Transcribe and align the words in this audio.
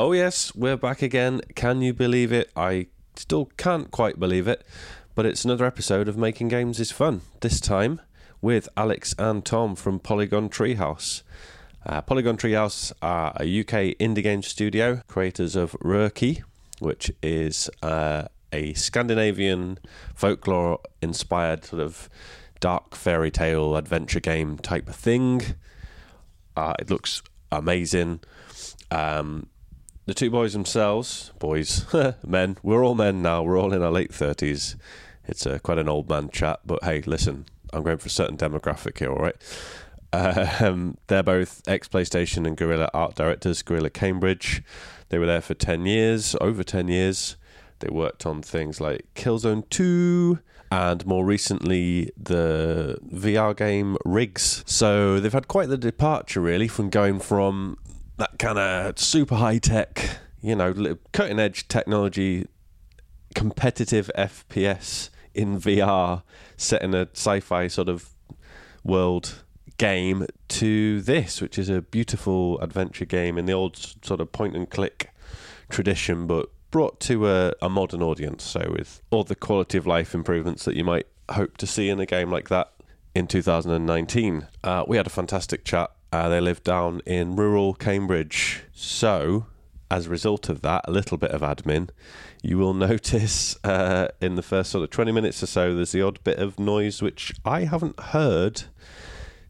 Oh, 0.00 0.12
yes, 0.12 0.54
we're 0.54 0.76
back 0.76 1.02
again. 1.02 1.40
Can 1.56 1.82
you 1.82 1.92
believe 1.92 2.30
it? 2.30 2.52
I 2.54 2.86
still 3.16 3.46
can't 3.56 3.90
quite 3.90 4.20
believe 4.20 4.46
it, 4.46 4.64
but 5.16 5.26
it's 5.26 5.44
another 5.44 5.64
episode 5.64 6.06
of 6.06 6.16
Making 6.16 6.46
Games 6.46 6.78
is 6.78 6.92
Fun. 6.92 7.22
This 7.40 7.58
time 7.58 8.00
with 8.40 8.68
Alex 8.76 9.12
and 9.18 9.44
Tom 9.44 9.74
from 9.74 9.98
Polygon 9.98 10.50
Treehouse. 10.50 11.22
Uh, 11.84 12.00
Polygon 12.00 12.36
Treehouse 12.36 12.92
are 13.02 13.32
a 13.40 13.60
UK 13.60 13.98
indie 13.98 14.22
game 14.22 14.40
studio, 14.40 15.02
creators 15.08 15.56
of 15.56 15.72
Röki, 15.82 16.44
which 16.78 17.10
is 17.20 17.68
uh, 17.82 18.28
a 18.52 18.74
Scandinavian 18.74 19.80
folklore 20.14 20.78
inspired 21.02 21.64
sort 21.64 21.82
of 21.82 22.08
dark 22.60 22.94
fairy 22.94 23.32
tale 23.32 23.74
adventure 23.74 24.20
game 24.20 24.58
type 24.58 24.88
of 24.88 24.94
thing. 24.94 25.42
Uh, 26.56 26.74
it 26.78 26.88
looks 26.88 27.20
amazing. 27.50 28.20
Um, 28.92 29.48
the 30.08 30.14
two 30.14 30.30
boys 30.30 30.54
themselves, 30.54 31.32
boys, 31.38 31.84
men, 32.26 32.56
we're 32.62 32.82
all 32.82 32.94
men 32.94 33.20
now. 33.20 33.42
We're 33.42 33.60
all 33.60 33.74
in 33.74 33.82
our 33.82 33.90
late 33.90 34.12
thirties. 34.12 34.74
It's 35.26 35.46
uh, 35.46 35.58
quite 35.58 35.76
an 35.76 35.86
old 35.86 36.08
man 36.08 36.30
chat, 36.30 36.60
but 36.64 36.82
hey, 36.82 37.02
listen, 37.02 37.44
I'm 37.74 37.82
going 37.82 37.98
for 37.98 38.06
a 38.06 38.10
certain 38.10 38.38
demographic 38.38 38.98
here, 38.98 39.12
all 39.12 39.18
right. 39.18 39.36
Um, 40.10 40.96
they're 41.08 41.22
both 41.22 41.60
ex 41.68 41.88
PlayStation 41.88 42.46
and 42.46 42.56
Guerrilla 42.56 42.88
art 42.94 43.16
directors. 43.16 43.60
Guerrilla 43.60 43.90
Cambridge. 43.90 44.62
They 45.10 45.18
were 45.18 45.26
there 45.26 45.42
for 45.42 45.52
ten 45.52 45.84
years, 45.84 46.34
over 46.40 46.64
ten 46.64 46.88
years. 46.88 47.36
They 47.80 47.88
worked 47.90 48.24
on 48.24 48.40
things 48.40 48.80
like 48.80 49.06
Killzone 49.14 49.68
Two, 49.68 50.38
and 50.72 51.04
more 51.04 51.26
recently 51.26 52.10
the 52.16 52.98
VR 53.12 53.54
game 53.54 53.98
Rigs. 54.06 54.64
So 54.66 55.20
they've 55.20 55.30
had 55.30 55.48
quite 55.48 55.68
the 55.68 55.76
departure, 55.76 56.40
really, 56.40 56.66
from 56.66 56.88
going 56.88 57.20
from 57.20 57.76
that 58.18 58.38
kind 58.38 58.58
of 58.58 58.98
super 58.98 59.36
high 59.36 59.58
tech, 59.58 60.18
you 60.40 60.54
know, 60.54 60.96
cutting 61.12 61.40
edge 61.40 61.66
technology, 61.68 62.46
competitive 63.34 64.10
FPS 64.16 65.10
in 65.34 65.58
VR, 65.58 66.22
set 66.56 66.82
in 66.82 66.94
a 66.94 67.08
sci 67.14 67.40
fi 67.40 67.68
sort 67.68 67.88
of 67.88 68.10
world 68.84 69.44
game, 69.78 70.26
to 70.48 71.00
this, 71.00 71.40
which 71.40 71.58
is 71.58 71.68
a 71.68 71.80
beautiful 71.80 72.60
adventure 72.60 73.04
game 73.04 73.38
in 73.38 73.46
the 73.46 73.52
old 73.52 73.76
sort 73.76 74.20
of 74.20 74.32
point 74.32 74.56
and 74.56 74.68
click 74.68 75.10
tradition, 75.68 76.26
but 76.26 76.50
brought 76.70 76.98
to 77.00 77.28
a, 77.28 77.52
a 77.62 77.68
modern 77.68 78.02
audience. 78.02 78.42
So, 78.42 78.74
with 78.76 79.00
all 79.10 79.24
the 79.24 79.36
quality 79.36 79.78
of 79.78 79.86
life 79.86 80.14
improvements 80.14 80.64
that 80.64 80.74
you 80.74 80.84
might 80.84 81.06
hope 81.30 81.56
to 81.58 81.66
see 81.66 81.88
in 81.88 82.00
a 82.00 82.06
game 82.06 82.30
like 82.30 82.48
that 82.48 82.72
in 83.14 83.26
2019. 83.26 84.46
Uh, 84.64 84.84
we 84.86 84.96
had 84.96 85.06
a 85.06 85.10
fantastic 85.10 85.64
chat 85.64 85.90
uh, 86.12 86.28
they 86.28 86.40
live 86.40 86.62
down 86.62 87.00
in 87.06 87.36
rural 87.36 87.74
Cambridge. 87.74 88.62
So, 88.72 89.46
as 89.90 90.06
a 90.06 90.10
result 90.10 90.48
of 90.48 90.62
that, 90.62 90.84
a 90.86 90.90
little 90.90 91.18
bit 91.18 91.30
of 91.30 91.40
admin, 91.40 91.90
you 92.42 92.58
will 92.58 92.74
notice 92.88 93.56
uh, 93.64 94.08
in 94.20 94.34
the 94.34 94.42
first 94.42 94.70
sort 94.70 94.84
of 94.84 94.90
20 94.90 95.12
minutes 95.12 95.42
or 95.42 95.46
so, 95.46 95.74
there's 95.74 95.92
the 95.92 96.02
odd 96.02 96.22
bit 96.24 96.38
of 96.38 96.58
noise 96.58 97.02
which 97.02 97.32
I 97.44 97.64
haven't 97.64 97.98
heard 98.00 98.64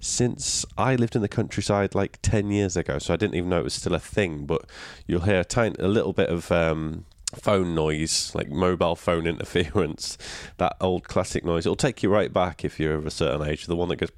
since 0.01 0.65
I 0.77 0.95
lived 0.95 1.17
in 1.17 1.23
the 1.23 1.29
countryside 1.29 1.95
like 1.95 2.19
10 2.23 2.51
years 2.51 2.77
ago. 2.77 2.99
So 2.99 3.15
I 3.15 3.17
didn't 3.17 3.35
even 3.35 3.51
know 3.51 3.61
it 3.61 3.65
was 3.65 3.75
still 3.75 3.95
a 3.95 4.01
thing, 4.01 4.47
but 4.47 4.65
you'll 5.07 5.23
hear 5.23 5.41
a, 5.41 5.45
tiny, 5.45 5.75
a 5.79 5.89
little 5.89 6.13
bit 6.13 6.29
of. 6.29 6.51
Um, 6.53 7.05
phone 7.37 7.75
noise, 7.75 8.33
like 8.35 8.49
mobile 8.49 8.97
phone 8.97 9.27
interference, 9.27 10.17
that 10.57 10.77
old 10.81 11.05
classic 11.05 11.45
noise. 11.45 11.67
It'll 11.67 11.77
take 11.77 12.03
you 12.03 12.11
right 12.11 12.33
back 12.33 12.65
if 12.65 12.81
you're 12.81 12.95
of 12.95 13.07
a 13.07 13.11
certain 13.11 13.47
age. 13.47 13.67
The 13.67 13.77
one 13.77 13.89
that 13.89 13.97
goes. 13.97 14.11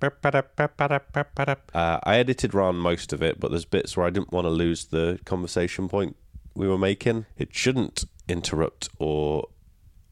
Uh, 1.74 1.98
I 2.04 2.16
edited 2.16 2.54
around 2.54 2.76
most 2.76 3.12
of 3.12 3.22
it, 3.22 3.40
but 3.40 3.50
there's 3.50 3.64
bits 3.64 3.96
where 3.96 4.06
I 4.06 4.10
didn't 4.10 4.32
want 4.32 4.44
to 4.46 4.50
lose 4.50 4.86
the 4.86 5.18
conversation 5.24 5.88
point 5.88 6.16
we 6.54 6.68
were 6.68 6.78
making. 6.78 7.26
It 7.36 7.54
shouldn't 7.54 8.04
interrupt 8.28 8.88
or 8.98 9.48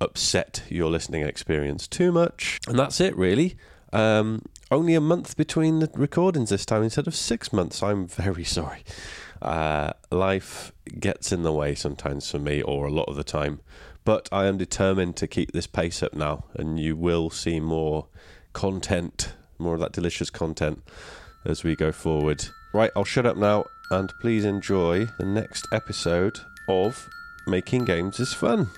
upset 0.00 0.62
your 0.68 0.90
listening 0.90 1.22
experience 1.22 1.86
too 1.86 2.12
much. 2.12 2.60
And 2.66 2.78
that's 2.78 3.00
it, 3.00 3.16
really. 3.16 3.56
Um, 3.92 4.42
only 4.70 4.94
a 4.94 5.00
month 5.00 5.36
between 5.36 5.78
the 5.78 5.90
recordings 5.94 6.50
this 6.50 6.67
time 6.67 6.83
instead 6.83 7.06
of 7.06 7.14
six 7.14 7.52
months. 7.52 7.83
I'm 7.83 8.06
very 8.06 8.44
sorry. 8.58 8.84
Uh, 9.40 9.92
life 10.10 10.72
gets 10.98 11.32
in 11.32 11.42
the 11.42 11.52
way 11.52 11.74
sometimes 11.74 12.30
for 12.30 12.38
me, 12.38 12.62
or 12.62 12.86
a 12.86 12.92
lot 12.92 13.08
of 13.08 13.16
the 13.16 13.24
time. 13.24 13.60
But 14.04 14.28
I 14.32 14.46
am 14.46 14.56
determined 14.56 15.16
to 15.16 15.26
keep 15.26 15.52
this 15.52 15.66
pace 15.66 16.02
up 16.02 16.14
now, 16.14 16.44
and 16.54 16.78
you 16.80 16.96
will 16.96 17.30
see 17.30 17.60
more 17.60 18.06
content, 18.52 19.34
more 19.58 19.74
of 19.74 19.80
that 19.80 19.92
delicious 19.92 20.30
content 20.30 20.82
as 21.44 21.62
we 21.62 21.76
go 21.76 21.92
forward. 21.92 22.46
Right, 22.72 22.90
I'll 22.96 23.04
shut 23.04 23.26
up 23.26 23.36
now, 23.36 23.66
and 23.90 24.12
please 24.20 24.44
enjoy 24.44 25.06
the 25.18 25.26
next 25.26 25.66
episode 25.72 26.40
of 26.68 27.08
Making 27.46 27.84
Games 27.84 28.20
is 28.20 28.32
Fun. 28.32 28.70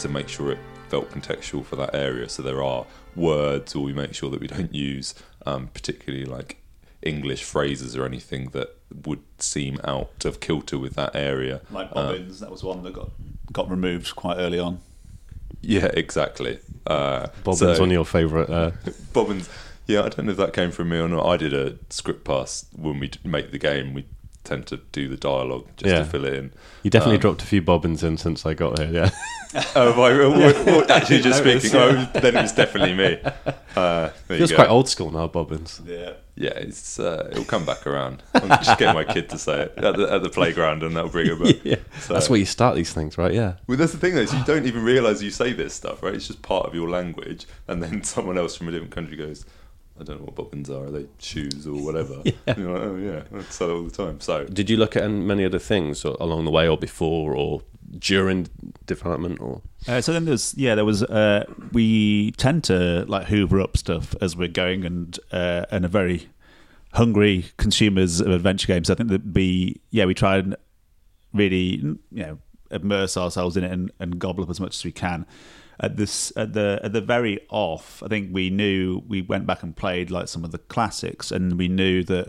To 0.00 0.08
make 0.08 0.28
sure 0.28 0.52
it 0.52 0.58
felt 0.88 1.10
contextual 1.10 1.64
for 1.64 1.76
that 1.76 1.94
area. 1.94 2.28
So 2.28 2.42
there 2.42 2.62
are 2.62 2.86
words, 3.14 3.74
or 3.74 3.82
we 3.82 3.92
make 3.92 4.14
sure 4.14 4.30
that 4.30 4.40
we 4.40 4.46
don't 4.46 4.74
use 4.74 5.14
um, 5.46 5.68
particularly 5.68 6.24
like 6.24 6.60
English 7.02 7.44
phrases 7.44 7.96
or 7.96 8.04
anything 8.04 8.50
that 8.50 8.76
would 9.06 9.22
seem 9.38 9.78
out 9.84 10.24
of 10.24 10.40
kilter 10.40 10.78
with 10.78 10.94
that 10.94 11.14
area. 11.14 11.60
Like 11.70 11.88
uh, 11.92 12.12
bobbins, 12.12 12.40
that 12.40 12.50
was 12.50 12.62
one 12.62 12.82
that 12.82 12.92
got 12.92 13.10
got 13.52 13.70
removed 13.70 14.14
quite 14.16 14.36
early 14.36 14.58
on. 14.58 14.80
Yeah, 15.62 15.90
exactly. 15.94 16.58
Uh, 16.86 17.28
bobbins 17.44 17.76
so, 17.76 17.80
one 17.80 17.90
of 17.90 17.92
your 17.92 18.04
favourite. 18.04 18.50
Uh... 18.50 18.72
bobbins. 19.12 19.48
Yeah, 19.86 20.00
I 20.00 20.08
don't 20.08 20.26
know 20.26 20.32
if 20.32 20.38
that 20.38 20.52
came 20.52 20.70
from 20.70 20.90
me 20.90 20.98
or 20.98 21.08
not. 21.08 21.26
I 21.26 21.36
did 21.36 21.52
a 21.52 21.76
script 21.88 22.24
pass 22.24 22.66
when 22.76 23.00
we 23.00 23.10
make 23.24 23.50
the 23.50 23.58
game. 23.58 23.92
We 23.92 24.06
tend 24.44 24.66
to 24.68 24.78
do 24.92 25.08
the 25.08 25.16
dialogue 25.16 25.66
just 25.76 25.90
yeah. 25.90 25.98
to 25.98 26.04
fill 26.04 26.24
it 26.24 26.34
in. 26.34 26.52
You 26.82 26.90
definitely 26.90 27.16
um, 27.16 27.20
dropped 27.22 27.42
a 27.42 27.46
few 27.46 27.60
bobbins 27.60 28.02
in 28.02 28.16
since 28.16 28.46
I 28.46 28.54
got 28.54 28.78
here. 28.78 28.90
Yeah. 28.90 29.10
oh, 29.54 29.94
well, 29.96 30.90
actually, 30.90 31.20
just 31.22 31.38
speaking. 31.38 31.70
Oh, 31.74 32.08
then 32.14 32.36
it 32.36 32.42
was 32.42 32.52
definitely 32.52 32.94
me. 32.94 33.20
Uh, 33.76 34.08
Feels 34.28 34.52
quite 34.52 34.68
old 34.68 34.88
school 34.88 35.10
now, 35.10 35.26
bobbins. 35.26 35.80
Yeah. 35.84 36.12
Yeah, 36.40 36.54
it's 36.54 36.98
uh, 36.98 37.28
it'll 37.30 37.44
come 37.44 37.66
back 37.66 37.86
around. 37.86 38.22
I'm 38.32 38.48
just 38.48 38.78
get 38.78 38.94
my 38.94 39.04
kid 39.04 39.28
to 39.28 39.36
say 39.36 39.64
it 39.64 39.74
at 39.76 39.96
the, 39.96 40.10
at 40.10 40.22
the 40.22 40.30
playground, 40.30 40.82
and 40.82 40.96
that'll 40.96 41.10
bring 41.10 41.26
it 41.26 41.38
back. 41.38 41.56
yeah, 41.64 41.76
so, 42.00 42.14
that's 42.14 42.30
where 42.30 42.38
you 42.38 42.46
start 42.46 42.76
these 42.76 42.94
things, 42.94 43.18
right? 43.18 43.34
Yeah. 43.34 43.56
Well, 43.66 43.76
that's 43.76 43.92
the 43.92 43.98
thing, 43.98 44.14
though. 44.14 44.22
Is 44.22 44.32
you 44.32 44.42
don't 44.44 44.64
even 44.64 44.82
realise 44.82 45.20
you 45.20 45.30
say 45.30 45.52
this 45.52 45.74
stuff, 45.74 46.02
right? 46.02 46.14
It's 46.14 46.28
just 46.28 46.40
part 46.40 46.64
of 46.64 46.74
your 46.74 46.88
language, 46.88 47.46
and 47.68 47.82
then 47.82 48.02
someone 48.04 48.38
else 48.38 48.56
from 48.56 48.68
a 48.68 48.70
different 48.70 48.92
country 48.92 49.18
goes, 49.18 49.44
I 50.00 50.02
don't 50.02 50.20
know 50.20 50.24
what 50.24 50.34
bobbins 50.34 50.70
are. 50.70 50.86
Are 50.86 50.90
they 50.90 51.06
shoes 51.18 51.66
or 51.66 51.74
whatever? 51.74 52.22
yeah. 52.24 52.32
Like, 52.46 52.58
oh 52.58 52.96
yeah, 52.96 53.38
I 53.38 53.42
say 53.42 53.66
all 53.66 53.82
the 53.82 53.90
time. 53.90 54.20
So, 54.20 54.44
did 54.44 54.70
you 54.70 54.78
look 54.78 54.96
at 54.96 55.10
many 55.10 55.44
other 55.44 55.58
things 55.58 56.04
along 56.04 56.46
the 56.46 56.50
way, 56.50 56.66
or 56.66 56.78
before, 56.78 57.34
or 57.34 57.60
during 57.98 58.48
development, 58.86 59.40
or? 59.40 59.62
Uh, 59.88 60.00
so 60.00 60.12
then 60.12 60.24
there's 60.24 60.54
yeah, 60.56 60.74
there 60.74 60.84
was. 60.84 61.02
Uh, 61.02 61.44
we 61.72 62.32
tend 62.32 62.64
to 62.64 63.04
like 63.06 63.26
hoover 63.26 63.60
up 63.60 63.76
stuff 63.76 64.14
as 64.20 64.36
we're 64.36 64.48
going, 64.48 64.84
and 64.84 65.18
uh, 65.32 65.66
and 65.70 65.84
are 65.84 65.88
very 65.88 66.28
hungry 66.92 67.46
consumers 67.56 68.20
of 68.20 68.28
adventure 68.28 68.66
games. 68.66 68.90
I 68.90 68.94
think 68.94 69.10
that 69.10 69.32
be 69.32 69.80
yeah, 69.90 70.04
we 70.04 70.14
try 70.14 70.38
and 70.38 70.56
really 71.32 71.76
you 71.76 71.98
know 72.10 72.38
immerse 72.70 73.16
ourselves 73.16 73.56
in 73.56 73.64
it 73.64 73.72
and, 73.72 73.90
and 73.98 74.18
gobble 74.18 74.44
up 74.44 74.50
as 74.50 74.60
much 74.60 74.76
as 74.76 74.84
we 74.84 74.92
can 74.92 75.26
at 75.80 75.96
this 75.96 76.32
at 76.36 76.52
the 76.52 76.78
at 76.82 76.92
the 76.92 77.00
very 77.00 77.40
off, 77.48 78.02
I 78.02 78.08
think 78.08 78.28
we 78.32 78.50
knew 78.50 79.02
we 79.08 79.22
went 79.22 79.46
back 79.46 79.62
and 79.62 79.74
played 79.74 80.10
like 80.10 80.28
some 80.28 80.44
of 80.44 80.52
the 80.52 80.58
classics, 80.58 81.32
and 81.32 81.58
we 81.58 81.68
knew 81.68 82.04
that 82.04 82.28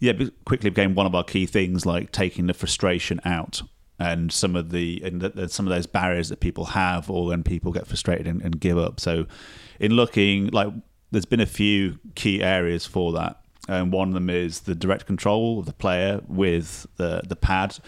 yeah, 0.00 0.12
quickly 0.44 0.70
became 0.70 0.94
one 0.94 1.06
of 1.06 1.14
our 1.14 1.24
key 1.24 1.46
things, 1.46 1.86
like 1.86 2.12
taking 2.12 2.46
the 2.46 2.54
frustration 2.54 3.20
out 3.24 3.62
and 3.98 4.32
some 4.32 4.54
of 4.54 4.70
the 4.70 5.00
and 5.04 5.20
the, 5.20 5.48
some 5.48 5.66
of 5.66 5.70
those 5.70 5.86
barriers 5.86 6.28
that 6.28 6.40
people 6.40 6.66
have, 6.66 7.10
or 7.10 7.26
when 7.26 7.42
people 7.42 7.72
get 7.72 7.86
frustrated 7.86 8.26
and, 8.26 8.42
and 8.42 8.60
give 8.60 8.78
up. 8.78 9.00
So, 9.00 9.26
in 9.80 9.92
looking 9.92 10.48
like 10.48 10.72
there's 11.10 11.24
been 11.24 11.40
a 11.40 11.46
few 11.46 11.98
key 12.14 12.42
areas 12.42 12.86
for 12.86 13.12
that, 13.12 13.40
and 13.68 13.92
one 13.92 14.08
of 14.08 14.14
them 14.14 14.30
is 14.30 14.60
the 14.60 14.74
direct 14.74 15.06
control 15.06 15.58
of 15.60 15.66
the 15.66 15.72
player 15.72 16.20
with 16.28 16.86
the 16.96 17.22
the 17.26 17.36
pad, 17.36 17.78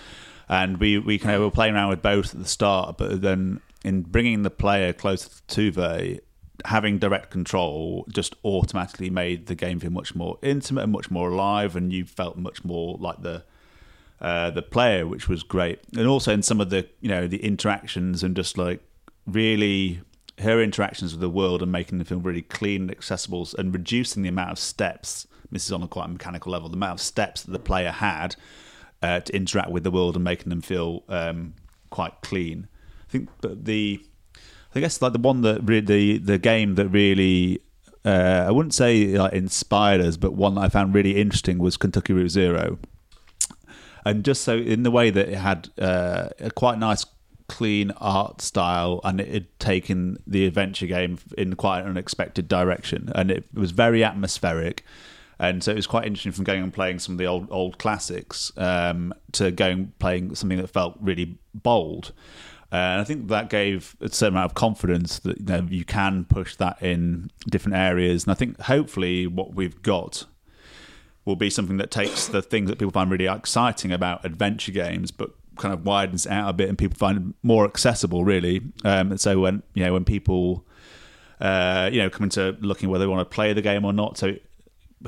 and 0.48 0.78
we 0.78 0.98
we 0.98 1.18
kind 1.18 1.36
of 1.36 1.42
were 1.42 1.50
playing 1.50 1.74
around 1.74 1.90
with 1.90 2.02
both 2.02 2.34
at 2.34 2.40
the 2.40 2.48
start, 2.48 2.98
but 2.98 3.22
then 3.22 3.60
in 3.84 4.02
bringing 4.02 4.42
the 4.42 4.50
player 4.50 4.92
closer 4.92 5.30
to 5.48 5.72
Tove, 5.72 6.20
having 6.66 6.98
direct 6.98 7.30
control 7.30 8.04
just 8.10 8.34
automatically 8.44 9.08
made 9.08 9.46
the 9.46 9.54
game 9.54 9.80
feel 9.80 9.90
much 9.90 10.14
more 10.14 10.38
intimate 10.42 10.82
and 10.82 10.92
much 10.92 11.10
more 11.10 11.30
alive, 11.30 11.76
and 11.76 11.92
you 11.92 12.04
felt 12.04 12.36
much 12.36 12.64
more 12.64 12.96
like 12.98 13.22
the 13.22 13.44
uh, 14.20 14.50
the 14.50 14.62
player, 14.62 15.06
which 15.06 15.28
was 15.28 15.42
great. 15.42 15.80
And 15.96 16.06
also 16.06 16.32
in 16.32 16.42
some 16.42 16.60
of 16.60 16.70
the 16.70 16.88
you 17.00 17.08
know 17.08 17.26
the 17.26 17.44
interactions 17.44 18.22
and 18.22 18.36
just 18.36 18.58
like 18.58 18.80
really 19.26 20.00
her 20.40 20.62
interactions 20.62 21.12
with 21.12 21.20
the 21.20 21.30
world 21.30 21.62
and 21.62 21.70
making 21.70 21.98
the 21.98 22.04
film 22.04 22.22
really 22.22 22.42
clean 22.42 22.82
and 22.82 22.90
accessible 22.90 23.46
and 23.58 23.72
reducing 23.74 24.22
the 24.22 24.28
amount 24.28 24.50
of 24.50 24.58
steps. 24.58 25.26
This 25.50 25.64
is 25.66 25.72
on 25.72 25.82
a 25.82 25.88
quite 25.88 26.08
mechanical 26.08 26.52
level. 26.52 26.68
The 26.68 26.76
amount 26.76 27.00
of 27.00 27.00
steps 27.00 27.42
that 27.42 27.50
the 27.50 27.58
player 27.58 27.90
had 27.90 28.36
uh, 29.02 29.20
to 29.20 29.34
interact 29.34 29.70
with 29.70 29.84
the 29.84 29.90
world 29.90 30.14
and 30.14 30.24
making 30.24 30.50
them 30.50 30.60
feel 30.60 31.02
um, 31.08 31.54
quite 31.90 32.20
clean. 32.22 32.68
I 33.08 33.10
think, 33.10 33.28
but 33.40 33.64
the 33.64 34.00
I 34.74 34.80
guess 34.80 35.02
like 35.02 35.12
the 35.12 35.18
one 35.18 35.42
that 35.42 35.62
really, 35.64 35.80
the 35.80 36.18
the 36.18 36.38
game 36.38 36.76
that 36.76 36.88
really 36.88 37.60
uh, 38.04 38.44
I 38.46 38.50
wouldn't 38.50 38.74
say 38.74 39.18
like 39.18 39.32
inspired 39.32 40.00
us, 40.00 40.16
but 40.16 40.34
one 40.34 40.54
that 40.54 40.62
I 40.62 40.68
found 40.68 40.94
really 40.94 41.20
interesting 41.20 41.58
was 41.58 41.76
Kentucky 41.76 42.12
Route 42.12 42.30
Zero 42.30 42.78
and 44.04 44.24
just 44.24 44.42
so 44.42 44.56
in 44.56 44.82
the 44.82 44.90
way 44.90 45.10
that 45.10 45.28
it 45.28 45.38
had 45.38 45.68
uh, 45.78 46.28
a 46.38 46.50
quite 46.50 46.78
nice 46.78 47.04
clean 47.50 47.90
art 47.96 48.40
style 48.40 49.00
and 49.02 49.20
it 49.20 49.28
had 49.28 49.58
taken 49.58 50.22
the 50.24 50.46
adventure 50.46 50.86
game 50.86 51.18
in 51.36 51.56
quite 51.56 51.80
an 51.80 51.88
unexpected 51.88 52.46
direction. 52.46 53.10
And 53.14 53.28
it 53.30 53.44
was 53.52 53.72
very 53.72 54.04
atmospheric. 54.04 54.84
And 55.40 55.64
so 55.64 55.72
it 55.72 55.74
was 55.74 55.88
quite 55.88 56.06
interesting 56.06 56.30
from 56.30 56.44
going 56.44 56.62
and 56.62 56.72
playing 56.72 57.00
some 57.00 57.14
of 57.14 57.18
the 57.18 57.26
old 57.26 57.48
old 57.50 57.78
classics 57.78 58.52
um, 58.56 59.12
to 59.32 59.50
going 59.50 59.92
playing 59.98 60.34
something 60.36 60.58
that 60.58 60.68
felt 60.68 60.96
really 61.00 61.38
bold. 61.52 62.12
Uh, 62.72 62.76
and 62.76 63.00
I 63.00 63.04
think 63.04 63.28
that 63.28 63.50
gave 63.50 63.96
a 64.00 64.08
certain 64.08 64.34
amount 64.34 64.52
of 64.52 64.54
confidence 64.54 65.18
that 65.20 65.40
you, 65.40 65.46
know, 65.46 65.66
you 65.68 65.84
can 65.84 66.24
push 66.24 66.54
that 66.56 66.80
in 66.80 67.30
different 67.48 67.76
areas. 67.76 68.24
And 68.24 68.30
I 68.30 68.34
think 68.34 68.60
hopefully 68.60 69.26
what 69.26 69.54
we've 69.54 69.82
got 69.82 70.24
will 71.30 71.36
be 71.36 71.48
something 71.48 71.76
that 71.78 71.90
takes 71.90 72.26
the 72.26 72.42
things 72.42 72.68
that 72.68 72.78
people 72.78 72.90
find 72.90 73.10
really 73.10 73.26
exciting 73.26 73.92
about 73.92 74.24
adventure 74.24 74.72
games, 74.72 75.10
but 75.10 75.30
kind 75.56 75.72
of 75.72 75.84
widens 75.84 76.26
out 76.26 76.50
a 76.50 76.52
bit 76.52 76.68
and 76.68 76.76
people 76.76 76.96
find 76.96 77.34
more 77.42 77.64
accessible, 77.64 78.24
really. 78.24 78.60
Um, 78.84 79.12
and 79.12 79.20
so 79.20 79.38
when 79.40 79.62
you 79.74 79.84
know 79.84 79.92
when 79.92 80.04
people 80.04 80.66
uh, 81.40 81.88
you 81.92 82.02
know 82.02 82.10
come 82.10 82.24
into 82.24 82.56
looking 82.60 82.88
whether 82.88 83.04
they 83.04 83.08
want 83.08 83.20
to 83.20 83.34
play 83.34 83.52
the 83.52 83.62
game 83.62 83.84
or 83.84 83.92
not, 83.92 84.18
so 84.18 84.34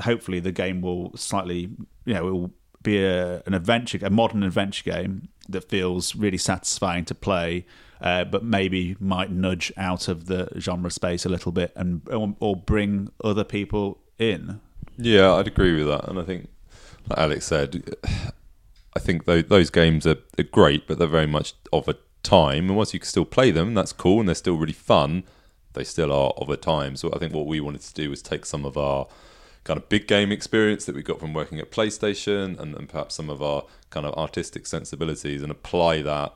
hopefully 0.01 0.39
the 0.39 0.51
game 0.51 0.81
will 0.81 1.15
slightly 1.15 1.69
you 2.05 2.13
know 2.13 2.27
it 2.27 2.31
will 2.31 2.51
be 2.81 3.03
a, 3.03 3.43
an 3.45 3.53
adventure, 3.53 3.99
a 4.01 4.09
modern 4.09 4.43
adventure 4.43 4.83
game 4.89 5.29
that 5.49 5.69
feels 5.69 6.15
really 6.15 6.37
satisfying 6.37 7.05
to 7.05 7.15
play. 7.15 7.65
Uh, 8.01 8.25
but 8.25 8.43
maybe 8.43 8.97
might 8.99 9.31
nudge 9.31 9.71
out 9.77 10.09
of 10.09 10.25
the 10.25 10.49
genre 10.59 10.91
space 10.91 11.25
a 11.25 11.29
little 11.29 11.53
bit 11.53 11.71
and 11.77 12.01
or 12.41 12.53
bring 12.53 13.09
other 13.23 13.45
people 13.45 13.97
in 14.19 14.59
yeah, 14.97 15.33
I'd 15.33 15.47
agree 15.47 15.75
with 15.77 15.87
that, 15.87 16.07
and 16.07 16.19
I 16.19 16.23
think, 16.23 16.49
like 17.09 17.19
Alex 17.19 17.45
said, 17.45 17.95
I 18.95 18.99
think 18.99 19.25
those, 19.25 19.45
those 19.45 19.69
games 19.69 20.05
are, 20.05 20.17
are 20.37 20.43
great, 20.43 20.87
but 20.87 20.99
they're 20.99 21.07
very 21.07 21.27
much 21.27 21.53
of 21.71 21.87
a 21.87 21.95
time. 22.21 22.69
And 22.69 22.77
once 22.77 22.93
you 22.93 22.99
can 22.99 23.07
still 23.07 23.25
play 23.25 23.51
them, 23.51 23.73
that's 23.73 23.93
cool, 23.93 24.19
and 24.19 24.27
they're 24.27 24.35
still 24.35 24.57
really 24.57 24.73
fun. 24.73 25.23
They 25.73 25.83
still 25.83 26.11
are 26.11 26.31
of 26.37 26.49
a 26.49 26.57
time. 26.57 26.95
So 26.95 27.11
I 27.13 27.17
think 27.17 27.33
what 27.33 27.47
we 27.47 27.59
wanted 27.59 27.81
to 27.81 27.93
do 27.93 28.09
was 28.09 28.21
take 28.21 28.45
some 28.45 28.65
of 28.65 28.77
our 28.77 29.07
kind 29.63 29.77
of 29.77 29.89
big 29.89 30.07
game 30.07 30.31
experience 30.31 30.85
that 30.85 30.95
we 30.95 31.01
got 31.01 31.19
from 31.19 31.33
working 31.33 31.59
at 31.59 31.71
PlayStation, 31.71 32.59
and, 32.59 32.75
and 32.75 32.89
perhaps 32.89 33.15
some 33.15 33.29
of 33.29 33.41
our 33.41 33.63
kind 33.89 34.05
of 34.05 34.13
artistic 34.15 34.67
sensibilities, 34.67 35.41
and 35.41 35.51
apply 35.51 36.01
that 36.01 36.33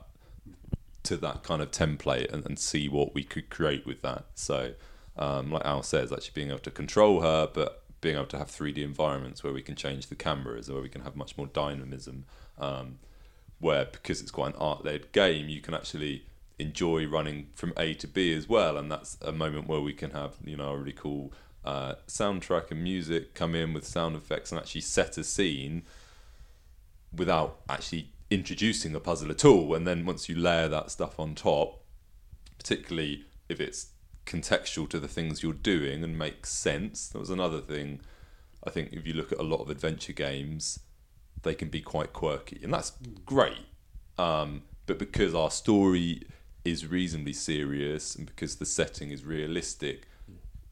to 1.04 1.16
that 1.16 1.42
kind 1.42 1.62
of 1.62 1.70
template 1.70 2.32
and, 2.32 2.44
and 2.44 2.58
see 2.58 2.88
what 2.88 3.14
we 3.14 3.22
could 3.22 3.48
create 3.50 3.86
with 3.86 4.02
that. 4.02 4.24
So, 4.34 4.72
um, 5.16 5.50
like 5.50 5.64
Al 5.64 5.82
says, 5.82 6.12
actually 6.12 6.32
being 6.34 6.48
able 6.48 6.58
to 6.60 6.70
control 6.70 7.20
her, 7.22 7.48
but 7.52 7.82
being 8.00 8.16
able 8.16 8.26
to 8.26 8.38
have 8.38 8.48
3D 8.48 8.78
environments 8.78 9.42
where 9.42 9.52
we 9.52 9.62
can 9.62 9.74
change 9.74 10.06
the 10.06 10.14
cameras, 10.14 10.70
where 10.70 10.82
we 10.82 10.88
can 10.88 11.02
have 11.02 11.16
much 11.16 11.36
more 11.36 11.46
dynamism. 11.46 12.24
Um, 12.58 12.98
where 13.60 13.86
because 13.86 14.20
it's 14.20 14.30
quite 14.30 14.54
an 14.54 14.60
art-led 14.60 15.12
game, 15.12 15.48
you 15.48 15.60
can 15.60 15.74
actually 15.74 16.24
enjoy 16.58 17.06
running 17.06 17.48
from 17.54 17.72
A 17.76 17.94
to 17.94 18.06
B 18.06 18.32
as 18.32 18.48
well, 18.48 18.76
and 18.76 18.90
that's 18.90 19.18
a 19.22 19.32
moment 19.32 19.68
where 19.68 19.80
we 19.80 19.92
can 19.92 20.12
have 20.12 20.36
you 20.44 20.56
know 20.56 20.70
a 20.70 20.76
really 20.76 20.92
cool 20.92 21.32
uh, 21.64 21.94
soundtrack 22.06 22.70
and 22.70 22.82
music 22.82 23.34
come 23.34 23.54
in 23.54 23.72
with 23.72 23.86
sound 23.86 24.16
effects 24.16 24.52
and 24.52 24.60
actually 24.60 24.80
set 24.80 25.18
a 25.18 25.24
scene 25.24 25.82
without 27.14 27.60
actually 27.68 28.10
introducing 28.30 28.94
a 28.94 29.00
puzzle 29.00 29.30
at 29.30 29.44
all. 29.44 29.74
And 29.74 29.86
then 29.86 30.04
once 30.04 30.28
you 30.28 30.36
layer 30.36 30.68
that 30.68 30.90
stuff 30.90 31.18
on 31.18 31.34
top, 31.34 31.82
particularly 32.58 33.24
if 33.48 33.60
it's 33.60 33.88
contextual 34.28 34.88
to 34.90 35.00
the 35.00 35.08
things 35.08 35.42
you're 35.42 35.52
doing 35.54 36.04
and 36.04 36.18
makes 36.18 36.50
sense. 36.50 37.08
That 37.08 37.18
was 37.18 37.30
another 37.30 37.60
thing. 37.60 38.00
I 38.64 38.70
think 38.70 38.92
if 38.92 39.06
you 39.06 39.14
look 39.14 39.32
at 39.32 39.38
a 39.38 39.42
lot 39.42 39.62
of 39.62 39.70
adventure 39.70 40.12
games, 40.12 40.80
they 41.42 41.54
can 41.54 41.68
be 41.68 41.80
quite 41.80 42.12
quirky, 42.12 42.60
and 42.62 42.72
that's 42.72 42.92
great. 43.24 43.66
Um, 44.18 44.62
but 44.86 44.98
because 44.98 45.34
our 45.34 45.50
story 45.50 46.22
is 46.64 46.86
reasonably 46.86 47.32
serious, 47.32 48.14
and 48.14 48.26
because 48.26 48.56
the 48.56 48.66
setting 48.66 49.10
is 49.10 49.24
realistic, 49.24 50.06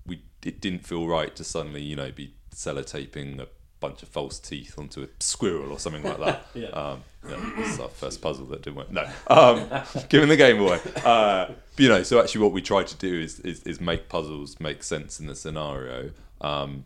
we 0.05 0.23
it 0.45 0.61
didn't 0.61 0.87
feel 0.87 1.07
right 1.07 1.35
to 1.37 1.45
suddenly, 1.45 1.83
you 1.83 1.97
know, 1.97 2.11
be 2.11 2.35
sellotaping 2.55 3.41
a 3.41 3.49
bunch 3.81 4.03
of 4.03 4.09
false 4.09 4.39
teeth 4.39 4.79
onto 4.79 5.03
a 5.03 5.09
squirrel 5.21 5.71
or 5.71 5.79
something 5.79 6.03
like 6.03 6.19
that. 6.19 6.47
yeah. 6.55 6.69
Um, 6.69 7.05
yeah, 7.29 7.53
that's 7.57 7.81
our 7.81 7.89
first 7.89 8.23
puzzle 8.23 8.47
that 8.47 8.63
didn't 8.63 8.77
work. 8.77 8.91
No, 8.91 9.09
um, 9.27 9.69
giving 10.09 10.29
the 10.29 10.37
game 10.37 10.61
away. 10.61 10.81
Uh, 11.05 11.47
but, 11.47 11.57
you 11.77 11.89
know, 11.89 12.03
so 12.03 12.21
actually, 12.21 12.43
what 12.43 12.53
we 12.53 12.63
try 12.63 12.85
to 12.85 12.97
do 12.97 13.21
is, 13.21 13.41
is, 13.41 13.63
is 13.65 13.81
make 13.81 14.09
puzzles 14.09 14.61
make 14.61 14.83
sense 14.83 15.19
in 15.19 15.27
the 15.27 15.35
scenario, 15.35 16.11
um, 16.41 16.85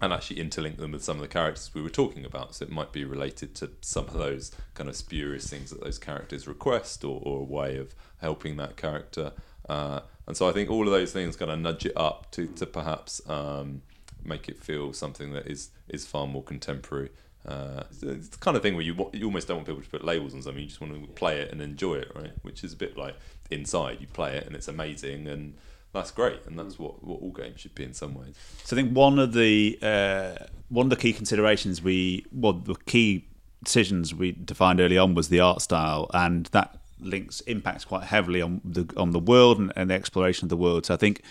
and 0.00 0.12
actually 0.12 0.36
interlink 0.36 0.76
them 0.76 0.92
with 0.92 1.02
some 1.02 1.16
of 1.16 1.22
the 1.22 1.28
characters 1.28 1.70
we 1.74 1.80
were 1.80 1.88
talking 1.88 2.24
about. 2.24 2.54
So 2.54 2.64
it 2.64 2.70
might 2.70 2.92
be 2.92 3.04
related 3.04 3.54
to 3.56 3.70
some 3.80 4.06
of 4.06 4.14
those 4.14 4.52
kind 4.74 4.90
of 4.90 4.96
spurious 4.96 5.48
things 5.48 5.70
that 5.70 5.82
those 5.82 5.98
characters 5.98 6.46
request, 6.46 7.04
or, 7.04 7.20
or 7.24 7.40
a 7.40 7.44
way 7.44 7.78
of 7.78 7.94
helping 8.20 8.56
that 8.56 8.76
character. 8.76 9.32
Uh, 9.68 10.00
and 10.26 10.36
so 10.36 10.48
I 10.48 10.52
think 10.52 10.70
all 10.70 10.86
of 10.86 10.92
those 10.92 11.12
things 11.12 11.36
kind 11.36 11.50
of 11.50 11.58
nudge 11.58 11.86
it 11.86 11.96
up 11.96 12.30
to 12.32 12.46
to 12.46 12.66
perhaps. 12.66 13.22
Um, 13.28 13.82
make 14.24 14.48
it 14.48 14.58
feel 14.62 14.92
something 14.92 15.32
that 15.32 15.46
is 15.46 15.70
is 15.88 16.06
far 16.06 16.26
more 16.26 16.42
contemporary. 16.42 17.10
Uh, 17.46 17.82
it's 18.02 18.28
the 18.28 18.38
kind 18.38 18.56
of 18.56 18.62
thing 18.62 18.74
where 18.74 18.84
you 18.84 19.10
you 19.12 19.26
almost 19.26 19.48
don't 19.48 19.58
want 19.58 19.66
people 19.66 19.82
to 19.82 19.88
put 19.88 20.04
labels 20.04 20.34
on 20.34 20.42
something. 20.42 20.62
You 20.62 20.68
just 20.68 20.80
want 20.80 20.94
to 20.94 21.06
play 21.12 21.40
it 21.40 21.50
and 21.50 21.60
enjoy 21.60 21.96
it, 21.96 22.12
right? 22.14 22.32
Which 22.42 22.62
is 22.62 22.72
a 22.72 22.76
bit 22.76 22.96
like 22.96 23.16
inside. 23.50 23.98
You 24.00 24.06
play 24.06 24.36
it 24.36 24.46
and 24.46 24.54
it's 24.54 24.68
amazing, 24.68 25.26
and 25.26 25.54
that's 25.92 26.10
great. 26.10 26.46
And 26.46 26.58
that's 26.58 26.78
what, 26.78 27.04
what 27.04 27.20
all 27.20 27.32
games 27.32 27.60
should 27.60 27.74
be 27.74 27.84
in 27.84 27.94
some 27.94 28.14
ways. 28.14 28.34
So 28.64 28.76
I 28.76 28.80
think 28.80 28.96
one 28.96 29.18
of 29.18 29.32
the 29.32 29.78
uh, 29.82 30.44
one 30.68 30.86
of 30.86 30.90
the 30.90 30.96
key 30.96 31.12
considerations 31.12 31.82
we 31.82 32.26
well 32.32 32.54
the 32.54 32.76
key 32.86 33.28
decisions 33.64 34.14
we 34.14 34.32
defined 34.32 34.80
early 34.80 34.98
on 34.98 35.14
was 35.14 35.28
the 35.28 35.40
art 35.40 35.62
style, 35.62 36.10
and 36.14 36.46
that 36.46 36.78
links 37.00 37.40
impacts 37.42 37.84
quite 37.84 38.04
heavily 38.04 38.40
on 38.40 38.60
the 38.64 38.88
on 38.96 39.10
the 39.10 39.18
world 39.18 39.58
and, 39.58 39.72
and 39.76 39.90
the 39.90 39.94
exploration 39.94 40.46
of 40.46 40.50
the 40.50 40.56
world. 40.56 40.86
So 40.86 40.94
I 40.94 40.96
think 40.96 41.22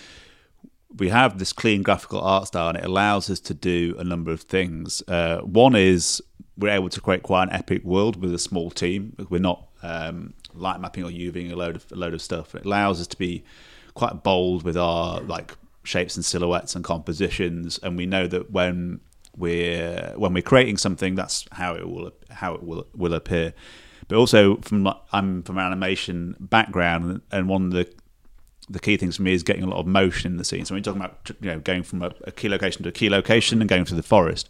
we 0.97 1.09
have 1.09 1.39
this 1.39 1.53
clean 1.53 1.83
graphical 1.83 2.21
art 2.21 2.47
style 2.47 2.69
and 2.69 2.77
it 2.77 2.85
allows 2.85 3.29
us 3.29 3.39
to 3.39 3.53
do 3.53 3.95
a 3.97 4.03
number 4.03 4.31
of 4.31 4.41
things. 4.41 5.01
Uh, 5.07 5.39
one 5.39 5.75
is 5.75 6.21
we're 6.57 6.69
able 6.69 6.89
to 6.89 7.01
create 7.01 7.23
quite 7.23 7.43
an 7.43 7.53
epic 7.53 7.83
world 7.83 8.21
with 8.21 8.33
a 8.33 8.39
small 8.39 8.69
team. 8.69 9.15
We're 9.29 9.39
not 9.39 9.67
um, 9.83 10.33
light 10.53 10.79
mapping 10.79 11.03
or 11.03 11.09
UVing 11.09 11.51
a 11.51 11.55
load 11.55 11.75
of 11.75 11.91
a 11.91 11.95
load 11.95 12.13
of 12.13 12.21
stuff. 12.21 12.55
It 12.55 12.65
allows 12.65 13.01
us 13.01 13.07
to 13.07 13.17
be 13.17 13.43
quite 13.93 14.23
bold 14.23 14.63
with 14.63 14.77
our 14.77 15.21
like 15.21 15.55
shapes 15.83 16.15
and 16.15 16.23
silhouettes 16.23 16.75
and 16.75 16.83
compositions, 16.83 17.79
and 17.81 17.97
we 17.97 18.05
know 18.05 18.27
that 18.27 18.51
when 18.51 18.99
we're 19.35 20.13
when 20.15 20.33
we're 20.33 20.43
creating 20.43 20.77
something, 20.77 21.15
that's 21.15 21.45
how 21.51 21.75
it 21.75 21.87
will 21.87 22.11
how 22.29 22.53
it 22.53 22.63
will 22.63 22.87
will 22.95 23.13
appear. 23.13 23.53
But 24.07 24.17
also 24.17 24.57
from 24.57 24.93
I'm 25.11 25.43
from 25.43 25.57
an 25.57 25.65
animation 25.65 26.35
background, 26.39 27.21
and 27.31 27.49
one 27.49 27.65
of 27.65 27.71
the 27.71 27.91
the 28.69 28.79
key 28.79 28.97
things 28.97 29.17
for 29.17 29.23
me 29.23 29.33
is 29.33 29.43
getting 29.43 29.63
a 29.63 29.67
lot 29.67 29.79
of 29.79 29.87
motion 29.87 30.31
in 30.31 30.37
the 30.37 30.45
scene. 30.45 30.65
So 30.65 30.73
when 30.73 30.83
you're 30.83 30.93
talking 30.93 31.01
about 31.01 31.31
you 31.41 31.49
know 31.49 31.59
going 31.59 31.83
from 31.83 32.01
a, 32.01 32.13
a 32.25 32.31
key 32.31 32.49
location 32.49 32.83
to 32.83 32.89
a 32.89 32.91
key 32.91 33.09
location 33.09 33.61
and 33.61 33.69
going 33.69 33.85
through 33.85 33.97
the 33.97 34.03
forest. 34.03 34.49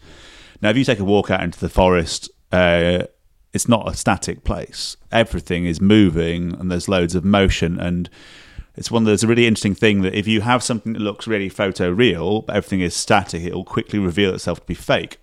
Now, 0.61 0.69
if 0.69 0.77
you 0.77 0.83
take 0.83 0.99
a 0.99 1.03
walk 1.03 1.31
out 1.31 1.41
into 1.41 1.59
the 1.59 1.69
forest, 1.69 2.29
uh, 2.51 3.05
it's 3.53 3.67
not 3.67 3.87
a 3.87 3.95
static 3.95 4.43
place. 4.43 4.95
Everything 5.11 5.65
is 5.65 5.81
moving, 5.81 6.53
and 6.53 6.71
there's 6.71 6.87
loads 6.87 7.15
of 7.15 7.25
motion. 7.25 7.79
And 7.79 8.09
it's 8.75 8.91
one 8.91 9.03
that's 9.03 9.23
a 9.23 9.27
really 9.27 9.47
interesting 9.47 9.75
thing 9.75 10.01
that 10.03 10.13
if 10.13 10.27
you 10.27 10.41
have 10.41 10.63
something 10.63 10.93
that 10.93 11.01
looks 11.01 11.27
really 11.27 11.49
photo 11.49 11.89
real, 11.89 12.43
but 12.43 12.55
everything 12.55 12.81
is 12.81 12.95
static, 12.95 13.43
it 13.43 13.53
will 13.53 13.65
quickly 13.65 13.99
reveal 13.99 14.33
itself 14.33 14.61
to 14.61 14.65
be 14.65 14.73
fake. 14.73 15.17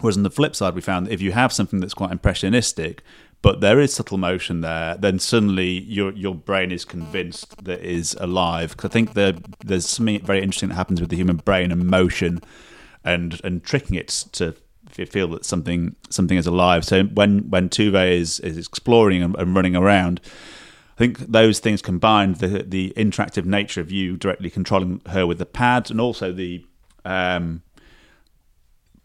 Whereas 0.00 0.16
on 0.16 0.22
the 0.22 0.30
flip 0.30 0.54
side, 0.54 0.74
we 0.74 0.82
found 0.82 1.06
that 1.06 1.12
if 1.12 1.22
you 1.22 1.32
have 1.32 1.52
something 1.52 1.80
that's 1.80 1.94
quite 1.94 2.12
impressionistic, 2.12 3.02
but 3.42 3.60
there 3.60 3.80
is 3.80 3.94
subtle 3.94 4.18
motion 4.18 4.60
there, 4.60 4.96
then 4.96 5.18
suddenly 5.18 5.68
your 5.68 6.12
your 6.12 6.34
brain 6.34 6.72
is 6.72 6.84
convinced 6.84 7.64
that 7.64 7.80
it 7.80 7.84
is 7.84 8.16
alive. 8.20 8.70
Because 8.70 8.90
I 8.90 8.92
think 8.92 9.14
there, 9.14 9.34
there's 9.64 9.86
something 9.86 10.20
very 10.24 10.42
interesting 10.42 10.70
that 10.70 10.74
happens 10.76 11.00
with 11.00 11.10
the 11.10 11.16
human 11.16 11.36
brain 11.36 11.70
and 11.70 11.84
motion, 11.86 12.40
and 13.04 13.40
and 13.44 13.62
tricking 13.62 13.96
it 13.96 14.08
to 14.32 14.54
feel 14.90 15.28
that 15.28 15.44
something 15.44 15.94
something 16.08 16.38
is 16.38 16.46
alive. 16.46 16.84
So 16.84 17.04
when 17.04 17.50
when 17.50 17.68
Tove 17.68 18.10
is 18.10 18.40
is 18.40 18.58
exploring 18.58 19.22
and, 19.22 19.36
and 19.36 19.54
running 19.54 19.76
around. 19.76 20.20
I 20.96 20.98
think 20.98 21.18
those 21.18 21.58
things 21.60 21.82
combined, 21.82 22.36
the 22.36 22.62
the 22.62 22.94
interactive 22.96 23.44
nature 23.44 23.82
of 23.82 23.92
you 23.92 24.16
directly 24.16 24.48
controlling 24.48 25.02
her 25.08 25.26
with 25.26 25.36
the 25.36 25.44
pad, 25.44 25.90
and 25.90 26.00
also 26.00 26.32
the 26.32 26.64
um, 27.04 27.62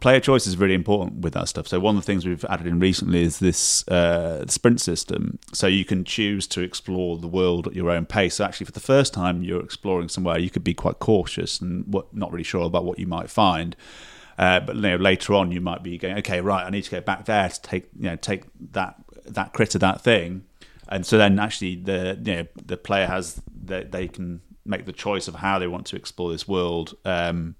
player 0.02 0.18
choice 0.18 0.48
is 0.48 0.56
really 0.56 0.74
important 0.74 1.20
with 1.20 1.32
that 1.32 1.48
stuff. 1.48 1.68
So 1.68 1.78
one 1.78 1.96
of 1.96 2.02
the 2.02 2.06
things 2.06 2.26
we've 2.26 2.44
added 2.46 2.66
in 2.66 2.80
recently 2.80 3.22
is 3.22 3.38
this 3.38 3.86
uh, 3.86 4.44
sprint 4.48 4.80
system. 4.80 5.38
So 5.52 5.68
you 5.68 5.84
can 5.84 6.04
choose 6.04 6.48
to 6.48 6.60
explore 6.60 7.18
the 7.18 7.28
world 7.28 7.68
at 7.68 7.74
your 7.74 7.88
own 7.88 8.04
pace. 8.04 8.34
So 8.34 8.44
actually, 8.44 8.66
for 8.66 8.72
the 8.72 8.80
first 8.80 9.14
time 9.14 9.44
you're 9.44 9.62
exploring 9.62 10.08
somewhere, 10.08 10.40
you 10.40 10.50
could 10.50 10.64
be 10.64 10.74
quite 10.74 10.98
cautious 10.98 11.60
and 11.60 11.86
what, 11.86 12.12
not 12.12 12.32
really 12.32 12.42
sure 12.42 12.64
about 12.64 12.84
what 12.84 12.98
you 12.98 13.06
might 13.06 13.30
find. 13.30 13.76
Uh, 14.36 14.58
but 14.58 14.74
you 14.74 14.82
know, 14.82 14.96
later 14.96 15.34
on, 15.34 15.52
you 15.52 15.60
might 15.60 15.84
be 15.84 15.96
going, 15.98 16.18
okay, 16.18 16.40
right, 16.40 16.66
I 16.66 16.70
need 16.70 16.82
to 16.82 16.90
go 16.90 17.00
back 17.00 17.26
there 17.26 17.48
to 17.48 17.62
take 17.62 17.88
you 17.96 18.10
know 18.10 18.16
take 18.16 18.42
that 18.72 18.96
that 19.24 19.52
critter, 19.52 19.78
that 19.78 20.00
thing, 20.00 20.44
and 20.88 21.06
so 21.06 21.16
then 21.16 21.38
actually 21.38 21.76
the 21.76 22.18
you 22.24 22.36
know 22.36 22.46
the 22.66 22.76
player 22.76 23.06
has 23.06 23.40
they, 23.54 23.84
they 23.84 24.08
can 24.08 24.40
make 24.64 24.86
the 24.86 24.92
choice 24.92 25.28
of 25.28 25.36
how 25.36 25.60
they 25.60 25.68
want 25.68 25.86
to 25.86 25.96
explore 25.96 26.32
this 26.32 26.48
world. 26.48 26.96
Um, 27.04 27.54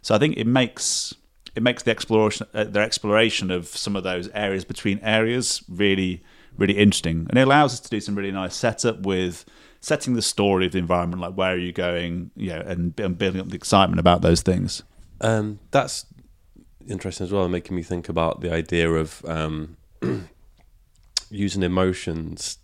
so 0.00 0.14
I 0.14 0.18
think 0.18 0.36
it 0.36 0.46
makes 0.46 1.14
it 1.54 1.62
makes 1.62 1.82
the 1.82 1.90
exploration 1.90 2.46
uh, 2.54 2.64
their 2.64 2.82
exploration 2.82 3.50
of 3.50 3.66
some 3.66 3.96
of 3.96 4.04
those 4.04 4.28
areas 4.28 4.64
between 4.64 4.98
areas 5.00 5.62
really 5.68 6.22
really 6.56 6.76
interesting, 6.76 7.26
and 7.30 7.38
it 7.38 7.42
allows 7.42 7.74
us 7.74 7.80
to 7.80 7.88
do 7.88 8.00
some 8.00 8.14
really 8.14 8.30
nice 8.32 8.54
setup 8.54 9.00
with 9.00 9.44
setting 9.80 10.14
the 10.14 10.22
story 10.22 10.66
of 10.66 10.72
the 10.72 10.78
environment, 10.78 11.20
like 11.20 11.34
where 11.34 11.54
are 11.54 11.58
you 11.58 11.72
going, 11.72 12.30
you 12.36 12.50
know, 12.50 12.60
and, 12.60 12.98
and 13.00 13.18
building 13.18 13.40
up 13.40 13.48
the 13.48 13.56
excitement 13.56 13.98
about 13.98 14.22
those 14.22 14.40
things. 14.40 14.84
Um, 15.20 15.58
that's 15.72 16.06
interesting 16.88 17.24
as 17.24 17.32
well, 17.32 17.48
making 17.48 17.76
me 17.76 17.82
think 17.82 18.08
about 18.08 18.40
the 18.40 18.52
idea 18.52 18.88
of 18.90 19.24
um, 19.24 19.76
using 21.30 21.62
emotions 21.62 22.58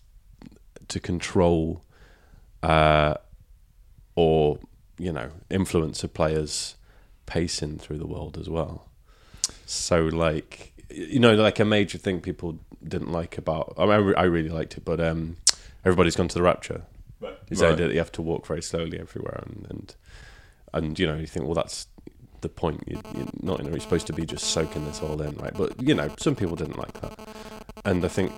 to 0.87 1.01
control 1.01 1.83
uh, 2.63 3.15
or 4.15 4.59
you 4.99 5.13
know 5.13 5.31
influence 5.51 6.03
a 6.03 6.09
player's 6.09 6.77
pacing 7.29 7.79
through 7.79 7.99
the 7.99 8.07
world 8.07 8.39
as 8.39 8.49
well. 8.49 8.89
So 9.67 10.07
like 10.07 10.73
you 10.91 11.21
know 11.21 11.35
like 11.35 11.61
a 11.61 11.65
major 11.65 11.99
thing 11.99 12.21
people 12.21 12.59
didn't 12.83 13.13
like 13.13 13.37
about 13.37 13.75
I, 13.77 13.85
mean, 13.85 14.15
I 14.17 14.25
really 14.25 14.49
liked 14.49 14.77
it, 14.77 14.85
but 14.85 15.01
um, 15.01 15.37
everybody's 15.85 16.17
gone 16.17 16.29
to 16.29 16.35
the 16.35 16.43
rapture. 16.43 16.83
Right. 17.21 17.39
Is 17.51 17.61
right. 17.61 17.77
that 17.77 17.93
you 17.93 17.99
have 17.99 18.13
to 18.13 18.23
walk 18.23 18.47
very 18.47 18.63
slowly 18.63 18.99
everywhere 18.99 19.43
and, 19.47 19.67
and 19.69 19.95
and 20.73 20.99
you 20.99 21.07
know 21.07 21.17
you 21.17 21.27
think 21.27 21.47
well 21.47 21.55
that's 21.55 21.87
the 22.41 22.49
point. 22.49 22.85
You, 22.87 22.99
are 22.99 23.27
not 23.43 23.59
you 23.59 23.65
know, 23.65 23.71
you're 23.71 23.81
supposed 23.81 24.07
to 24.09 24.13
be 24.13 24.25
just 24.25 24.45
soaking 24.51 24.85
this 24.85 25.03
all 25.03 25.21
in, 25.21 25.35
right? 25.37 25.53
But 25.53 25.83
you 25.83 25.95
know, 25.95 26.09
some 26.19 26.37
people 26.37 26.57
didn't 26.57 26.79
like 26.79 27.01
that, 27.01 27.19
and 27.85 28.05
I 28.05 28.09
think 28.09 28.33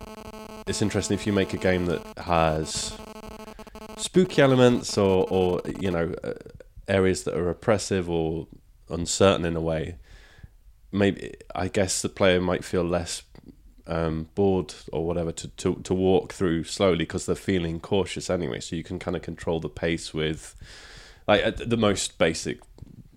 it's 0.67 0.83
interesting 0.83 1.15
if 1.15 1.27
you 1.27 1.33
make 1.33 1.53
a 1.53 1.59
game 1.59 1.87
that 1.87 2.01
has 2.19 2.97
spooky 3.97 4.41
elements 4.41 4.97
or, 4.97 5.27
or 5.29 5.61
you 5.79 5.91
know, 5.91 6.15
uh, 6.25 6.33
areas 6.89 7.25
that 7.25 7.35
are 7.35 7.51
oppressive 7.51 8.09
or 8.09 8.47
uncertain 8.91 9.45
in 9.45 9.57
a 9.57 9.61
way. 9.61 9.97
Maybe 10.93 11.35
I 11.55 11.69
guess 11.69 12.03
the 12.03 12.09
player 12.09 12.41
might 12.41 12.65
feel 12.65 12.85
less 12.85 13.23
um, 13.87 14.29
bored 14.35 14.75
or 14.93 15.07
whatever 15.07 15.33
to, 15.33 15.49
to, 15.49 15.75
to 15.77 15.95
walk 15.95 16.33
through 16.33 16.65
slowly 16.65 16.99
because 16.99 17.27
they're 17.27 17.35
feeling 17.35 17.81
cautious 17.81 18.31
anyway. 18.31 18.61
So 18.61 18.77
you 18.77 18.85
can 18.85 18.99
kind 18.99 19.17
of 19.17 19.23
control 19.23 19.61
the 19.61 19.69
pace 19.69 20.15
with, 20.15 20.55
like 21.27 21.57
the 21.57 21.77
most 21.77 22.19
basic 22.19 22.61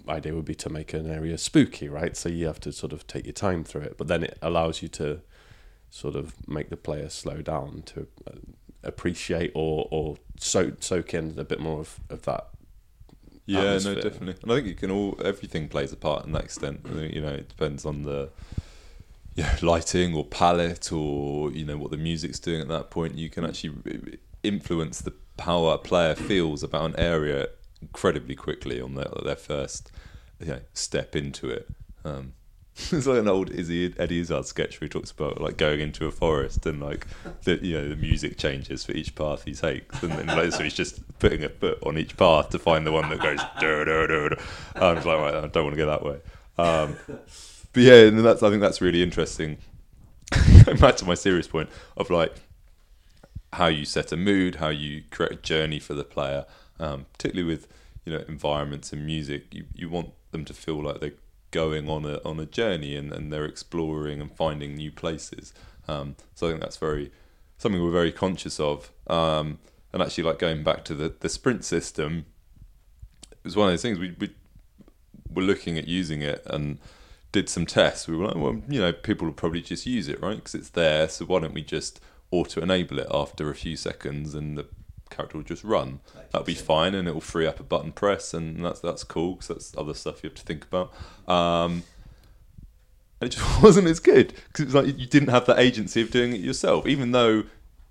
idea 0.08 0.34
would 0.36 0.46
be 0.46 0.56
to 0.56 0.70
make 0.70 0.94
an 0.94 1.10
area 1.10 1.38
spooky, 1.38 1.88
right? 1.90 2.18
So 2.18 2.30
you 2.30 2.48
have 2.48 2.60
to 2.62 2.72
sort 2.72 2.94
of 2.94 3.08
take 3.08 3.26
your 3.26 3.34
time 3.34 3.64
through 3.64 3.82
it, 3.84 3.98
but 3.98 4.08
then 4.08 4.24
it 4.24 4.38
allows 4.42 4.82
you 4.82 4.88
to 4.90 5.22
sort 5.90 6.16
of 6.16 6.36
make 6.48 6.70
the 6.70 6.78
player 6.78 7.10
slow 7.10 7.42
down 7.42 7.84
to 7.86 8.08
uh, 8.28 8.38
appreciate 8.84 9.52
or 9.54 9.88
or 9.92 10.18
soak 10.38 10.82
soak 10.82 11.14
in 11.14 11.38
a 11.38 11.44
bit 11.44 11.60
more 11.60 11.80
of, 11.80 12.00
of 12.10 12.24
that. 12.24 12.48
Yeah, 13.46 13.62
atmosphere. 13.62 13.96
no, 13.96 14.02
definitely, 14.02 14.36
and 14.42 14.52
I 14.52 14.56
think 14.56 14.68
you 14.68 14.76
can 14.76 14.92
all 14.92 15.20
everything 15.24 15.68
plays 15.68 15.92
a 15.92 15.98
part 15.98 16.26
in 16.26 16.32
that 16.32 16.46
extent. 16.46 16.86
You 16.86 17.22
know, 17.22 17.30
it 17.30 17.50
depends 17.50 17.86
on 17.86 18.04
the 18.04 18.30
yeah 19.36 19.58
lighting 19.62 20.14
or 20.16 20.24
palette 20.24 20.92
or 20.92 21.52
you 21.52 21.66
know 21.66 21.78
what 21.78 21.92
the 21.92 21.98
music's 21.98 22.40
doing 22.40 22.62
at 22.62 22.68
that 22.70 22.90
point. 22.90 23.18
You 23.18 23.30
can 23.30 23.46
actually 23.46 24.18
influence 24.44 25.02
the 25.02 25.14
how 25.40 25.66
a 25.66 25.78
player 25.78 26.16
feels 26.16 26.64
about 26.64 26.86
an 26.86 26.96
area 26.98 27.50
incredibly 27.82 28.36
quickly 28.36 28.80
on 28.80 28.96
their 28.96 29.12
their 29.24 29.36
first 29.36 29.92
you 30.44 30.52
know, 30.52 30.60
step 30.74 31.16
into 31.16 31.50
it. 31.50 31.68
Um, 32.04 32.34
it's 32.92 33.06
like 33.06 33.20
an 33.20 33.28
old 33.28 33.52
Izzy 33.52 33.94
Eddie 34.00 34.22
Izzard 34.22 34.48
sketch 34.48 34.82
where 34.82 34.86
he 34.86 34.90
talks 34.90 35.12
about 35.12 35.40
like 35.40 35.58
going 35.58 35.80
into 35.80 36.08
a 36.08 36.12
forest 36.12 36.66
and 36.66 36.82
like 36.82 37.06
the 37.44 37.64
you 37.64 37.78
know 37.78 37.90
the 37.90 37.96
music 37.96 38.38
changes 38.38 38.84
for 38.84 38.94
each 38.94 39.14
path 39.14 39.44
he 39.44 39.54
takes, 39.54 40.02
and 40.02 40.12
then 40.14 40.26
like, 40.26 40.52
so 40.52 40.64
he's 40.64 40.74
just 40.74 41.02
putting 41.20 41.44
a 41.44 41.50
foot 41.50 41.78
on 41.86 42.00
each 42.00 42.18
path 42.18 42.50
to 42.50 42.58
find 42.58 42.88
the 42.88 42.92
one 42.92 43.10
that 43.10 43.20
goes. 43.20 43.40
I'm 44.76 44.96
like, 44.96 45.06
right, 45.06 45.36
I 45.36 45.48
don't 45.48 45.64
want 45.64 45.76
to 45.76 45.78
go 45.78 45.86
that 45.86 46.04
way. 46.04 46.20
Um, 46.58 46.98
but 47.74 47.84
yeah, 47.84 48.06
and 48.06 48.20
that's 48.20 48.42
I 48.42 48.50
think 48.50 48.62
that's 48.62 48.82
really 48.82 49.04
interesting. 49.04 49.58
Going 50.66 50.78
back 50.78 50.96
to 50.98 51.06
my 51.06 51.14
serious 51.14 51.48
point 51.48 51.70
of 51.96 52.10
like 52.10 52.34
how 53.54 53.68
you 53.68 53.86
set 53.86 54.12
a 54.12 54.18
mood, 54.18 54.56
how 54.56 54.70
you 54.70 55.04
create 55.12 55.32
a 55.32 55.36
journey 55.36 55.78
for 55.78 55.94
the 55.94 56.04
player, 56.04 56.46
um, 56.80 57.06
particularly 57.14 57.48
with 57.48 57.68
you 58.04 58.14
know 58.14 58.24
environments 58.28 58.92
and 58.92 59.06
music. 59.06 59.54
You 59.54 59.66
you 59.76 59.90
want 59.90 60.10
them 60.32 60.44
to 60.46 60.54
feel 60.56 60.82
like 60.82 61.02
they're 61.02 61.14
going 61.54 61.88
on 61.88 62.04
a 62.04 62.20
on 62.26 62.40
a 62.42 62.46
journey 62.46 62.98
and, 62.98 63.14
and 63.14 63.32
they're 63.32 63.46
exploring 63.46 64.20
and 64.20 64.30
finding 64.36 64.76
new 64.76 64.92
places. 64.92 65.54
Um, 65.88 66.16
so 66.36 66.48
I 66.48 66.50
think 66.50 66.62
that's 66.62 66.78
very 66.78 67.12
something 67.58 67.82
we're 67.82 67.92
very 67.92 68.12
conscious 68.12 68.60
of. 68.60 68.92
Um, 69.08 69.60
and 69.94 70.02
actually, 70.02 70.26
like 70.26 70.40
going 70.40 70.64
back 70.64 70.84
to 70.86 70.96
the, 70.96 71.14
the 71.20 71.30
sprint 71.30 71.64
system, 71.64 72.26
it 73.32 73.46
was 73.46 73.56
one 73.56 73.68
of 73.68 73.72
those 73.74 73.82
things 73.82 74.00
we, 74.00 74.16
we 74.20 74.32
were 75.32 75.44
looking 75.44 75.78
at 75.78 75.88
using 75.88 76.22
it 76.22 76.42
and 76.48 76.80
did 77.32 77.48
some 77.48 77.66
tests. 77.66 78.08
We 78.08 78.18
were 78.18 78.26
like, 78.28 78.36
well, 78.36 78.62
you 78.68 78.80
know, 78.80 78.92
people 78.92 79.28
will 79.28 79.34
probably 79.34 79.62
just 79.62 79.86
use 79.86 80.08
it, 80.08 80.22
right? 80.22 80.36
Because 80.36 80.56
it's 80.56 80.70
there. 80.70 81.08
So 81.08 81.26
why 81.26 81.40
don't 81.40 81.54
we 81.54 81.64
just 81.64 82.02
auto 82.32 82.62
enable 82.62 83.00
it 83.00 83.08
after 83.12 83.50
a 83.50 83.56
few 83.56 83.78
seconds 83.78 84.34
and 84.34 84.58
the 84.58 84.66
character 85.16 85.38
will 85.38 85.46
just 85.46 85.64
run. 85.64 86.00
That'll 86.32 86.46
be 86.46 86.56
fine, 86.56 86.96
and 86.96 87.08
it 87.08 87.14
will 87.14 87.22
free 87.22 87.48
up 87.48 87.60
a 87.60 87.64
button 87.64 87.92
press, 87.92 88.34
and 88.34 88.64
that's 88.64 88.80
that's 88.80 89.04
cool 89.04 89.34
because 89.34 89.48
that's 89.48 89.78
other 89.78 89.94
stuff 89.94 90.24
you 90.24 90.30
have 90.30 90.38
to 90.38 90.44
think 90.44 90.66
about. 90.66 90.94
Um, 91.28 91.84
and 93.20 93.32
it 93.32 93.36
just 93.38 93.64
wasn't 93.64 93.88
as 93.88 94.00
good 94.00 94.34
because 94.48 94.62
it 94.62 94.66
was 94.66 94.76
like 94.76 94.98
you 94.98 95.08
didn't 95.08 95.30
have 95.30 95.46
the 95.46 95.60
agency 95.60 96.02
of 96.02 96.12
doing 96.12 96.34
it 96.34 96.42
yourself, 96.42 96.88
even 96.88 97.12
though 97.12 97.44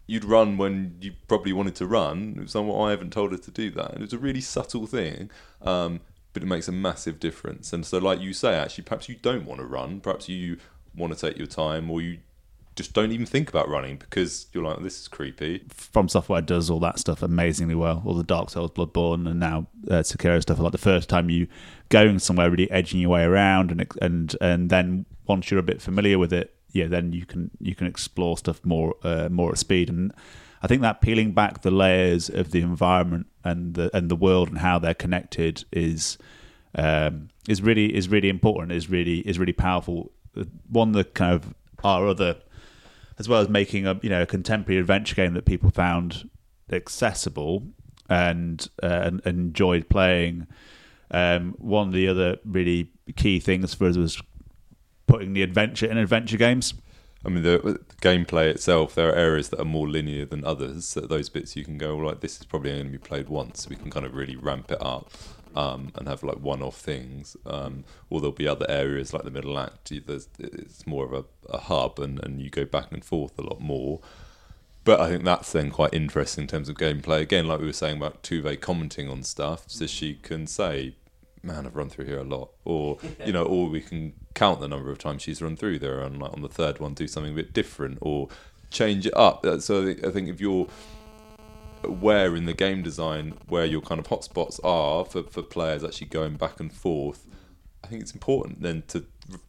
you'd 0.07 0.25
run 0.25 0.59
when 0.59 0.97
you 1.00 1.12
probably 1.29 1.52
wanted 1.52 1.75
to 1.76 1.87
run. 1.87 2.35
It 2.37 2.43
was 2.43 2.55
like, 2.55 2.67
well, 2.67 2.83
I 2.83 2.91
haven't 2.91 3.12
told 3.12 3.33
her 3.33 3.38
to 3.38 3.50
do 3.50 3.71
that, 3.71 3.93
and 3.93 3.99
it 3.99 4.02
was 4.02 4.12
a 4.12 4.19
really 4.19 4.41
subtle 4.41 4.87
thing. 4.87 5.31
Um, 5.62 6.00
but 6.33 6.43
it 6.43 6.47
makes 6.47 6.69
a 6.69 6.73
massive 6.73 7.21
difference. 7.21 7.73
And 7.73 7.85
so, 7.85 7.99
like 7.99 8.21
you 8.21 8.33
say, 8.33 8.55
actually, 8.55 8.85
perhaps 8.85 9.09
you 9.09 9.17
don't 9.17 9.45
want 9.45 9.61
to 9.61 9.67
run. 9.67 10.00
Perhaps 10.00 10.29
you 10.29 10.57
want 10.95 11.17
to 11.17 11.26
take 11.26 11.38
your 11.38 11.47
time, 11.47 11.91
or 11.91 12.00
you 12.00 12.19
just 12.75 12.95
don't 12.95 13.12
even 13.12 13.26
think 13.26 13.50
about 13.50 13.69
running 13.69 13.97
because 13.97 14.47
you're 14.52 14.64
like, 14.64 14.83
this 14.83 15.00
is 15.00 15.09
creepy. 15.09 15.64
From 15.69 16.09
Software 16.09 16.41
does 16.41 16.71
all 16.71 16.81
that 16.81 16.99
stuff 16.99 17.23
amazingly 17.23 17.75
well. 17.75 18.02
All 18.05 18.14
the 18.14 18.23
Dark 18.23 18.50
Souls, 18.50 18.71
Bloodborne, 18.71 19.29
and 19.29 19.38
now 19.38 19.67
uh, 19.88 20.00
Sekiro 20.00 20.41
stuff. 20.41 20.59
Like 20.59 20.73
the 20.73 20.79
first 20.79 21.09
time 21.09 21.29
you 21.29 21.49
going 21.91 22.19
somewhere, 22.19 22.50
really 22.50 22.71
edging 22.71 23.00
your 23.00 23.11
way 23.11 23.25
around, 23.25 23.71
and 23.71 23.87
and 24.00 24.37
and 24.41 24.71
then 24.71 25.05
once 25.26 25.50
you're 25.50 25.61
a 25.61 25.64
bit 25.64 25.83
familiar 25.83 26.19
with 26.19 26.33
it, 26.33 26.55
yeah, 26.71 26.87
then 26.87 27.12
you 27.12 27.26
can 27.26 27.50
you 27.61 27.75
can 27.75 27.87
explore 27.87 28.38
stuff 28.38 28.64
more 28.64 28.95
uh, 29.02 29.29
more 29.31 29.50
at 29.50 29.59
speed. 29.59 29.91
And 29.91 30.12
I 30.62 30.67
think 30.67 30.81
that 30.83 31.00
peeling 31.02 31.33
back 31.33 31.62
the 31.62 31.71
layers 31.71 32.31
of 32.31 32.52
the 32.52 32.62
environment 32.62 33.26
and 33.45 33.75
the 33.75 33.95
and 33.95 34.11
the 34.11 34.17
world 34.17 34.49
and 34.49 34.59
how 34.59 34.79
they're 34.79 34.95
connected 34.95 35.64
is 35.73 36.17
um, 36.75 37.29
is 37.49 37.61
really 37.61 37.95
is 37.95 38.09
really 38.09 38.31
important. 38.31 38.73
Is 38.73 38.88
really 38.88 39.19
is 39.21 39.38
really 39.38 39.52
powerful. 39.52 40.11
One 40.71 40.93
that 40.93 41.12
kind 41.12 41.35
of 41.35 41.55
our 41.85 42.07
other 42.07 42.37
as 43.23 43.29
well 43.29 43.41
as 43.41 43.49
making 43.49 43.87
a 43.87 43.99
you 44.02 44.11
know 44.11 44.23
a 44.23 44.26
contemporary 44.26 44.81
adventure 44.81 45.14
game 45.14 45.35
that 45.35 45.45
people 45.45 45.71
found 45.71 46.29
accessible 46.73 47.62
and 48.09 48.69
uh, 48.83 49.02
and, 49.05 49.21
enjoyed 49.25 49.88
playing. 49.88 50.49
Um, 51.12 51.55
one 51.59 51.88
of 51.88 51.95
the 51.95 52.09
other 52.09 52.38
really 52.45 52.91
key 53.14 53.38
things 53.38 53.75
for 53.75 53.87
us 53.87 53.97
was 53.97 54.21
putting 55.07 55.35
the 55.35 55.43
adventure 55.43 55.87
in 55.87 55.99
adventure 55.99 56.37
games. 56.37 56.75
I 57.25 57.29
mean, 57.29 57.45
the, 57.45 57.59
the, 57.59 57.95
gameplay 58.00 58.50
itself, 58.50 58.97
there 58.97 59.11
are 59.11 59.14
areas 59.14 59.50
that 59.50 59.61
are 59.61 59.64
more 59.64 59.88
linear 59.88 60.25
than 60.25 60.45
others. 60.45 60.87
So 60.87 61.02
those 61.02 61.29
bits 61.29 61.55
you 61.55 61.64
can 61.64 61.79
go, 61.79 61.97
like, 61.97 62.19
this 62.19 62.41
is 62.41 62.47
probably 62.47 62.73
only 62.73 62.83
going 62.83 62.93
to 62.95 62.99
be 62.99 63.07
played 63.07 63.29
once. 63.29 63.69
We 63.69 63.76
can 63.76 63.93
kind 63.93 64.05
of 64.05 64.17
really 64.17 64.35
ramp 64.35 64.73
it 64.73 64.83
up. 64.83 65.12
Um, 65.55 65.93
and 65.97 66.09
have 66.09 66.23
like 66.23 66.39
one-off 66.39 66.79
things, 66.79 67.37
um, 67.45 67.85
or 68.09 68.21
there'll 68.21 68.33
be 68.33 68.49
other 68.49 68.65
areas 68.71 69.13
like 69.13 69.25
the 69.25 69.31
middle 69.31 69.59
act. 69.59 69.93
There's, 70.07 70.29
it's 70.39 70.87
more 70.87 71.05
of 71.05 71.13
a, 71.13 71.25
a 71.51 71.59
hub, 71.59 71.99
and, 71.99 72.19
and 72.25 72.41
you 72.41 72.49
go 72.49 72.65
back 72.65 72.91
and 72.91 73.05
forth 73.05 73.39
a 73.39 73.43
lot 73.43 73.61
more. 73.61 74.01
But 74.85 75.01
I 75.01 75.09
think 75.09 75.25
that's 75.25 75.53
then 75.53 75.71
quite 75.71 75.95
interesting 75.95 76.43
in 76.43 76.49
terms 76.49 76.69
of 76.69 76.77
gameplay. 76.77 77.21
Again, 77.21 77.47
like 77.47 77.61
we 77.61 77.67
were 77.67 77.73
saying 77.73 77.99
about 77.99 78.23
Tove 78.23 78.61
commenting 78.61 79.09
on 79.09 79.23
stuff, 79.23 79.65
so 79.69 79.87
she 79.87 80.15
can 80.15 80.47
say, 80.47 80.97
"Man, 81.43 81.67
I've 81.67 81.77
run 81.77 81.89
through 81.89 82.07
here 82.07 82.19
a 82.19 82.25
lot," 82.25 82.51
or 82.65 82.99
you 83.27 83.33
know, 83.33 83.45
or 83.45 83.69
we 83.69 83.81
can 83.81 84.15
count 84.35 84.61
the 84.61 84.69
number 84.69 84.91
of 84.91 84.99
times 84.99 85.23
she's 85.23 85.41
run 85.41 85.57
through 85.57 85.79
there, 85.79 86.01
and 86.01 86.21
like 86.21 86.33
on 86.33 86.43
the 86.43 86.49
third 86.49 86.81
one, 86.81 86.95
do 86.95 87.07
something 87.07 87.33
a 87.33 87.37
bit 87.37 87.53
different 87.53 87.99
or 88.01 88.29
change 88.71 89.07
it 89.07 89.17
up. 89.17 89.47
So 89.61 89.89
I 89.89 90.11
think 90.11 90.29
if 90.29 90.41
you're 90.41 90.67
aware 91.85 92.35
in 92.37 92.47
the 92.47 92.55
game 92.55 92.83
design 92.83 93.35
where 93.49 93.65
your 93.65 93.81
kind 93.81 93.99
of 93.99 94.09
hotspots 94.09 94.61
are 94.65 95.05
for, 95.05 95.23
for 95.25 95.43
players 95.43 95.85
actually 95.85 96.09
going 96.09 96.37
back 96.37 96.61
and 96.61 96.73
forth, 96.73 97.27
I 97.85 97.89
think 97.89 98.03
it's 98.03 98.12
important 98.12 98.62
then 98.62 98.85
to 98.89 99.05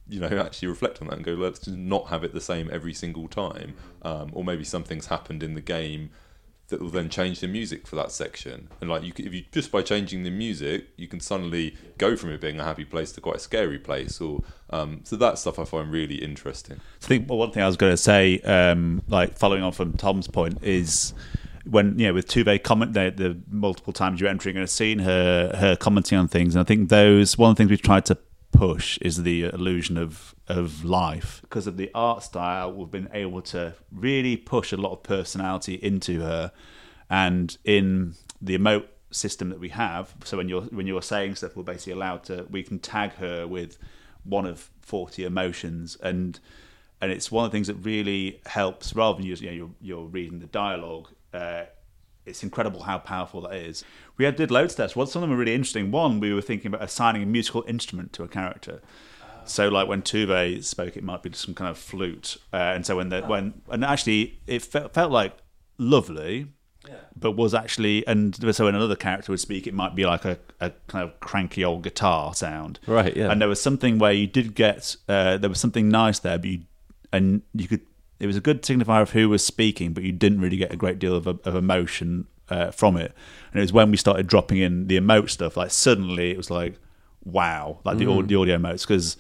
you 0.08 0.20
know 0.20 0.28
actually 0.28 0.68
reflect 0.68 1.02
on 1.02 1.08
that 1.08 1.16
and 1.16 1.26
go 1.26 1.34
let's 1.34 1.60
just 1.60 1.78
not 1.78 2.08
have 2.08 2.24
it 2.24 2.34
the 2.34 2.42
same 2.42 2.70
every 2.72 2.94
single 2.94 3.28
time, 3.28 3.76
um, 4.02 4.30
or 4.34 4.44
maybe 4.44 4.64
something's 4.64 5.08
happened 5.08 5.44
in 5.44 5.54
the 5.56 5.62
game 5.62 6.10
that 6.74 6.82
will 6.82 6.90
then 6.90 7.10
change 7.10 7.40
the 7.40 7.48
music 7.48 7.86
for 7.86 7.96
that 7.96 8.12
section. 8.12 8.68
And 8.82 8.90
like 8.90 9.04
you, 9.04 9.14
if 9.18 9.34
you 9.34 9.46
just 9.52 9.72
by 9.72 9.82
changing 9.82 10.24
the 10.24 10.32
music, 10.32 10.88
you 10.96 11.08
can 11.08 11.20
suddenly 11.20 11.76
go 11.98 12.16
from 12.16 12.32
it 12.32 12.42
being 12.42 12.60
a 12.60 12.64
happy 12.64 12.86
place 12.86 13.12
to 13.14 13.22
quite 13.22 13.36
a 13.36 13.40
scary 13.40 13.78
place. 13.78 14.20
Or 14.22 14.42
um, 14.70 15.02
so 15.04 15.16
that 15.18 15.38
stuff 15.38 15.60
I 15.60 15.66
find 15.66 15.92
really 15.92 16.16
interesting. 16.16 16.80
I 17.04 17.06
think 17.06 17.30
well, 17.30 17.38
one 17.38 17.52
thing 17.52 17.62
I 17.62 17.68
was 17.68 17.78
going 17.78 17.94
to 17.94 17.98
say, 17.98 18.40
um, 18.40 19.04
like 19.08 19.38
following 19.38 19.62
on 19.62 19.72
from 19.72 19.94
Tom's 19.94 20.28
point, 20.28 20.64
is 20.64 21.14
when 21.66 21.98
you 21.98 22.08
know 22.08 22.14
with 22.14 22.28
Tove 22.28 22.62
comment 22.64 22.94
the, 22.94 23.14
the 23.16 23.40
multiple 23.50 23.94
times 23.94 24.20
you're 24.20 24.30
entering 24.30 24.58
a 24.58 24.68
scene, 24.68 25.00
her 25.00 25.56
her 25.56 25.76
commenting 25.76 26.18
on 26.18 26.28
things, 26.28 26.56
and 26.56 26.62
I 26.62 26.66
think 26.66 26.90
those 26.90 27.38
one 27.38 27.52
of 27.52 27.56
the 27.56 27.62
things 27.62 27.70
we've 27.70 27.82
tried 27.82 28.06
to 28.06 28.18
push 28.52 28.98
is 29.00 29.24
the 29.24 29.46
illusion 29.46 29.98
of 29.98 30.36
of 30.48 30.84
life 30.84 31.40
because 31.42 31.68
of 31.68 31.78
the 31.78 31.90
art 31.94 32.24
style. 32.24 32.72
We've 32.72 32.92
been 32.92 33.10
able 33.14 33.42
to 33.44 33.74
really 33.92 34.38
push 34.38 34.72
a 34.72 34.78
lot 34.78 34.92
of 34.92 35.04
personality 35.04 35.76
into 35.76 36.22
her, 36.22 36.52
and 37.10 37.58
in 37.64 38.16
the 38.42 38.58
emote 38.58 38.88
system 39.12 39.50
that 39.50 39.60
we 39.60 39.70
have. 39.70 40.14
So 40.24 40.38
when 40.38 40.50
you're 40.50 40.64
when 40.64 40.88
you're 40.88 41.02
saying 41.02 41.36
stuff, 41.36 41.56
we're 41.56 41.64
basically 41.64 41.94
allowed 41.94 42.24
to 42.26 42.46
we 42.50 42.64
can 42.64 42.80
tag 42.80 43.14
her 43.14 43.48
with 43.48 43.78
one 44.24 44.46
of 44.46 44.70
forty 44.82 45.24
emotions 45.24 45.98
and 46.02 46.40
and 47.02 47.12
it's 47.12 47.30
one 47.30 47.44
of 47.44 47.52
the 47.52 47.56
things 47.56 47.68
that 47.68 47.76
really 47.76 48.40
helps 48.46 48.96
rather 48.96 49.18
than 49.18 49.26
you, 49.26 49.36
you 49.36 49.48
know, 49.48 49.52
you're, 49.52 49.72
you're 49.82 50.06
reading 50.06 50.40
the 50.40 50.46
dialogue. 50.46 51.10
Uh, 51.34 51.64
it's 52.26 52.44
incredible 52.44 52.84
how 52.84 53.00
powerful 53.00 53.42
that 53.42 53.56
is. 53.56 53.84
We 54.18 54.26
had 54.26 54.36
did 54.36 54.50
loads 54.50 54.74
of 54.74 54.78
tests. 54.78 54.96
Well, 54.96 55.08
some 55.08 55.22
of 55.22 55.30
them 55.30 55.32
were 55.32 55.42
really 55.42 55.56
interesting. 55.56 55.92
One, 55.92 56.20
we 56.20 56.34
were 56.34 56.42
thinking 56.42 56.68
about 56.68 56.84
assigning 56.84 57.24
a 57.24 57.26
musical 57.26 57.66
instrument 57.68 58.14
to 58.14 58.24
a 58.24 58.28
character. 58.28 58.82
So, 59.46 59.68
like 59.68 59.88
when 59.88 60.02
Tove 60.02 60.64
spoke, 60.64 60.96
it 60.96 61.04
might 61.04 61.22
be 61.22 61.32
some 61.34 61.54
kind 61.54 61.70
of 61.70 61.78
flute, 61.78 62.38
uh, 62.54 62.58
and 62.58 62.86
so 62.86 62.96
when 62.96 63.10
the 63.10 63.22
when 63.24 63.62
and 63.70 63.84
actually 63.84 64.40
it 64.48 64.62
felt, 64.62 64.94
felt 64.94 65.12
like 65.12 65.34
lovely, 65.78 66.48
but 67.18 67.32
was 67.32 67.54
actually 67.54 68.08
and 68.08 68.36
so 68.56 68.66
when 68.66 68.76
another 68.76 68.96
character 68.96 69.34
would 69.34 69.42
speak, 69.42 69.68
it 69.68 69.74
might 69.74 69.96
be 69.96 70.06
like 70.06 70.24
a, 70.24 70.38
a 70.62 70.72
kind 70.88 71.04
of 71.04 71.20
cranky 71.20 71.64
old 71.66 71.84
guitar 71.84 72.34
sound, 72.34 72.80
Right, 72.88 73.16
yeah. 73.18 73.32
And 73.32 73.42
there 73.42 73.50
was 73.50 73.62
something 73.62 74.00
where 74.00 74.14
you 74.14 74.28
did 74.28 74.56
get 74.56 74.96
uh, 75.10 75.36
there 75.38 75.50
was 75.50 75.60
something 75.60 75.90
nice 75.90 76.20
there, 76.20 76.38
but 76.38 76.50
you 76.50 76.62
and 77.12 77.42
you 77.54 77.68
could 77.68 77.82
it 78.24 78.28
was 78.28 78.38
a 78.38 78.42
good 78.42 78.62
signifier 78.62 79.02
of 79.02 79.12
who 79.12 79.28
was 79.28 79.46
speaking, 79.46 79.92
but 79.92 80.02
you 80.02 80.14
didn't 80.14 80.40
really 80.40 80.56
get 80.56 80.72
a 80.72 80.78
great 80.78 80.98
deal 80.98 81.14
of, 81.14 81.28
of 81.28 81.56
emotion 81.56 82.26
uh, 82.48 82.72
from 82.72 82.96
it. 82.96 83.14
And 83.52 83.60
it 83.60 83.64
was 83.64 83.74
when 83.74 83.92
we 83.92 83.98
started 83.98 84.28
dropping 84.28 84.60
in 84.60 84.88
the 84.88 84.98
emote 84.98 85.30
stuff, 85.30 85.58
like 85.58 85.72
suddenly 85.72 86.32
it 86.32 86.38
was 86.38 86.50
like, 86.50 86.76
wow, 87.26 87.80
like 87.84 87.98
the, 87.98 88.08
au- 88.08 88.22
the 88.22 88.36
audio 88.36 88.58
emotes, 88.58 88.88
because 88.88 89.18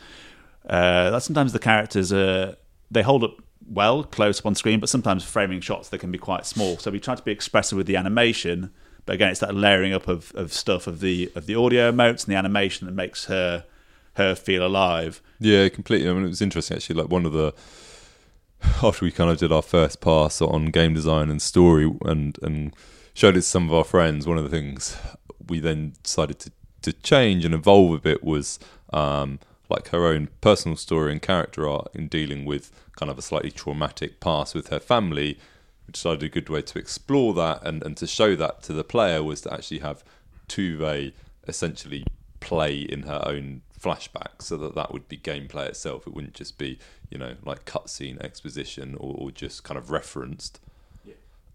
uh, 0.69 1.09
that 1.09 1.21
sometimes 1.21 1.51
the 1.51 1.59
characters 1.59 2.13
uh, 2.13 2.55
they 2.89 3.01
hold 3.01 3.25
up 3.25 3.41
well 3.67 4.05
close 4.05 4.39
up 4.39 4.45
on 4.45 4.55
screen, 4.55 4.79
but 4.79 4.87
sometimes 4.87 5.23
framing 5.25 5.59
shots 5.59 5.89
they 5.89 5.97
can 5.97 6.11
be 6.11 6.17
quite 6.17 6.45
small. 6.45 6.77
So 6.77 6.89
we 6.89 7.01
try 7.01 7.15
to 7.15 7.23
be 7.23 7.31
expressive 7.31 7.77
with 7.77 7.87
the 7.87 7.97
animation, 7.97 8.71
but 9.05 9.15
again, 9.15 9.31
it's 9.31 9.41
that 9.41 9.53
layering 9.53 9.91
up 9.91 10.07
of, 10.07 10.31
of 10.33 10.53
stuff 10.53 10.87
of 10.87 11.01
the 11.01 11.29
of 11.35 11.45
the 11.45 11.55
audio 11.55 11.91
emotes 11.91 12.23
and 12.23 12.33
the 12.33 12.37
animation 12.37 12.87
that 12.87 12.93
makes 12.93 13.25
her 13.25 13.65
her 14.13 14.33
feel 14.33 14.65
alive. 14.65 15.21
Yeah, 15.39 15.67
completely. 15.67 16.09
I 16.09 16.13
mean, 16.13 16.23
it 16.23 16.29
was 16.29 16.41
interesting 16.41 16.77
actually. 16.77 17.01
Like 17.01 17.09
one 17.09 17.25
of 17.25 17.33
the 17.33 17.53
after 18.83 19.05
we 19.05 19.11
kind 19.11 19.29
of 19.29 19.37
did 19.37 19.51
our 19.51 19.61
first 19.61 20.01
pass 20.01 20.41
on 20.41 20.65
game 20.67 20.93
design 20.93 21.29
and 21.29 21.41
story 21.41 21.91
and 22.05 22.37
and 22.41 22.75
showed 23.13 23.35
it 23.35 23.41
to 23.41 23.47
some 23.47 23.67
of 23.67 23.73
our 23.73 23.83
friends. 23.83 24.27
One 24.27 24.37
of 24.37 24.43
the 24.43 24.49
things 24.49 24.97
we 25.47 25.59
then 25.59 25.93
decided 26.03 26.39
to 26.39 26.51
to 26.83 26.93
change 26.93 27.45
and 27.45 27.53
evolve 27.53 27.93
a 27.93 27.99
bit 27.99 28.23
was 28.23 28.59
um, 28.91 29.39
like 29.69 29.89
her 29.89 30.05
own 30.05 30.29
personal 30.41 30.75
story 30.75 31.11
and 31.11 31.21
character 31.21 31.67
art 31.67 31.89
in 31.93 32.07
dealing 32.07 32.45
with 32.45 32.71
kind 32.95 33.09
of 33.09 33.17
a 33.17 33.21
slightly 33.21 33.51
traumatic 33.51 34.19
past 34.19 34.53
with 34.53 34.67
her 34.67 34.79
family. 34.79 35.39
We 35.87 35.93
decided 35.93 36.23
a 36.23 36.29
good 36.29 36.49
way 36.49 36.61
to 36.61 36.79
explore 36.79 37.33
that 37.35 37.61
and, 37.63 37.83
and 37.83 37.97
to 37.97 38.07
show 38.07 38.35
that 38.35 38.63
to 38.63 38.73
the 38.73 38.83
player 38.83 39.23
was 39.23 39.41
to 39.41 39.53
actually 39.53 39.79
have 39.79 40.03
Tove 40.47 41.13
essentially 41.47 42.05
play 42.39 42.79
in 42.79 43.03
her 43.03 43.21
own 43.25 43.61
flashback 43.83 44.41
so 44.41 44.55
that 44.57 44.75
that 44.75 44.93
would 44.93 45.07
be 45.07 45.17
gameplay 45.17 45.67
itself. 45.67 46.07
It 46.07 46.13
wouldn't 46.13 46.33
just 46.33 46.57
be, 46.57 46.79
you 47.09 47.17
know, 47.17 47.35
like 47.43 47.65
cutscene 47.65 48.19
exposition 48.21 48.95
or, 48.95 49.15
or 49.17 49.31
just 49.31 49.63
kind 49.63 49.77
of 49.77 49.91
referenced. 49.91 50.59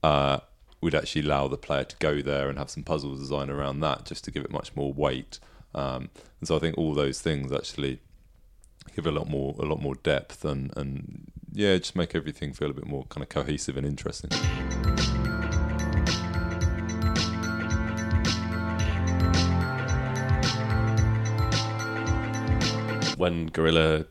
Uh, 0.03 0.38
we'd 0.81 0.95
actually 0.95 1.23
allow 1.23 1.49
the 1.49 1.57
player 1.57 1.85
to 1.85 1.97
go 1.97 2.23
there 2.23 2.49
and 2.49 2.59
have 2.59 2.71
some 2.71 2.85
puzzle 2.85 3.17
design 3.17 3.51
around 3.51 3.81
that 3.81 4.05
just 4.05 4.25
to 4.25 4.31
give 4.31 4.45
it 4.45 4.51
much 4.51 4.77
more 4.77 4.93
weight. 4.93 5.41
Um, 5.75 6.11
and 6.41 6.47
so 6.47 6.57
I 6.57 6.59
think 6.59 6.79
all 6.79 6.95
those 6.95 7.21
things 7.21 7.53
actually 7.53 8.01
give 8.95 9.07
a 9.07 9.11
lot 9.11 9.29
more 9.29 9.55
a 9.59 9.67
lot 9.67 9.81
more 9.81 9.95
depth 9.97 10.45
and 10.45 10.73
and 10.77 11.31
yeah, 11.53 11.77
just 11.79 11.97
make 11.97 12.14
everything 12.14 12.53
feel 12.53 12.71
a 12.71 12.75
bit 12.75 12.87
more 12.87 13.05
kind 13.09 13.23
of 13.23 13.29
cohesive 13.29 13.77
and 13.77 13.87
interesting. 13.87 14.31
When 23.18 23.46
Guerrilla 23.46 24.07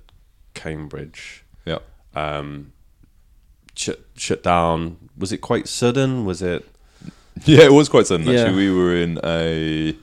Cambridge 0.53 1.43
Yeah. 1.65 1.79
um, 2.15 2.73
shut 3.75 3.99
shut 4.15 4.43
down, 4.43 4.97
was 5.17 5.31
it 5.31 5.37
quite 5.39 5.67
sudden? 5.67 6.25
Was 6.25 6.41
it? 6.41 6.65
Yeah, 7.45 7.65
it 7.65 7.71
was 7.71 7.87
quite 7.87 8.07
sudden 8.07 8.25
Yeah. 8.27 8.41
actually. 8.41 8.55
We 8.55 8.71
were 8.71 8.95
in 8.95 9.19
a 9.23 9.95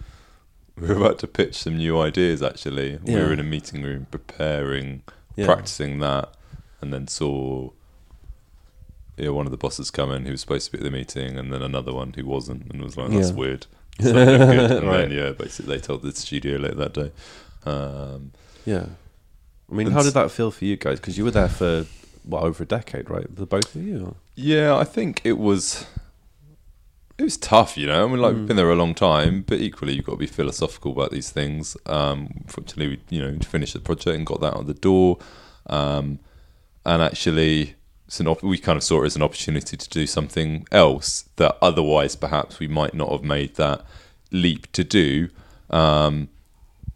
we 0.80 0.88
were 0.88 0.94
about 0.96 1.18
to 1.20 1.26
pitch 1.26 1.54
some 1.56 1.76
new 1.76 2.00
ideas 2.00 2.42
actually. 2.42 2.98
We 3.04 3.12
Yeah. 3.14 3.24
were 3.24 3.32
in 3.32 3.40
a 3.40 3.44
meeting 3.56 3.82
room 3.82 4.06
preparing 4.10 5.02
Yeah. 5.36 5.46
practicing 5.46 5.98
that 6.00 6.32
and 6.80 6.92
then 6.92 7.06
saw 7.08 7.70
yeah, 9.16 9.28
one 9.28 9.46
of 9.46 9.52
the 9.52 9.58
bosses 9.58 9.90
come 9.92 10.10
in 10.12 10.24
who 10.24 10.32
was 10.32 10.40
supposed 10.40 10.66
to 10.66 10.72
be 10.72 10.78
at 10.78 10.84
the 10.84 10.90
meeting 10.90 11.38
and 11.38 11.52
then 11.52 11.62
another 11.62 11.92
one 11.92 12.12
who 12.16 12.24
wasn't 12.26 12.70
and 12.72 12.82
was 12.82 12.96
like, 12.96 13.10
That's 13.10 13.30
Yeah. 13.30 13.34
weird. 13.36 13.66
Good. 13.98 14.16
And 14.16 14.86
Right. 14.88 15.08
then 15.08 15.10
yeah, 15.12 15.30
basically 15.32 15.76
they 15.76 15.80
told 15.80 16.02
the 16.02 16.12
studio 16.12 16.56
later 16.58 16.74
that 16.76 16.94
day. 16.94 17.10
Um, 17.66 18.32
Yeah. 18.64 18.86
I 19.70 19.74
mean, 19.74 19.86
And 19.88 19.96
how 19.96 20.02
did 20.02 20.14
that 20.14 20.30
feel 20.30 20.50
for 20.50 20.64
you 20.64 20.76
guys? 20.76 21.00
Because 21.00 21.16
you 21.18 21.24
were 21.24 21.30
there 21.30 21.48
for 21.48 21.86
what 22.22 22.42
over 22.42 22.62
a 22.62 22.66
decade, 22.66 23.10
right? 23.10 23.26
The 23.34 23.46
both 23.46 23.74
of 23.74 23.82
you. 23.82 24.16
Yeah, 24.34 24.76
I 24.76 24.84
think 24.84 25.20
it 25.24 25.38
was. 25.38 25.86
It 27.16 27.22
was 27.22 27.36
tough, 27.36 27.76
you 27.78 27.86
know. 27.86 28.04
I 28.04 28.08
mean, 28.08 28.20
like 28.20 28.34
we've 28.34 28.46
been 28.46 28.56
there 28.56 28.70
a 28.72 28.74
long 28.74 28.92
time, 28.92 29.42
but 29.46 29.60
equally 29.60 29.94
you've 29.94 30.04
got 30.04 30.12
to 30.12 30.18
be 30.18 30.26
philosophical 30.26 30.90
about 30.90 31.12
these 31.12 31.30
things. 31.30 31.76
Um, 31.86 32.44
fortunately, 32.48 32.88
we 33.08 33.16
you 33.16 33.22
know 33.22 33.38
finished 33.38 33.74
the 33.74 33.80
project 33.80 34.16
and 34.16 34.26
got 34.26 34.40
that 34.40 34.56
out 34.56 34.66
the 34.66 34.74
door, 34.74 35.18
um, 35.66 36.18
and 36.84 37.02
actually, 37.02 37.76
it's 38.08 38.18
an 38.18 38.26
op- 38.26 38.42
we 38.42 38.58
kind 38.58 38.76
of 38.76 38.82
saw 38.82 39.02
it 39.02 39.06
as 39.06 39.16
an 39.16 39.22
opportunity 39.22 39.76
to 39.76 39.88
do 39.88 40.08
something 40.08 40.66
else 40.72 41.28
that 41.36 41.56
otherwise 41.62 42.16
perhaps 42.16 42.58
we 42.58 42.66
might 42.66 42.94
not 42.94 43.12
have 43.12 43.22
made 43.22 43.54
that 43.54 43.84
leap 44.32 44.70
to 44.72 44.82
do. 44.82 45.28
Um, 45.70 46.28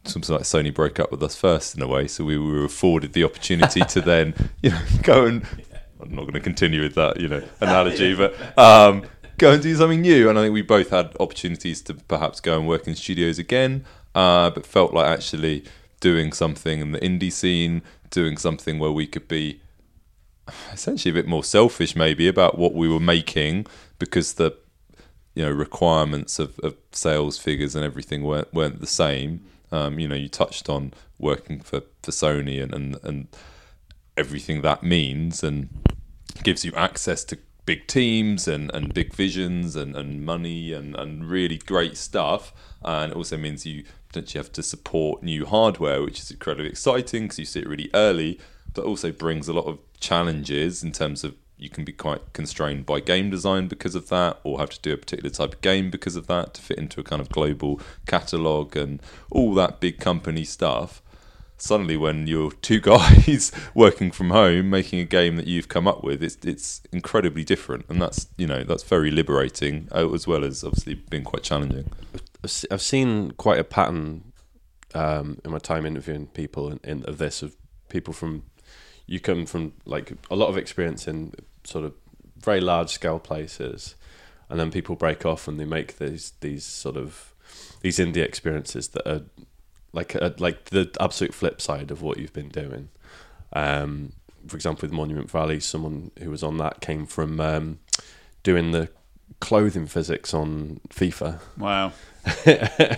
something 0.08 0.34
like 0.34 0.44
Sony 0.44 0.72
broke 0.72 0.98
up 1.00 1.10
with 1.10 1.22
us 1.22 1.36
first 1.36 1.76
in 1.76 1.82
a 1.82 1.86
way, 1.86 2.06
so 2.06 2.24
we 2.24 2.38
were 2.38 2.64
afforded 2.64 3.12
the 3.12 3.24
opportunity 3.24 3.80
to 3.80 4.00
then, 4.00 4.34
you 4.62 4.70
know, 4.70 4.80
go 5.02 5.26
and 5.26 5.46
I'm 6.00 6.14
not 6.14 6.22
going 6.22 6.34
to 6.34 6.40
continue 6.40 6.82
with 6.82 6.94
that, 6.94 7.20
you 7.20 7.28
know, 7.28 7.42
analogy, 7.60 8.14
but 8.14 8.34
um, 8.58 9.04
go 9.36 9.52
and 9.52 9.62
do 9.62 9.74
something 9.74 10.00
new. 10.00 10.28
And 10.28 10.38
I 10.38 10.42
think 10.42 10.54
we 10.54 10.62
both 10.62 10.90
had 10.90 11.14
opportunities 11.18 11.82
to 11.82 11.94
perhaps 11.94 12.40
go 12.40 12.58
and 12.58 12.68
work 12.68 12.86
in 12.86 12.94
studios 12.94 13.38
again, 13.38 13.84
uh, 14.14 14.50
but 14.50 14.66
felt 14.66 14.94
like 14.94 15.06
actually 15.06 15.64
doing 16.00 16.32
something 16.32 16.80
in 16.80 16.92
the 16.92 17.00
indie 17.00 17.32
scene, 17.32 17.82
doing 18.10 18.36
something 18.36 18.78
where 18.78 18.92
we 18.92 19.06
could 19.06 19.28
be 19.28 19.60
essentially 20.72 21.10
a 21.10 21.14
bit 21.14 21.28
more 21.28 21.44
selfish 21.44 21.94
maybe 21.94 22.26
about 22.26 22.56
what 22.56 22.72
we 22.74 22.88
were 22.88 23.00
making 23.00 23.66
because 23.98 24.34
the 24.34 24.56
you 25.34 25.44
know 25.44 25.50
requirements 25.50 26.38
of, 26.38 26.58
of 26.60 26.74
sales 26.90 27.36
figures 27.36 27.74
and 27.74 27.84
everything 27.84 28.22
weren't 28.22 28.52
weren't 28.54 28.80
the 28.80 28.86
same. 28.86 29.44
Um, 29.70 29.98
you 29.98 30.08
know, 30.08 30.14
you 30.14 30.28
touched 30.28 30.68
on 30.68 30.92
working 31.18 31.60
for, 31.60 31.82
for 32.02 32.10
Sony 32.10 32.62
and, 32.62 32.74
and 32.74 32.96
and 33.02 33.28
everything 34.16 34.62
that 34.62 34.82
means 34.82 35.44
and 35.44 35.68
gives 36.42 36.64
you 36.64 36.72
access 36.74 37.24
to 37.24 37.38
big 37.64 37.86
teams 37.86 38.48
and, 38.48 38.70
and 38.74 38.94
big 38.94 39.14
visions 39.14 39.76
and, 39.76 39.94
and 39.94 40.24
money 40.24 40.72
and, 40.72 40.96
and 40.96 41.28
really 41.28 41.58
great 41.58 41.96
stuff. 41.96 42.52
And 42.82 43.12
it 43.12 43.16
also 43.16 43.36
means 43.36 43.66
you 43.66 43.84
potentially 44.08 44.42
have 44.42 44.52
to 44.52 44.62
support 44.62 45.22
new 45.22 45.46
hardware, 45.46 46.02
which 46.02 46.18
is 46.18 46.30
incredibly 46.30 46.70
exciting 46.70 47.24
because 47.24 47.38
you 47.38 47.44
see 47.44 47.60
it 47.60 47.68
really 47.68 47.90
early, 47.94 48.40
but 48.72 48.84
also 48.84 49.12
brings 49.12 49.48
a 49.48 49.52
lot 49.52 49.66
of 49.66 49.78
challenges 50.00 50.82
in 50.82 50.92
terms 50.92 51.24
of 51.24 51.34
you 51.58 51.68
can 51.68 51.84
be 51.84 51.92
quite 51.92 52.32
constrained 52.32 52.86
by 52.86 53.00
game 53.00 53.30
design 53.30 53.68
because 53.68 53.94
of 53.94 54.08
that, 54.08 54.38
or 54.44 54.58
have 54.58 54.70
to 54.70 54.80
do 54.80 54.92
a 54.92 54.96
particular 54.96 55.30
type 55.30 55.54
of 55.54 55.60
game 55.60 55.90
because 55.90 56.16
of 56.16 56.26
that 56.28 56.54
to 56.54 56.62
fit 56.62 56.78
into 56.78 57.00
a 57.00 57.04
kind 57.04 57.20
of 57.20 57.28
global 57.28 57.80
catalog 58.06 58.76
and 58.76 59.02
all 59.30 59.52
that 59.54 59.80
big 59.80 59.98
company 59.98 60.44
stuff. 60.44 61.02
Suddenly, 61.56 61.96
when 61.96 62.28
you're 62.28 62.52
two 62.52 62.80
guys 62.92 63.50
working 63.74 64.12
from 64.12 64.30
home 64.30 64.70
making 64.70 65.00
a 65.00 65.04
game 65.04 65.36
that 65.36 65.46
you've 65.46 65.68
come 65.68 65.88
up 65.88 66.04
with, 66.04 66.22
it's 66.22 66.38
it's 66.44 66.82
incredibly 66.92 67.44
different, 67.44 67.84
and 67.88 68.00
that's 68.00 68.28
you 68.36 68.46
know 68.46 68.62
that's 68.62 68.84
very 68.84 69.10
liberating 69.10 69.88
uh, 69.92 70.08
as 70.12 70.26
well 70.26 70.44
as 70.44 70.62
obviously 70.62 70.94
being 70.94 71.24
quite 71.24 71.42
challenging. 71.42 71.90
I've 72.70 72.82
seen 72.82 73.32
quite 73.32 73.58
a 73.58 73.64
pattern 73.64 74.32
um, 74.94 75.38
in 75.44 75.50
my 75.50 75.58
time 75.58 75.84
interviewing 75.84 76.28
people 76.28 76.70
in, 76.70 76.80
in, 76.84 77.04
of 77.04 77.18
this 77.18 77.42
of 77.42 77.56
people 77.88 78.14
from 78.14 78.44
you 79.06 79.18
come 79.18 79.46
from 79.46 79.72
like 79.84 80.12
a 80.30 80.36
lot 80.36 80.48
of 80.48 80.56
experience 80.56 81.08
in 81.08 81.32
sort 81.68 81.84
of 81.84 81.94
very 82.40 82.60
large 82.60 82.90
scale 82.90 83.18
places, 83.18 83.94
and 84.48 84.58
then 84.58 84.70
people 84.70 84.96
break 84.96 85.26
off 85.26 85.46
and 85.48 85.58
they 85.58 85.64
make 85.64 85.98
these 85.98 86.32
these 86.40 86.64
sort 86.64 86.96
of 86.96 87.34
these 87.82 87.98
indie 87.98 88.24
experiences 88.24 88.88
that 88.88 89.06
are 89.06 89.22
like 89.92 90.14
a, 90.14 90.34
like 90.38 90.66
the 90.66 90.90
absolute 91.00 91.34
flip 91.34 91.60
side 91.60 91.90
of 91.90 92.02
what 92.02 92.18
you've 92.18 92.32
been 92.32 92.48
doing. 92.48 92.88
Um, 93.52 94.12
for 94.46 94.56
example, 94.56 94.86
with 94.86 94.92
Monument 94.92 95.30
Valley, 95.30 95.60
someone 95.60 96.10
who 96.18 96.30
was 96.30 96.42
on 96.42 96.58
that 96.58 96.80
came 96.80 97.06
from 97.06 97.40
um, 97.40 97.78
doing 98.42 98.72
the 98.72 98.88
clothing 99.40 99.86
physics 99.86 100.34
on 100.34 100.80
FIFA. 100.88 101.40
Wow. 101.56 101.92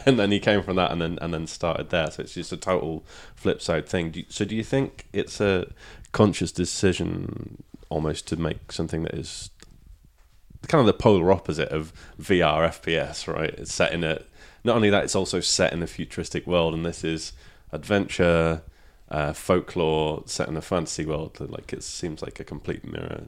and 0.06 0.18
then 0.18 0.30
he 0.30 0.40
came 0.40 0.62
from 0.62 0.76
that 0.76 0.90
and 0.90 1.00
then 1.00 1.18
and 1.20 1.32
then 1.32 1.46
started 1.46 1.90
there. 1.90 2.10
So 2.10 2.22
it's 2.22 2.34
just 2.34 2.52
a 2.52 2.56
total 2.56 3.04
flip 3.34 3.62
side 3.62 3.88
thing. 3.88 4.10
Do 4.10 4.20
you, 4.20 4.26
so 4.28 4.44
do 4.44 4.56
you 4.56 4.64
think 4.64 5.06
it's 5.12 5.40
a 5.40 5.66
conscious 6.12 6.50
decision 6.50 7.62
almost 7.90 8.26
to 8.28 8.36
make 8.36 8.72
something 8.72 9.02
that 9.02 9.14
is 9.14 9.50
kind 10.68 10.80
of 10.80 10.86
the 10.86 10.92
polar 10.92 11.30
opposite 11.32 11.68
of 11.68 11.92
VR 12.20 12.68
FPS, 12.68 13.32
right? 13.32 13.50
It's 13.50 13.72
set 13.72 13.92
in 13.92 14.04
a 14.04 14.22
not 14.64 14.76
only 14.76 14.90
that, 14.90 15.04
it's 15.04 15.16
also 15.16 15.40
set 15.40 15.72
in 15.72 15.82
a 15.82 15.86
futuristic 15.86 16.46
world, 16.46 16.74
and 16.74 16.84
this 16.84 17.02
is 17.02 17.32
adventure, 17.72 18.62
uh, 19.10 19.32
folklore 19.32 20.22
set 20.26 20.48
in 20.48 20.56
a 20.56 20.60
fantasy 20.60 21.04
world. 21.04 21.38
Like 21.40 21.72
it 21.72 21.82
seems 21.82 22.22
like 22.22 22.40
a 22.40 22.44
complete 22.44 22.84
mirror. 22.84 23.24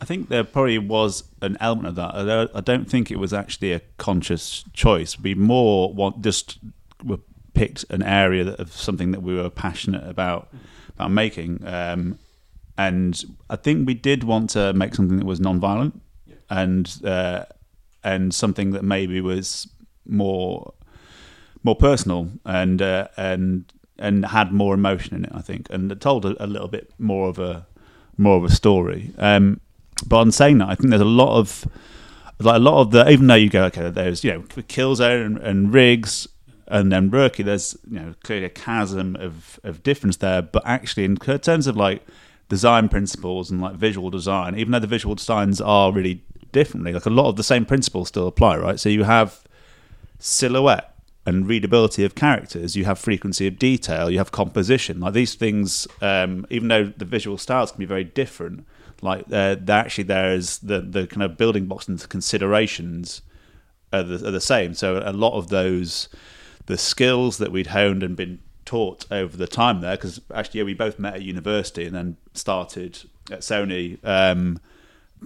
I 0.00 0.04
think 0.04 0.28
there 0.28 0.44
probably 0.44 0.78
was 0.78 1.24
an 1.40 1.56
element 1.60 1.88
of 1.88 1.94
that. 1.94 2.50
I 2.54 2.60
don't 2.60 2.90
think 2.90 3.10
it 3.10 3.18
was 3.18 3.32
actually 3.32 3.72
a 3.72 3.80
conscious 3.96 4.64
choice. 4.72 5.18
We 5.18 5.34
more 5.34 5.92
want 5.92 6.22
just 6.22 6.58
picked 7.54 7.84
an 7.88 8.02
area 8.02 8.48
of 8.54 8.72
something 8.72 9.12
that 9.12 9.22
we 9.22 9.34
were 9.34 9.48
passionate 9.48 10.06
about 10.06 10.52
about 10.96 11.10
making, 11.10 11.66
um, 11.66 12.18
and 12.76 13.22
I 13.48 13.56
think 13.56 13.86
we 13.86 13.94
did 13.94 14.24
want 14.24 14.50
to 14.50 14.72
make 14.72 14.94
something 14.94 15.18
that 15.18 15.26
was 15.26 15.40
non-violent 15.40 16.00
yeah. 16.26 16.34
and 16.50 17.00
uh, 17.04 17.44
and 18.02 18.34
something 18.34 18.72
that 18.72 18.82
maybe 18.82 19.20
was 19.20 19.68
more 20.06 20.74
more 21.62 21.76
personal 21.76 22.30
and 22.44 22.82
uh, 22.82 23.08
and 23.16 23.72
and 23.98 24.26
had 24.26 24.52
more 24.52 24.74
emotion 24.74 25.14
in 25.16 25.24
it. 25.24 25.32
I 25.34 25.40
think, 25.40 25.68
and 25.70 25.90
it 25.90 26.00
told 26.00 26.24
a, 26.24 26.42
a 26.42 26.46
little 26.46 26.68
bit 26.68 26.92
more 26.98 27.28
of 27.28 27.38
a 27.38 27.66
more 28.16 28.36
of 28.36 28.44
a 28.44 28.50
story. 28.50 29.12
Um, 29.18 29.60
but 30.06 30.18
on 30.18 30.32
saying 30.32 30.58
that, 30.58 30.68
I 30.68 30.74
think 30.74 30.90
there's 30.90 31.00
a 31.00 31.04
lot 31.04 31.38
of 31.38 31.66
like 32.40 32.56
a 32.56 32.60
lot 32.60 32.80
of 32.80 32.90
the 32.90 33.08
even 33.08 33.28
though 33.28 33.34
you 33.34 33.48
go 33.50 33.64
okay, 33.64 33.88
there's 33.90 34.24
you 34.24 34.32
know 34.32 34.40
Killzone 34.40 35.26
and, 35.26 35.38
and 35.38 35.72
Rigs 35.72 36.28
and 36.66 36.90
then 36.90 37.10
Röki, 37.10 37.44
there's 37.44 37.76
you 37.90 38.00
know 38.00 38.14
clearly 38.22 38.46
a 38.46 38.50
chasm 38.50 39.16
of 39.16 39.60
of 39.62 39.82
difference 39.82 40.16
there. 40.16 40.42
But 40.42 40.62
actually, 40.66 41.04
in 41.04 41.16
terms 41.16 41.66
of 41.66 41.76
like 41.76 42.02
design 42.48 42.88
principles 42.88 43.50
and 43.50 43.60
like 43.60 43.74
visual 43.74 44.10
design, 44.10 44.58
even 44.58 44.72
though 44.72 44.78
the 44.78 44.86
visual 44.86 45.14
designs 45.14 45.60
are 45.60 45.92
really 45.92 46.22
differently, 46.52 46.92
like 46.92 47.06
a 47.06 47.10
lot 47.10 47.28
of 47.28 47.36
the 47.36 47.42
same 47.42 47.64
principles 47.64 48.08
still 48.08 48.26
apply, 48.26 48.56
right? 48.56 48.78
So 48.78 48.88
you 48.88 49.04
have 49.04 49.42
silhouette 50.18 50.94
and 51.26 51.46
readability 51.46 52.04
of 52.04 52.14
characters, 52.14 52.76
you 52.76 52.84
have 52.84 52.98
frequency 52.98 53.46
of 53.46 53.58
detail, 53.58 54.10
you 54.10 54.18
have 54.18 54.30
composition. 54.30 55.00
Like 55.00 55.14
these 55.14 55.34
things, 55.34 55.88
um, 56.02 56.46
even 56.50 56.68
though 56.68 56.84
the 56.84 57.04
visual 57.04 57.38
styles 57.38 57.72
can 57.72 57.78
be 57.78 57.86
very 57.86 58.04
different, 58.04 58.66
like 59.00 59.24
uh, 59.32 59.56
they're 59.60 59.78
actually 59.78 60.04
there's 60.04 60.58
the 60.58 60.80
the 60.80 61.06
kind 61.06 61.22
of 61.22 61.36
building 61.36 61.66
blocks 61.66 61.88
and 61.88 62.08
considerations 62.08 63.22
are 63.92 64.02
the, 64.02 64.28
are 64.28 64.30
the 64.30 64.40
same. 64.40 64.74
So 64.74 65.02
a 65.04 65.12
lot 65.12 65.36
of 65.36 65.48
those 65.48 66.08
the 66.66 66.78
skills 66.78 67.38
that 67.38 67.52
we'd 67.52 67.68
honed 67.68 68.02
and 68.02 68.16
been 68.16 68.38
taught 68.64 69.06
over 69.10 69.36
the 69.36 69.46
time 69.46 69.80
there, 69.80 69.96
because 69.96 70.20
actually 70.34 70.60
yeah, 70.60 70.64
we 70.64 70.74
both 70.74 70.98
met 70.98 71.14
at 71.14 71.22
university 71.22 71.84
and 71.86 71.94
then 71.94 72.16
started 72.32 72.98
at 73.30 73.40
Sony. 73.40 73.98
Um, 74.04 74.60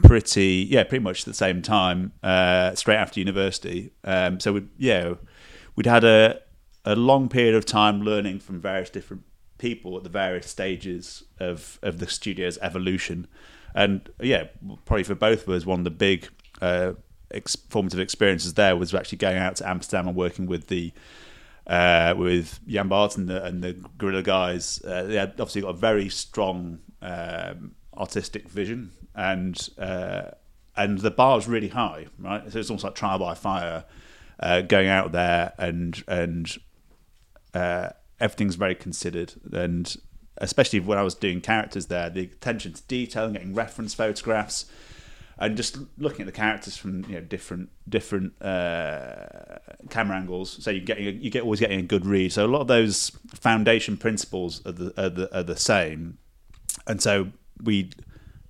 pretty 0.03 0.65
yeah 0.71 0.85
pretty 0.85 1.03
much 1.03 1.25
the 1.25 1.35
same 1.35 1.61
time 1.61 2.13
uh, 2.23 2.75
straight 2.75 2.97
after 2.97 3.19
university 3.19 3.91
um, 4.05 4.39
so 4.39 4.53
we 4.53 4.65
yeah 4.77 5.15
we'd 5.75 5.87
had 5.87 6.05
a 6.05 6.41
a 6.85 6.95
long 6.95 7.29
period 7.29 7.55
of 7.55 7.67
time 7.67 8.03
learning 8.03 8.39
from 8.39 8.61
various 8.61 8.91
different 8.91 9.25
people 9.59 9.97
at 9.97 10.05
the 10.05 10.09
various 10.09 10.47
stages 10.47 11.25
of 11.41 11.79
of 11.83 11.99
the 11.99 12.07
studio's 12.07 12.59
evolution 12.59 13.27
and 13.75 14.09
yeah 14.21 14.45
probably 14.85 15.03
for 15.03 15.15
both 15.15 15.43
of 15.43 15.49
us 15.49 15.67
one 15.67 15.81
of 15.81 15.85
the 15.85 15.91
big 15.91 16.29
uh, 16.63 16.93
ex- 17.31 17.57
formative 17.69 18.01
experiences 18.01 18.55
there 18.55 18.77
was 18.77 18.95
actually 18.95 19.19
going 19.19 19.37
out 19.37 19.57
to 19.57 19.69
Amsterdam 19.69 20.09
and 20.09 20.17
working 20.17 20.47
with 20.47 20.69
the 20.69 20.93
uh, 21.69 22.15
with 22.17 22.61
Jan 22.67 22.89
Bart 22.89 23.17
and 23.17 23.29
the, 23.29 23.45
and 23.45 23.63
the 23.63 23.75
Guerrilla 23.99 24.23
guys. 24.23 24.83
Uh, 24.85 25.03
they 25.05 25.17
had 25.17 25.33
obviously 25.33 25.63
got 25.63 25.69
a 25.71 25.75
very 25.75 26.09
strong 26.09 26.81
um, 27.03 27.75
artistic 27.97 28.49
vision 28.49 28.93
and 29.15 29.69
uh, 29.79 30.31
and 30.77 30.99
the 31.01 31.11
bar 31.11 31.39
is 31.39 31.49
really 31.49 31.69
high, 31.69 32.07
right? 32.19 32.51
So 32.51 32.59
it's 32.61 32.71
almost 32.71 32.85
like 32.85 32.95
trial 32.95 33.19
by 33.19 33.35
fire, 33.35 33.85
uh, 34.39 34.63
going 34.63 34.89
out 34.89 35.13
there 35.13 35.53
and 35.59 36.03
and 36.07 36.57
uh, 37.53 37.91
everything's 38.21 38.55
very 38.55 38.77
considered, 38.77 39.35
and 39.53 39.95
especially 40.37 40.79
when 40.81 40.97
I 40.97 41.03
was 41.03 41.15
doing 41.15 41.41
characters 41.41 41.87
there, 41.87 42.09
the 42.09 42.23
attention 42.23 42.73
to 42.75 42.83
detail 42.83 43.25
and 43.25 43.35
getting 43.35 43.55
reference 43.55 43.93
photographs. 43.93 44.67
And 45.41 45.57
just 45.57 45.79
looking 45.99 46.23
at 46.23 46.27
the 46.27 46.33
characters 46.33 46.77
from 46.77 47.05
you 47.05 47.15
know 47.15 47.21
different 47.21 47.71
different 47.89 48.41
uh, 48.43 49.59
camera 49.89 50.17
angles, 50.17 50.63
so 50.63 50.71
you 50.71 50.81
get 50.81 50.99
you 50.99 51.31
get 51.31 51.45
always 51.45 51.61
getting 51.61 51.79
a 51.79 51.85
good 51.85 52.05
read. 52.05 52.33
So 52.33 52.45
a 52.45 52.49
lot 52.49 52.61
of 52.61 52.67
those 52.67 53.13
foundation 53.35 53.97
principles 53.97 54.67
are 54.67 54.73
the 54.73 55.01
are 55.01 55.09
the, 55.09 55.37
are 55.39 55.43
the 55.45 55.57
same, 55.57 56.19
and 56.89 57.01
so 57.01 57.29
we 57.63 57.91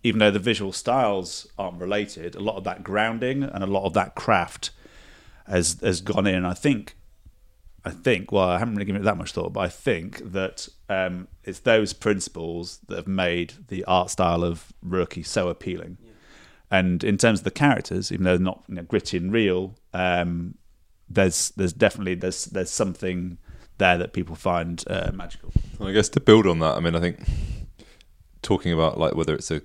even 0.03 0.19
though 0.19 0.31
the 0.31 0.39
visual 0.39 0.73
styles 0.73 1.47
aren't 1.59 1.81
related, 1.81 2.35
a 2.35 2.41
lot 2.41 2.57
of 2.57 2.65
that 2.65 2.83
grounding 2.83 3.43
and 3.43 3.63
a 3.63 3.67
lot 3.67 3.85
of 3.85 3.93
that 3.95 4.15
craft 4.15 4.71
has 5.47 5.79
has 5.83 6.01
gone 6.01 6.27
in. 6.27 6.45
I 6.45 6.55
think, 6.55 6.97
I 7.85 7.91
think. 7.91 8.33
Well, 8.33 8.49
I 8.49 8.59
haven't 8.59 8.77
really 8.77 8.87
given 8.87 9.03
it 9.03 9.05
that 9.05 9.19
much 9.19 9.33
thought, 9.33 9.53
but 9.53 9.61
I 9.61 9.69
think 9.69 10.33
that 10.33 10.69
um, 10.89 11.29
it's 11.45 11.61
those 11.61 11.93
principles 11.93 12.79
that 12.89 12.97
have 12.97 13.09
made 13.09 13.55
the 13.69 13.85
art 13.85 14.11
style 14.11 14.43
of 14.43 14.73
Röki 14.83 15.27
so 15.27 15.49
appealing. 15.49 15.99
And 16.71 17.03
in 17.03 17.17
terms 17.17 17.41
of 17.41 17.45
the 17.45 17.51
characters, 17.51 18.13
even 18.13 18.25
though 18.25 18.37
they're 18.37 18.45
not 18.45 18.65
you 18.69 18.75
know, 18.75 18.83
gritty 18.83 19.17
and 19.17 19.33
real, 19.33 19.75
um, 19.95 20.55
there's 21.09 21.51
there's 21.57 21.73
definitely 21.73 22.15
there's 22.15 22.45
there's 22.47 22.71
something 22.71 23.39
there 23.79 23.97
that 23.97 24.13
people 24.13 24.35
find 24.35 24.85
uh, 24.89 25.11
magical. 25.15 25.53
Well, 25.79 25.89
I 25.89 25.93
guess 25.93 26.09
to 26.11 26.21
build 26.21 26.47
on 26.47 26.59
that, 26.59 26.77
I 26.77 26.81
mean, 26.81 26.95
I 26.95 27.01
think 27.01 27.21
talking 28.43 28.73
about 28.73 28.99
like 28.99 29.15
whether 29.15 29.35
it's 29.35 29.51
a 29.51 29.63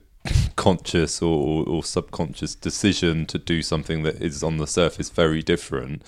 conscious 0.56 1.22
or, 1.22 1.68
or 1.68 1.84
subconscious 1.84 2.56
decision 2.56 3.26
to 3.26 3.38
do 3.38 3.62
something 3.62 4.04
that 4.04 4.22
is 4.22 4.44
on 4.44 4.58
the 4.58 4.68
surface 4.68 5.10
very 5.10 5.42
different. 5.42 6.02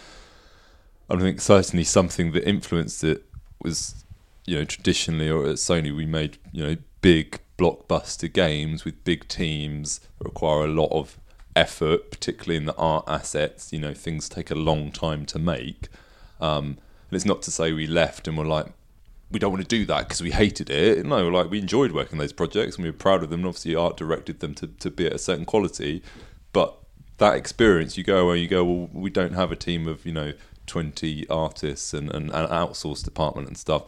I 1.10 1.17
think 1.17 1.41
certainly 1.41 1.84
something 1.84 2.31
that 2.31 2.47
influenced 2.47 3.03
it 3.03 3.25
was, 3.62 4.05
you 4.45 4.58
know, 4.58 4.65
traditionally 4.65 5.29
or 5.29 5.45
at 5.47 5.55
Sony 5.55 5.95
we 5.95 6.05
made 6.05 6.38
you 6.51 6.65
know 6.65 6.77
big 7.01 7.39
blockbuster 7.57 8.31
games 8.31 8.85
with 8.85 9.03
big 9.03 9.27
teams 9.27 9.99
that 10.17 10.25
require 10.25 10.65
a 10.65 10.69
lot 10.69 10.91
of 10.91 11.19
effort, 11.55 12.11
particularly 12.11 12.57
in 12.57 12.65
the 12.65 12.75
art 12.75 13.05
assets. 13.07 13.71
You 13.71 13.79
know, 13.79 13.93
things 13.93 14.29
take 14.29 14.51
a 14.51 14.55
long 14.55 14.91
time 14.91 15.25
to 15.27 15.39
make. 15.39 15.87
Um, 16.41 16.77
and 17.09 17.13
it's 17.13 17.25
not 17.25 17.41
to 17.43 17.51
say 17.51 17.71
we 17.71 17.87
left 17.87 18.27
and 18.27 18.37
were 18.37 18.45
like, 18.45 18.67
we 19.31 19.39
don't 19.39 19.51
want 19.51 19.63
to 19.63 19.67
do 19.67 19.85
that 19.85 20.07
because 20.07 20.21
we 20.21 20.31
hated 20.31 20.69
it. 20.69 21.05
No, 21.05 21.27
like 21.27 21.49
we 21.49 21.59
enjoyed 21.59 21.91
working 21.91 22.13
on 22.13 22.19
those 22.19 22.33
projects 22.33 22.75
and 22.75 22.83
we 22.83 22.89
were 22.89 22.97
proud 22.97 23.23
of 23.23 23.29
them. 23.29 23.41
And 23.41 23.47
obviously, 23.47 23.75
art 23.75 23.97
directed 23.97 24.39
them 24.39 24.53
to, 24.55 24.67
to 24.67 24.91
be 24.91 25.07
at 25.07 25.13
a 25.13 25.17
certain 25.17 25.45
quality. 25.45 26.03
But 26.53 26.77
that 27.17 27.35
experience, 27.35 27.97
you 27.97 28.03
go 28.03 28.27
where 28.27 28.35
you 28.35 28.47
go, 28.47 28.63
well, 28.63 28.89
we 28.93 29.09
don't 29.09 29.33
have 29.33 29.51
a 29.51 29.55
team 29.55 29.87
of, 29.87 30.05
you 30.05 30.11
know, 30.11 30.33
20 30.67 31.27
artists 31.29 31.93
and, 31.93 32.11
and 32.11 32.29
an 32.31 32.47
outsourced 32.47 33.03
department 33.03 33.47
and 33.47 33.57
stuff. 33.57 33.83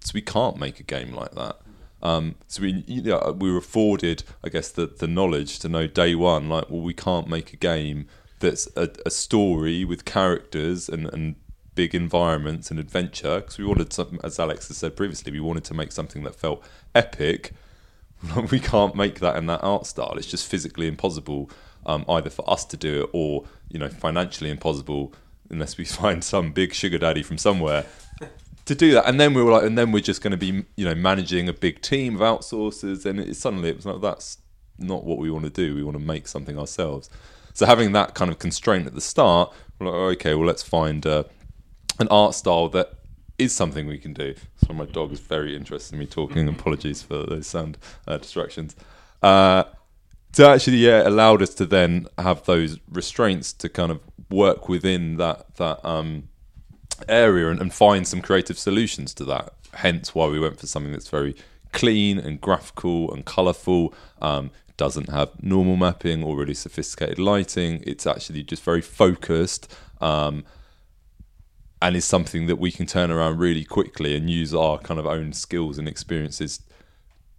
So 0.00 0.12
we 0.14 0.22
can't 0.22 0.58
make 0.58 0.78
a 0.80 0.84
game 0.84 1.12
like 1.12 1.32
that. 1.32 1.56
Um, 2.02 2.36
so 2.46 2.62
we 2.62 2.84
you 2.86 3.02
know, 3.02 3.36
we 3.38 3.50
were 3.50 3.58
afforded, 3.58 4.22
I 4.44 4.48
guess, 4.48 4.70
the 4.70 4.86
the 4.86 5.06
knowledge 5.06 5.58
to 5.60 5.68
know 5.68 5.86
day 5.86 6.14
one, 6.14 6.48
like, 6.48 6.70
well, 6.70 6.82
we 6.82 6.94
can't 6.94 7.28
make 7.28 7.52
a 7.52 7.56
game 7.56 8.06
that's 8.38 8.68
a, 8.76 8.90
a 9.04 9.10
story 9.10 9.84
with 9.84 10.04
characters 10.04 10.88
and 10.88 11.06
and 11.12 11.36
big 11.74 11.94
environments 11.94 12.70
and 12.70 12.80
adventure 12.80 13.36
because 13.40 13.58
we 13.58 13.64
wanted 13.64 13.92
something, 13.92 14.18
as 14.24 14.38
Alex 14.38 14.68
has 14.68 14.78
said 14.78 14.96
previously, 14.96 15.30
we 15.30 15.40
wanted 15.40 15.64
to 15.64 15.74
make 15.74 15.92
something 15.92 16.22
that 16.24 16.34
felt 16.34 16.64
epic. 16.94 17.52
we 18.50 18.58
can't 18.58 18.96
make 18.96 19.20
that 19.20 19.36
in 19.36 19.46
that 19.46 19.62
art 19.62 19.86
style. 19.86 20.14
It's 20.16 20.26
just 20.26 20.46
physically 20.46 20.88
impossible, 20.88 21.50
um, 21.84 22.04
either 22.08 22.30
for 22.30 22.48
us 22.50 22.64
to 22.66 22.76
do 22.76 23.04
it 23.04 23.10
or 23.12 23.44
you 23.68 23.78
know 23.78 23.88
financially 23.88 24.50
impossible 24.50 25.14
unless 25.50 25.78
we 25.78 25.84
find 26.00 26.24
some 26.24 26.52
big 26.52 26.74
sugar 26.74 26.98
daddy 26.98 27.22
from 27.22 27.38
somewhere 27.38 27.86
to 28.66 28.74
do 28.74 28.92
that. 28.92 29.08
And 29.08 29.18
then 29.18 29.32
we 29.32 29.42
were 29.42 29.52
like, 29.52 29.64
and 29.64 29.78
then 29.78 29.92
we're 29.92 30.00
just 30.00 30.22
going 30.22 30.32
to 30.32 30.36
be 30.36 30.64
you 30.76 30.84
know 30.84 30.94
managing 30.94 31.48
a 31.48 31.52
big 31.52 31.80
team 31.80 32.16
of 32.16 32.20
outsourcers, 32.20 33.06
and 33.06 33.18
it, 33.18 33.36
suddenly 33.36 33.70
it 33.70 33.76
was 33.76 33.86
like 33.86 34.00
that's 34.00 34.38
not 34.78 35.04
what 35.04 35.18
we 35.18 35.30
want 35.30 35.44
to 35.44 35.50
do. 35.50 35.74
We 35.74 35.82
want 35.82 35.96
to 35.96 36.02
make 36.02 36.28
something 36.28 36.58
ourselves. 36.58 37.08
So 37.54 37.64
having 37.64 37.92
that 37.92 38.14
kind 38.14 38.30
of 38.30 38.38
constraint 38.38 38.86
at 38.86 38.94
the 38.94 39.00
start, 39.00 39.52
we're 39.78 39.86
like, 39.86 40.18
okay, 40.18 40.34
well 40.34 40.46
let's 40.46 40.62
find 40.62 41.06
uh, 41.06 41.24
an 41.98 42.08
art 42.08 42.34
style 42.34 42.68
that 42.70 42.92
is 43.38 43.54
something 43.54 43.86
we 43.86 43.98
can 43.98 44.12
do. 44.12 44.34
So 44.66 44.74
my 44.74 44.84
dog 44.84 45.12
is 45.12 45.20
very 45.20 45.56
interested 45.56 45.94
in 45.94 46.00
me 46.00 46.06
talking. 46.06 46.48
Apologies 46.48 47.02
for 47.02 47.24
those 47.24 47.46
sound 47.46 47.78
uh, 48.06 48.18
distractions. 48.18 48.76
Uh, 49.22 49.64
so 50.32 50.50
actually, 50.52 50.78
yeah, 50.78 51.00
it 51.00 51.06
allowed 51.06 51.40
us 51.40 51.54
to 51.54 51.66
then 51.66 52.08
have 52.18 52.44
those 52.44 52.78
restraints 52.90 53.52
to 53.54 53.68
kind 53.68 53.90
of 53.90 54.00
work 54.30 54.68
within 54.68 55.16
that 55.16 55.56
that 55.56 55.82
um, 55.84 56.28
area 57.08 57.50
and, 57.50 57.60
and 57.60 57.72
find 57.72 58.06
some 58.06 58.20
creative 58.20 58.58
solutions 58.58 59.14
to 59.14 59.24
that. 59.24 59.52
Hence, 59.74 60.14
why 60.14 60.26
we 60.28 60.40
went 60.40 60.58
for 60.58 60.66
something 60.66 60.92
that's 60.92 61.08
very 61.08 61.34
clean 61.72 62.18
and 62.18 62.40
graphical 62.40 63.12
and 63.12 63.24
colourful. 63.24 63.94
Um, 64.20 64.50
doesn't 64.76 65.08
have 65.08 65.30
normal 65.42 65.76
mapping 65.76 66.22
or 66.22 66.36
really 66.36 66.54
sophisticated 66.54 67.18
lighting. 67.18 67.82
It's 67.86 68.06
actually 68.06 68.42
just 68.42 68.62
very 68.62 68.82
focused. 68.82 69.74
Um, 70.00 70.44
and 71.80 71.94
is 71.94 72.04
something 72.04 72.46
that 72.46 72.56
we 72.56 72.72
can 72.72 72.86
turn 72.86 73.10
around 73.10 73.38
really 73.38 73.64
quickly 73.64 74.16
and 74.16 74.30
use 74.30 74.54
our 74.54 74.78
kind 74.78 74.98
of 74.98 75.06
own 75.06 75.32
skills 75.32 75.78
and 75.78 75.86
experiences 75.86 76.60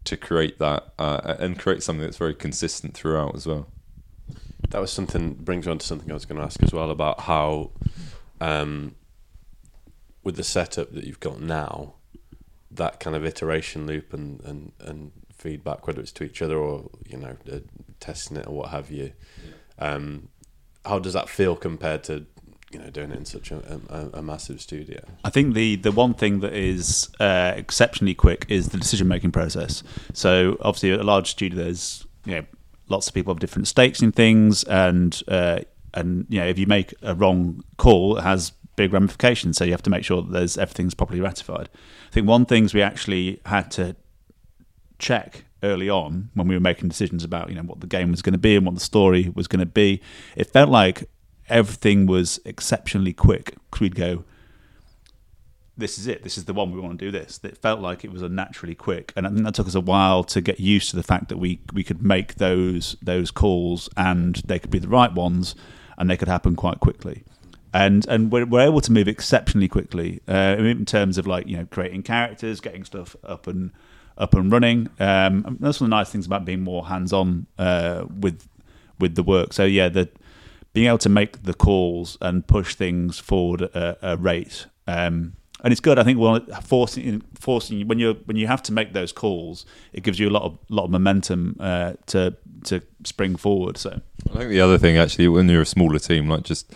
to 0.03 0.15
create 0.15 0.59
that 0.59 0.93
uh, 0.99 1.35
and 1.39 1.59
create 1.59 1.83
something 1.83 2.03
that's 2.03 2.17
very 2.17 2.35
consistent 2.35 2.93
throughout 2.93 3.35
as 3.35 3.47
well. 3.47 3.67
That 4.69 4.79
was 4.79 4.91
something 4.91 5.33
brings 5.33 5.65
me 5.65 5.71
on 5.71 5.79
to 5.79 5.85
something 5.85 6.09
I 6.11 6.13
was 6.13 6.25
going 6.25 6.37
to 6.37 6.45
ask 6.45 6.61
as 6.61 6.71
well 6.71 6.91
about 6.91 7.21
how, 7.21 7.71
um, 8.39 8.95
with 10.27 10.35
the 10.35 10.43
setup 10.43 10.91
that 10.91 11.05
you've 11.05 11.21
got 11.21 11.39
now, 11.39 11.93
that 12.69 12.99
kind 12.99 13.15
of 13.15 13.23
iteration 13.23 13.87
loop 13.87 14.11
and, 14.11 14.41
and, 14.41 14.73
and 14.81 15.13
feedback, 15.31 15.87
whether 15.87 16.01
it's 16.01 16.11
to 16.11 16.25
each 16.25 16.41
other 16.41 16.57
or 16.57 16.89
you 17.07 17.15
know 17.15 17.37
uh, 17.49 17.59
testing 18.01 18.35
it 18.35 18.45
or 18.45 18.53
what 18.53 18.69
have 18.71 18.91
you. 18.91 19.13
Um, 19.79 20.27
how 20.83 20.99
does 20.99 21.13
that 21.13 21.29
feel 21.29 21.55
compared 21.55 22.03
to 22.03 22.25
you 22.71 22.79
know 22.79 22.89
doing 22.89 23.11
it 23.11 23.17
in 23.19 23.23
such 23.23 23.51
a, 23.51 23.79
a, 23.89 24.19
a, 24.19 24.21
massive 24.21 24.59
studio. 24.59 24.99
I 25.23 25.29
think 25.29 25.53
the 25.53 25.77
the 25.77 25.93
one 25.93 26.13
thing 26.13 26.41
that 26.41 26.51
is 26.51 27.09
uh, 27.21 27.53
exceptionally 27.55 28.13
quick 28.13 28.45
is 28.49 28.67
the 28.67 28.77
decision 28.77 29.07
making 29.07 29.31
process. 29.31 29.81
So 30.11 30.57
obviously, 30.59 30.91
a 30.91 31.03
large 31.03 31.29
studio, 31.29 31.63
there's 31.63 32.05
you 32.25 32.35
know 32.35 32.45
lots 32.89 33.07
of 33.07 33.13
people 33.13 33.33
have 33.33 33.39
different 33.39 33.69
stakes 33.69 34.01
in 34.01 34.11
things, 34.11 34.65
and 34.65 35.23
uh, 35.29 35.59
and 35.93 36.25
you 36.27 36.41
know 36.41 36.47
if 36.47 36.59
you 36.59 36.67
make 36.67 36.93
a 37.01 37.15
wrong 37.15 37.63
call, 37.77 38.17
it 38.17 38.23
has 38.23 38.51
big 38.77 38.93
ramifications. 38.93 39.57
So 39.57 39.65
you 39.65 39.71
have 39.71 39.83
to 39.83 39.89
make 39.89 40.05
sure 40.05 40.21
that 40.21 40.31
there's 40.31 40.57
everything's 40.57 40.93
properly 40.93 41.19
ratified. 41.19 41.67
I 42.07 42.11
think 42.11 42.27
one 42.27 42.45
things 42.45 42.73
we 42.73 42.81
actually 42.81 43.41
had 43.45 43.69
to 43.71 43.97
check 44.99 45.43
early 45.63 45.89
on 45.89 46.29
when 46.35 46.47
we 46.47 46.55
were 46.55 46.61
making 46.61 46.87
decisions 46.87 47.23
about 47.23 47.49
you 47.49 47.55
know 47.55 47.63
what 47.63 47.81
the 47.81 47.87
game 47.87 48.11
was 48.11 48.21
going 48.21 48.33
to 48.33 48.39
be 48.39 48.55
and 48.55 48.65
what 48.65 48.75
the 48.75 48.81
story 48.81 49.33
was 49.35 49.47
going 49.49 49.59
to 49.59 49.65
be. 49.65 50.01
It 50.37 50.47
felt 50.47 50.69
like 50.69 51.09
everything 51.49 52.05
was 52.05 52.39
exceptionally 52.45 53.13
quick. 53.13 53.55
We'd 53.79 53.95
go, 53.95 54.23
this 55.77 55.99
is 55.99 56.07
it. 56.07 56.23
This 56.23 56.37
is 56.37 56.45
the 56.45 56.53
one 56.53 56.71
we 56.71 56.79
want 56.79 56.97
to 56.97 57.05
do. 57.05 57.11
This. 57.11 57.39
It 57.43 57.57
felt 57.57 57.79
like 57.79 58.03
it 58.03 58.11
was 58.11 58.21
unnaturally 58.21 58.75
quick, 58.75 59.13
and 59.15 59.27
I 59.27 59.29
think 59.29 59.43
that 59.43 59.55
took 59.55 59.67
us 59.67 59.75
a 59.75 59.81
while 59.81 60.23
to 60.25 60.41
get 60.41 60.59
used 60.59 60.89
to 60.91 60.95
the 60.95 61.03
fact 61.03 61.29
that 61.29 61.37
we 61.37 61.61
we 61.73 61.83
could 61.83 62.01
make 62.03 62.35
those 62.35 62.95
those 63.01 63.31
calls 63.31 63.89
and 63.95 64.37
they 64.45 64.59
could 64.59 64.71
be 64.71 64.79
the 64.79 64.87
right 64.87 65.13
ones, 65.13 65.55
and 65.97 66.09
they 66.09 66.17
could 66.17 66.27
happen 66.27 66.55
quite 66.55 66.79
quickly. 66.79 67.23
And 67.73 68.07
and 68.07 68.31
we're, 68.31 68.45
we're 68.45 68.61
able 68.61 68.81
to 68.81 68.91
move 68.91 69.07
exceptionally 69.07 69.67
quickly 69.67 70.21
uh, 70.27 70.55
in 70.57 70.85
terms 70.85 71.17
of 71.17 71.27
like 71.27 71.47
you 71.47 71.57
know 71.57 71.67
creating 71.69 72.03
characters, 72.03 72.59
getting 72.59 72.83
stuff 72.85 73.15
up 73.23 73.47
and 73.47 73.71
up 74.17 74.33
and 74.33 74.51
running. 74.51 74.89
Um, 74.99 75.57
that's 75.59 75.79
one 75.79 75.87
of 75.87 75.89
the 75.91 75.95
nice 75.95 76.09
things 76.09 76.25
about 76.25 76.45
being 76.45 76.61
more 76.61 76.87
hands 76.87 77.13
on 77.13 77.47
uh, 77.57 78.05
with 78.19 78.47
with 78.99 79.15
the 79.15 79.23
work. 79.23 79.53
So 79.53 79.65
yeah, 79.65 79.89
the 79.89 80.09
being 80.73 80.87
able 80.87 80.97
to 80.99 81.09
make 81.09 81.43
the 81.43 81.53
calls 81.53 82.17
and 82.21 82.45
push 82.45 82.75
things 82.75 83.17
forward 83.17 83.63
at 83.63 83.97
a, 84.01 84.17
rate. 84.17 84.67
Um, 84.85 85.33
and 85.63 85.71
it's 85.71 85.81
good. 85.81 85.97
I 85.97 86.03
think 86.03 86.19
forcing 86.61 87.23
forcing 87.33 87.87
when 87.87 87.97
you 87.97 88.13
when 88.25 88.37
you 88.37 88.45
have 88.45 88.61
to 88.63 88.71
make 88.71 88.93
those 88.93 89.11
calls, 89.11 89.65
it 89.91 90.03
gives 90.03 90.19
you 90.19 90.29
a 90.29 90.31
lot 90.31 90.43
of 90.43 90.59
lot 90.69 90.85
of 90.85 90.91
momentum 90.91 91.57
uh, 91.59 91.93
to 92.07 92.35
to 92.65 92.81
spring 93.03 93.35
forward. 93.35 93.77
So 93.77 93.99
I 94.29 94.37
think 94.37 94.49
the 94.51 94.61
other 94.61 94.77
thing 94.77 94.97
actually, 94.97 95.27
when 95.29 95.49
you're 95.49 95.63
a 95.63 95.65
smaller 95.65 95.97
team, 95.97 96.29
like 96.29 96.43
just 96.43 96.71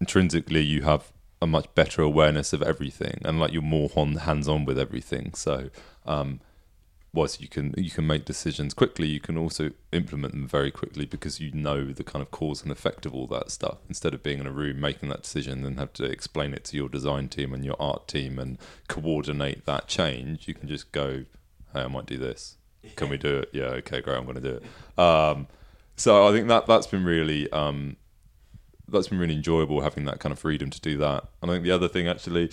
intrinsically, 0.00 0.62
you 0.62 0.82
have 0.82 1.12
a 1.40 1.46
much 1.46 1.72
better 1.74 2.02
awareness 2.02 2.52
of 2.52 2.62
everything, 2.62 3.20
and 3.24 3.38
like 3.38 3.52
you're 3.52 3.62
more 3.62 3.90
on 3.94 4.16
hands 4.16 4.48
on 4.48 4.64
with 4.64 4.78
everything. 4.78 5.34
So 5.34 5.70
um, 6.06 6.40
whilst 7.12 7.40
you 7.40 7.48
can 7.48 7.74
you 7.76 7.90
can 7.90 8.06
make 8.06 8.24
decisions 8.24 8.74
quickly, 8.74 9.06
you 9.06 9.20
can 9.20 9.36
also 9.36 9.70
implement 9.92 10.32
them 10.32 10.46
very 10.46 10.70
quickly 10.70 11.04
because 11.04 11.40
you 11.40 11.52
know 11.52 11.92
the 11.92 12.04
kind 12.04 12.22
of 12.22 12.30
cause 12.30 12.62
and 12.62 12.72
effect 12.72 13.06
of 13.06 13.14
all 13.14 13.26
that 13.28 13.50
stuff. 13.50 13.78
Instead 13.88 14.14
of 14.14 14.22
being 14.22 14.40
in 14.40 14.46
a 14.46 14.52
room 14.52 14.80
making 14.80 15.08
that 15.10 15.22
decision 15.22 15.64
and 15.64 15.78
have 15.78 15.92
to 15.94 16.04
explain 16.04 16.52
it 16.54 16.64
to 16.64 16.76
your 16.76 16.88
design 16.88 17.28
team 17.28 17.54
and 17.54 17.64
your 17.64 17.76
art 17.80 18.08
team 18.08 18.38
and 18.38 18.58
coordinate 18.88 19.64
that 19.66 19.86
change, 19.86 20.48
you 20.48 20.54
can 20.54 20.68
just 20.68 20.90
go, 20.92 21.24
"Hey, 21.72 21.82
I 21.82 21.88
might 21.88 22.06
do 22.06 22.18
this. 22.18 22.56
Can 22.96 23.10
we 23.10 23.18
do 23.18 23.38
it? 23.38 23.50
Yeah, 23.52 23.66
okay, 23.80 24.00
great. 24.00 24.16
I'm 24.16 24.24
going 24.24 24.40
to 24.40 24.40
do 24.40 24.60
it." 24.60 24.98
Um, 24.98 25.46
so 25.96 26.26
I 26.28 26.32
think 26.32 26.48
that 26.48 26.66
that's 26.66 26.86
been 26.86 27.04
really 27.04 27.50
um, 27.50 27.96
that's 28.88 29.08
been 29.08 29.18
really 29.18 29.34
enjoyable 29.34 29.80
having 29.80 30.04
that 30.06 30.20
kind 30.20 30.32
of 30.32 30.38
freedom 30.38 30.70
to 30.70 30.80
do 30.80 30.96
that. 30.98 31.28
And 31.42 31.50
I 31.50 31.54
think 31.54 31.64
the 31.64 31.70
other 31.70 31.88
thing 31.88 32.08
actually 32.08 32.50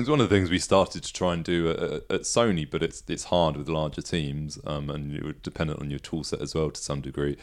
it's 0.00 0.08
one 0.08 0.20
of 0.20 0.28
the 0.28 0.34
things 0.34 0.50
we 0.50 0.58
started 0.58 1.02
to 1.04 1.12
try 1.12 1.32
and 1.32 1.42
do 1.42 1.70
at, 1.70 1.80
at 2.10 2.22
Sony, 2.22 2.68
but 2.68 2.82
it's 2.82 3.02
it's 3.08 3.24
hard 3.24 3.56
with 3.56 3.68
larger 3.68 4.02
teams, 4.02 4.58
um, 4.66 4.90
and 4.90 5.12
you're 5.12 5.32
dependent 5.32 5.80
on 5.80 5.90
your 5.90 5.98
tool 5.98 6.24
set 6.24 6.40
as 6.40 6.54
well 6.54 6.70
to 6.70 6.80
some 6.80 7.00
degree. 7.00 7.36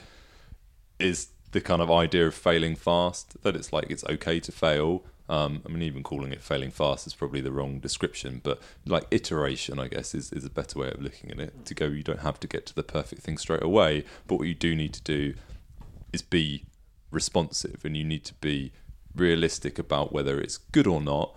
Is 1.00 1.30
the 1.52 1.62
kind 1.62 1.82
of 1.82 1.90
idea 1.90 2.28
of 2.28 2.36
failing 2.36 2.76
fast 2.76 3.42
that 3.44 3.56
it's 3.56 3.74
like 3.74 3.90
it's 3.90 4.04
okay 4.06 4.40
to 4.40 4.52
fail. 4.52 5.04
Um, 5.30 5.62
I 5.66 5.70
mean, 5.70 5.82
even 5.84 6.04
calling 6.04 6.34
it 6.34 6.42
failing 6.42 6.70
fast 6.70 7.08
is 7.08 7.14
probably 7.14 7.42
the 7.42 7.52
wrong 7.52 7.80
description, 7.80 8.42
but 8.44 8.62
like 8.86 9.08
iteration, 9.10 9.80
I 9.80 9.88
guess, 9.88 10.14
is, 10.14 10.34
is 10.34 10.46
a 10.46 10.50
better 10.50 10.80
way 10.80 10.92
of 10.92 11.02
looking 11.02 11.32
at 11.32 11.40
it. 11.40 11.66
To 11.66 11.74
go, 11.74 11.86
you 11.86 12.04
don't 12.04 12.20
have 12.20 12.40
to 12.42 12.48
get 12.48 12.66
to 12.68 12.76
the 12.76 12.84
perfect 12.84 13.24
thing 13.24 13.38
straight 13.38 13.64
away, 13.64 14.04
but 14.28 14.36
what 14.36 14.48
you 14.48 14.54
do 14.54 14.76
need 14.76 14.94
to 14.94 15.02
do 15.02 15.34
is 16.12 16.22
be 16.22 16.66
responsive, 17.14 17.86
and 17.86 17.96
you 17.96 18.04
need 18.04 18.26
to 18.26 18.34
be 18.36 18.72
realistic 19.16 19.78
about 19.78 20.12
whether 20.12 20.40
it's 20.40 20.58
good 20.58 20.88
or 20.88 21.00
not 21.00 21.36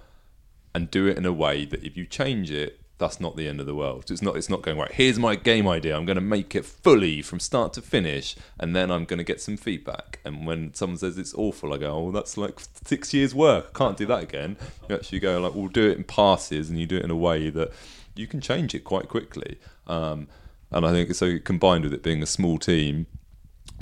and 0.74 0.90
do 0.90 1.06
it 1.06 1.16
in 1.16 1.24
a 1.24 1.32
way 1.32 1.64
that 1.64 1.84
if 1.84 1.96
you 1.96 2.06
change 2.06 2.50
it, 2.50 2.80
that's 2.98 3.20
not 3.20 3.36
the 3.36 3.46
end 3.46 3.60
of 3.60 3.66
the 3.66 3.74
world. 3.74 4.10
It's 4.10 4.22
not. 4.22 4.36
It's 4.36 4.48
not 4.48 4.62
going 4.62 4.78
right. 4.78 4.90
Here's 4.90 5.18
my 5.18 5.36
game 5.36 5.68
idea. 5.68 5.96
I'm 5.96 6.06
going 6.06 6.16
to 6.16 6.22
make 6.22 6.54
it 6.54 6.64
fully 6.64 7.20
from 7.20 7.40
start 7.40 7.74
to 7.74 7.82
finish, 7.82 8.36
and 8.58 8.74
then 8.74 8.90
I'm 8.90 9.04
going 9.04 9.18
to 9.18 9.24
get 9.24 9.40
some 9.40 9.56
feedback. 9.56 10.20
And 10.24 10.46
when 10.46 10.72
someone 10.72 10.96
says 10.96 11.18
it's 11.18 11.34
awful, 11.34 11.74
I 11.74 11.78
go, 11.78 11.94
"Oh, 11.94 12.10
that's 12.10 12.38
like 12.38 12.58
six 12.84 13.12
years' 13.12 13.34
work. 13.34 13.72
I 13.74 13.78
can't 13.78 13.96
do 13.98 14.06
that 14.06 14.22
again." 14.22 14.56
You 14.88 14.94
actually 14.94 15.20
go 15.20 15.40
like, 15.40 15.54
"We'll 15.54 15.68
do 15.68 15.90
it 15.90 15.98
in 15.98 16.04
passes," 16.04 16.70
and 16.70 16.78
you 16.78 16.86
do 16.86 16.96
it 16.96 17.04
in 17.04 17.10
a 17.10 17.16
way 17.16 17.50
that 17.50 17.70
you 18.14 18.26
can 18.26 18.40
change 18.40 18.74
it 18.74 18.84
quite 18.84 19.08
quickly. 19.08 19.58
Um, 19.86 20.28
and 20.70 20.86
I 20.86 20.90
think 20.92 21.14
so. 21.14 21.38
Combined 21.38 21.84
with 21.84 21.92
it 21.92 22.02
being 22.02 22.22
a 22.22 22.26
small 22.26 22.58
team, 22.58 23.06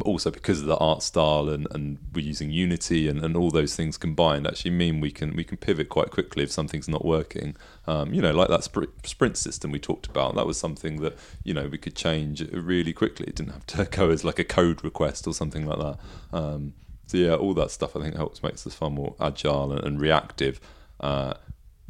also 0.03 0.31
because 0.31 0.61
of 0.61 0.67
the 0.67 0.77
art 0.77 1.03
style 1.03 1.49
and, 1.49 1.69
and 1.71 1.99
we're 2.13 2.25
using 2.25 2.51
Unity 2.51 3.09
and, 3.09 3.25
and 3.25 3.37
all 3.37 3.51
those 3.51 3.77
things 3.77 3.97
combined 3.97 4.47
actually 4.47 4.73
mean 4.73 5.01
we 5.01 5.11
can 5.11 5.37
we 5.37 5.45
can 5.45 5.57
pivot 5.57 5.89
quite 5.89 6.11
quickly 6.11 6.43
if 6.43 6.51
something's 6.51 6.89
not 6.89 7.05
working. 7.05 7.57
Um, 7.87 8.13
you 8.13 8.21
know, 8.21 8.33
like 8.33 8.49
that 8.49 8.65
sprint 8.65 9.37
system 9.37 9.71
we 9.71 9.79
talked 9.79 10.07
about, 10.07 10.35
that 10.35 10.47
was 10.47 10.59
something 10.59 11.01
that 11.03 11.17
you 11.45 11.55
know 11.55 11.69
we 11.69 11.79
could 11.79 11.95
change 11.95 12.41
really 12.53 12.93
quickly. 12.93 13.27
It 13.27 13.37
didn't 13.37 13.53
have 13.53 13.67
to 13.67 13.85
go 13.91 14.11
as 14.11 14.25
like 14.25 14.39
a 14.39 14.45
code 14.45 14.83
request 14.83 15.27
or 15.27 15.35
something 15.35 15.67
like 15.67 15.79
that. 15.79 15.99
Um, 16.33 16.75
so 17.07 17.17
yeah, 17.19 17.35
all 17.35 17.55
that 17.55 17.71
stuff 17.71 17.95
I 17.95 18.01
think 18.01 18.17
helps 18.17 18.43
makes 18.43 18.67
us 18.67 18.75
far 18.75 18.91
more 18.91 19.15
agile 19.21 19.73
and, 19.73 19.85
and 19.85 20.01
reactive, 20.01 20.61
uh, 21.01 21.35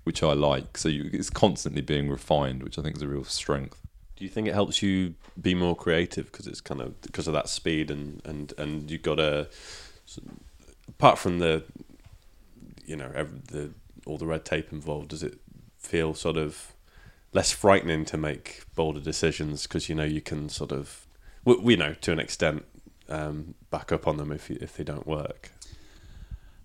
which 0.03 0.23
I 0.23 0.35
like. 0.35 0.77
So 0.77 0.89
you, 0.89 1.09
it's 1.13 1.31
constantly 1.31 1.83
being 1.83 2.11
refined, 2.11 2.63
which 2.63 2.79
I 2.79 2.83
think 2.83 2.97
is 2.97 3.03
a 3.03 3.09
real 3.09 3.25
strength. 3.25 3.81
Do 4.17 4.25
you 4.25 4.31
think 4.31 4.47
it 4.47 4.55
helps 4.55 4.83
you 4.83 5.15
be 5.41 5.55
more 5.55 5.75
creative 5.75 6.31
because 6.31 6.47
it's 6.47 6.61
kind 6.61 6.81
of 6.81 7.01
because 7.03 7.27
of 7.27 7.35
that 7.35 7.49
speed 7.49 7.91
and 7.91 8.23
and 8.25 8.53
and 8.59 8.91
you've 8.91 9.03
got 9.03 9.19
a 9.19 9.49
apart 10.89 11.19
from 11.19 11.41
the 11.41 11.65
you 12.87 12.97
know 12.97 13.11
every, 13.15 13.39
the 13.51 13.71
all 14.07 14.19
the 14.19 14.27
red 14.27 14.45
tape 14.45 14.73
involved, 14.73 15.09
does 15.09 15.23
it 15.23 15.39
feel 15.79 16.15
sort 16.15 16.37
of 16.37 16.73
less 17.33 17.51
frightening 17.53 18.05
to 18.05 18.17
make 18.17 18.63
bolder 18.75 19.01
decisions 19.01 19.65
because 19.65 19.89
you 19.89 19.95
know 19.95 20.05
you 20.05 20.21
can 20.21 20.49
sort 20.49 20.73
of, 20.73 21.07
we, 21.45 21.57
we 21.57 21.77
know 21.77 21.95
to 21.95 22.13
an 22.13 22.19
extent, 22.19 22.65
um, 23.09 23.55
back 23.71 23.93
up 23.93 24.07
on 24.07 24.17
them 24.17 24.31
if 24.33 24.49
you, 24.49 24.59
if 24.61 24.77
they 24.77 24.85
don't 24.85 25.07
work. 25.07 25.51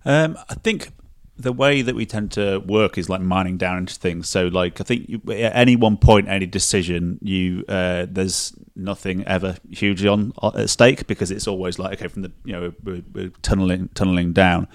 Um, 0.06 0.38
I 0.50 0.54
think 0.56 0.92
the 1.40 1.54
way 1.54 1.82
that 1.82 1.96
we 1.96 2.06
tend 2.06 2.32
to 2.34 2.60
work 2.60 2.98
is 2.98 3.10
like 3.10 3.22
mining 3.22 3.58
down 3.58 3.78
into 3.78 3.96
things. 3.96 4.28
So, 4.28 4.48
like, 4.48 4.82
I 4.82 4.84
think 4.84 5.08
you, 5.08 5.22
at 5.30 5.56
any 5.56 5.76
one 5.76 5.98
point, 5.98 6.28
any 6.28 6.46
decision, 6.46 7.18
you 7.22 7.64
uh, 7.70 8.06
there's 8.10 8.54
nothing 8.76 9.26
ever 9.26 9.56
hugely 9.72 10.08
on 10.08 10.34
at 10.54 10.70
stake 10.70 11.08
because 11.08 11.32
it's 11.32 11.48
always 11.48 11.80
like 11.80 11.94
okay, 11.94 12.08
from 12.08 12.24
the 12.24 12.32
you 12.44 12.54
know 12.54 12.74
we're, 12.84 13.02
we're 13.14 13.30
tunneling 13.42 13.90
tunneling 13.94 14.34
down. 14.34 14.68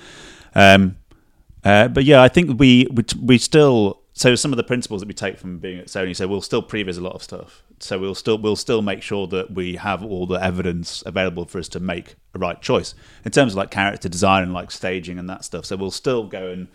Um, 0.54 0.96
uh, 1.64 1.88
but 1.88 2.04
yeah, 2.04 2.22
I 2.22 2.28
think 2.28 2.58
we, 2.58 2.86
we 2.90 3.04
we 3.20 3.38
still 3.38 4.00
so 4.16 4.36
some 4.36 4.52
of 4.52 4.56
the 4.56 4.62
principles 4.62 5.00
that 5.00 5.08
we 5.08 5.14
take 5.14 5.38
from 5.38 5.58
being 5.58 5.80
at 5.80 5.88
Sony. 5.88 6.14
So 6.14 6.28
we'll 6.28 6.40
still 6.40 6.62
previs 6.62 6.96
a 6.96 7.00
lot 7.00 7.14
of 7.14 7.22
stuff. 7.22 7.64
So 7.80 7.98
we'll 7.98 8.14
still 8.14 8.38
we'll 8.38 8.54
still 8.54 8.80
make 8.80 9.02
sure 9.02 9.26
that 9.26 9.52
we 9.52 9.74
have 9.74 10.04
all 10.04 10.26
the 10.26 10.42
evidence 10.42 11.02
available 11.04 11.44
for 11.46 11.58
us 11.58 11.68
to 11.70 11.80
make 11.80 12.14
a 12.32 12.38
right 12.38 12.62
choice 12.62 12.94
in 13.24 13.32
terms 13.32 13.52
of 13.52 13.56
like 13.56 13.72
character 13.72 14.08
design 14.08 14.44
and 14.44 14.54
like 14.54 14.70
staging 14.70 15.18
and 15.18 15.28
that 15.28 15.44
stuff. 15.44 15.66
So 15.66 15.76
we'll 15.76 15.90
still 15.90 16.24
go 16.28 16.48
and 16.50 16.68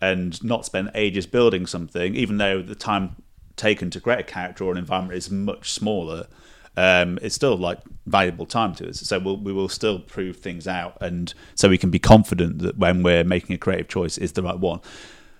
and 0.00 0.42
not 0.42 0.64
spend 0.64 0.90
ages 0.94 1.26
building 1.26 1.64
something, 1.64 2.16
even 2.16 2.38
though 2.38 2.60
the 2.60 2.74
time 2.74 3.16
taken 3.54 3.90
to 3.90 4.00
create 4.00 4.20
a 4.20 4.24
character 4.24 4.64
or 4.64 4.72
an 4.72 4.78
environment 4.78 5.16
is 5.16 5.30
much 5.30 5.70
smaller. 5.70 6.26
Um, 6.76 7.18
it's 7.20 7.34
still 7.34 7.56
like 7.56 7.78
valuable 8.06 8.46
time 8.46 8.74
to 8.76 8.88
us. 8.88 9.00
So 9.00 9.18
we'll, 9.18 9.36
we 9.36 9.52
will 9.52 9.68
still 9.68 9.98
prove 10.00 10.36
things 10.38 10.66
out, 10.66 10.96
and 11.00 11.32
so 11.54 11.68
we 11.68 11.78
can 11.78 11.90
be 11.90 11.98
confident 12.00 12.60
that 12.60 12.78
when 12.78 13.02
we're 13.04 13.24
making 13.24 13.54
a 13.54 13.58
creative 13.58 13.88
choice 13.88 14.18
is 14.18 14.32
the 14.32 14.42
right 14.42 14.58
one. 14.58 14.80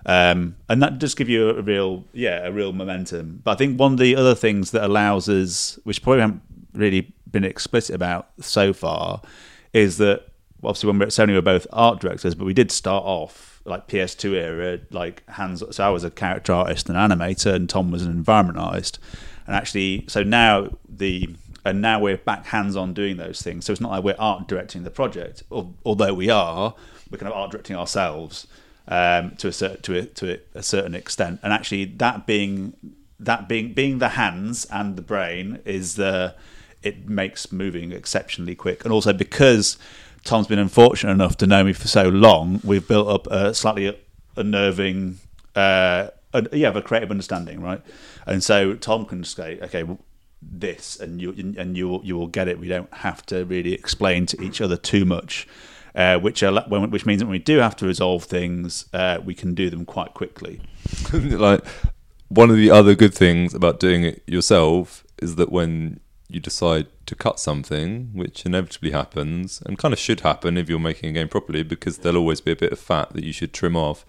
Um, 0.06 0.56
and 0.68 0.82
that 0.82 0.98
does 0.98 1.14
give 1.14 1.28
you 1.28 1.50
a 1.50 1.62
real, 1.62 2.04
yeah, 2.12 2.46
a 2.46 2.52
real 2.52 2.72
momentum. 2.72 3.40
But 3.44 3.52
I 3.52 3.54
think 3.56 3.78
one 3.78 3.92
of 3.92 3.98
the 3.98 4.16
other 4.16 4.34
things 4.34 4.70
that 4.70 4.84
allows 4.84 5.28
us, 5.28 5.78
which 5.84 6.02
probably 6.02 6.20
haven't 6.20 6.42
really 6.72 7.12
been 7.30 7.44
explicit 7.44 7.94
about 7.94 8.28
so 8.40 8.72
far, 8.72 9.20
is 9.72 9.98
that 9.98 10.28
obviously 10.62 10.88
when 10.88 10.98
we're 10.98 11.06
at 11.06 11.10
Sony, 11.10 11.34
we're 11.34 11.42
both 11.42 11.66
art 11.72 12.00
directors, 12.00 12.34
but 12.34 12.44
we 12.44 12.54
did 12.54 12.70
start 12.70 13.04
off 13.04 13.60
like 13.64 13.88
PS2 13.88 14.32
era, 14.32 14.80
like 14.90 15.28
hands. 15.28 15.62
So 15.70 15.84
I 15.84 15.90
was 15.90 16.04
a 16.04 16.10
character 16.10 16.52
artist 16.52 16.88
and 16.88 16.96
animator, 16.96 17.54
and 17.54 17.68
Tom 17.68 17.90
was 17.90 18.02
an 18.02 18.10
environment 18.10 18.58
artist. 18.58 18.98
And 19.46 19.54
actually, 19.54 20.04
so 20.08 20.22
now 20.22 20.70
the 20.88 21.28
and 21.64 21.82
now 21.82 22.00
we're 22.00 22.16
back 22.16 22.46
hands 22.46 22.74
on 22.74 22.94
doing 22.94 23.18
those 23.18 23.42
things. 23.42 23.66
So 23.66 23.72
it's 23.72 23.82
not 23.82 23.90
like 23.90 24.02
we're 24.02 24.16
art 24.18 24.48
directing 24.48 24.82
the 24.82 24.90
project, 24.90 25.42
although 25.50 26.14
we 26.14 26.30
are. 26.30 26.74
We're 27.10 27.18
kind 27.18 27.30
of 27.30 27.36
art 27.36 27.50
directing 27.50 27.76
ourselves 27.76 28.46
um, 28.90 29.30
to 29.36 29.48
a 29.48 29.52
certain 29.52 29.80
to 29.82 29.98
a, 29.98 30.04
to 30.04 30.40
a 30.54 30.62
certain 30.62 30.94
extent, 30.94 31.40
and 31.42 31.52
actually 31.52 31.86
that 31.86 32.26
being 32.26 32.74
that 33.18 33.48
being 33.48 33.72
being 33.72 33.98
the 33.98 34.10
hands 34.10 34.66
and 34.70 34.96
the 34.96 35.02
brain 35.02 35.60
is 35.64 35.94
the 35.94 36.34
it 36.82 37.08
makes 37.08 37.52
moving 37.52 37.92
exceptionally 37.92 38.54
quick, 38.54 38.84
and 38.84 38.92
also 38.92 39.12
because 39.12 39.78
Tom's 40.24 40.48
been 40.48 40.58
unfortunate 40.58 41.12
enough 41.12 41.36
to 41.38 41.46
know 41.46 41.64
me 41.64 41.72
for 41.72 41.88
so 41.88 42.08
long, 42.08 42.60
we've 42.64 42.86
built 42.86 43.08
up 43.08 43.26
a 43.28 43.54
slightly 43.54 43.98
unnerving, 44.36 45.18
uh, 45.54 46.08
a, 46.34 46.56
yeah, 46.56 46.76
a 46.76 46.82
creative 46.82 47.10
understanding, 47.10 47.60
right? 47.60 47.80
And 48.26 48.42
so 48.42 48.74
Tom 48.74 49.06
can 49.06 49.24
say, 49.24 49.58
okay, 49.62 49.82
well, 49.82 49.98
this, 50.42 50.98
and 50.98 51.20
you 51.20 51.54
and 51.58 51.76
you 51.76 52.00
you 52.02 52.16
will 52.16 52.26
get 52.26 52.48
it. 52.48 52.58
We 52.58 52.68
don't 52.68 52.92
have 52.94 53.24
to 53.26 53.44
really 53.44 53.72
explain 53.72 54.26
to 54.26 54.42
each 54.42 54.60
other 54.60 54.76
too 54.76 55.04
much 55.04 55.46
uh, 55.94 56.18
which 56.18 56.42
are, 56.42 56.62
which 56.68 57.06
means 57.06 57.20
that 57.20 57.26
when 57.26 57.32
we 57.32 57.38
do 57.38 57.58
have 57.58 57.76
to 57.76 57.86
resolve 57.86 58.24
things, 58.24 58.86
uh, 58.92 59.18
we 59.24 59.34
can 59.34 59.54
do 59.54 59.70
them 59.70 59.84
quite 59.84 60.14
quickly. 60.14 60.60
like 61.12 61.64
one 62.28 62.50
of 62.50 62.56
the 62.56 62.70
other 62.70 62.94
good 62.94 63.14
things 63.14 63.54
about 63.54 63.80
doing 63.80 64.04
it 64.04 64.22
yourself 64.26 65.04
is 65.20 65.36
that 65.36 65.50
when 65.50 66.00
you 66.28 66.40
decide 66.40 66.86
to 67.06 67.14
cut 67.14 67.40
something, 67.40 68.10
which 68.12 68.46
inevitably 68.46 68.92
happens 68.92 69.60
and 69.66 69.78
kind 69.78 69.92
of 69.92 69.98
should 69.98 70.20
happen 70.20 70.56
if 70.56 70.68
you're 70.68 70.78
making 70.78 71.10
a 71.10 71.12
game 71.12 71.28
properly, 71.28 71.62
because 71.62 71.98
there'll 71.98 72.18
always 72.18 72.40
be 72.40 72.52
a 72.52 72.56
bit 72.56 72.72
of 72.72 72.78
fat 72.78 73.12
that 73.14 73.24
you 73.24 73.32
should 73.32 73.52
trim 73.52 73.76
off 73.76 74.06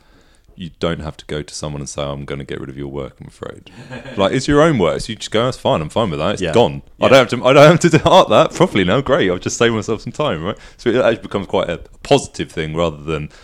you 0.55 0.71
don't 0.79 0.99
have 0.99 1.17
to 1.17 1.25
go 1.25 1.41
to 1.41 1.53
someone 1.53 1.81
and 1.81 1.89
say, 1.89 2.03
"I'm 2.03 2.25
going 2.25 2.39
to 2.39 2.45
get 2.45 2.59
rid 2.59 2.69
of 2.69 2.77
your 2.77 2.87
work." 2.87 3.17
I'm 3.19 3.27
afraid. 3.27 3.71
like 4.17 4.33
it's 4.33 4.47
your 4.47 4.61
own 4.61 4.77
work, 4.77 5.01
so 5.01 5.11
you 5.11 5.15
just 5.15 5.31
go, 5.31 5.45
"That's 5.45 5.57
fine. 5.57 5.81
I'm 5.81 5.89
fine 5.89 6.09
with 6.09 6.19
that. 6.19 6.33
It's 6.33 6.41
yeah. 6.41 6.53
gone. 6.53 6.81
Yeah. 6.97 7.05
I 7.05 7.09
don't 7.09 7.17
have 7.17 7.39
to. 7.39 7.45
I 7.45 7.53
don't 7.53 7.83
have 7.83 7.91
to 7.91 8.03
art 8.09 8.29
that 8.29 8.53
properly 8.53 8.83
now. 8.83 9.01
Great. 9.01 9.29
I've 9.29 9.41
just 9.41 9.57
saved 9.57 9.73
myself 9.73 10.01
some 10.01 10.13
time, 10.13 10.43
right?" 10.43 10.57
So 10.77 10.89
it 10.89 10.95
actually 10.95 11.23
becomes 11.23 11.47
quite 11.47 11.69
a 11.69 11.77
positive 12.03 12.51
thing 12.51 12.75
rather 12.75 13.01
than. 13.03 13.29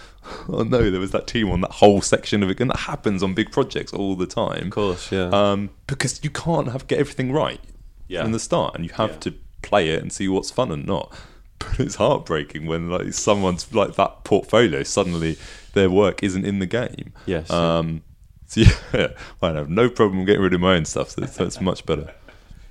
Oh 0.49 0.63
no! 0.63 0.91
There 0.91 0.99
was 0.99 1.11
that 1.11 1.25
team 1.25 1.49
on 1.49 1.61
that 1.61 1.71
whole 1.71 2.01
section 2.01 2.43
of 2.43 2.49
it, 2.49 2.59
and 2.59 2.69
that 2.69 2.79
happens 2.79 3.23
on 3.23 3.33
big 3.33 3.49
projects 3.49 3.93
all 3.93 4.13
the 4.13 4.25
time. 4.25 4.63
Of 4.65 4.71
course, 4.71 5.09
yeah. 5.09 5.29
Um, 5.29 5.69
because 5.87 6.21
you 6.21 6.29
can't 6.29 6.69
have 6.69 6.85
get 6.87 6.99
everything 6.99 7.31
right 7.31 7.61
yeah. 8.09 8.23
from 8.23 8.33
the 8.33 8.39
start, 8.39 8.75
and 8.75 8.83
you 8.83 8.91
have 8.95 9.11
yeah. 9.11 9.17
to 9.19 9.33
play 9.61 9.89
it 9.89 10.01
and 10.01 10.11
see 10.11 10.27
what's 10.27 10.51
fun 10.51 10.71
and 10.71 10.85
not. 10.85 11.13
But 11.59 11.79
it's 11.79 11.95
heartbreaking 11.95 12.67
when 12.67 12.91
like 12.91 13.13
someone's 13.13 13.73
like 13.73 13.95
that 13.95 14.23
portfolio 14.23 14.83
suddenly 14.83 15.37
their 15.77 15.89
work 15.89 16.23
isn't 16.23 16.45
in 16.45 16.59
the 16.59 16.65
game. 16.65 17.13
Yes. 17.25 17.49
Um, 17.49 18.01
so 18.47 18.61
yeah, 18.61 19.09
I 19.41 19.51
have 19.51 19.69
no 19.69 19.89
problem 19.89 20.25
getting 20.25 20.41
rid 20.41 20.53
of 20.53 20.61
my 20.61 20.75
own 20.75 20.85
stuff. 20.85 21.11
So 21.11 21.21
that's 21.21 21.61
much 21.61 21.85
better. 21.85 22.13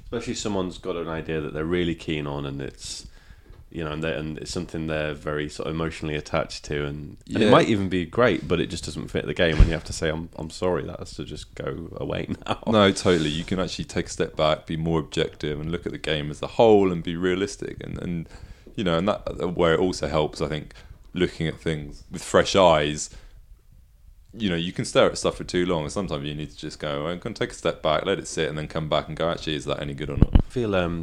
Especially 0.05 0.33
if 0.33 0.39
someone's 0.39 0.79
got 0.79 0.97
an 0.97 1.09
idea 1.09 1.41
that 1.41 1.53
they're 1.53 1.65
really 1.65 1.95
keen 1.95 2.27
on, 2.27 2.47
and 2.47 2.61
it's 2.61 3.07
you 3.71 3.85
know, 3.85 3.93
and, 3.93 4.05
and 4.05 4.39
it's 4.39 4.53
something 4.53 4.87
they're 4.87 5.13
very 5.13 5.49
sort 5.49 5.69
of 5.69 5.75
emotionally 5.75 6.15
attached 6.15 6.65
to, 6.65 6.87
and, 6.87 7.19
and 7.27 7.39
yeah. 7.41 7.49
it 7.49 7.51
might 7.51 7.69
even 7.69 7.89
be 7.89 8.07
great, 8.07 8.47
but 8.47 8.61
it 8.61 8.69
just 8.69 8.85
doesn't 8.85 9.09
fit 9.09 9.27
the 9.27 9.35
game, 9.35 9.59
and 9.59 9.67
you 9.67 9.73
have 9.73 9.85
to 9.85 9.93
say, 9.93 10.09
"I'm 10.09 10.31
I'm 10.37 10.51
sorry, 10.51 10.85
that 10.85 10.99
has 10.99 11.13
to 11.17 11.25
just 11.25 11.55
go 11.55 11.91
away 11.97 12.29
now." 12.47 12.63
No, 12.67 12.91
totally. 12.93 13.31
You 13.31 13.45
can 13.45 13.59
actually 13.59 13.85
take 13.85 14.07
a 14.07 14.11
step 14.11 14.37
back, 14.37 14.67
be 14.67 14.77
more 14.77 15.01
objective, 15.01 15.61
and 15.61 15.71
look 15.71 15.85
at 15.85 15.93
the 15.93 15.99
game 15.99 16.31
as 16.31 16.41
a 16.43 16.47
whole, 16.47 16.91
and 16.91 17.03
be 17.03 17.17
realistic, 17.17 17.83
and 17.83 18.01
and 18.01 18.29
you 18.77 18.85
know, 18.85 18.97
and 18.97 19.09
that 19.09 19.55
where 19.57 19.75
it 19.75 19.81
also 19.81 20.07
helps, 20.07 20.41
I 20.41 20.49
think, 20.49 20.73
looking 21.17 21.49
at 21.49 21.59
things 21.59 22.05
with 22.11 22.23
fresh 22.23 22.55
eyes, 22.55 23.11
you 24.33 24.51
know, 24.51 24.57
you 24.57 24.73
can 24.73 24.85
stare 24.85 25.07
at 25.07 25.19
stuff 25.19 25.37
for 25.37 25.45
too 25.45 25.65
long, 25.65 25.83
and 25.83 25.93
sometimes 25.93 26.25
you 26.25 26.35
need 26.35 26.51
to 26.51 26.57
just 26.57 26.79
go 26.79 27.07
and 27.07 27.37
take 27.37 27.51
a 27.51 27.55
step 27.55 27.83
back, 27.83 28.05
let 28.05 28.19
it 28.19 28.29
sit, 28.29 28.49
and 28.49 28.57
then 28.57 28.69
come 28.69 28.89
back 28.89 29.09
and 29.09 29.17
go, 29.17 29.31
actually, 29.31 29.57
is 29.57 29.65
that 29.65 29.81
any 29.81 29.95
good 29.95 30.11
or 30.11 30.19
not? 30.19 30.31
I 30.35 30.51
feel 30.51 30.77
um, 30.77 31.03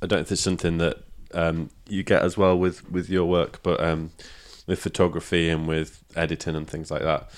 I 0.00 0.06
don't 0.06 0.18
know 0.18 0.22
if 0.22 0.32
it's 0.32 0.40
something 0.40 0.78
that 0.78 0.98
um, 1.34 1.70
you 1.86 2.02
get 2.02 2.22
as 2.22 2.36
well 2.36 2.58
with 2.58 2.90
with 2.90 3.10
your 3.10 3.26
work, 3.26 3.62
but 3.62 3.82
um, 3.82 4.10
with 4.66 4.80
photography 4.80 5.50
and 5.50 5.68
with 5.68 6.02
editing 6.16 6.56
and 6.56 6.68
things 6.68 6.90
like 6.90 7.02
that, 7.02 7.30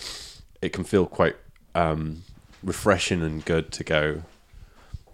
it 0.63 0.73
can 0.73 0.85
feel 0.85 1.07
quite 1.07 1.37
um, 1.75 2.23
refreshing 2.63 3.23
and 3.23 3.45
good 3.45 3.73
to 3.73 3.85
go. 3.85 4.23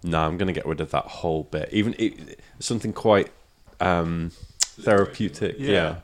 No, 0.03 0.21
I'm 0.21 0.37
going 0.37 0.47
to 0.47 0.53
get 0.53 0.65
rid 0.65 0.81
of 0.81 0.91
that 0.91 1.05
whole 1.05 1.43
bit. 1.43 1.69
Even 1.71 1.95
it, 1.99 2.39
something 2.59 2.93
quite 2.93 3.31
um, 3.79 4.31
therapeutic. 4.59 5.55
yeah. 5.59 5.71
yeah 5.71 5.95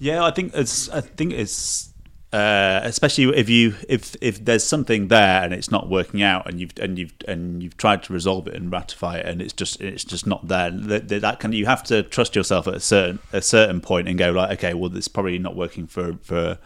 yeah, 0.00 0.24
I 0.24 0.30
think 0.32 0.52
it's. 0.54 0.88
I 0.88 1.02
think 1.02 1.32
it's 1.34 1.90
uh, 2.32 2.80
especially 2.84 3.36
if 3.36 3.48
you 3.48 3.74
if 3.88 4.16
if 4.20 4.44
there's 4.44 4.64
something 4.64 5.08
there 5.08 5.42
and 5.42 5.52
it's 5.52 5.70
not 5.70 5.90
working 5.90 6.22
out 6.22 6.48
and 6.48 6.60
you've 6.60 6.72
and 6.80 6.98
you've 6.98 7.12
and 7.28 7.62
you've 7.62 7.76
tried 7.76 8.02
to 8.04 8.12
resolve 8.12 8.46
it 8.46 8.54
and 8.54 8.70
ratify 8.72 9.18
it 9.18 9.26
and 9.26 9.42
it's 9.42 9.52
just 9.52 9.80
it's 9.80 10.04
just 10.04 10.26
not 10.26 10.48
there. 10.48 10.70
That, 10.70 11.08
that 11.08 11.40
can 11.40 11.52
you 11.52 11.66
have 11.66 11.82
to 11.84 12.02
trust 12.02 12.34
yourself 12.34 12.66
at 12.66 12.74
a 12.74 12.80
certain 12.80 13.18
a 13.32 13.42
certain 13.42 13.80
point 13.80 14.08
and 14.08 14.18
go 14.18 14.30
like, 14.30 14.58
okay, 14.58 14.74
well, 14.74 14.96
it's 14.96 15.08
probably 15.08 15.38
not 15.38 15.54
working 15.54 15.86
for 15.86 16.14
for. 16.22 16.58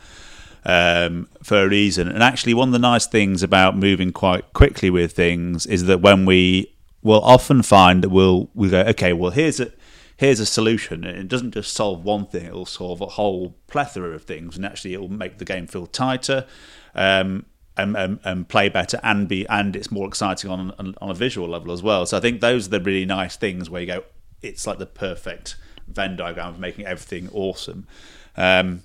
Um, 0.66 1.28
for 1.42 1.64
a 1.64 1.68
reason, 1.68 2.08
and 2.08 2.22
actually, 2.22 2.54
one 2.54 2.70
of 2.70 2.72
the 2.72 2.78
nice 2.78 3.06
things 3.06 3.42
about 3.42 3.76
moving 3.76 4.12
quite 4.12 4.50
quickly 4.54 4.88
with 4.88 5.12
things 5.12 5.66
is 5.66 5.84
that 5.84 6.00
when 6.00 6.24
we 6.24 6.74
will 7.02 7.20
often 7.22 7.62
find 7.62 8.02
that 8.02 8.08
we'll 8.08 8.48
we 8.54 8.70
go, 8.70 8.80
okay, 8.80 9.12
well, 9.12 9.30
here's 9.30 9.60
a 9.60 9.70
here's 10.16 10.40
a 10.40 10.46
solution. 10.46 11.04
It 11.04 11.28
doesn't 11.28 11.52
just 11.52 11.72
solve 11.72 12.04
one 12.04 12.26
thing; 12.26 12.46
it'll 12.46 12.66
solve 12.66 13.00
a 13.00 13.06
whole 13.06 13.56
plethora 13.66 14.10
of 14.14 14.24
things, 14.24 14.56
and 14.56 14.64
actually, 14.64 14.94
it 14.94 15.00
will 15.00 15.08
make 15.08 15.38
the 15.38 15.44
game 15.44 15.66
feel 15.66 15.86
tighter. 15.86 16.46
Um, 16.94 17.46
and, 17.76 17.96
and, 17.96 18.20
and, 18.22 18.48
play 18.48 18.68
better 18.68 19.00
and 19.02 19.26
be 19.26 19.44
and 19.48 19.74
it's 19.74 19.90
more 19.90 20.06
exciting 20.06 20.48
on, 20.48 20.70
on, 20.78 21.10
a 21.10 21.12
visual 21.12 21.48
level 21.48 21.72
as 21.72 21.82
well. 21.82 22.06
So 22.06 22.16
I 22.16 22.20
think 22.20 22.40
those 22.40 22.68
are 22.68 22.70
the 22.70 22.80
really 22.80 23.04
nice 23.04 23.34
things 23.34 23.68
where 23.68 23.80
you 23.80 23.88
go, 23.88 24.04
it's 24.42 24.64
like 24.64 24.78
the 24.78 24.86
perfect 24.86 25.56
Venn 25.88 26.16
diagram 26.16 26.50
of 26.50 26.60
making 26.60 26.86
everything 26.86 27.28
awesome. 27.32 27.88
Um, 28.36 28.82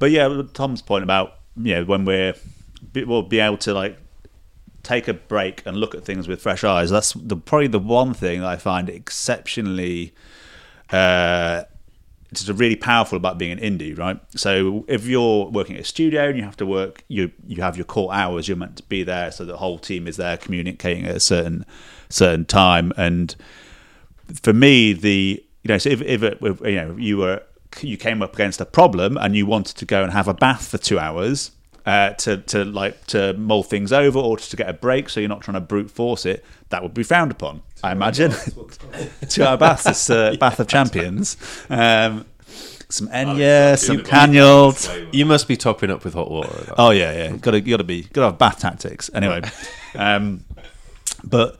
but 0.00 0.10
yeah, 0.10 0.42
Tom's 0.52 0.82
point 0.82 1.04
about 1.04 1.34
you 1.56 1.76
know 1.76 1.84
when 1.84 2.04
we're 2.04 2.34
we'll 2.94 3.22
be 3.22 3.40
able 3.40 3.58
to 3.58 3.74
like 3.74 3.98
take 4.82 5.08
a 5.08 5.14
break 5.14 5.64
and 5.66 5.76
look 5.76 5.94
at 5.94 6.04
things 6.04 6.28
with 6.28 6.40
fresh 6.40 6.62
eyes. 6.64 6.90
That's 6.90 7.12
the, 7.12 7.36
probably 7.36 7.66
the 7.66 7.78
one 7.78 8.14
thing 8.14 8.40
that 8.40 8.48
I 8.48 8.56
find 8.56 8.88
exceptionally 8.88 10.14
uh, 10.90 11.64
it's 12.30 12.48
really 12.48 12.76
powerful 12.76 13.16
about 13.16 13.38
being 13.38 13.52
an 13.52 13.58
indie, 13.58 13.96
right? 13.96 14.18
So 14.36 14.84
if 14.88 15.06
you're 15.06 15.46
working 15.46 15.76
at 15.76 15.82
a 15.82 15.84
studio 15.84 16.28
and 16.28 16.36
you 16.36 16.44
have 16.44 16.56
to 16.58 16.66
work, 16.66 17.04
you 17.08 17.30
you 17.46 17.62
have 17.62 17.76
your 17.76 17.84
core 17.84 18.12
hours. 18.12 18.48
You're 18.48 18.56
meant 18.56 18.76
to 18.76 18.82
be 18.84 19.02
there, 19.02 19.30
so 19.30 19.44
the 19.44 19.56
whole 19.56 19.78
team 19.78 20.06
is 20.06 20.16
there 20.16 20.36
communicating 20.36 21.06
at 21.06 21.16
a 21.16 21.20
certain 21.20 21.64
certain 22.08 22.44
time. 22.44 22.92
And 22.96 23.34
for 24.42 24.52
me, 24.52 24.92
the 24.92 25.42
you 25.62 25.68
know, 25.68 25.78
so 25.78 25.90
if, 25.90 26.02
if, 26.02 26.22
it, 26.22 26.38
if 26.40 26.60
you 26.60 26.76
know 26.76 26.96
you 26.96 27.18
were 27.18 27.42
you 27.80 27.96
came 27.96 28.22
up 28.22 28.34
against 28.34 28.60
a 28.60 28.66
problem 28.66 29.16
and 29.16 29.36
you 29.36 29.46
wanted 29.46 29.76
to 29.76 29.84
go 29.84 30.02
and 30.02 30.12
have 30.12 30.28
a 30.28 30.34
bath 30.34 30.68
for 30.68 30.78
two 30.78 30.98
hours, 30.98 31.50
uh, 31.86 32.10
to 32.10 32.38
to 32.38 32.64
like 32.64 33.06
to 33.06 33.32
mull 33.34 33.62
things 33.62 33.92
over 33.92 34.18
or 34.18 34.36
to 34.36 34.56
get 34.56 34.68
a 34.68 34.72
break, 34.72 35.08
so 35.08 35.20
you're 35.20 35.28
not 35.28 35.40
trying 35.40 35.54
to 35.54 35.60
brute 35.60 35.90
force 35.90 36.26
it. 36.26 36.44
That 36.70 36.82
would 36.82 36.94
be 36.94 37.04
frowned 37.04 37.30
upon, 37.30 37.62
I 37.82 37.92
imagine. 37.92 38.32
Two-hour 39.28 39.56
baths, 39.56 39.84
this 39.84 40.10
uh, 40.10 40.34
bath 40.40 40.58
of 40.58 40.66
champions. 40.66 41.36
Um, 41.70 42.26
some 42.88 43.08
Enya, 43.08 43.78
some 43.78 44.02
Canyard. 44.02 44.76
You 45.12 45.26
must 45.26 45.48
be 45.48 45.56
topping 45.56 45.90
up 45.90 46.04
with 46.04 46.14
hot 46.14 46.30
water. 46.30 46.74
Oh 46.76 46.90
yeah, 46.90 47.12
yeah. 47.12 47.36
Got 47.36 47.52
to 47.52 47.60
got 47.60 47.76
to 47.78 47.84
be 47.84 48.02
got 48.02 48.22
to 48.22 48.26
have 48.26 48.38
bath 48.38 48.58
tactics. 48.60 49.08
Anyway, 49.14 49.42
um, 49.94 50.44
but 51.24 51.56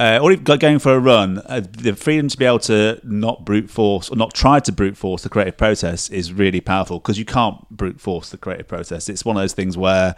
uh, 0.00 0.18
or 0.22 0.32
you've 0.32 0.44
going 0.44 0.78
for 0.78 0.94
a 0.94 0.98
run, 0.98 1.42
uh, 1.44 1.60
the 1.72 1.94
freedom 1.94 2.26
to 2.26 2.38
be 2.38 2.46
able 2.46 2.58
to 2.58 2.98
not 3.04 3.44
brute 3.44 3.68
force 3.68 4.08
or 4.08 4.16
not 4.16 4.32
try 4.32 4.58
to 4.58 4.72
brute 4.72 4.96
force 4.96 5.22
the 5.22 5.28
creative 5.28 5.58
process 5.58 6.08
is 6.08 6.32
really 6.32 6.60
powerful 6.62 6.98
because 6.98 7.18
you 7.18 7.26
can't 7.26 7.68
brute 7.68 8.00
force 8.00 8.30
the 8.30 8.38
creative 8.38 8.66
process. 8.66 9.10
It's 9.10 9.26
one 9.26 9.36
of 9.36 9.42
those 9.42 9.52
things 9.52 9.76
where 9.76 10.16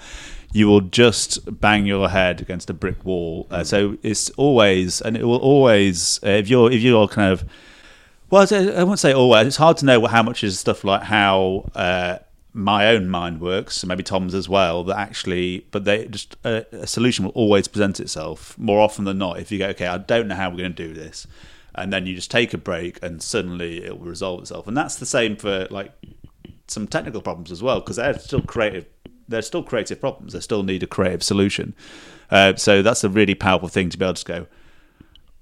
you 0.52 0.68
will 0.68 0.82
just 0.82 1.60
bang 1.60 1.84
your 1.84 2.08
head 2.08 2.40
against 2.40 2.70
a 2.70 2.74
brick 2.74 3.04
wall. 3.04 3.48
Uh, 3.50 3.64
so 3.64 3.98
it's 4.04 4.30
always, 4.30 5.00
and 5.00 5.16
it 5.16 5.24
will 5.24 5.38
always, 5.40 6.20
uh, 6.24 6.28
if 6.28 6.48
you're 6.48 6.70
if 6.70 6.80
you're 6.80 7.08
kind 7.08 7.32
of 7.32 7.44
well, 8.30 8.46
I 8.50 8.84
won't 8.84 9.00
say 9.00 9.12
always. 9.12 9.48
It's 9.48 9.56
hard 9.56 9.78
to 9.78 9.84
know 9.84 10.06
how 10.06 10.22
much 10.22 10.44
is 10.44 10.60
stuff 10.60 10.84
like 10.84 11.02
how 11.02 11.68
uh, 11.74 12.18
my 12.54 12.88
own 12.88 13.08
mind 13.08 13.40
works, 13.40 13.76
so 13.76 13.86
maybe 13.86 14.02
Tom's 14.02 14.34
as 14.34 14.48
well. 14.48 14.84
That 14.84 14.98
actually, 14.98 15.66
but 15.70 15.84
they 15.84 16.06
just 16.06 16.36
a, 16.44 16.66
a, 16.72 16.86
solution 16.86 17.24
will 17.24 17.32
always 17.32 17.66
present 17.66 17.98
itself 17.98 18.56
more 18.58 18.80
often 18.80 19.04
than 19.04 19.18
not. 19.18 19.38
If 19.38 19.50
you 19.50 19.58
go, 19.58 19.68
okay, 19.68 19.86
I 19.86 19.98
don't 19.98 20.28
know 20.28 20.34
how 20.34 20.50
we're 20.50 20.58
going 20.58 20.74
to 20.74 20.88
do 20.88 20.92
this, 20.92 21.26
and 21.74 21.92
then 21.92 22.06
you 22.06 22.14
just 22.14 22.30
take 22.30 22.52
a 22.52 22.58
break, 22.58 23.02
and 23.02 23.22
suddenly 23.22 23.82
it 23.84 23.98
will 23.98 24.06
resolve 24.06 24.40
itself. 24.40 24.66
And 24.66 24.76
that's 24.76 24.96
the 24.96 25.06
same 25.06 25.36
for 25.36 25.66
like 25.70 25.92
some 26.66 26.86
technical 26.86 27.22
problems 27.22 27.50
as 27.50 27.62
well, 27.62 27.80
because 27.80 27.96
they're 27.96 28.18
still 28.18 28.42
creative. 28.42 28.86
They're 29.28 29.42
still 29.42 29.62
creative 29.62 30.00
problems. 30.00 30.34
They 30.34 30.40
still 30.40 30.62
need 30.62 30.82
a 30.82 30.86
creative 30.86 31.22
solution. 31.22 31.74
Uh, 32.30 32.56
so 32.56 32.82
that's 32.82 33.04
a 33.04 33.08
really 33.08 33.34
powerful 33.34 33.68
thing 33.68 33.88
to 33.88 33.96
be 33.96 34.04
able 34.04 34.14
to 34.14 34.24
go 34.24 34.46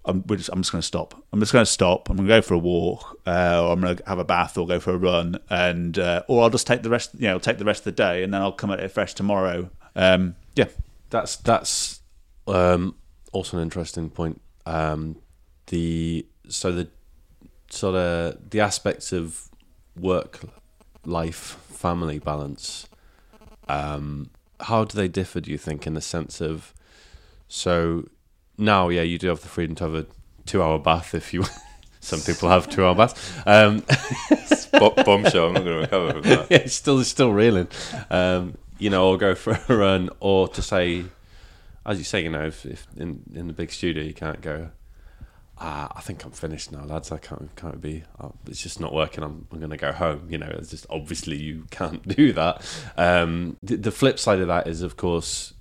I'm, 0.04 0.24
just, 0.26 0.50
I'm 0.50 0.62
just 0.62 0.72
going 0.72 0.80
to 0.80 0.86
stop. 0.86 1.14
I'm 1.32 1.40
just 1.40 1.52
going 1.52 1.64
to 1.64 1.70
stop. 1.70 2.08
I'm 2.08 2.16
going 2.16 2.28
to 2.28 2.34
go 2.34 2.42
for 2.42 2.54
a 2.54 2.58
walk, 2.58 3.20
uh, 3.26 3.62
or 3.62 3.72
I'm 3.72 3.80
going 3.80 3.96
to 3.96 4.02
have 4.06 4.18
a 4.18 4.24
bath, 4.24 4.56
or 4.56 4.66
go 4.66 4.80
for 4.80 4.92
a 4.92 4.96
run, 4.96 5.38
and 5.50 5.98
uh, 5.98 6.22
or 6.26 6.42
I'll 6.42 6.50
just 6.50 6.66
take 6.66 6.82
the 6.82 6.90
rest. 6.90 7.10
You 7.14 7.28
know, 7.28 7.38
take 7.38 7.58
the 7.58 7.64
rest 7.64 7.80
of 7.80 7.84
the 7.84 7.92
day, 7.92 8.22
and 8.22 8.32
then 8.32 8.40
I'll 8.40 8.52
come 8.52 8.70
at 8.70 8.80
it 8.80 8.90
fresh 8.90 9.14
tomorrow. 9.14 9.70
Um, 9.94 10.36
yeah, 10.54 10.68
that's 11.10 11.36
that's 11.36 12.00
um, 12.46 12.96
also 13.32 13.58
an 13.58 13.62
interesting 13.62 14.08
point. 14.08 14.40
Um, 14.64 15.16
the 15.66 16.26
so 16.48 16.72
the 16.72 16.88
sort 17.68 17.94
of 17.94 18.50
the 18.50 18.60
aspects 18.60 19.12
of 19.12 19.48
work, 19.98 20.40
life, 21.04 21.58
family 21.68 22.18
balance. 22.18 22.88
Um, 23.68 24.30
how 24.60 24.84
do 24.84 24.96
they 24.96 25.08
differ? 25.08 25.40
Do 25.40 25.50
you 25.50 25.58
think, 25.58 25.86
in 25.86 25.94
the 25.94 26.00
sense 26.00 26.40
of 26.40 26.74
so 27.48 28.08
now, 28.60 28.88
yeah, 28.88 29.02
you 29.02 29.18
do 29.18 29.28
have 29.28 29.40
the 29.40 29.48
freedom 29.48 29.74
to 29.76 29.84
have 29.84 29.94
a 29.94 30.06
two-hour 30.46 30.78
bath 30.78 31.14
if 31.14 31.32
you. 31.32 31.44
Some 32.00 32.20
people 32.20 32.48
have 32.48 32.68
two-hour 32.68 32.94
baths. 32.94 33.32
Um, 33.46 33.84
bombshell. 35.04 35.48
I'm 35.48 35.54
not 35.54 35.64
going 35.64 35.76
to 35.76 35.80
recover 35.80 36.12
from 36.12 36.22
that. 36.22 36.46
yeah, 36.50 36.58
it's 36.58 36.74
still 36.74 36.98
it's 36.98 37.10
still 37.10 37.32
reeling. 37.32 37.68
Um, 38.08 38.56
you 38.78 38.90
know, 38.90 39.08
or 39.08 39.18
go 39.18 39.34
for 39.34 39.60
a 39.68 39.76
run, 39.76 40.10
or 40.20 40.48
to 40.48 40.62
say, 40.62 41.04
as 41.84 41.98
you 41.98 42.04
say, 42.04 42.22
you 42.22 42.30
know, 42.30 42.46
if, 42.46 42.64
if 42.64 42.86
in 42.96 43.22
in 43.34 43.46
the 43.48 43.52
big 43.52 43.70
studio 43.70 44.02
you 44.02 44.14
can't 44.14 44.40
go. 44.40 44.70
Ah, 45.62 45.92
I 45.94 46.00
think 46.00 46.24
I'm 46.24 46.30
finished 46.30 46.72
now, 46.72 46.84
lads. 46.84 47.12
I 47.12 47.18
can't 47.18 47.54
can't 47.54 47.82
be. 47.82 48.04
Oh, 48.18 48.32
it's 48.46 48.62
just 48.62 48.80
not 48.80 48.94
working. 48.94 49.22
I'm 49.22 49.46
I'm 49.52 49.58
going 49.58 49.70
to 49.70 49.76
go 49.76 49.92
home. 49.92 50.26
You 50.30 50.38
know, 50.38 50.50
it's 50.50 50.70
just 50.70 50.86
obviously 50.88 51.36
you 51.36 51.66
can't 51.70 52.06
do 52.08 52.32
that. 52.32 52.64
Um, 52.96 53.58
the, 53.62 53.76
the 53.76 53.90
flip 53.90 54.18
side 54.18 54.40
of 54.40 54.46
that 54.48 54.66
is, 54.66 54.80
of 54.80 54.96
course, 54.96 55.52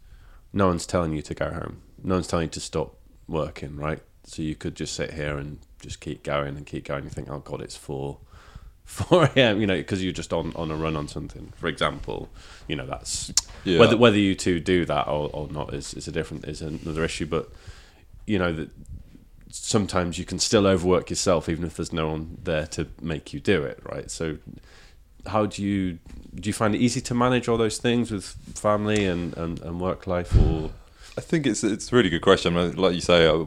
no 0.53 0.67
one's 0.67 0.85
telling 0.85 1.13
you 1.13 1.21
to 1.23 1.33
go 1.33 1.51
home 1.51 1.81
no 2.03 2.15
one's 2.15 2.27
telling 2.27 2.45
you 2.45 2.51
to 2.51 2.59
stop 2.59 2.95
working, 3.27 3.75
right? 3.75 4.01
So 4.23 4.41
you 4.41 4.55
could 4.55 4.75
just 4.75 4.93
sit 4.93 5.13
here 5.13 5.37
and 5.37 5.59
just 5.81 5.99
keep 5.99 6.23
going 6.23 6.57
and 6.57 6.65
keep 6.65 6.85
going. 6.85 7.03
You 7.03 7.09
think, 7.09 7.29
oh 7.29 7.39
god, 7.39 7.61
it's 7.61 7.75
four, 7.75 8.17
four 8.85 9.25
a.m. 9.35 9.61
You 9.61 9.67
know, 9.67 9.77
because 9.77 10.03
you're 10.03 10.13
just 10.13 10.33
on, 10.33 10.53
on 10.55 10.71
a 10.71 10.75
run 10.75 10.95
on 10.95 11.07
something. 11.07 11.53
For 11.55 11.67
example, 11.67 12.29
you 12.67 12.75
know 12.75 12.85
that's 12.85 13.33
yeah. 13.63 13.79
whether 13.79 13.97
whether 13.97 14.17
you 14.17 14.35
two 14.35 14.59
do 14.59 14.85
that 14.85 15.07
or, 15.07 15.29
or 15.33 15.47
not 15.47 15.73
is, 15.73 15.93
is 15.93 16.07
a 16.07 16.11
different 16.11 16.45
is 16.45 16.61
another 16.61 17.03
issue. 17.03 17.25
But 17.25 17.49
you 18.25 18.37
know 18.37 18.53
that 18.53 18.69
sometimes 19.51 20.19
you 20.19 20.25
can 20.25 20.39
still 20.39 20.67
overwork 20.67 21.09
yourself 21.09 21.49
even 21.49 21.65
if 21.65 21.75
there's 21.75 21.91
no 21.91 22.09
one 22.09 22.37
there 22.43 22.67
to 22.67 22.87
make 23.01 23.33
you 23.33 23.39
do 23.39 23.63
it, 23.63 23.79
right? 23.83 24.11
So 24.11 24.37
how 25.25 25.45
do 25.45 25.63
you 25.63 25.99
do 26.35 26.47
you 26.47 26.53
find 26.53 26.75
it 26.75 26.79
easy 26.79 27.01
to 27.01 27.13
manage 27.13 27.47
all 27.47 27.57
those 27.57 27.79
things 27.79 28.11
with 28.11 28.25
family 28.55 29.05
and, 29.05 29.35
and, 29.35 29.59
and 29.61 29.81
work 29.81 30.05
life 30.05 30.35
or 30.37 30.69
I 31.19 31.21
think 31.21 31.45
it's 31.45 31.65
it's 31.65 31.91
a 31.91 31.95
really 31.97 32.09
good 32.09 32.21
question. 32.21 32.55
I 32.55 32.67
like 32.67 32.95
you 32.95 33.01
say, 33.01 33.27
uh, 33.27 33.43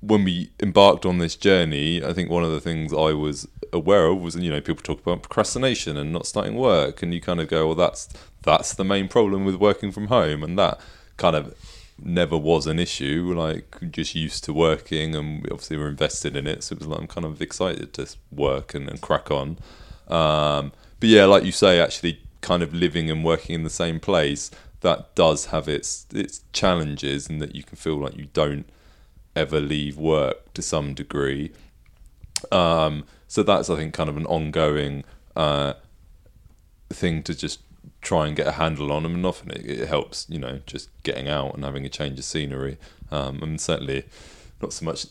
when 0.00 0.22
we 0.22 0.52
embarked 0.62 1.04
on 1.04 1.18
this 1.18 1.34
journey, 1.34 2.00
I 2.04 2.12
think 2.12 2.30
one 2.30 2.44
of 2.44 2.52
the 2.52 2.60
things 2.60 2.92
I 2.92 3.12
was 3.12 3.48
aware 3.72 4.06
of 4.06 4.20
was 4.20 4.36
you 4.36 4.50
know 4.50 4.60
people 4.60 4.84
talk 4.84 5.00
about 5.00 5.22
procrastination 5.22 5.96
and 5.96 6.12
not 6.12 6.26
starting 6.26 6.54
work, 6.54 7.02
and 7.02 7.12
you 7.12 7.20
kind 7.20 7.40
of 7.40 7.48
go, 7.48 7.66
well, 7.66 7.74
that's 7.74 8.08
that's 8.42 8.72
the 8.72 8.84
main 8.84 9.08
problem 9.08 9.44
with 9.44 9.56
working 9.56 9.90
from 9.90 10.06
home, 10.06 10.44
and 10.44 10.56
that 10.56 10.78
kind 11.16 11.34
of 11.34 11.56
never 12.00 12.38
was 12.38 12.68
an 12.68 12.78
issue. 12.78 13.34
Like 13.36 13.90
just 13.90 14.14
used 14.14 14.44
to 14.44 14.52
working, 14.52 15.16
and 15.16 15.44
obviously 15.50 15.76
we're 15.76 15.88
invested 15.88 16.36
in 16.36 16.46
it, 16.46 16.62
so 16.62 16.74
it 16.74 16.78
was 16.78 16.86
like 16.86 17.00
I'm 17.00 17.08
kind 17.08 17.24
of 17.24 17.42
excited 17.42 17.92
to 17.94 18.06
work 18.30 18.74
and, 18.74 18.88
and 18.88 19.00
crack 19.00 19.28
on. 19.32 19.58
Um, 20.06 20.70
but 21.00 21.08
yeah, 21.08 21.24
like 21.24 21.42
you 21.42 21.50
say, 21.50 21.80
actually 21.80 22.20
kind 22.42 22.62
of 22.62 22.72
living 22.72 23.10
and 23.10 23.24
working 23.24 23.56
in 23.56 23.64
the 23.64 23.70
same 23.70 23.98
place 23.98 24.52
that 24.84 25.14
does 25.14 25.46
have 25.46 25.66
its 25.66 26.06
its 26.14 26.42
challenges 26.52 27.26
and 27.28 27.40
that 27.40 27.54
you 27.56 27.62
can 27.62 27.76
feel 27.76 27.96
like 27.96 28.16
you 28.18 28.26
don't 28.34 28.68
ever 29.34 29.58
leave 29.58 29.96
work 29.96 30.52
to 30.52 30.60
some 30.60 30.92
degree. 30.92 31.52
Um, 32.52 33.04
so 33.26 33.42
that's 33.42 33.70
I 33.70 33.76
think 33.76 33.94
kind 33.94 34.10
of 34.10 34.18
an 34.18 34.26
ongoing 34.26 35.02
uh, 35.34 35.72
thing 36.90 37.22
to 37.22 37.34
just 37.34 37.60
try 38.02 38.26
and 38.26 38.36
get 38.36 38.46
a 38.46 38.52
handle 38.52 38.92
on 38.92 39.04
them, 39.04 39.14
and 39.14 39.24
often 39.24 39.50
it, 39.52 39.64
it, 39.64 39.88
helps, 39.88 40.26
you 40.28 40.38
know, 40.38 40.60
just 40.66 40.90
getting 41.02 41.28
out 41.28 41.54
and 41.54 41.64
having 41.64 41.86
a 41.86 41.88
change 41.88 42.18
of 42.18 42.26
scenery. 42.26 42.76
Um, 43.10 43.42
and 43.42 43.58
certainly 43.58 44.04
not 44.60 44.74
so 44.74 44.84
much 44.84 45.06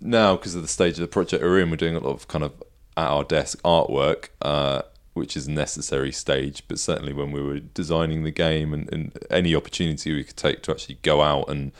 now 0.00 0.36
because 0.36 0.54
of 0.54 0.62
the 0.62 0.68
stage 0.68 0.94
of 0.94 1.00
the 1.00 1.08
project 1.08 1.42
we're 1.42 1.60
in. 1.60 1.70
We're 1.70 1.76
doing 1.76 1.96
a 1.96 2.00
lot 2.00 2.14
of 2.14 2.28
kind 2.28 2.44
of 2.44 2.52
at 2.96 3.08
our 3.08 3.24
desk 3.24 3.60
artwork. 3.62 4.28
Uh, 4.40 4.82
which 5.16 5.36
is 5.36 5.46
a 5.46 5.50
necessary 5.50 6.12
stage. 6.12 6.62
But 6.68 6.78
certainly 6.78 7.12
when 7.12 7.32
we 7.32 7.42
were 7.42 7.60
designing 7.60 8.22
the 8.22 8.30
game 8.30 8.72
and, 8.72 8.92
and 8.92 9.18
any 9.30 9.54
opportunity 9.54 10.14
we 10.14 10.24
could 10.24 10.36
take 10.36 10.62
to 10.62 10.70
actually 10.70 10.98
go 11.02 11.22
out 11.22 11.48
and 11.48 11.72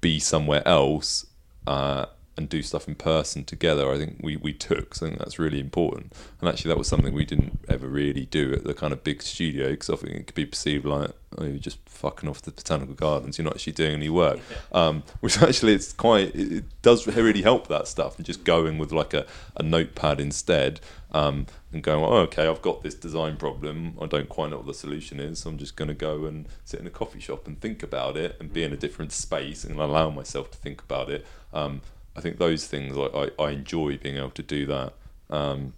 be 0.00 0.18
somewhere 0.18 0.66
else 0.66 1.26
uh, 1.66 2.06
and 2.36 2.48
do 2.48 2.62
stuff 2.62 2.88
in 2.88 2.94
person 2.94 3.44
together, 3.44 3.90
I 3.90 3.96
think 3.96 4.16
we, 4.20 4.36
we 4.36 4.52
took. 4.52 4.94
So 4.94 5.06
I 5.06 5.08
think 5.10 5.20
that's 5.20 5.38
really 5.38 5.60
important. 5.60 6.12
And 6.40 6.48
actually, 6.48 6.70
that 6.70 6.78
was 6.78 6.88
something 6.88 7.14
we 7.14 7.24
didn't 7.24 7.60
ever 7.68 7.86
really 7.86 8.26
do 8.26 8.52
at 8.52 8.64
the 8.64 8.74
kind 8.74 8.92
of 8.92 9.04
big 9.04 9.22
studio 9.22 9.70
because 9.70 9.90
I 9.90 9.96
think 9.96 10.14
it 10.14 10.26
could 10.26 10.34
be 10.34 10.46
perceived 10.46 10.84
like 10.84 11.10
oh, 11.38 11.44
you're 11.44 11.58
just 11.58 11.78
fucking 11.88 12.28
off 12.28 12.42
the 12.42 12.50
botanical 12.50 12.94
gardens. 12.94 13.38
You're 13.38 13.44
not 13.44 13.54
actually 13.54 13.74
doing 13.74 13.94
any 13.94 14.08
work. 14.08 14.40
Um, 14.72 15.04
which 15.20 15.40
actually, 15.40 15.74
it's 15.74 15.92
quite 15.92 16.34
it 16.34 16.64
does 16.82 17.06
really 17.06 17.42
help 17.42 17.68
that 17.68 17.86
stuff. 17.86 18.16
And 18.16 18.26
just 18.26 18.42
going 18.42 18.76
with 18.78 18.90
like 18.90 19.14
a, 19.14 19.24
a 19.56 19.62
notepad 19.62 20.20
instead. 20.20 20.80
Um, 21.12 21.46
and 21.72 21.82
going, 21.82 22.02
oh, 22.02 22.18
okay, 22.22 22.46
I've 22.46 22.62
got 22.62 22.82
this 22.82 22.94
design 22.94 23.36
problem. 23.36 23.96
I 24.00 24.06
don't 24.06 24.28
quite 24.28 24.50
know 24.50 24.58
what 24.58 24.66
the 24.66 24.74
solution 24.74 25.20
is. 25.20 25.44
I'm 25.44 25.58
just 25.58 25.76
going 25.76 25.88
to 25.88 25.94
go 25.94 26.24
and 26.24 26.46
sit 26.64 26.80
in 26.80 26.86
a 26.86 26.90
coffee 26.90 27.20
shop 27.20 27.46
and 27.46 27.60
think 27.60 27.82
about 27.82 28.16
it 28.16 28.36
and 28.40 28.52
be 28.52 28.64
in 28.64 28.72
a 28.72 28.76
different 28.76 29.12
space 29.12 29.64
and 29.64 29.78
allow 29.78 30.10
myself 30.10 30.50
to 30.52 30.58
think 30.58 30.82
about 30.82 31.10
it. 31.10 31.26
Um, 31.52 31.82
I 32.16 32.20
think 32.20 32.38
those 32.38 32.66
things, 32.66 32.96
I, 32.96 33.02
I, 33.02 33.30
I, 33.44 33.50
enjoy 33.50 33.98
being 33.98 34.16
able 34.16 34.30
to 34.30 34.42
do 34.42 34.66
that. 34.66 34.92
Um, 35.30 35.72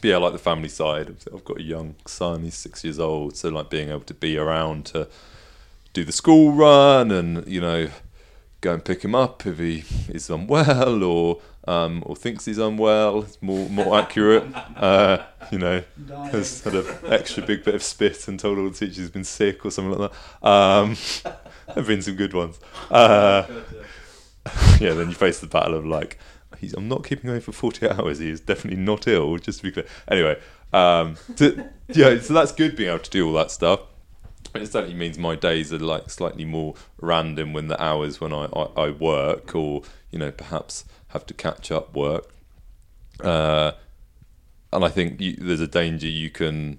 but 0.00 0.04
yeah, 0.04 0.16
like 0.16 0.32
the 0.32 0.38
family 0.38 0.68
side, 0.68 1.14
I've 1.32 1.44
got 1.44 1.58
a 1.58 1.62
young 1.62 1.96
son, 2.06 2.44
he's 2.44 2.54
six 2.54 2.84
years 2.84 2.98
old. 2.98 3.36
So, 3.36 3.48
like, 3.50 3.68
being 3.68 3.90
able 3.90 4.00
to 4.00 4.14
be 4.14 4.38
around 4.38 4.86
to 4.86 5.08
do 5.92 6.04
the 6.04 6.12
school 6.12 6.52
run 6.52 7.10
and, 7.10 7.46
you 7.46 7.60
know, 7.60 7.88
go 8.60 8.74
and 8.74 8.84
pick 8.84 9.04
him 9.04 9.14
up 9.14 9.46
if 9.46 9.58
he 9.58 9.84
is 10.08 10.30
unwell 10.30 11.02
or 11.04 11.40
um, 11.66 12.02
or 12.06 12.16
thinks 12.16 12.46
he's 12.46 12.58
unwell. 12.58 13.22
It's 13.22 13.40
more 13.42 13.68
more 13.68 13.98
accurate. 13.98 14.44
Uh, 14.78 15.24
you 15.50 15.58
know, 15.58 15.82
has 16.30 16.62
had 16.62 16.74
an 16.74 16.86
extra 17.06 17.44
big 17.44 17.64
bit 17.64 17.74
of 17.74 17.82
spit 17.82 18.28
and 18.28 18.38
told 18.38 18.58
all 18.58 18.70
the 18.70 18.70
teachers 18.70 18.96
he's 18.96 19.10
been 19.10 19.24
sick 19.24 19.64
or 19.66 19.72
something 19.72 19.98
like 19.98 20.12
that. 20.12 20.48
Um, 20.48 20.96
have 21.74 21.86
been 21.88 22.00
some 22.00 22.14
good 22.14 22.32
ones. 22.32 22.60
Uh, 22.88 23.44
yeah, 24.80 24.94
then 24.94 25.08
you 25.08 25.14
face 25.14 25.40
the 25.40 25.46
battle 25.46 25.74
of 25.74 25.86
like, 25.86 26.18
I'm 26.76 26.88
not 26.88 27.04
keeping 27.04 27.30
away 27.30 27.40
for 27.40 27.52
48 27.52 27.92
hours. 27.98 28.18
He 28.18 28.30
is 28.30 28.40
definitely 28.40 28.82
not 28.82 29.06
ill. 29.06 29.36
Just 29.38 29.58
to 29.58 29.64
be 29.64 29.72
clear. 29.72 29.86
Anyway, 30.08 30.38
um, 30.72 31.16
to, 31.36 31.68
yeah, 31.88 32.18
so 32.20 32.34
that's 32.34 32.52
good 32.52 32.76
being 32.76 32.90
able 32.90 33.00
to 33.00 33.10
do 33.10 33.26
all 33.26 33.34
that 33.34 33.50
stuff. 33.50 33.80
It 34.54 34.66
certainly 34.66 34.96
means 34.96 35.18
my 35.18 35.36
days 35.36 35.72
are 35.72 35.78
like 35.78 36.10
slightly 36.10 36.44
more 36.44 36.74
random 37.00 37.52
when 37.52 37.68
the 37.68 37.80
hours 37.82 38.20
when 38.20 38.32
I, 38.32 38.46
I, 38.46 38.62
I 38.76 38.90
work 38.90 39.54
or 39.54 39.82
you 40.10 40.18
know 40.18 40.30
perhaps 40.30 40.84
have 41.08 41.26
to 41.26 41.34
catch 41.34 41.70
up 41.70 41.94
work. 41.94 42.32
Uh, 43.20 43.72
and 44.72 44.84
I 44.84 44.88
think 44.88 45.20
you, 45.20 45.36
there's 45.38 45.60
a 45.60 45.68
danger 45.68 46.06
you 46.06 46.30
can 46.30 46.78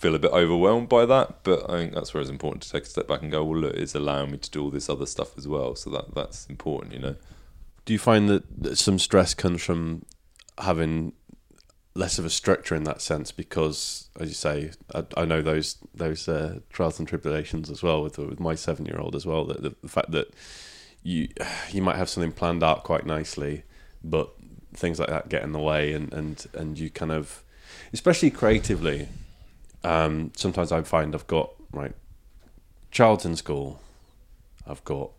feel 0.00 0.14
a 0.14 0.18
bit 0.18 0.32
overwhelmed 0.32 0.88
by 0.88 1.04
that. 1.04 1.44
But 1.44 1.68
I 1.68 1.76
think 1.76 1.94
that's 1.94 2.14
where 2.14 2.22
it's 2.22 2.30
important 2.30 2.62
to 2.62 2.70
take 2.70 2.84
a 2.84 2.86
step 2.86 3.06
back 3.06 3.20
and 3.20 3.30
go, 3.30 3.44
well, 3.44 3.60
look, 3.60 3.74
it's 3.74 3.94
allowing 3.94 4.32
me 4.32 4.38
to 4.38 4.50
do 4.50 4.62
all 4.62 4.70
this 4.70 4.88
other 4.88 5.06
stuff 5.06 5.36
as 5.36 5.46
well. 5.46 5.76
So 5.76 5.90
that 5.90 6.14
that's 6.14 6.46
important, 6.46 6.94
you 6.94 7.00
know. 7.00 7.16
Do 7.84 7.92
you 7.92 7.98
find 7.98 8.28
that, 8.28 8.78
some 8.78 8.98
stress 8.98 9.34
comes 9.34 9.62
from 9.62 10.04
having 10.58 11.12
less 11.94 12.18
of 12.18 12.24
a 12.24 12.30
structure 12.30 12.74
in 12.74 12.84
that 12.84 13.02
sense? 13.02 13.30
Because, 13.30 14.08
as 14.18 14.28
you 14.28 14.34
say, 14.34 14.70
I, 14.94 15.04
I 15.18 15.24
know 15.26 15.42
those 15.42 15.76
those 15.94 16.28
uh, 16.28 16.60
trials 16.70 16.98
and 16.98 17.06
tribulations 17.06 17.70
as 17.70 17.82
well 17.82 18.02
with 18.02 18.16
with 18.16 18.40
my 18.40 18.54
seven 18.54 18.86
year 18.86 18.98
old 18.98 19.14
as 19.14 19.26
well. 19.26 19.44
That 19.44 19.62
the, 19.62 19.74
the 19.82 19.88
fact 19.88 20.12
that 20.12 20.32
you 21.02 21.28
you 21.70 21.82
might 21.82 21.96
have 21.96 22.08
something 22.08 22.32
planned 22.32 22.62
out 22.62 22.84
quite 22.84 23.04
nicely, 23.04 23.64
but 24.02 24.32
things 24.72 24.98
like 24.98 25.10
that 25.10 25.28
get 25.28 25.42
in 25.42 25.52
the 25.52 25.58
way, 25.58 25.92
and 25.92 26.10
and 26.14 26.46
and 26.54 26.78
you 26.78 26.88
kind 26.88 27.12
of, 27.12 27.44
especially 27.92 28.30
creatively. 28.30 29.08
Um, 29.82 30.32
sometimes 30.36 30.72
I 30.72 30.82
find 30.82 31.14
I've 31.14 31.26
got 31.26 31.52
right, 31.72 31.94
in 33.24 33.36
school. 33.36 33.80
I've 34.66 34.84
got 34.84 35.10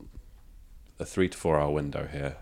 a 0.99 1.05
three 1.05 1.29
to 1.29 1.37
four 1.37 1.59
hour 1.59 1.71
window 1.71 2.07
here, 2.11 2.37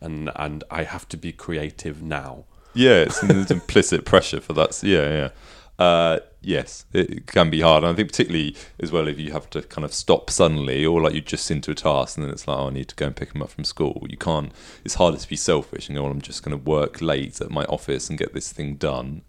and 0.00 0.30
and 0.36 0.64
I 0.70 0.84
have 0.84 1.08
to 1.08 1.16
be 1.16 1.32
creative 1.32 2.02
now. 2.02 2.44
Yeah, 2.74 3.02
it's 3.02 3.20
there's 3.20 3.50
implicit 3.50 4.04
pressure 4.04 4.40
for 4.40 4.52
that. 4.54 4.82
Yeah, 4.82 5.08
yeah. 5.08 5.30
Uh, 5.78 6.18
yes, 6.40 6.86
it 6.92 7.26
can 7.26 7.50
be 7.50 7.60
hard. 7.60 7.84
And 7.84 7.92
I 7.92 7.96
think 7.96 8.08
particularly 8.08 8.56
as 8.80 8.90
well 8.90 9.06
if 9.06 9.18
you 9.18 9.30
have 9.32 9.48
to 9.50 9.62
kind 9.62 9.84
of 9.84 9.94
stop 9.94 10.28
suddenly, 10.28 10.84
or 10.84 11.00
like 11.00 11.14
you 11.14 11.20
just 11.20 11.50
into 11.50 11.70
a 11.70 11.74
task, 11.74 12.16
and 12.16 12.26
then 12.26 12.32
it's 12.32 12.48
like, 12.48 12.58
oh, 12.58 12.66
I 12.66 12.70
need 12.70 12.88
to 12.88 12.96
go 12.96 13.06
and 13.06 13.16
pick 13.16 13.34
him 13.34 13.42
up 13.42 13.50
from 13.50 13.64
school. 13.64 14.04
You 14.08 14.16
can't. 14.16 14.52
It's 14.84 14.94
harder 14.94 15.18
to 15.18 15.28
be 15.28 15.36
selfish 15.36 15.88
and 15.88 15.96
go, 15.96 16.02
well, 16.02 16.12
I'm 16.12 16.20
just 16.20 16.42
going 16.42 16.58
to 16.58 16.70
work 16.70 17.00
late 17.00 17.40
at 17.40 17.50
my 17.50 17.64
office 17.64 18.08
and 18.08 18.18
get 18.18 18.34
this 18.34 18.52
thing 18.52 18.74
done. 18.74 19.22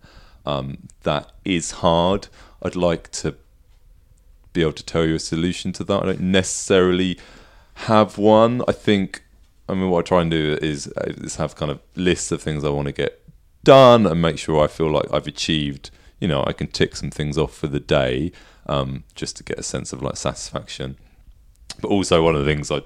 Um, 0.50 0.88
that 1.04 1.32
is 1.45 1.72
hard. 1.72 2.28
I'd 2.64 2.76
like 2.76 3.12
to 3.12 3.36
be 4.54 4.62
able 4.62 4.74
to 4.74 4.84
tell 4.84 5.06
you 5.06 5.16
a 5.16 5.20
solution 5.20 5.72
to 5.74 5.84
that. 5.84 6.04
I 6.04 6.06
don't 6.08 6.22
necessarily 6.22 7.20
have 7.89 8.18
one. 8.18 8.64
I 8.68 8.72
think. 8.72 9.24
I 9.68 9.76
mean, 9.76 9.89
what 9.91 10.06
I 10.06 10.08
try 10.08 10.22
and 10.22 10.32
do 10.32 10.58
is, 10.62 10.88
is 10.97 11.36
have 11.36 11.56
kind 11.56 11.72
of 11.72 11.80
lists 11.95 12.32
of 12.32 12.41
things 12.41 12.64
I 12.64 12.70
want 12.70 12.88
to 12.88 12.91
get 12.91 13.22
done 13.64 14.08
and 14.08 14.20
make 14.20 14.39
sure 14.39 14.64
I 14.64 14.68
feel 14.68 14.89
like 14.89 15.06
I've 15.14 15.28
achieved. 15.28 15.91
You 16.20 16.28
know, 16.28 16.43
I 16.47 16.54
can 16.54 16.68
tick 16.68 16.95
some 16.95 17.12
things 17.12 17.38
off 17.38 17.54
for 17.54 17.68
the 17.68 17.80
day 17.80 18.32
um, 18.66 19.04
just 19.14 19.38
to 19.38 19.43
get 19.43 19.60
a 19.60 19.64
sense 19.64 19.93
of 19.93 20.02
like 20.02 20.18
satisfaction. 20.18 20.97
But 21.82 21.89
also, 21.89 22.24
one 22.24 22.36
of 22.36 22.43
the 22.43 22.52
things 22.52 22.72
I, 22.72 22.82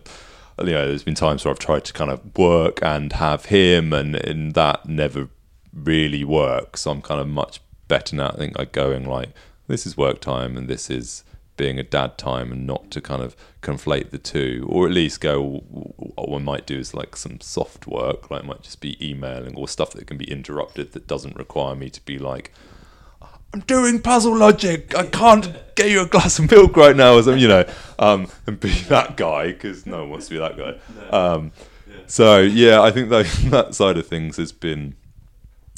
you 0.60 0.74
know, 0.74 0.88
there's 0.88 1.04
been 1.04 1.16
times 1.16 1.46
where 1.46 1.54
I've 1.54 1.68
tried 1.70 1.86
to 1.86 1.94
kind 1.94 2.12
of 2.12 2.38
work 2.38 2.80
and 2.84 3.14
have 3.14 3.46
him, 3.46 3.94
and, 3.94 4.16
and 4.16 4.54
that 4.54 4.86
never 4.86 5.30
really 5.74 6.24
works. 6.24 6.82
So 6.82 6.92
I'm 6.92 7.02
kind 7.02 7.20
of 7.20 7.28
much 7.28 7.62
better 7.88 8.16
now. 8.16 8.30
I 8.30 8.38
think 8.38 8.60
I 8.60 8.66
going 8.66 9.06
like 9.06 9.30
this 9.68 9.86
is 9.86 9.98
work 9.98 10.20
time 10.20 10.58
and 10.58 10.68
this 10.68 10.90
is 10.90 11.24
being 11.56 11.78
a 11.78 11.84
dad 11.84 12.18
time 12.18 12.52
and 12.52 12.66
not 12.66 12.90
to 12.92 13.00
kind 13.00 13.22
of 13.22 13.36
conflate 13.62 14.10
the 14.10 14.18
two 14.18 14.66
or 14.70 14.88
at 14.88 14.92
least 14.92 15.22
go 15.22 15.64
what 15.70 16.30
one 16.30 16.44
might 16.44 16.66
do 16.66 16.80
is 16.80 16.94
like 16.94 17.16
some 17.16 17.40
soft 17.40 17.86
work 17.86 18.32
like 18.32 18.44
might 18.44 18.64
just 18.64 18.82
be 18.82 18.98
emailing 19.08 19.56
or 19.56 19.68
stuff 19.68 19.92
that 19.92 20.08
can 20.08 20.18
be 20.18 20.30
interrupted 20.30 20.92
that 20.94 21.08
doesn't 21.08 21.36
require 21.36 21.76
me 21.76 21.90
to 21.90 22.04
be 22.06 22.18
like 22.18 22.52
I'm 23.54 23.60
doing 23.62 24.02
puzzle 24.02 24.36
logic 24.36 24.96
I 24.96 25.06
can't 25.06 25.54
get 25.76 25.92
you 25.92 26.02
a 26.02 26.08
glass 26.08 26.40
of 26.40 26.50
milk 26.50 26.76
right 26.76 26.96
now 26.96 27.14
or 27.14 27.22
something 27.24 27.42
you 27.42 27.48
know 27.48 27.66
um, 28.00 28.28
and 28.48 28.60
be 28.60 28.72
that 28.90 29.16
guy 29.16 29.52
because 29.52 29.86
no 29.86 30.00
one 30.00 30.10
wants 30.10 30.28
to 30.30 30.34
be 30.34 30.40
that 30.40 30.58
guy 30.58 31.10
um, 31.12 31.52
so 32.08 32.40
yeah 32.40 32.82
I 32.82 32.90
think 32.90 33.10
that, 33.10 33.26
that 33.52 33.76
side 33.76 33.98
of 33.98 34.08
things 34.08 34.38
has 34.38 34.52
been 34.52 34.96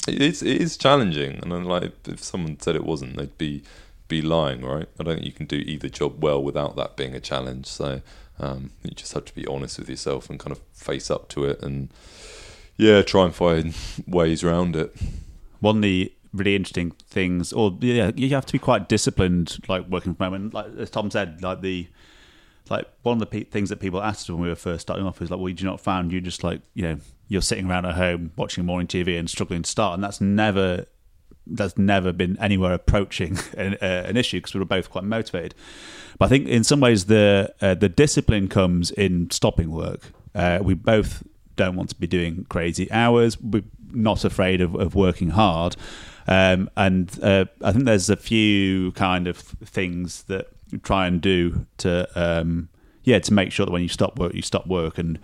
it 0.08 0.20
is, 0.20 0.42
it 0.42 0.60
is 0.60 0.76
challenging 0.76 1.38
and 1.42 1.52
then 1.52 1.64
like 1.64 1.92
if 2.08 2.22
someone 2.22 2.58
said 2.60 2.76
it 2.76 2.84
wasn't 2.84 3.16
they'd 3.16 3.38
be 3.38 3.62
be 4.08 4.22
lying, 4.22 4.62
right? 4.62 4.88
I 4.98 5.02
don't 5.02 5.14
think 5.16 5.26
you 5.26 5.32
can 5.32 5.46
do 5.46 5.56
either 5.56 5.88
job 5.88 6.22
well 6.22 6.42
without 6.42 6.76
that 6.76 6.96
being 6.96 7.14
a 7.14 7.20
challenge. 7.20 7.66
So 7.66 8.02
um, 8.38 8.70
you 8.82 8.90
just 8.92 9.12
have 9.14 9.24
to 9.26 9.34
be 9.34 9.46
honest 9.46 9.78
with 9.78 9.88
yourself 9.88 10.30
and 10.30 10.38
kind 10.38 10.52
of 10.52 10.60
face 10.72 11.10
up 11.10 11.28
to 11.30 11.44
it, 11.44 11.62
and 11.62 11.88
yeah, 12.76 13.02
try 13.02 13.24
and 13.24 13.34
find 13.34 13.74
ways 14.06 14.44
around 14.44 14.76
it. 14.76 14.94
One 15.60 15.76
of 15.76 15.82
the 15.82 16.12
really 16.32 16.54
interesting 16.54 16.92
things, 17.08 17.52
or 17.52 17.76
yeah, 17.80 18.12
you 18.14 18.28
have 18.30 18.46
to 18.46 18.52
be 18.52 18.58
quite 18.58 18.88
disciplined, 18.88 19.58
like 19.68 19.88
working 19.88 20.14
from 20.14 20.32
home. 20.32 20.34
And 20.34 20.54
like 20.54 20.66
as 20.78 20.90
Tom 20.90 21.10
said, 21.10 21.42
like 21.42 21.62
the 21.62 21.88
like 22.70 22.86
one 23.02 23.14
of 23.14 23.20
the 23.20 23.26
pe- 23.26 23.44
things 23.44 23.68
that 23.70 23.78
people 23.78 24.02
asked 24.02 24.28
when 24.28 24.40
we 24.40 24.48
were 24.48 24.56
first 24.56 24.82
starting 24.82 25.06
off 25.06 25.20
is 25.22 25.30
like, 25.30 25.38
well, 25.38 25.48
you 25.48 25.54
do 25.54 25.64
not 25.64 25.80
found 25.80 26.12
you 26.12 26.20
just 26.20 26.42
like 26.44 26.60
you 26.74 26.82
know 26.82 26.98
you're 27.28 27.42
sitting 27.42 27.68
around 27.68 27.86
at 27.86 27.94
home 27.94 28.32
watching 28.36 28.64
morning 28.64 28.86
TV 28.86 29.18
and 29.18 29.28
struggling 29.28 29.62
to 29.62 29.70
start, 29.70 29.94
and 29.94 30.04
that's 30.04 30.20
never 30.20 30.86
that's 31.46 31.78
never 31.78 32.12
been 32.12 32.36
anywhere 32.40 32.74
approaching 32.74 33.38
an, 33.56 33.74
uh, 33.74 34.04
an 34.06 34.16
issue 34.16 34.38
because 34.38 34.54
we 34.54 34.60
were 34.60 34.66
both 34.66 34.90
quite 34.90 35.04
motivated. 35.04 35.54
But 36.18 36.26
I 36.26 36.28
think 36.28 36.48
in 36.48 36.64
some 36.64 36.80
ways 36.80 37.06
the 37.06 37.54
uh, 37.60 37.74
the 37.74 37.88
discipline 37.88 38.48
comes 38.48 38.90
in 38.90 39.30
stopping 39.30 39.70
work. 39.70 40.12
Uh, 40.34 40.58
we 40.62 40.74
both 40.74 41.22
don't 41.56 41.76
want 41.76 41.88
to 41.90 41.94
be 41.96 42.06
doing 42.06 42.46
crazy 42.48 42.90
hours. 42.92 43.40
We're 43.40 43.64
not 43.90 44.24
afraid 44.24 44.60
of, 44.60 44.74
of 44.74 44.94
working 44.94 45.30
hard. 45.30 45.76
Um, 46.28 46.68
and 46.76 47.18
uh, 47.22 47.46
I 47.62 47.72
think 47.72 47.84
there's 47.84 48.10
a 48.10 48.16
few 48.16 48.92
kind 48.92 49.26
of 49.26 49.38
things 49.38 50.24
that 50.24 50.48
try 50.82 51.06
and 51.06 51.20
do 51.20 51.66
to, 51.78 52.08
um, 52.14 52.68
yeah, 53.04 53.18
to 53.18 53.32
make 53.32 53.52
sure 53.52 53.66
that 53.66 53.72
when 53.72 53.82
you 53.82 53.88
stop 53.88 54.18
work, 54.18 54.34
you 54.34 54.42
stop 54.42 54.66
work. 54.66 54.98
And 54.98 55.18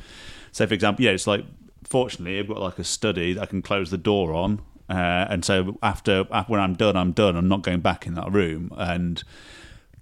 so, 0.53 0.66
for 0.66 0.74
example, 0.74 1.05
yeah, 1.05 1.12
it's 1.12 1.26
like, 1.26 1.45
fortunately, 1.84 2.38
I've 2.38 2.49
got 2.49 2.61
like 2.61 2.78
a 2.78 2.84
study 2.84 3.32
that 3.34 3.43
I 3.43 3.47
can 3.47 3.62
close 3.62 3.90
the 3.90 3.99
door 3.99 4.32
on 4.32 4.61
uh, 4.93 5.26
and 5.30 5.45
so 5.45 5.78
after, 5.82 6.26
after 6.30 6.53
when 6.53 6.61
I'm 6.61 6.74
done, 6.74 6.97
I'm 6.97 7.12
done. 7.12 7.34
I'm 7.36 7.49
not 7.49 7.62
going 7.62 7.80
back 7.80 8.07
in 8.07 8.14
that 8.14 8.30
room 8.30 8.72
and 8.76 9.22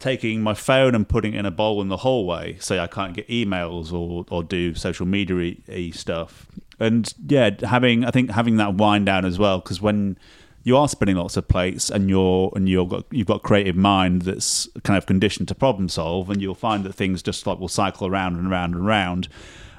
taking 0.01 0.43
my 0.43 0.55
phone 0.55 0.95
and 0.97 1.09
putting 1.09 1.34
it 1.34 1.38
in 1.38 1.47
a 1.47 1.51
bowl 1.51 1.80
in 1.80 1.88
the 1.88 1.99
hallway 1.99 2.57
so 2.59 2.78
I 2.78 2.88
can't 2.88 3.14
get 3.14 3.28
emails 3.28 3.93
or, 3.93 4.24
or 4.30 4.43
do 4.43 4.74
social 4.74 5.07
media 5.07 5.93
stuff. 5.93 6.47
And 6.80 7.12
yeah, 7.28 7.51
having 7.62 8.05
I 8.05 8.11
think 8.11 8.30
having 8.30 8.57
that 8.57 8.74
wind 8.74 9.07
down 9.07 9.24
as 9.24 9.38
well 9.38 9.59
because 9.59 9.80
when 9.80 10.18
you 10.62 10.76
are 10.76 10.88
spinning 10.88 11.16
lots 11.16 11.36
of 11.36 11.48
plates 11.48 11.90
and 11.90 12.11
you're 12.11 12.52
and 12.54 12.68
you've 12.68 12.88
got 12.88 13.04
you've 13.11 13.26
got 13.26 13.42
creative 13.42 13.76
mind 13.76 14.22
that's 14.22 14.68
kind 14.84 14.98
of 14.98 15.06
conditioned 15.06 15.48
to 15.48 15.54
problem 15.54 15.88
solve 15.88 16.28
and 16.28 16.42
you'll 16.42 16.54
find 16.54 16.84
that 16.84 16.94
things 16.94 17.22
just 17.22 17.46
like 17.46 17.58
will 17.58 17.68
cycle 17.68 18.06
around 18.06 18.36
and 18.36 18.50
around 18.50 18.74
and 18.74 18.86
around. 18.86 19.28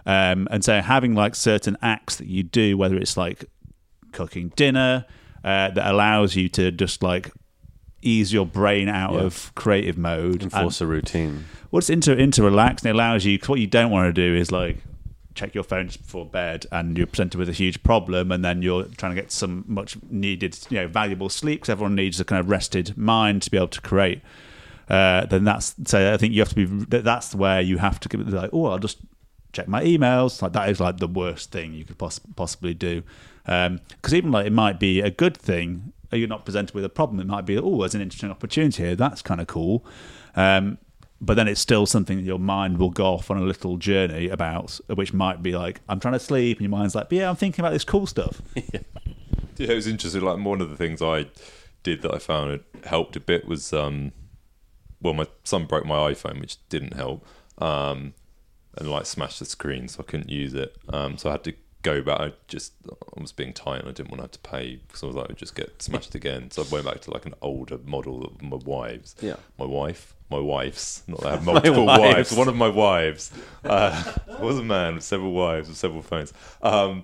Um, 0.05 0.47
and 0.49 0.65
so 0.65 0.82
having 0.82 1.13
like 1.13 1.36
certain 1.36 1.77
acts 1.82 2.15
that 2.15 2.27
you 2.27 2.41
do, 2.41 2.77
whether 2.77 2.97
it's 2.97 3.15
like 3.15 3.45
cooking 4.11 4.49
dinner 4.55 5.05
uh, 5.43 5.69
that 5.69 5.88
allows 5.88 6.36
you 6.36 6.49
to 6.49 6.71
just 6.71 7.03
like 7.03 7.32
ease 8.01 8.34
your 8.34 8.45
brain 8.45 8.89
out 8.89 9.13
yeah. 9.13 9.21
of 9.21 9.53
creative 9.53 9.97
mode 9.97 10.41
enforce 10.41 10.82
and, 10.82 10.89
a 10.89 10.91
routine 10.91 11.45
well 11.69 11.77
it's 11.77 11.89
into 11.89 12.17
into 12.17 12.41
relax 12.41 12.82
and 12.82 12.89
it 12.89 12.95
allows 12.95 13.25
you 13.25 13.38
cause 13.38 13.49
what 13.49 13.59
you 13.59 13.67
don't 13.67 13.91
want 13.91 14.07
to 14.07 14.13
do 14.13 14.36
is 14.36 14.51
like 14.51 14.77
check 15.41 15.55
your 15.55 15.63
phone 15.63 15.87
just 15.87 16.01
before 16.01 16.25
bed 16.25 16.65
and 16.71 16.97
you're 16.97 17.07
presented 17.07 17.37
with 17.37 17.49
a 17.49 17.53
huge 17.53 17.81
problem 17.83 18.31
and 18.31 18.43
then 18.45 18.61
you're 18.61 18.85
trying 18.97 19.15
to 19.15 19.21
get 19.21 19.31
some 19.31 19.63
much 19.67 19.97
needed 20.09 20.57
you 20.69 20.77
know 20.77 20.87
valuable 20.87 21.29
sleep 21.29 21.61
because 21.61 21.69
everyone 21.69 21.95
needs 21.95 22.19
a 22.19 22.25
kind 22.25 22.39
of 22.39 22.49
rested 22.49 22.97
mind 22.97 23.41
to 23.41 23.51
be 23.51 23.57
able 23.57 23.67
to 23.67 23.81
create 23.81 24.21
uh, 24.89 25.25
then 25.25 25.43
that's 25.43 25.73
so 25.85 26.13
I 26.13 26.17
think 26.17 26.33
you 26.33 26.41
have 26.41 26.49
to 26.49 26.55
be 26.55 26.85
that's 26.85 27.33
where 27.33 27.61
you 27.61 27.77
have 27.77 27.99
to 28.01 28.09
give 28.09 28.21
it 28.21 28.29
like 28.29 28.49
oh 28.53 28.65
I'll 28.65 28.79
just 28.79 28.99
check 29.53 29.67
my 29.67 29.83
emails 29.83 30.41
like 30.41 30.53
that 30.53 30.69
is 30.69 30.79
like 30.79 30.97
the 30.97 31.07
worst 31.07 31.51
thing 31.51 31.73
you 31.73 31.85
could 31.85 31.97
poss- 31.97 32.19
possibly 32.35 32.73
do 32.73 33.03
because 33.43 33.67
um, 33.67 34.15
even 34.15 34.31
like 34.31 34.45
it 34.45 34.53
might 34.53 34.79
be 34.79 35.01
a 35.01 35.09
good 35.09 35.35
thing, 35.35 35.93
you're 36.11 36.27
not 36.27 36.45
presented 36.45 36.75
with 36.75 36.85
a 36.85 36.89
problem. 36.89 37.19
It 37.19 37.27
might 37.27 37.45
be, 37.45 37.57
oh, 37.57 37.79
there's 37.79 37.95
an 37.95 38.01
interesting 38.01 38.29
opportunity 38.29 38.83
here. 38.83 38.95
That's 38.95 39.21
kind 39.21 39.41
of 39.41 39.47
cool. 39.47 39.85
Um, 40.35 40.77
but 41.22 41.36
then 41.36 41.47
it's 41.47 41.61
still 41.61 41.86
something 41.86 42.17
that 42.17 42.24
your 42.24 42.39
mind 42.39 42.80
will 42.80 42.89
go 42.89 43.05
off 43.05 43.30
on 43.30 43.38
a 43.38 43.41
little 43.41 43.78
journey 43.78 44.28
about, 44.28 44.80
which 44.88 45.13
might 45.13 45.43
be 45.43 45.55
like, 45.55 45.80
I'm 45.88 45.99
trying 45.99 46.15
to 46.15 46.19
sleep, 46.19 46.57
and 46.57 46.63
your 46.63 46.78
mind's 46.78 46.95
like, 46.95 47.07
yeah, 47.11 47.30
I'm 47.30 47.36
thinking 47.36 47.63
about 47.63 47.74
this 47.74 47.84
cool 47.84 48.07
stuff. 48.07 48.41
yeah. 48.55 48.80
yeah, 49.57 49.72
it 49.72 49.76
was 49.76 49.86
interesting. 49.86 50.22
Like 50.22 50.43
one 50.43 50.61
of 50.61 50.72
the 50.72 50.76
things 50.76 50.99
I 50.99 51.28
did 51.84 52.01
that 52.01 52.13
I 52.13 52.17
found 52.17 52.51
it 52.51 52.65
helped 52.86 53.15
a 53.15 53.19
bit 53.19 53.47
was, 53.47 53.72
um, 53.72 54.13
well, 54.99 55.13
my 55.13 55.28
son 55.43 55.65
broke 55.65 55.86
my 55.86 56.11
iPhone, 56.11 56.41
which 56.41 56.57
didn't 56.69 56.95
help, 56.95 57.24
um, 57.59 58.15
and 58.78 58.89
like 58.89 59.05
smashed 59.05 59.39
the 59.39 59.45
screen, 59.45 59.88
so 59.88 59.99
I 59.99 60.09
couldn't 60.09 60.30
use 60.30 60.55
it. 60.55 60.76
Um, 60.89 61.17
so 61.17 61.30
I 61.30 61.34
had 61.34 61.43
to 61.43 61.53
go 61.84 62.01
back. 62.01 62.19
I 62.19 62.34
just 62.47 62.74
I 62.89 63.22
was 63.22 63.32
being 63.32 63.53
tight 63.53 63.82
and 63.82 63.89
I 63.89 63.91
didn't 63.91 64.09
want 64.09 64.19
to 64.19 64.24
have 64.24 64.32
to 64.32 64.39
pay 64.39 64.82
because 64.88 65.03
I 65.03 65.05
was 65.07 65.15
like, 65.15 65.30
I'd 65.30 65.38
just 65.38 65.55
get 65.55 65.82
smashed 65.82 66.15
again. 66.15 66.49
So 66.51 66.63
I 66.63 66.65
went 66.72 66.86
back 66.86 67.01
to 67.01 67.11
like 67.11 67.26
an 67.26 67.36
older 67.41 67.78
model 67.84 68.26
of 68.26 68.41
my 68.41 68.57
wife's. 68.57 69.15
Yeah. 69.22 69.36
My 69.57 69.65
wife, 69.65 70.15
my 70.32 70.39
wife's. 70.39 71.03
Not 71.07 71.21
that 71.21 71.27
I 71.27 71.32
have 71.32 71.45
multiple 71.45 71.86
wives. 71.86 72.32
One 72.34 72.47
of 72.47 72.55
my 72.55 72.69
wives 72.69 73.32
uh, 73.63 74.13
was 74.39 74.57
a 74.57 74.63
man 74.63 74.95
with 74.95 75.03
several 75.03 75.32
wives 75.32 75.67
with 75.67 75.77
several 75.77 76.01
phones. 76.01 76.34
Um, 76.61 77.03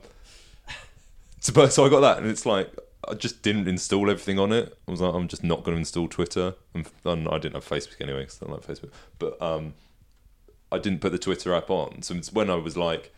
so, 1.40 1.54
but, 1.54 1.72
so 1.72 1.86
I 1.86 1.90
got 1.90 2.00
that, 2.02 2.18
and 2.18 2.28
it's 2.28 2.46
like 2.46 2.74
I 3.08 3.14
just 3.14 3.42
didn't 3.42 3.68
install 3.68 4.10
everything 4.10 4.40
on 4.40 4.52
it. 4.52 4.78
I 4.88 4.92
was 4.92 5.02
like, 5.02 5.14
I'm 5.14 5.28
just 5.28 5.44
not 5.44 5.64
going 5.64 5.76
to 5.76 5.80
install 5.80 6.08
Twitter, 6.08 6.56
and, 6.74 6.90
and 7.06 7.28
I 7.28 7.38
didn't 7.38 7.56
have 7.56 7.68
Facebook 7.68 8.02
anyway 8.02 8.22
because 8.22 8.42
I 8.42 8.46
don't 8.48 8.56
like 8.56 8.66
Facebook. 8.66 8.92
But 9.20 9.42
um, 9.42 9.74
I 10.72 10.80
didn't 10.80 11.00
put 11.00 11.12
the 11.12 11.20
Twitter 11.20 11.54
app 11.54 11.70
on. 11.70 12.02
So 12.02 12.16
it's 12.16 12.34
when 12.34 12.50
I 12.50 12.56
was 12.56 12.76
like 12.76 13.14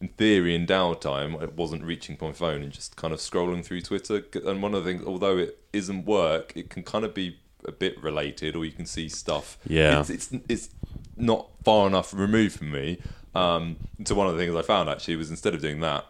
in 0.00 0.08
theory, 0.08 0.54
in 0.54 0.66
downtime, 0.66 1.40
I 1.40 1.46
wasn't 1.46 1.84
reaching 1.84 2.16
my 2.20 2.32
phone 2.32 2.62
and 2.62 2.72
just 2.72 2.96
kind 2.96 3.12
of 3.12 3.20
scrolling 3.20 3.64
through 3.64 3.82
Twitter. 3.82 4.22
And 4.46 4.62
one 4.62 4.74
of 4.74 4.84
the 4.84 4.90
things, 4.90 5.06
although 5.06 5.38
it 5.38 5.58
isn't 5.72 6.04
work, 6.04 6.52
it 6.54 6.70
can 6.70 6.82
kind 6.82 7.04
of 7.04 7.14
be 7.14 7.38
a 7.64 7.72
bit 7.72 8.02
related, 8.02 8.56
or 8.56 8.64
you 8.64 8.72
can 8.72 8.86
see 8.86 9.08
stuff. 9.08 9.58
Yeah. 9.66 10.00
it's 10.00 10.10
it's, 10.10 10.32
it's 10.48 10.70
not 11.16 11.48
far 11.64 11.86
enough 11.86 12.12
removed 12.12 12.58
from 12.58 12.72
me. 12.72 13.00
Um, 13.34 13.76
so 14.04 14.14
one 14.14 14.26
of 14.26 14.36
the 14.36 14.38
things 14.42 14.54
I 14.54 14.62
found 14.62 14.88
actually 14.88 15.16
was 15.16 15.30
instead 15.30 15.54
of 15.54 15.60
doing 15.60 15.80
that, 15.80 16.04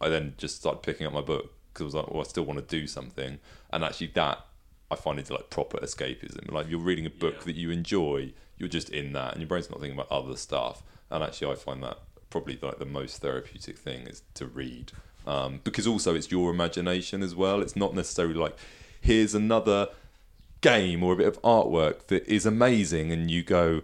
I 0.00 0.08
then 0.08 0.34
just 0.38 0.56
started 0.56 0.82
picking 0.82 1.06
up 1.06 1.12
my 1.12 1.20
book 1.20 1.52
because 1.72 1.82
I 1.82 1.86
was 1.86 1.94
like, 1.94 2.10
well, 2.10 2.20
I 2.20 2.24
still 2.24 2.44
want 2.44 2.60
to 2.60 2.80
do 2.80 2.86
something, 2.86 3.38
and 3.72 3.84
actually 3.84 4.08
that 4.14 4.44
I 4.90 4.96
find 4.96 5.18
is 5.18 5.30
like 5.30 5.50
proper 5.50 5.78
escapism. 5.78 6.50
Like 6.50 6.68
you're 6.68 6.78
reading 6.78 7.06
a 7.06 7.10
book 7.10 7.44
that 7.44 7.56
you 7.56 7.70
enjoy, 7.70 8.32
you're 8.58 8.68
just 8.68 8.90
in 8.90 9.12
that, 9.14 9.32
and 9.32 9.40
your 9.40 9.48
brain's 9.48 9.70
not 9.70 9.80
thinking 9.80 9.98
about 9.98 10.10
other 10.10 10.36
stuff. 10.36 10.82
And 11.10 11.22
actually, 11.22 11.52
I 11.52 11.56
find 11.56 11.82
that 11.82 11.98
probably 12.30 12.58
like 12.60 12.78
the 12.78 12.86
most 12.86 13.20
therapeutic 13.20 13.78
thing 13.78 14.06
is 14.06 14.22
to 14.34 14.46
read, 14.46 14.92
um, 15.26 15.60
because 15.64 15.86
also 15.86 16.14
it's 16.14 16.30
your 16.30 16.50
imagination 16.50 17.22
as 17.22 17.34
well. 17.34 17.60
It's 17.60 17.76
not 17.76 17.94
necessarily 17.94 18.34
like 18.34 18.56
here's 19.00 19.34
another 19.34 19.88
game 20.64 21.02
or 21.02 21.12
a 21.12 21.16
bit 21.16 21.26
of 21.26 21.40
artwork 21.42 22.06
that 22.06 22.26
is 22.26 22.46
amazing, 22.46 23.12
and 23.12 23.30
you 23.30 23.42
go. 23.42 23.82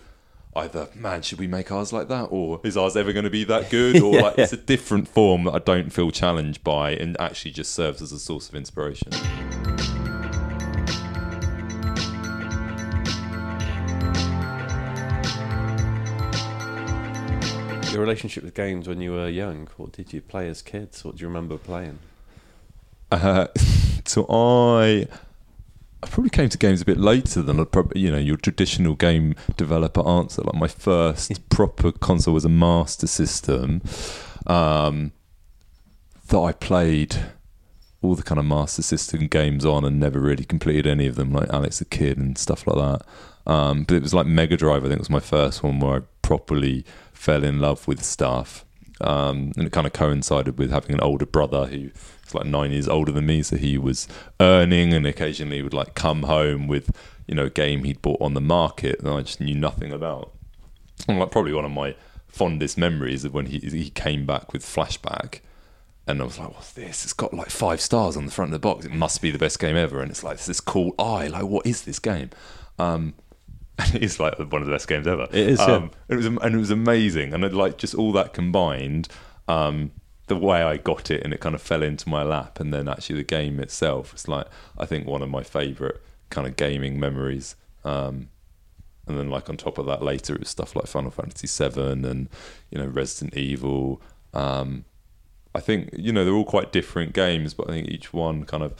Either 0.56 0.88
man, 0.96 1.22
should 1.22 1.38
we 1.38 1.46
make 1.46 1.70
ours 1.70 1.92
like 1.92 2.08
that, 2.08 2.24
or 2.24 2.60
is 2.64 2.76
ours 2.76 2.96
ever 2.96 3.12
going 3.12 3.24
to 3.24 3.30
be 3.30 3.44
that 3.44 3.70
good? 3.70 4.02
Or 4.02 4.20
like 4.20 4.36
it's 4.36 4.52
a 4.52 4.56
different 4.56 5.06
form 5.06 5.44
that 5.44 5.52
I 5.52 5.60
don't 5.60 5.90
feel 5.90 6.10
challenged 6.10 6.64
by, 6.64 6.90
and 6.90 7.16
actually 7.20 7.52
just 7.52 7.72
serves 7.72 8.02
as 8.02 8.10
a 8.10 8.18
source 8.18 8.48
of 8.48 8.56
inspiration. 8.56 9.12
Your 17.92 18.00
relationship 18.00 18.42
with 18.42 18.54
games 18.54 18.88
when 18.88 19.00
you 19.00 19.12
were 19.12 19.28
young. 19.28 19.68
What 19.76 19.92
did 19.92 20.12
you 20.12 20.20
play 20.20 20.48
as 20.48 20.62
kids? 20.62 21.04
What 21.04 21.16
do 21.16 21.22
you 21.22 21.28
remember 21.28 21.58
playing? 21.58 22.00
Uh, 23.12 23.46
so 24.04 24.26
I, 24.28 25.06
I 26.02 26.06
probably 26.06 26.30
came 26.30 26.48
to 26.48 26.58
games 26.58 26.80
a 26.80 26.84
bit 26.84 26.98
later 26.98 27.42
than 27.42 27.60
I'd 27.60 27.72
probably, 27.72 28.00
you 28.00 28.10
know, 28.10 28.18
your 28.18 28.36
traditional 28.36 28.94
game 28.94 29.34
developer 29.56 30.06
answer. 30.06 30.42
Like 30.42 30.54
my 30.54 30.68
first 30.68 31.48
proper 31.50 31.92
console 31.92 32.34
was 32.34 32.44
a 32.44 32.48
Master 32.48 33.06
System, 33.06 33.82
um, 34.46 35.12
that 36.28 36.38
I 36.38 36.52
played 36.52 37.16
all 38.02 38.14
the 38.14 38.22
kind 38.22 38.38
of 38.38 38.46
Master 38.46 38.82
System 38.82 39.26
games 39.26 39.66
on 39.66 39.84
and 39.84 40.00
never 40.00 40.20
really 40.20 40.44
completed 40.44 40.86
any 40.86 41.06
of 41.06 41.16
them, 41.16 41.32
like 41.32 41.50
Alex 41.50 41.80
the 41.80 41.84
Kidd 41.84 42.16
and 42.16 42.38
stuff 42.38 42.66
like 42.66 42.76
that. 42.76 43.06
Um, 43.50 43.84
but 43.84 43.94
it 43.96 44.02
was 44.02 44.14
like 44.14 44.26
Mega 44.26 44.56
Drive. 44.56 44.84
I 44.84 44.88
think 44.88 45.00
was 45.00 45.10
my 45.10 45.20
first 45.20 45.62
one 45.62 45.80
where 45.80 45.98
I 45.98 46.02
properly 46.22 46.84
fell 47.12 47.44
in 47.44 47.60
love 47.60 47.86
with 47.86 48.02
stuff. 48.02 48.64
Um, 49.00 49.52
and 49.56 49.66
it 49.66 49.72
kind 49.72 49.86
of 49.86 49.92
coincided 49.92 50.58
with 50.58 50.70
having 50.70 50.92
an 50.94 51.00
older 51.00 51.26
brother 51.26 51.66
who 51.66 51.90
was 52.24 52.34
like 52.34 52.46
nine 52.46 52.72
years 52.72 52.88
older 52.88 53.12
than 53.12 53.26
me, 53.26 53.42
so 53.42 53.56
he 53.56 53.78
was 53.78 54.08
earning 54.40 54.92
and 54.92 55.06
occasionally 55.06 55.62
would 55.62 55.74
like 55.74 55.94
come 55.94 56.24
home 56.24 56.66
with 56.66 56.94
you 57.26 57.34
know 57.34 57.46
a 57.46 57.50
game 57.50 57.84
he'd 57.84 58.02
bought 58.02 58.20
on 58.20 58.34
the 58.34 58.40
market 58.40 59.02
that 59.02 59.12
I 59.12 59.22
just 59.22 59.40
knew 59.40 59.54
nothing 59.54 59.92
about. 59.92 60.32
And 61.08 61.18
like 61.18 61.30
probably 61.30 61.52
one 61.52 61.64
of 61.64 61.70
my 61.70 61.94
fondest 62.28 62.78
memories 62.78 63.24
of 63.24 63.34
when 63.34 63.46
he 63.46 63.58
he 63.58 63.90
came 63.90 64.26
back 64.26 64.52
with 64.52 64.62
Flashback, 64.62 65.40
and 66.06 66.20
I 66.20 66.24
was 66.24 66.38
like, 66.38 66.52
"What's 66.54 66.72
this? 66.72 67.04
It's 67.04 67.12
got 67.12 67.32
like 67.32 67.50
five 67.50 67.80
stars 67.80 68.16
on 68.16 68.26
the 68.26 68.32
front 68.32 68.52
of 68.52 68.60
the 68.60 68.66
box. 68.66 68.84
It 68.84 68.92
must 68.92 69.22
be 69.22 69.30
the 69.30 69.38
best 69.38 69.58
game 69.58 69.76
ever." 69.76 70.00
And 70.02 70.10
it's 70.10 70.24
like 70.24 70.38
this 70.38 70.60
cool 70.60 70.94
eye. 70.98 71.28
Like, 71.28 71.44
what 71.44 71.66
is 71.66 71.82
this 71.82 71.98
game? 71.98 72.30
Um, 72.78 73.14
and 73.84 73.94
it 73.96 74.02
is 74.02 74.20
like 74.20 74.38
one 74.38 74.62
of 74.62 74.66
the 74.66 74.72
best 74.72 74.88
games 74.88 75.06
ever. 75.06 75.24
It 75.32 75.48
is, 75.48 75.58
yeah. 75.58 75.66
Um, 75.66 75.90
it 76.08 76.16
was, 76.16 76.26
and 76.26 76.42
it 76.42 76.58
was 76.58 76.70
amazing, 76.70 77.32
and 77.32 77.44
it, 77.44 77.52
like 77.52 77.78
just 77.78 77.94
all 77.94 78.12
that 78.12 78.32
combined, 78.32 79.08
um, 79.48 79.92
the 80.26 80.36
way 80.36 80.62
I 80.62 80.76
got 80.76 81.10
it, 81.10 81.22
and 81.22 81.32
it 81.32 81.40
kind 81.40 81.54
of 81.54 81.62
fell 81.62 81.82
into 81.82 82.08
my 82.08 82.22
lap, 82.22 82.60
and 82.60 82.72
then 82.72 82.88
actually 82.88 83.16
the 83.16 83.24
game 83.24 83.58
itself 83.60 84.12
was 84.12 84.28
like 84.28 84.46
I 84.78 84.86
think 84.86 85.06
one 85.06 85.22
of 85.22 85.28
my 85.28 85.42
favourite 85.42 85.96
kind 86.30 86.46
of 86.46 86.56
gaming 86.56 87.00
memories. 87.00 87.56
Um, 87.84 88.28
and 89.06 89.18
then 89.18 89.30
like 89.30 89.48
on 89.48 89.56
top 89.56 89.78
of 89.78 89.86
that, 89.86 90.02
later 90.02 90.34
it 90.34 90.40
was 90.40 90.48
stuff 90.48 90.76
like 90.76 90.86
Final 90.86 91.10
Fantasy 91.10 91.48
VII 91.48 91.80
and 91.80 92.28
you 92.70 92.78
know 92.78 92.86
Resident 92.86 93.36
Evil. 93.36 94.00
Um, 94.32 94.84
I 95.54 95.60
think 95.60 95.90
you 95.92 96.12
know 96.12 96.24
they're 96.24 96.34
all 96.34 96.44
quite 96.44 96.72
different 96.72 97.12
games, 97.12 97.54
but 97.54 97.68
I 97.68 97.72
think 97.72 97.88
each 97.88 98.12
one 98.12 98.44
kind 98.44 98.62
of 98.62 98.74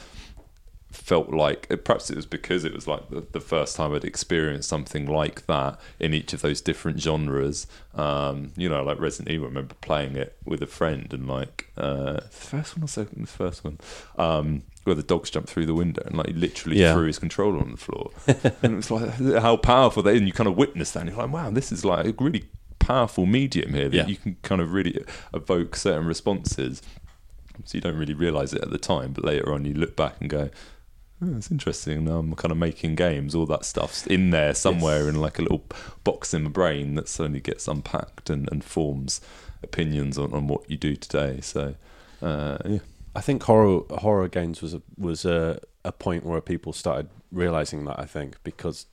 felt 0.91 1.29
like 1.29 1.69
perhaps 1.83 2.09
it 2.09 2.15
was 2.15 2.25
because 2.25 2.63
it 2.65 2.73
was 2.73 2.87
like 2.87 3.09
the, 3.09 3.21
the 3.31 3.39
first 3.39 3.75
time 3.77 3.93
I'd 3.93 4.03
experienced 4.03 4.67
something 4.69 5.05
like 5.05 5.45
that 5.47 5.79
in 5.99 6.13
each 6.13 6.33
of 6.33 6.41
those 6.41 6.61
different 6.61 6.99
genres. 6.99 7.65
Um, 7.95 8.51
you 8.57 8.67
know, 8.69 8.83
like 8.83 8.99
Resident 8.99 9.29
Evil. 9.33 9.45
I 9.45 9.49
remember 9.49 9.75
playing 9.81 10.15
it 10.17 10.35
with 10.45 10.61
a 10.61 10.67
friend 10.67 11.11
and 11.13 11.27
like 11.27 11.71
uh, 11.77 12.13
the 12.13 12.21
first 12.29 12.75
one 12.77 12.83
or 12.83 12.87
second, 12.87 13.23
the 13.23 13.27
first 13.27 13.63
one, 13.63 13.79
um, 14.17 14.63
where 14.83 14.95
the 14.95 15.03
dogs 15.03 15.29
jumped 15.29 15.49
through 15.49 15.65
the 15.65 15.73
window 15.75 16.01
and 16.05 16.17
like 16.17 16.27
he 16.27 16.33
literally 16.33 16.79
Yeah. 16.79 16.93
threw 16.93 17.07
his 17.07 17.19
controller 17.19 17.59
on 17.59 17.71
the 17.71 17.77
floor, 17.77 18.11
and 18.63 18.73
it 18.73 18.75
was 18.75 18.91
like 18.91 19.13
how 19.41 19.57
powerful 19.57 20.03
that. 20.03 20.15
And 20.15 20.27
you 20.27 20.33
kind 20.33 20.47
of 20.49 20.57
witness 20.57 20.91
that, 20.91 21.01
and 21.01 21.09
you're 21.09 21.17
like, 21.19 21.31
wow, 21.31 21.49
this 21.51 21.71
is 21.71 21.83
like 21.85 22.05
a 22.05 22.13
really 22.23 22.45
powerful 22.79 23.25
medium 23.25 23.73
here 23.73 23.89
that 23.89 23.95
Yeah. 23.95 24.07
you 24.07 24.15
can 24.17 24.37
kind 24.41 24.59
of 24.59 24.73
really 24.73 25.03
evoke 25.33 25.75
certain 25.75 26.05
responses. 26.07 26.81
So 27.65 27.77
you 27.77 27.81
don't 27.81 27.97
really 27.97 28.15
realize 28.15 28.53
it 28.53 28.61
at 28.63 28.71
the 28.71 28.79
time, 28.79 29.11
but 29.13 29.23
later 29.23 29.53
on 29.53 29.65
you 29.65 29.73
look 29.75 29.95
back 29.95 30.15
and 30.19 30.29
go, 30.29 30.49
oh, 31.21 31.37
"It's 31.37 31.51
interesting." 31.51 32.05
Now 32.05 32.19
I'm 32.19 32.33
kind 32.35 32.51
of 32.51 32.57
making 32.57 32.95
games. 32.95 33.35
All 33.35 33.45
that 33.47 33.65
stuff's 33.65 34.05
in 34.07 34.31
there 34.31 34.53
somewhere 34.53 35.07
in 35.07 35.15
like 35.15 35.39
a 35.39 35.41
little 35.41 35.63
box 36.03 36.33
in 36.33 36.43
my 36.43 36.49
brain 36.49 36.95
that 36.95 37.07
suddenly 37.07 37.39
gets 37.39 37.67
unpacked 37.67 38.29
and, 38.29 38.49
and 38.51 38.63
forms 38.63 39.21
opinions 39.63 40.17
on, 40.17 40.33
on 40.33 40.47
what 40.47 40.69
you 40.69 40.77
do 40.77 40.95
today. 40.95 41.39
So 41.41 41.75
uh, 42.21 42.57
yeah, 42.65 42.79
I 43.15 43.21
think 43.21 43.43
horror 43.43 43.81
horror 43.89 44.27
games 44.27 44.61
was 44.61 44.73
a, 44.73 44.81
was 44.97 45.25
a, 45.25 45.59
a 45.83 45.91
point 45.91 46.25
where 46.25 46.41
people 46.41 46.73
started 46.73 47.09
realizing 47.31 47.85
that. 47.85 47.99
I 47.99 48.05
think 48.05 48.37
because 48.43 48.85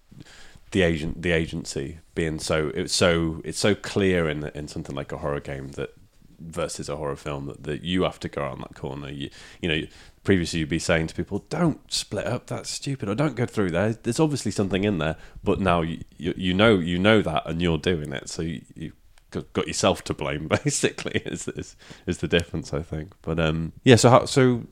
the 0.70 0.82
agent 0.82 1.22
the 1.22 1.32
agency 1.32 1.98
being 2.14 2.38
so 2.38 2.70
it's 2.74 2.94
so 2.94 3.40
it's 3.44 3.58
so 3.58 3.74
clear 3.74 4.28
in 4.28 4.44
in 4.54 4.68
something 4.68 4.94
like 4.94 5.12
a 5.12 5.18
horror 5.18 5.40
game 5.40 5.68
that 5.68 5.94
versus 6.40 6.88
a 6.88 6.96
horror 6.96 7.16
film 7.16 7.46
that, 7.46 7.64
that 7.64 7.82
you 7.82 8.02
have 8.02 8.20
to 8.20 8.28
go 8.28 8.42
around 8.42 8.60
that 8.60 8.74
corner. 8.74 9.10
You 9.10 9.30
you 9.60 9.68
know 9.68 9.82
previously 10.28 10.60
you'd 10.60 10.68
be 10.68 10.78
saying 10.78 11.06
to 11.06 11.14
people 11.14 11.38
don't 11.48 11.90
split 11.90 12.26
up 12.26 12.48
that's 12.48 12.68
stupid 12.68 13.08
or 13.08 13.14
don't 13.14 13.34
go 13.34 13.46
through 13.46 13.70
there 13.70 13.94
there's 13.94 14.20
obviously 14.20 14.50
something 14.50 14.84
in 14.84 14.98
there 14.98 15.16
but 15.42 15.58
now 15.58 15.80
you 15.80 16.04
you, 16.18 16.34
you 16.36 16.52
know 16.52 16.74
you 16.78 16.98
know 16.98 17.22
that 17.22 17.42
and 17.46 17.62
you're 17.62 17.78
doing 17.78 18.12
it 18.12 18.28
so 18.28 18.42
you, 18.42 18.60
you 18.74 18.92
got 19.30 19.66
yourself 19.66 20.04
to 20.04 20.12
blame 20.12 20.46
basically 20.64 21.22
is, 21.24 21.48
is 21.48 21.76
is 22.06 22.18
the 22.18 22.28
difference 22.28 22.74
I 22.74 22.82
think 22.82 23.14
but 23.22 23.40
um 23.40 23.72
yeah 23.84 23.96
so 23.96 24.10
how 24.10 24.26
so 24.26 24.64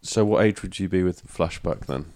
so 0.00 0.24
what 0.24 0.44
age 0.44 0.62
would 0.62 0.80
you 0.80 0.88
be 0.88 1.04
with 1.04 1.24
flashback 1.28 1.86
then 1.86 2.06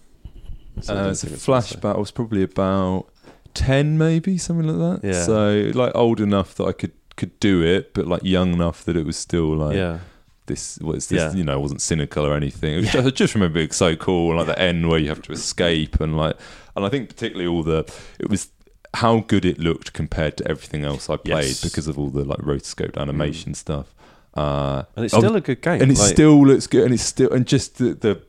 So 0.81 0.97
uh, 0.97 1.11
it's 1.11 1.23
a 1.23 1.27
think 1.27 1.37
it's 1.37 1.47
necessary. 1.49 1.81
flashback. 1.83 1.95
I 1.95 1.99
was 2.01 2.11
probably 2.11 2.43
about 2.43 3.07
ten, 3.55 3.97
maybe 3.97 4.39
something 4.39 4.67
like 4.67 5.01
that. 5.03 5.07
Yeah. 5.07 5.23
So 5.23 5.71
like 5.73 5.93
old 5.95 6.21
enough 6.21 6.57
that 6.57 6.65
I 6.65 6.73
could 6.73 6.93
could 7.15 7.39
do 7.39 7.63
it, 7.63 7.95
but 7.95 8.09
like 8.09 8.25
young 8.25 8.53
enough 8.55 8.85
that 8.87 8.97
it 8.97 9.07
was 9.07 9.17
still 9.17 9.55
like 9.57 9.77
yeah 9.77 10.01
this 10.47 10.79
was 10.81 11.09
this, 11.09 11.19
yeah. 11.19 11.33
you 11.35 11.45
know, 11.45 11.59
wasn't 11.61 11.81
cynical 11.81 12.25
or 12.25 12.35
anything 12.35 12.75
it 12.75 12.77
was 12.83 12.93
just, 12.93 13.07
I 13.07 13.11
just 13.11 13.35
remember 13.35 13.55
being 13.55 13.71
so 13.73 13.97
cool 13.97 14.37
like 14.37 14.47
the 14.47 14.59
end 14.59 14.89
where 14.89 14.99
you 14.99 15.09
have 15.09 15.23
to 15.23 15.33
escape 15.33 16.01
and 16.01 16.17
like 16.17 16.37
and 16.75 16.85
I 16.85 16.89
think 16.89 17.09
particularly 17.09 17.49
all 17.49 17.63
the 17.63 17.85
it 18.19 18.29
was 18.31 18.49
how 18.95 19.21
good 19.21 19.45
it 19.45 19.59
looked 19.59 19.93
compared 19.93 20.37
to 20.39 20.49
everything 20.49 20.85
else 20.85 21.11
I 21.11 21.17
played 21.17 21.47
Yes. 21.47 21.63
because 21.65 21.87
of 21.89 21.99
all 21.99 22.09
the 22.11 22.25
like 22.25 22.39
rotoscoped 22.39 22.97
animation 22.97 23.55
stuff 23.55 23.95
uh 24.37 24.85
and 24.97 25.05
it's 25.05 25.15
I 25.15 25.19
was- 25.19 25.25
still 25.25 25.37
a 25.37 25.41
good 25.41 25.63
game 25.63 25.83
and 25.83 25.91
it 25.91 25.99
like- 25.99 26.13
still 26.15 26.47
looks 26.47 26.67
good 26.67 26.85
and 26.85 26.95
it's 26.95 27.03
still 27.03 27.33
and 27.33 27.47
just 27.47 27.79
the, 27.79 27.95
the 27.95 28.23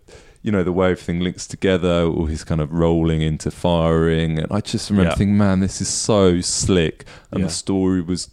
you 0.44 0.52
know 0.52 0.64
the 0.64 0.72
way 0.72 0.92
everything 0.92 1.20
links 1.20 1.46
together 1.46 2.04
all 2.04 2.26
his 2.28 2.44
kind 2.46 2.62
of 2.62 2.72
rolling 2.72 3.22
into 3.22 3.52
firing 3.52 4.40
and 4.40 4.48
i 4.52 4.62
just 4.62 4.90
remember 4.90 5.10
Yeah. 5.12 5.16
thinking 5.16 5.38
man 5.38 5.60
this 5.60 5.82
is 5.82 5.90
so 5.90 6.40
slick 6.42 7.06
and 7.32 7.42
Yeah. 7.42 7.48
the 7.48 7.54
story 7.54 8.02
was 8.02 8.30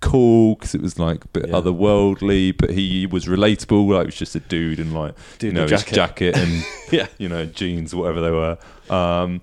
cool 0.00 0.54
because 0.54 0.74
it 0.74 0.80
was 0.82 0.98
like 0.98 1.24
a 1.24 1.28
bit 1.28 1.48
Yeah. 1.48 1.54
otherworldly 1.54 2.56
but 2.56 2.70
he 2.70 3.04
was 3.06 3.26
relatable 3.26 3.88
like 3.90 4.02
it 4.02 4.06
was 4.06 4.14
just 4.16 4.34
a 4.36 4.40
dude 4.40 4.78
in 4.78 4.92
like 4.94 5.14
Dude 5.38 5.42
you 5.42 5.48
in 5.50 5.54
know 5.56 5.64
a 5.64 5.68
his 5.68 5.82
jacket. 5.84 5.94
jacket 5.94 6.36
and 6.36 6.64
yeah 6.92 7.06
you 7.18 7.28
know 7.28 7.46
jeans 7.46 7.94
whatever 7.94 8.20
they 8.20 8.30
were 8.30 8.58
um 8.90 9.40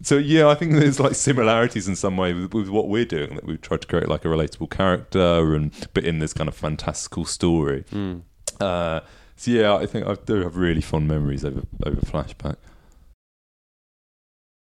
so 0.00 0.16
yeah, 0.16 0.46
I 0.46 0.54
think 0.54 0.74
there's 0.74 1.00
like 1.00 1.16
similarities 1.16 1.88
in 1.88 1.96
some 1.96 2.16
way 2.16 2.32
with, 2.32 2.54
with 2.54 2.68
what 2.68 2.86
we're 2.86 3.04
doing. 3.04 3.34
That 3.34 3.44
we've 3.44 3.60
tried 3.60 3.80
to 3.80 3.88
create 3.88 4.06
like 4.06 4.24
a 4.24 4.28
relatable 4.28 4.70
character, 4.70 5.52
and 5.56 5.72
but 5.92 6.04
in 6.04 6.20
this 6.20 6.32
kind 6.32 6.46
of 6.46 6.54
fantastical 6.54 7.24
story. 7.24 7.82
Mm. 7.90 8.22
Uh, 8.60 9.00
so 9.34 9.50
yeah, 9.50 9.74
I 9.74 9.86
think 9.86 10.06
I 10.06 10.14
do 10.14 10.36
have 10.44 10.56
really 10.56 10.80
fond 10.82 11.08
memories 11.08 11.44
over 11.44 11.62
over 11.84 12.00
Flashback. 12.02 12.54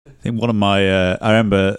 I 0.06 0.10
think 0.22 0.40
one 0.40 0.50
of 0.50 0.56
my, 0.56 0.88
uh, 0.88 1.16
I 1.20 1.30
remember 1.32 1.76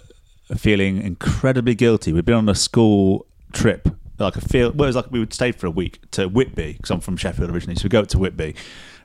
feeling 0.58 1.02
incredibly 1.02 1.76
guilty. 1.76 2.12
We'd 2.12 2.26
been 2.26 2.36
on 2.36 2.50
a 2.50 2.56
school 2.56 3.26
trip, 3.54 3.88
like 4.18 4.36
a 4.36 4.42
field. 4.42 4.78
Well, 4.78 4.86
it 4.86 4.90
was 4.90 4.96
like 4.96 5.12
we 5.12 5.20
would 5.20 5.34
stay 5.34 5.52
for 5.52 5.68
a 5.68 5.72
week 5.72 6.00
to 6.12 6.28
Whitby 6.28 6.74
because 6.74 6.92
I'm 6.92 7.00
from 7.00 7.18
Sheffield 7.18 7.50
originally. 7.50 7.76
So 7.76 7.84
we 7.84 7.90
go 7.90 8.02
up 8.02 8.08
to 8.10 8.20
Whitby, 8.20 8.56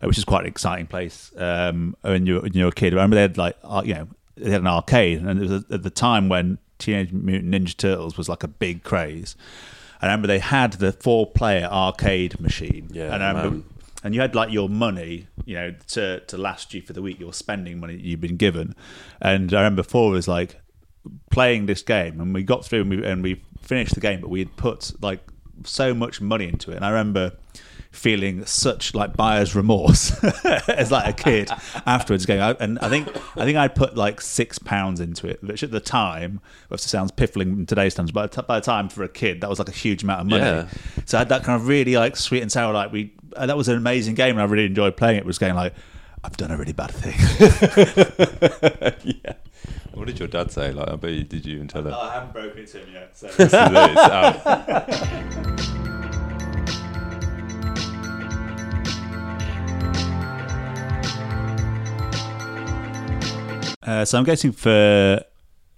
uh, 0.02 0.06
which 0.06 0.18
is 0.18 0.24
quite 0.24 0.40
an 0.42 0.46
exciting 0.48 0.86
place 0.86 1.32
um, 1.36 1.96
when 2.02 2.26
you're 2.26 2.42
when 2.42 2.52
you're 2.52 2.68
a 2.68 2.72
kid. 2.72 2.92
I 2.92 2.96
remember 2.96 3.16
they 3.16 3.22
had 3.22 3.38
like 3.38 3.56
uh, 3.62 3.82
you 3.84 3.94
know 3.94 4.08
they 4.36 4.50
had 4.50 4.60
an 4.60 4.66
arcade, 4.66 5.20
and 5.22 5.42
it 5.42 5.48
was 5.48 5.64
at 5.70 5.82
the 5.82 5.90
time 5.90 6.28
when 6.28 6.58
Teenage 6.78 7.12
Mutant 7.12 7.54
Ninja 7.54 7.76
Turtles 7.76 8.16
was 8.18 8.28
like 8.28 8.42
a 8.42 8.48
big 8.48 8.82
craze. 8.82 9.36
And 10.00 10.10
I 10.10 10.14
remember 10.14 10.26
they 10.26 10.40
had 10.40 10.74
the 10.74 10.92
four-player 10.92 11.64
arcade 11.70 12.38
machine, 12.40 12.88
Yeah, 12.92 13.14
and 13.14 13.22
I 13.24 13.28
remember 13.28 13.50
man. 13.58 13.64
and 14.02 14.14
you 14.14 14.20
had 14.20 14.34
like 14.34 14.52
your 14.52 14.68
money, 14.68 15.28
you 15.46 15.54
know, 15.54 15.74
to 15.92 16.20
to 16.20 16.36
last 16.36 16.74
you 16.74 16.82
for 16.82 16.92
the 16.92 17.00
week. 17.00 17.18
You're 17.20 17.32
spending 17.32 17.78
money 17.80 17.96
that 17.96 18.02
you've 18.04 18.20
been 18.20 18.36
given, 18.36 18.74
and 19.22 19.54
I 19.54 19.58
remember 19.62 19.82
four 19.82 20.10
was 20.10 20.28
like 20.28 20.60
playing 21.30 21.66
this 21.66 21.80
game, 21.82 22.20
and 22.20 22.34
we 22.34 22.42
got 22.42 22.66
through 22.66 22.82
and 22.82 22.90
we 22.90 23.04
and 23.06 23.22
we 23.22 23.42
finished 23.64 23.94
the 23.94 24.00
game, 24.00 24.20
but 24.20 24.30
we 24.30 24.38
had 24.40 24.56
put 24.56 24.92
like 25.02 25.20
so 25.64 25.94
much 25.94 26.20
money 26.20 26.48
into 26.48 26.70
it, 26.72 26.76
and 26.76 26.84
I 26.84 26.90
remember 26.90 27.32
feeling 27.90 28.44
such 28.44 28.92
like 28.92 29.16
buyer's 29.16 29.54
remorse 29.54 30.12
as 30.68 30.90
like 30.90 31.08
a 31.08 31.12
kid 31.22 31.48
afterwards 31.86 32.26
going 32.26 32.40
out 32.40 32.56
and 32.58 32.76
I 32.80 32.88
think 32.88 33.06
I 33.36 33.44
think 33.44 33.56
I 33.56 33.68
put 33.68 33.96
like 33.96 34.20
six 34.20 34.58
pounds 34.58 34.98
into 34.98 35.28
it 35.28 35.40
which 35.44 35.62
at 35.62 35.70
the 35.70 35.78
time 35.78 36.40
which 36.70 36.80
sounds 36.80 37.12
piffling 37.12 37.50
in 37.50 37.66
today's 37.66 37.94
terms 37.94 38.10
but 38.10 38.34
by 38.48 38.58
the 38.58 38.64
time 38.66 38.88
for 38.88 39.04
a 39.04 39.08
kid 39.08 39.42
that 39.42 39.48
was 39.48 39.60
like 39.60 39.68
a 39.68 39.72
huge 39.72 40.02
amount 40.02 40.22
of 40.22 40.26
money 40.26 40.42
Yeah. 40.42 40.66
so 41.04 41.18
I 41.18 41.20
had 41.20 41.28
that 41.28 41.44
kind 41.44 41.54
of 41.54 41.68
really 41.68 41.94
like 41.96 42.16
sweet 42.16 42.42
and 42.42 42.50
sour 42.50 42.72
like 42.74 42.90
we 42.90 43.12
uh, 43.36 43.46
that 43.46 43.56
was 43.56 43.68
an 43.68 43.76
amazing 43.76 44.16
game 44.16 44.30
and 44.32 44.40
I 44.40 44.44
really 44.46 44.66
enjoyed 44.66 44.96
playing 44.96 45.18
it 45.18 45.20
It 45.20 45.26
was 45.26 45.38
going 45.38 45.54
like 45.54 45.74
I've 46.24 46.36
done 46.36 46.50
a 46.50 46.56
really 46.56 46.72
bad 46.72 46.90
thing 46.90 47.14
yeah. 49.24 49.34
What 49.94 50.08
did 50.08 50.18
your 50.18 50.26
dad 50.26 50.50
say? 50.50 50.72
Like, 50.72 50.88
I 50.88 50.96
bet 50.96 51.12
you, 51.12 51.22
did 51.22 51.46
you 51.46 51.54
even 51.54 51.68
tell 51.68 51.84
her? 51.84 51.92
I 51.92 52.14
haven't 52.14 52.32
broken 52.32 52.58
it 52.58 52.66
to 52.68 52.78
him 52.78 52.92
yet 52.92 53.16
so 53.16 53.28
This 53.28 53.38
is 53.38 53.54
it, 53.54 53.70
it's 53.72 54.00
out. 54.00 55.60
Uh, 63.86 64.02
so 64.02 64.16
I'm 64.16 64.24
guessing 64.24 64.50
for 64.50 65.22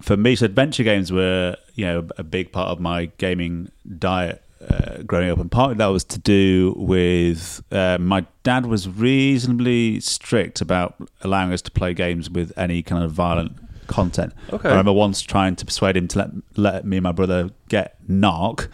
for 0.01 0.17
me, 0.17 0.37
so 0.37 0.45
adventure 0.47 0.85
games 0.85 1.11
were 1.11 1.57
you 1.75 1.85
know 1.85 2.07
a 2.17 2.23
big 2.23 2.53
part 2.53 2.69
of 2.69 2.79
my 2.79 3.07
gaming 3.19 3.73
diet 3.99 4.45
uh, 4.71 5.03
growing 5.03 5.29
up, 5.29 5.41
and 5.41 5.51
partly 5.51 5.75
that 5.75 5.87
was 5.87 6.05
to 6.05 6.21
do 6.21 6.73
with 6.77 7.65
uh, 7.73 7.99
my 8.01 8.25
dad 8.45 8.67
was 8.67 8.89
reasonably 8.89 9.99
strict 9.99 10.61
about 10.61 10.95
allowing 11.23 11.53
us 11.53 11.61
to 11.63 11.73
play 11.73 11.95
games 11.95 12.31
with 12.31 12.57
any 12.57 12.81
kind 12.81 13.03
of 13.03 13.11
violent 13.11 13.66
content. 13.87 14.33
Okay. 14.53 14.69
I 14.69 14.73
remember 14.73 14.93
once 14.93 15.23
trying 15.23 15.57
to 15.57 15.65
persuade 15.65 15.97
him 15.97 16.09
to 16.09 16.19
let 16.19 16.31
let 16.57 16.85
me 16.85 16.97
and 16.99 17.05
my 17.05 17.13
brother 17.13 17.51
get 17.69 17.97
Narc. 18.09 18.69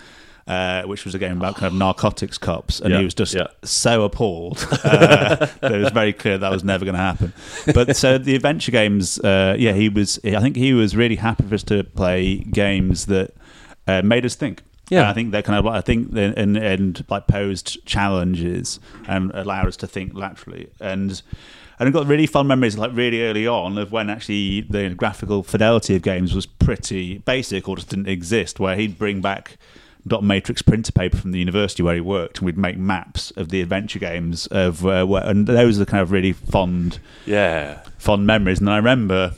Uh, 0.44 0.82
which 0.82 1.04
was 1.04 1.14
a 1.14 1.20
game 1.20 1.36
about 1.36 1.54
kind 1.54 1.72
of 1.72 1.78
narcotics 1.78 2.36
cops, 2.36 2.80
and 2.80 2.90
Yeah, 2.90 2.98
he 2.98 3.04
was 3.04 3.14
just 3.14 3.32
yeah. 3.32 3.46
so 3.62 4.02
appalled 4.02 4.58
uh, 4.84 5.46
that 5.60 5.72
it 5.72 5.78
was 5.80 5.92
very 5.92 6.12
clear 6.12 6.36
that 6.36 6.50
was 6.50 6.64
never 6.64 6.84
going 6.84 6.96
to 6.96 7.00
happen. 7.00 7.32
But 7.72 7.96
so 7.96 8.18
the 8.18 8.34
adventure 8.34 8.72
games, 8.72 9.20
uh, 9.20 9.54
yeah, 9.56 9.72
he 9.72 9.88
was. 9.88 10.18
I 10.24 10.40
think 10.40 10.56
he 10.56 10.74
was 10.74 10.96
really 10.96 11.14
happy 11.14 11.44
for 11.44 11.54
us 11.54 11.62
to 11.64 11.84
play 11.84 12.38
games 12.38 13.06
that 13.06 13.34
uh, 13.86 14.02
made 14.02 14.26
us 14.26 14.34
think. 14.34 14.62
Yeah. 14.90 15.02
And 15.02 15.08
I 15.08 15.12
think 15.12 15.30
they 15.30 15.42
kind 15.42 15.60
of, 15.60 15.66
I 15.72 15.80
think, 15.80 16.10
they- 16.10 16.34
and 16.36 16.56
and 16.56 17.04
like 17.08 17.28
posed 17.28 17.86
challenges 17.86 18.80
and 19.06 19.30
allowed 19.34 19.68
us 19.68 19.76
to 19.78 19.86
think 19.86 20.12
laterally 20.12 20.70
and. 20.80 21.22
And 21.82 21.88
I've 21.88 21.94
got 21.94 22.06
really 22.06 22.28
fond 22.28 22.46
memories, 22.46 22.78
like 22.78 22.92
really 22.94 23.24
early 23.24 23.44
on, 23.44 23.76
of 23.76 23.90
when 23.90 24.08
actually 24.08 24.60
the 24.60 24.90
graphical 24.90 25.42
fidelity 25.42 25.96
of 25.96 26.02
games 26.02 26.32
was 26.32 26.46
pretty 26.46 27.18
basic 27.18 27.68
or 27.68 27.74
just 27.74 27.88
didn't 27.88 28.06
exist. 28.06 28.60
Where 28.60 28.76
he'd 28.76 28.96
bring 28.96 29.20
back 29.20 29.56
dot 30.06 30.22
matrix 30.22 30.62
printer 30.62 30.92
paper 30.92 31.16
from 31.16 31.32
the 31.32 31.40
university 31.40 31.82
where 31.82 31.96
he 31.96 32.00
worked, 32.00 32.38
and 32.38 32.46
we'd 32.46 32.56
make 32.56 32.78
maps 32.78 33.32
of 33.32 33.48
the 33.48 33.60
adventure 33.60 33.98
games 33.98 34.46
of 34.46 34.86
uh, 34.86 35.04
where, 35.04 35.26
and 35.26 35.48
those 35.48 35.80
are 35.80 35.84
kind 35.84 36.02
of 36.02 36.12
really 36.12 36.32
fond 36.32 37.00
Yeah. 37.26 37.80
fond 37.98 38.28
memories. 38.28 38.60
And 38.60 38.70
I 38.70 38.76
remember, 38.76 39.32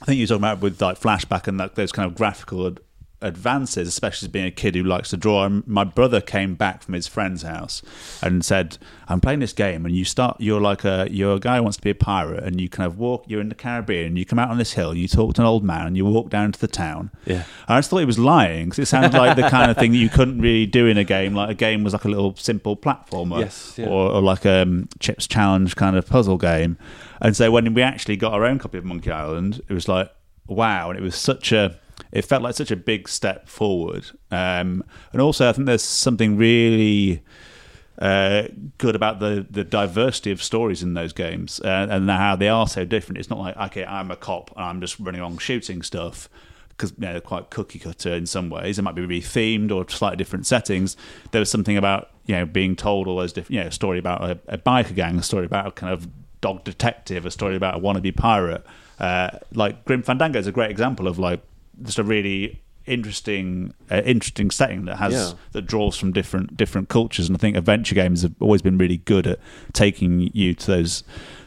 I 0.00 0.04
think 0.04 0.18
you 0.18 0.22
were 0.22 0.28
talking 0.28 0.44
about 0.44 0.60
with 0.60 0.80
like 0.80 1.00
flashback 1.00 1.48
and 1.48 1.58
that, 1.58 1.74
those 1.74 1.90
kind 1.90 2.08
of 2.08 2.16
graphical 2.16 2.76
advances, 3.20 3.88
especially 3.88 4.26
as 4.26 4.32
being 4.32 4.46
a 4.46 4.50
kid 4.50 4.74
who 4.74 4.82
likes 4.82 5.10
to 5.10 5.16
draw. 5.16 5.44
And 5.44 5.66
my 5.66 5.84
brother 5.84 6.20
came 6.20 6.54
back 6.54 6.82
from 6.82 6.94
his 6.94 7.06
friend's 7.06 7.42
house 7.42 7.82
and 8.22 8.44
said, 8.44 8.78
"I'm 9.08 9.20
playing 9.20 9.40
this 9.40 9.52
game, 9.52 9.84
and 9.86 9.94
you 9.96 10.04
start. 10.04 10.36
You're 10.38 10.60
like 10.60 10.84
a 10.84 11.08
you're 11.10 11.34
a 11.36 11.40
guy 11.40 11.56
who 11.56 11.62
wants 11.64 11.76
to 11.78 11.82
be 11.82 11.90
a 11.90 11.94
pirate, 11.94 12.44
and 12.44 12.60
you 12.60 12.68
kind 12.68 12.86
of 12.86 12.98
walk. 12.98 13.24
You're 13.26 13.40
in 13.40 13.48
the 13.48 13.54
Caribbean. 13.54 14.16
You 14.16 14.24
come 14.24 14.38
out 14.38 14.50
on 14.50 14.58
this 14.58 14.72
hill. 14.74 14.94
You 14.94 15.08
talk 15.08 15.34
to 15.34 15.40
an 15.42 15.46
old 15.46 15.64
man, 15.64 15.86
and 15.86 15.96
you 15.96 16.04
walk 16.04 16.30
down 16.30 16.52
to 16.52 16.60
the 16.60 16.68
town. 16.68 17.10
Yeah. 17.24 17.44
I 17.66 17.78
just 17.78 17.90
thought 17.90 17.98
he 17.98 18.04
was 18.04 18.18
lying 18.18 18.66
because 18.66 18.78
it 18.80 18.86
sounded 18.86 19.14
like 19.14 19.36
the 19.36 19.48
kind 19.48 19.70
of 19.70 19.76
thing 19.76 19.92
that 19.92 19.98
you 19.98 20.08
couldn't 20.08 20.40
really 20.40 20.66
do 20.66 20.86
in 20.86 20.96
a 20.98 21.04
game. 21.04 21.34
Like 21.34 21.50
a 21.50 21.54
game 21.54 21.84
was 21.84 21.92
like 21.92 22.04
a 22.04 22.08
little 22.08 22.34
simple 22.36 22.76
platformer, 22.76 23.40
Yes, 23.40 23.74
yeah. 23.76 23.86
or, 23.88 24.10
or 24.12 24.22
like 24.22 24.44
a 24.44 24.62
um, 24.62 24.88
Chips 25.00 25.26
Challenge 25.26 25.74
kind 25.76 25.96
of 25.96 26.06
puzzle 26.06 26.38
game. 26.38 26.78
And 27.20 27.36
so 27.36 27.50
when 27.50 27.74
we 27.74 27.82
actually 27.82 28.16
got 28.16 28.32
our 28.32 28.44
own 28.44 28.58
copy 28.60 28.78
of 28.78 28.84
Monkey 28.84 29.10
Island, 29.10 29.60
it 29.68 29.72
was 29.72 29.88
like 29.88 30.10
wow, 30.46 30.88
and 30.90 30.98
it 30.98 31.02
was 31.02 31.14
such 31.16 31.52
a. 31.52 31.76
It 32.12 32.22
felt 32.24 32.42
like 32.42 32.54
such 32.54 32.70
a 32.70 32.76
big 32.76 33.08
step 33.08 33.48
forward, 33.48 34.06
um, 34.30 34.84
and 35.12 35.20
also 35.20 35.48
I 35.48 35.52
think 35.52 35.66
there's 35.66 35.82
something 35.82 36.36
really 36.36 37.22
uh, 38.00 38.44
good 38.78 38.94
about 38.94 39.18
the 39.20 39.46
the 39.50 39.64
diversity 39.64 40.30
of 40.30 40.42
stories 40.42 40.82
in 40.82 40.94
those 40.94 41.12
games 41.12 41.60
uh, 41.60 41.86
and 41.90 42.08
how 42.08 42.36
they 42.36 42.48
are 42.48 42.66
so 42.66 42.84
different. 42.84 43.18
It's 43.18 43.30
not 43.30 43.38
like 43.38 43.56
okay, 43.56 43.84
I'm 43.84 44.10
a 44.10 44.16
cop 44.16 44.52
and 44.56 44.64
I'm 44.64 44.80
just 44.80 44.98
running 45.00 45.20
along 45.20 45.38
shooting 45.38 45.82
stuff 45.82 46.28
because 46.68 46.92
you 46.92 46.98
know, 47.00 47.12
they're 47.12 47.20
quite 47.20 47.50
cookie 47.50 47.80
cutter 47.80 48.14
in 48.14 48.24
some 48.24 48.50
ways. 48.50 48.78
It 48.78 48.82
might 48.82 48.94
be 48.94 49.02
really 49.02 49.20
themed 49.20 49.72
or 49.72 49.88
slightly 49.88 50.16
different 50.16 50.46
settings. 50.46 50.96
There 51.32 51.40
was 51.40 51.50
something 51.50 51.76
about 51.76 52.10
you 52.26 52.36
know 52.36 52.46
being 52.46 52.76
told 52.76 53.08
all 53.08 53.16
those 53.16 53.32
different 53.32 53.54
you 53.54 53.60
know 53.60 53.66
a 53.66 53.72
story 53.72 53.98
about 53.98 54.22
a, 54.22 54.38
a 54.46 54.58
biker 54.58 54.94
gang, 54.94 55.18
a 55.18 55.22
story 55.22 55.44
about 55.44 55.66
a 55.66 55.70
kind 55.72 55.92
of 55.92 56.08
dog 56.40 56.62
detective, 56.62 57.26
a 57.26 57.30
story 57.30 57.56
about 57.56 57.76
a 57.76 57.80
wannabe 57.80 58.16
pirate. 58.16 58.64
Uh, 59.00 59.30
like 59.52 59.84
Grim 59.84 60.02
Fandango 60.02 60.38
is 60.38 60.46
a 60.46 60.52
great 60.52 60.70
example 60.70 61.08
of 61.08 61.18
like 61.18 61.42
just 61.82 61.98
a 61.98 62.04
really 62.04 62.60
interesting 62.86 63.74
uh, 63.90 64.00
interesting 64.04 64.50
setting 64.50 64.86
that 64.86 64.96
has 64.96 65.12
Yeah. 65.12 65.32
that 65.52 65.62
draws 65.62 65.96
from 65.98 66.12
different 66.12 66.56
different 66.56 66.88
cultures 66.88 67.28
and 67.28 67.36
I 67.36 67.38
think 67.38 67.56
adventure 67.56 67.94
games 67.94 68.22
have 68.22 68.32
always 68.40 68.62
been 68.62 68.78
really 68.78 68.96
good 68.98 69.26
at 69.26 69.38
taking 69.72 70.30
you 70.32 70.54
to 70.54 70.66
those 70.66 71.04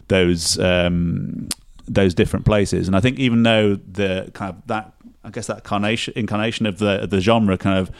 those 0.07 0.59
um, 0.59 1.47
those 1.87 2.13
different 2.13 2.45
places 2.45 2.87
and 2.87 2.95
I 2.95 2.99
think 2.99 3.17
even 3.19 3.43
though 3.43 3.75
the 3.75 4.29
kind 4.33 4.49
of 4.55 4.67
that 4.67 4.93
I 5.23 5.29
guess 5.31 5.47
that 5.47 5.57
incarnation 5.59 6.13
incarnation 6.15 6.65
of 6.67 6.77
the 6.77 7.07
the 7.09 7.19
genre 7.21 7.57
kind 7.57 7.77
of 7.79 7.91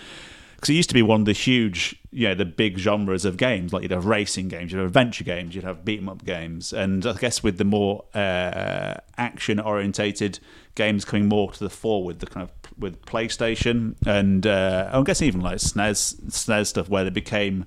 because 0.62 0.70
it 0.70 0.76
used 0.76 0.89
to 0.89 0.93
be 0.93 1.01
one 1.01 1.22
of 1.22 1.26
the 1.26 1.34
huge, 1.34 1.99
you 2.12 2.28
know, 2.28 2.36
the 2.36 2.45
big 2.45 2.78
genres 2.78 3.26
of 3.26 3.36
games. 3.36 3.74
Like 3.74 3.82
you'd 3.82 3.89
have 3.89 4.05
racing 4.05 4.47
games, 4.47 4.72
you'd 4.72 4.78
have 4.78 4.86
adventure 4.89 5.24
games, 5.24 5.55
you'd 5.55 5.64
have 5.64 5.84
beat 5.84 5.99
'em 5.99 6.07
up 6.07 6.24
games, 6.24 6.72
and 6.72 7.03
I 7.03 7.14
guess 7.14 7.41
with 7.41 7.57
the 7.57 7.66
more 7.66 8.05
uh, 8.14 8.97
action 9.18 9.59
orientated 9.59 10.38
games 10.76 11.03
coming 11.03 11.28
more 11.28 11.51
to 11.51 11.59
the 11.59 11.70
fore 11.72 12.03
with 12.03 12.20
the 12.20 12.28
kind 12.28 12.43
of 12.43 12.51
with 12.78 13.03
PlayStation 13.05 13.95
and 14.05 14.45
uh, 14.45 14.88
I'm 14.93 15.03
guessing 15.03 15.28
even 15.28 15.41
like 15.41 15.57
SNES 15.57 16.22
SNES 16.28 16.68
stuff 16.68 16.89
where 16.89 17.03
they 17.03 17.09
became 17.09 17.66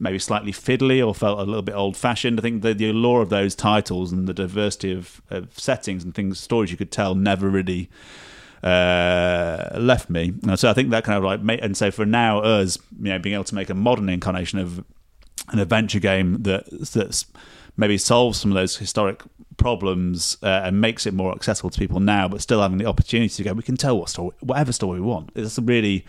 maybe 0.00 0.18
slightly 0.18 0.52
fiddly 0.52 1.04
or 1.04 1.14
felt 1.14 1.38
a 1.38 1.44
little 1.44 1.62
bit 1.62 1.76
old 1.76 1.96
fashioned. 1.96 2.40
I 2.40 2.42
think 2.42 2.62
the, 2.62 2.74
the 2.74 2.90
allure 2.90 3.22
of 3.22 3.28
those 3.30 3.54
titles 3.54 4.10
and 4.10 4.26
the 4.26 4.34
diversity 4.34 4.92
of, 4.92 5.22
of 5.30 5.58
settings 5.58 6.02
and 6.02 6.12
things, 6.12 6.40
stories 6.40 6.72
you 6.72 6.76
could 6.76 6.90
tell, 6.90 7.14
never 7.14 7.48
really 7.48 7.88
uh, 8.62 9.70
left 9.78 10.10
me. 10.10 10.34
And 10.46 10.58
so 10.58 10.70
I 10.70 10.72
think 10.72 10.90
that 10.90 11.04
kind 11.04 11.18
of 11.18 11.24
like, 11.24 11.60
and 11.62 11.76
so 11.76 11.90
for 11.90 12.06
now, 12.06 12.40
us, 12.40 12.78
you 13.00 13.10
know, 13.10 13.18
being 13.18 13.34
able 13.34 13.44
to 13.44 13.54
make 13.54 13.70
a 13.70 13.74
modern 13.74 14.08
incarnation 14.08 14.58
of 14.58 14.84
an 15.48 15.58
adventure 15.58 15.98
game 15.98 16.42
that 16.42 16.64
that's 16.92 17.26
maybe 17.76 17.98
solves 17.98 18.38
some 18.38 18.50
of 18.50 18.54
those 18.54 18.76
historic 18.76 19.22
problems 19.56 20.36
uh, 20.42 20.62
and 20.64 20.80
makes 20.80 21.06
it 21.06 21.14
more 21.14 21.34
accessible 21.34 21.70
to 21.70 21.78
people 21.78 22.00
now, 22.00 22.28
but 22.28 22.40
still 22.40 22.60
having 22.60 22.78
the 22.78 22.86
opportunity 22.86 23.28
to 23.28 23.42
go, 23.42 23.52
we 23.52 23.62
can 23.62 23.76
tell 23.76 23.98
what 23.98 24.08
story, 24.08 24.34
whatever 24.40 24.72
story 24.72 25.00
we 25.00 25.06
want. 25.06 25.30
It's 25.34 25.58
really, 25.58 26.04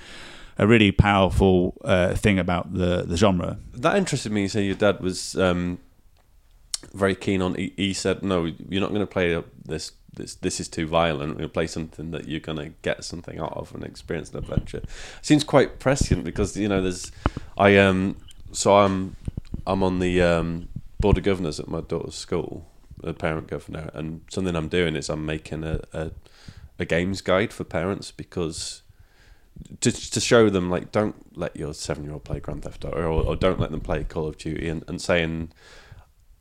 a 0.58 0.68
really 0.68 0.92
powerful 0.92 1.76
uh, 1.84 2.16
thing 2.16 2.40
about 2.40 2.74
the 2.74 3.04
the 3.04 3.18
genre. 3.18 3.58
That 3.74 3.96
interested 3.96 4.32
me. 4.32 4.48
Say 4.48 4.66
your 4.66 4.76
dad 4.76 5.02
was 5.02 5.36
um, 5.36 5.80
very 6.94 7.16
keen 7.16 7.42
on. 7.42 7.56
He, 7.56 7.74
he 7.76 7.94
said, 7.94 8.24
"No, 8.24 8.46
you're 8.46 8.82
not 8.82 8.90
going 8.90 9.02
to 9.02 9.08
play 9.08 9.42
this. 9.66 9.92
This 10.16 10.36
this 10.36 10.60
is 10.60 10.68
too 10.68 10.88
violent. 10.88 11.40
To 11.40 11.50
play 11.50 11.68
something 11.68 12.12
that 12.12 12.28
you're 12.28 12.40
to 12.40 12.74
get 12.82 13.04
something 13.04 13.40
out 13.40 13.54
of 13.54 13.74
and 13.74 13.84
experience 13.84 14.32
an 14.32 14.38
adventure." 14.38 14.82
Seems 15.22 15.44
quite 15.44 15.80
prescient 15.80 16.24
because 16.24 16.56
you 16.58 16.68
know 16.68 16.82
there's. 16.82 17.12
I 17.58 17.78
um 17.78 18.18
so 18.52 18.78
I'm 18.78 19.16
I'm 19.66 19.84
on 19.84 20.00
the 20.00 20.22
um, 20.22 20.70
board 21.00 21.18
of 21.18 21.24
governors 21.24 21.60
at 21.60 21.68
my 21.68 21.82
daughter's 21.82 22.16
school, 22.16 22.66
the 23.02 23.14
parent 23.14 23.48
governor, 23.48 23.90
and 23.94 24.22
something 24.30 24.56
I'm 24.56 24.70
doing 24.70 24.96
is 24.96 25.10
I'm 25.10 25.26
making 25.26 25.64
a 25.64 25.82
a, 25.92 26.12
a 26.80 26.86
games 26.86 27.22
guide 27.22 27.52
for 27.52 27.64
parents 27.64 28.12
because 28.12 28.82
to 29.82 29.92
to 29.92 30.20
show 30.20 30.50
them 30.50 30.70
like 30.70 30.92
don't 30.92 31.38
let 31.38 31.56
your 31.56 31.74
seven 31.74 32.04
year 32.04 32.14
old 32.14 32.24
play 32.24 32.40
Grand 32.40 32.64
Theft 32.64 32.86
Auto 32.86 32.98
or, 32.98 33.24
or 33.24 33.36
don't 33.36 33.60
let 33.60 33.72
them 33.72 33.82
play 33.82 34.04
Call 34.04 34.28
of 34.28 34.38
Duty 34.38 34.68
and, 34.68 34.84
and 34.88 35.02
saying 35.02 35.52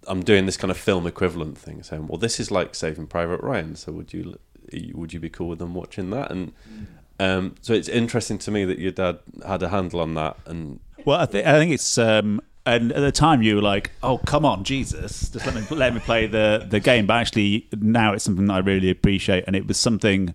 I'm 0.07 0.23
doing 0.23 0.47
this 0.47 0.57
kind 0.57 0.71
of 0.71 0.77
film 0.77 1.07
equivalent 1.07 1.59
thing 1.59 1.83
saying 1.83 2.07
well 2.07 2.19
this 2.19 2.41
is 2.41 2.51
like 2.51 2.75
Saving 2.75 3.07
Private 3.07 3.41
Ryan 3.41 3.77
so 3.77 3.93
would 3.93 4.13
you 4.13 4.39
would 4.95 5.13
you 5.13 5.21
be 5.21 5.29
cool 5.29 5.49
with 5.49 5.59
them 5.59 5.75
watching 5.75 6.11
that 6.11 6.31
and 6.31 6.53
um, 7.23 7.55
so 7.61 7.73
it's 7.73 7.89
interesting 7.89 8.39
to 8.39 8.51
me 8.51 8.65
that 8.65 8.79
your 8.79 8.91
dad 8.91 9.21
had 9.47 9.63
a 9.63 9.69
handle 9.69 10.01
on 10.01 10.15
that 10.15 10.37
and 10.47 10.81
Well, 11.05 11.21
I, 11.21 11.27
th- 11.27 11.47
I 11.47 11.59
think 11.59 11.73
it's. 11.73 11.99
Um, 11.99 12.41
and 12.65 12.93
at 12.93 13.01
the 13.01 13.13
time, 13.13 13.43
you 13.43 13.57
were 13.57 13.63
like, 13.63 13.91
"Oh, 14.03 14.19
come 14.19 14.45
on, 14.45 14.65
Jesus, 14.65 15.29
just 15.31 15.47
let 15.47 15.55
me 15.55 15.63
let 15.77 15.95
me 15.95 16.01
play 16.01 16.27
the 16.27 16.67
the 16.69 16.81
game." 16.81 17.07
But 17.07 17.15
actually, 17.15 17.69
now 17.77 18.13
it's 18.13 18.25
something 18.25 18.47
that 18.47 18.53
I 18.53 18.59
really 18.59 18.91
appreciate, 18.91 19.45
and 19.47 19.55
it 19.57 19.67
was 19.67 19.79
something 19.79 20.35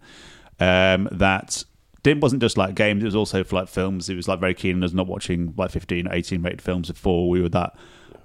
um, 0.60 1.08
that 1.12 1.64
didn't 2.04 2.22
wasn't 2.22 2.42
just 2.42 2.58
like 2.58 2.76
games; 2.76 3.04
it 3.04 3.06
was 3.06 3.16
also 3.16 3.44
for 3.44 3.56
like 3.58 3.70
films. 3.70 4.10
It 4.10 4.16
was 4.16 4.28
like 4.28 4.40
very 4.40 4.54
keen 4.54 4.78
on 4.78 4.84
us 4.84 4.94
not 4.94 5.08
watching 5.08 5.54
like 5.58 5.72
15, 5.72 6.08
18 6.12 6.42
rated 6.42 6.62
films 6.62 6.90
before 6.90 7.30
we 7.30 7.42
were 7.42 7.50
that 7.50 7.76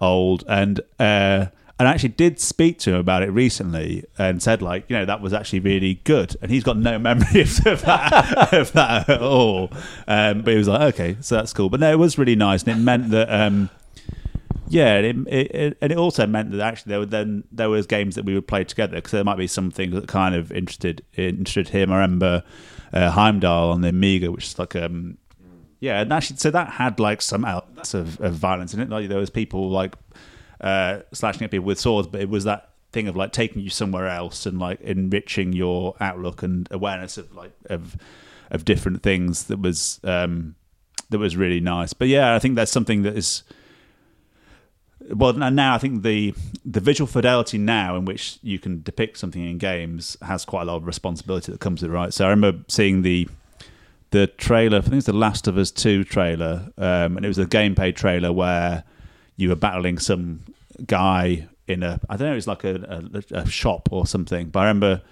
old, 0.02 0.44
and 0.48 0.80
uh, 0.98 1.46
and 1.78 1.88
I 1.88 1.92
actually 1.92 2.10
did 2.10 2.38
speak 2.38 2.78
to 2.80 2.90
him 2.90 2.96
about 2.96 3.22
it 3.22 3.30
recently, 3.30 4.04
and 4.18 4.42
said 4.42 4.60
like, 4.60 4.84
you 4.88 4.96
know, 4.96 5.04
that 5.04 5.20
was 5.20 5.32
actually 5.32 5.60
really 5.60 5.94
good, 6.04 6.36
and 6.42 6.50
he's 6.50 6.62
got 6.62 6.76
no 6.76 6.98
memory 7.10 7.40
of 7.40 7.82
that, 7.82 8.52
of 8.52 8.72
that 8.72 9.08
at 9.08 9.22
all. 9.22 9.70
Um, 10.06 10.42
but 10.42 10.52
he 10.52 10.58
was 10.58 10.68
like, 10.68 10.94
okay, 10.94 11.16
so 11.20 11.36
that's 11.36 11.52
cool. 11.52 11.70
But 11.70 11.80
no, 11.80 11.90
it 11.90 11.98
was 11.98 12.18
really 12.18 12.36
nice, 12.36 12.62
and 12.64 12.78
it 12.78 12.80
meant 12.80 13.10
that. 13.10 13.32
Um, 13.32 13.70
yeah, 14.68 14.96
it, 14.96 15.16
it, 15.26 15.54
it, 15.54 15.78
and 15.82 15.92
it 15.92 15.98
also 15.98 16.26
meant 16.26 16.50
that 16.52 16.60
actually 16.60 16.90
there 16.90 16.98
were 17.00 17.06
then 17.06 17.44
there 17.52 17.68
was 17.68 17.86
games 17.86 18.14
that 18.14 18.24
we 18.24 18.32
would 18.34 18.48
play 18.48 18.64
together 18.64 18.96
because 18.96 19.10
there 19.10 19.22
might 19.22 19.36
be 19.36 19.46
some 19.46 19.70
things 19.70 19.94
that 19.94 20.08
kind 20.08 20.34
of 20.34 20.50
interested 20.50 21.04
interested 21.14 21.68
him. 21.68 21.92
I 21.92 21.96
remember 21.96 22.42
uh, 22.92 23.10
Heimdall 23.10 23.70
on 23.70 23.82
the 23.82 23.90
Amiga, 23.90 24.32
which 24.32 24.46
is 24.46 24.58
like 24.58 24.74
um 24.76 25.18
yeah, 25.82 26.00
and 26.00 26.12
actually 26.12 26.36
so 26.36 26.52
that 26.52 26.68
had 26.68 27.00
like 27.00 27.20
some 27.20 27.44
elements 27.44 27.92
of, 27.92 28.20
of 28.20 28.34
violence 28.34 28.72
in 28.72 28.78
it. 28.78 28.88
Like 28.88 29.08
there 29.08 29.18
was 29.18 29.30
people 29.30 29.68
like 29.68 29.96
uh, 30.60 31.00
slashing 31.12 31.42
at 31.42 31.50
people 31.50 31.66
with 31.66 31.80
swords, 31.80 32.06
but 32.06 32.20
it 32.20 32.28
was 32.28 32.44
that 32.44 32.70
thing 32.92 33.08
of 33.08 33.16
like 33.16 33.32
taking 33.32 33.60
you 33.60 33.68
somewhere 33.68 34.06
else 34.06 34.46
and 34.46 34.60
like 34.60 34.80
enriching 34.80 35.52
your 35.52 35.96
outlook 35.98 36.44
and 36.44 36.68
awareness 36.70 37.18
of 37.18 37.34
like 37.34 37.50
of 37.68 37.96
of 38.52 38.64
different 38.64 39.02
things 39.02 39.44
that 39.44 39.60
was 39.60 39.98
um 40.04 40.54
that 41.10 41.18
was 41.18 41.36
really 41.36 41.58
nice. 41.58 41.92
But 41.92 42.06
yeah, 42.06 42.32
I 42.32 42.38
think 42.38 42.54
that's 42.54 42.70
something 42.70 43.02
that 43.02 43.16
is 43.16 43.42
well 45.10 45.32
now 45.32 45.74
I 45.74 45.78
think 45.78 46.04
the 46.04 46.32
the 46.64 46.78
visual 46.78 47.08
fidelity 47.08 47.58
now 47.58 47.96
in 47.96 48.04
which 48.04 48.38
you 48.40 48.60
can 48.60 48.82
depict 48.82 49.18
something 49.18 49.44
in 49.44 49.58
games 49.58 50.16
has 50.22 50.44
quite 50.44 50.62
a 50.62 50.66
lot 50.66 50.76
of 50.76 50.86
responsibility 50.86 51.50
that 51.50 51.58
comes 51.58 51.82
with 51.82 51.90
it, 51.90 51.94
right? 51.94 52.14
So 52.14 52.24
I 52.24 52.30
remember 52.30 52.62
seeing 52.68 53.02
the 53.02 53.28
the 54.12 54.28
trailer. 54.28 54.78
I 54.78 54.80
think 54.82 54.94
it's 54.94 55.06
the 55.06 55.12
Last 55.12 55.48
of 55.48 55.58
Us 55.58 55.70
Two 55.70 56.04
trailer, 56.04 56.70
um, 56.78 57.16
and 57.16 57.24
it 57.24 57.28
was 57.28 57.38
a 57.38 57.46
gameplay 57.46 57.94
trailer 57.94 58.32
where 58.32 58.84
you 59.36 59.48
were 59.48 59.56
battling 59.56 59.98
some 59.98 60.44
guy 60.86 61.48
in 61.66 61.82
a 61.82 62.00
I 62.08 62.16
don't 62.16 62.28
know, 62.28 62.32
it 62.32 62.36
was 62.36 62.46
like 62.46 62.64
a, 62.64 63.10
a, 63.12 63.38
a 63.40 63.46
shop 63.46 63.88
or 63.90 64.06
something. 64.06 64.48
But 64.48 64.60
I 64.60 64.62
remember 64.64 65.02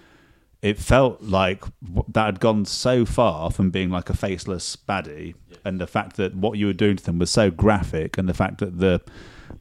it 0.62 0.78
felt 0.78 1.22
like 1.22 1.64
that 2.08 2.26
had 2.26 2.40
gone 2.40 2.66
so 2.66 3.06
far 3.06 3.50
from 3.50 3.70
being 3.70 3.90
like 3.90 4.10
a 4.10 4.14
faceless 4.14 4.76
baddie, 4.76 5.34
yeah. 5.50 5.56
and 5.64 5.80
the 5.80 5.86
fact 5.86 6.16
that 6.16 6.34
what 6.34 6.58
you 6.58 6.66
were 6.66 6.72
doing 6.72 6.96
to 6.96 7.04
them 7.04 7.18
was 7.18 7.30
so 7.30 7.50
graphic, 7.50 8.18
and 8.18 8.28
the 8.28 8.34
fact 8.34 8.58
that 8.58 8.78
the 8.78 9.00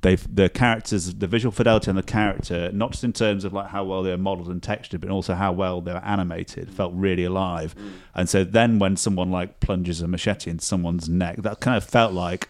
they 0.02 0.16
the 0.16 0.50
characters, 0.50 1.14
the 1.16 1.28
visual 1.28 1.52
fidelity 1.52 1.89
on 1.89 1.95
the 1.95 2.04
character, 2.04 2.72
not 2.72 2.91
just 2.91 3.04
in 3.04 3.12
terms 3.12 3.43
of 3.43 3.52
like 3.52 3.68
how 3.70 3.84
well 3.84 4.02
they're 4.02 4.18
modelled 4.18 4.47
and 4.47 4.64
textured, 4.64 5.02
but 5.02 5.10
also 5.10 5.34
how 5.36 5.52
well 5.52 5.82
they're 5.82 6.02
animated, 6.06 6.72
felt 6.72 6.93
really 6.95 7.26
alive. 7.26 7.76
And 8.16 8.30
so 8.30 8.43
then 8.43 8.80
when 8.80 8.95
someone 8.95 9.30
like 9.30 9.60
plunges 9.60 10.02
a 10.02 10.08
machete 10.08 10.52
into 10.52 10.64
someone's 10.64 11.10
neck, 11.10 11.38
that 11.38 11.60
kind 11.60 11.76
of 11.76 11.84
felt 11.84 12.14
like, 12.14 12.50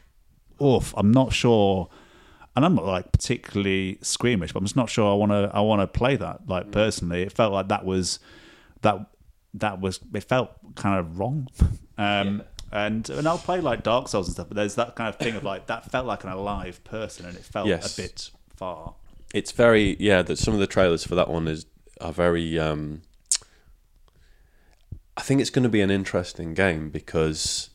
oof, 0.62 0.94
I'm 0.96 1.12
not 1.12 1.34
sure. 1.34 1.90
And 2.56 2.66
I'm 2.66 2.76
not 2.76 2.86
like 2.86 3.12
particularly 3.12 3.98
squeamish, 4.02 4.54
but 4.54 4.60
I'm 4.60 4.66
just 4.66 4.76
not 4.76 4.90
sure 4.90 5.12
I 5.12 5.16
want 5.16 5.32
to. 5.32 5.50
I 5.54 5.62
want 5.62 5.82
to 5.82 5.88
play 5.88 6.18
that. 6.18 6.48
Like 6.48 6.72
personally, 6.72 7.24
it 7.24 7.32
felt 7.32 7.54
like 7.54 7.70
that 7.70 7.86
was 7.86 8.20
that 8.82 9.10
that 9.56 9.80
was. 9.80 10.00
It 10.14 10.24
felt 10.24 10.52
kind 10.76 11.00
of 11.00 11.20
wrong. 11.20 11.48
Um, 12.02 12.38
yeah 12.38 12.44
and 12.72 13.10
and 13.10 13.28
I'll 13.28 13.38
play 13.38 13.62
like 13.62 13.84
Dark 13.84 14.08
Souls 14.08 14.28
and 14.28 14.34
stuff, 14.34 14.48
but 14.50 14.56
there's 14.56 14.76
that 14.76 14.96
kind 14.96 15.10
of 15.10 15.16
thing 15.16 15.36
of 15.36 15.44
like 15.44 15.68
that 15.68 15.90
felt 15.92 16.06
like 16.06 16.24
an 16.24 16.30
alive 16.30 16.84
person, 16.84 17.26
and 17.26 17.36
it 17.36 17.44
felt 17.44 17.68
yes. 17.68 17.98
a 17.98 18.02
bit 18.02 18.30
far. 18.56 18.96
It's 19.34 19.52
very 19.52 19.96
yeah. 20.00 20.22
That 20.22 20.38
some 20.38 20.54
of 20.54 20.60
the 20.60 20.68
trailers 20.68 21.04
for 21.04 21.16
that 21.16 21.30
one 21.30 21.48
is 21.48 21.66
are 22.02 22.14
very. 22.14 22.60
Um, 22.60 23.02
I 25.18 25.22
think 25.22 25.42
it's 25.42 25.50
going 25.50 25.64
to 25.64 25.70
be 25.70 25.82
an 25.82 25.92
interesting 25.92 26.54
game 26.54 26.90
because 26.90 27.72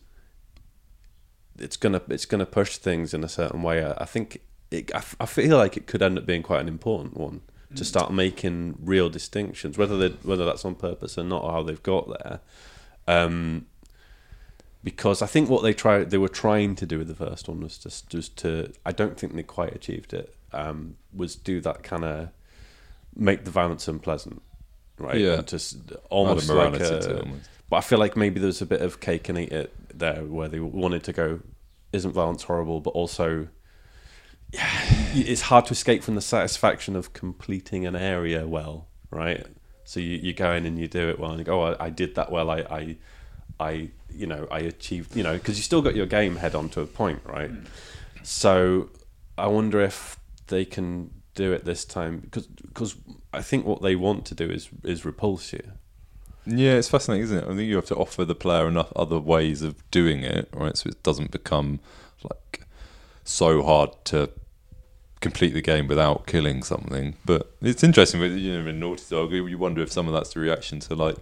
it's 1.58 1.76
gonna 1.76 2.00
it's 2.08 2.24
gonna 2.24 2.46
push 2.46 2.78
things 2.78 3.12
in 3.12 3.22
a 3.22 3.28
certain 3.28 3.62
way. 3.62 3.84
I, 3.84 3.92
I 3.98 4.04
think 4.06 4.40
it, 4.70 4.94
I, 4.94 4.98
f- 4.98 5.16
I 5.20 5.26
feel 5.26 5.56
like 5.56 5.76
it 5.76 5.86
could 5.86 6.02
end 6.02 6.18
up 6.18 6.26
being 6.26 6.42
quite 6.42 6.60
an 6.60 6.68
important 6.68 7.16
one 7.16 7.42
to 7.74 7.82
mm. 7.82 7.86
start 7.86 8.12
making 8.12 8.76
real 8.80 9.08
distinctions, 9.08 9.76
whether 9.76 9.96
they, 9.96 10.08
whether 10.22 10.44
that's 10.44 10.64
on 10.64 10.74
purpose 10.74 11.18
or 11.18 11.24
not, 11.24 11.42
or 11.42 11.52
how 11.52 11.62
they've 11.62 11.82
got 11.82 12.08
there. 12.08 12.40
Um, 13.06 13.66
because 14.84 15.22
I 15.22 15.26
think 15.26 15.48
what 15.48 15.62
they 15.62 15.72
try 15.72 16.04
they 16.04 16.18
were 16.18 16.28
trying 16.28 16.76
to 16.76 16.86
do 16.86 16.98
with 16.98 17.08
the 17.08 17.14
first 17.14 17.48
one 17.48 17.60
was 17.60 17.78
just 17.78 18.08
just 18.10 18.36
to 18.38 18.70
I 18.84 18.92
don't 18.92 19.18
think 19.18 19.34
they 19.34 19.42
quite 19.42 19.74
achieved 19.74 20.12
it 20.12 20.36
um, 20.52 20.96
was 21.12 21.34
do 21.34 21.60
that 21.62 21.82
kind 21.82 22.04
of 22.04 22.28
make 23.16 23.44
the 23.44 23.50
violence 23.50 23.88
unpleasant 23.88 24.42
right? 24.98 25.18
Yeah. 25.18 25.40
Just 25.40 25.78
almost 26.10 26.48
like 26.48 26.78
a, 26.80 27.26
but 27.68 27.76
I 27.76 27.80
feel 27.80 27.98
like 27.98 28.16
maybe 28.16 28.38
there's 28.38 28.62
a 28.62 28.66
bit 28.66 28.82
of 28.82 29.00
cake 29.00 29.28
and 29.28 29.38
eat 29.38 29.50
it 29.50 29.72
there 29.98 30.22
where 30.22 30.48
they 30.48 30.60
wanted 30.60 31.02
to 31.04 31.12
go 31.12 31.40
isn't 31.92 32.12
violence 32.12 32.44
horrible 32.44 32.80
but 32.80 32.90
also 32.90 33.48
yeah, 34.52 34.68
it's 35.14 35.42
hard 35.42 35.66
to 35.66 35.72
escape 35.72 36.04
from 36.04 36.14
the 36.14 36.20
satisfaction 36.20 36.94
of 36.94 37.12
completing 37.14 37.86
an 37.86 37.96
area 37.96 38.46
well 38.46 38.86
right? 39.10 39.46
So 39.86 40.00
you, 40.00 40.18
you 40.18 40.32
go 40.32 40.52
in 40.52 40.66
and 40.66 40.78
you 40.78 40.88
do 40.88 41.08
it 41.08 41.18
well 41.18 41.30
and 41.30 41.38
you 41.38 41.44
go 41.44 41.62
oh 41.62 41.72
I, 41.72 41.86
I 41.86 41.90
did 41.90 42.14
that 42.16 42.30
well. 42.30 42.50
I, 42.50 42.58
I 42.70 42.96
I 43.60 43.90
you 44.10 44.26
know 44.26 44.46
I 44.50 44.60
achieved 44.60 45.16
you 45.16 45.22
know 45.22 45.34
because 45.34 45.56
you 45.56 45.62
still 45.62 45.82
got 45.82 45.94
your 45.94 46.06
game 46.06 46.36
head 46.36 46.54
on 46.54 46.68
to 46.70 46.80
a 46.80 46.86
point 46.86 47.20
right? 47.24 47.50
Mm. 47.50 47.66
so 48.22 48.90
I 49.36 49.46
wonder 49.46 49.80
if 49.80 50.18
they 50.46 50.64
can 50.64 51.10
do 51.34 51.52
it 51.52 51.64
this 51.64 51.84
time 51.84 52.18
because 52.18 52.46
because 52.46 52.96
I 53.32 53.42
think 53.42 53.66
what 53.66 53.82
they 53.82 53.96
want 53.96 54.24
to 54.26 54.34
do 54.34 54.50
is 54.50 54.68
is 54.82 55.04
repulse 55.04 55.52
you. 55.52 55.62
Yeah 56.46 56.74
it's 56.74 56.88
fascinating 56.88 57.24
isn't 57.24 57.38
it? 57.38 57.44
I 57.44 57.48
think 57.48 57.62
you 57.62 57.76
have 57.76 57.86
to 57.86 57.96
offer 57.96 58.24
the 58.24 58.34
player 58.34 58.68
enough 58.68 58.92
other 58.94 59.18
ways 59.18 59.62
of 59.62 59.88
doing 59.90 60.22
it 60.22 60.48
right? 60.52 60.76
So 60.76 60.88
it 60.88 61.02
doesn't 61.02 61.30
become 61.30 61.80
like 62.22 62.66
so 63.24 63.62
hard 63.62 63.90
to 64.06 64.30
complete 65.20 65.54
the 65.54 65.62
game 65.62 65.88
without 65.88 66.26
killing 66.26 66.62
something. 66.62 67.16
But 67.24 67.54
it's 67.62 67.82
interesting 67.82 68.20
with 68.20 68.36
you 68.36 68.60
know 68.60 68.68
in 68.68 68.78
Naughty 68.78 69.04
Dog 69.08 69.32
you 69.32 69.58
wonder 69.58 69.82
if 69.82 69.90
some 69.90 70.06
of 70.06 70.12
that's 70.12 70.34
the 70.34 70.40
reaction 70.40 70.80
to 70.80 70.94
like 70.94 71.16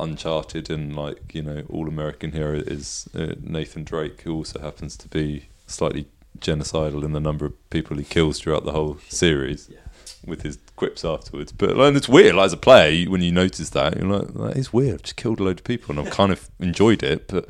Uncharted 0.00 0.70
and 0.70 0.96
like 0.96 1.34
you 1.34 1.42
know 1.42 1.64
all 1.68 1.88
American 1.88 2.32
hero 2.32 2.58
is 2.58 3.08
uh, 3.14 3.34
Nathan 3.40 3.84
Drake, 3.84 4.22
who 4.22 4.34
also 4.34 4.60
happens 4.60 4.96
to 4.98 5.08
be 5.08 5.48
slightly 5.66 6.06
genocidal 6.38 7.04
in 7.04 7.12
the 7.12 7.20
number 7.20 7.46
of 7.46 7.70
people 7.70 7.96
he 7.96 8.04
kills 8.04 8.40
throughout 8.40 8.64
the 8.64 8.72
whole 8.72 8.98
series. 9.08 9.68
Yeah. 9.70 9.78
With 10.24 10.42
his 10.42 10.58
quips 10.76 11.02
afterwards, 11.02 11.50
but 11.50 11.78
like, 11.78 11.94
it's 11.94 12.08
weird. 12.08 12.34
Like 12.34 12.46
as 12.46 12.52
a 12.52 12.58
player, 12.58 13.08
when 13.08 13.22
you 13.22 13.32
notice 13.32 13.70
that, 13.70 13.96
you're 13.96 14.06
like, 14.06 14.34
"That 14.34 14.56
is 14.56 14.70
weird." 14.70 14.94
I've 14.94 15.02
just 15.02 15.16
killed 15.16 15.40
a 15.40 15.44
load 15.44 15.60
of 15.60 15.64
people, 15.64 15.96
and 15.96 16.06
I've 16.06 16.12
kind 16.12 16.30
of 16.30 16.50
enjoyed 16.60 17.02
it. 17.02 17.26
But 17.26 17.48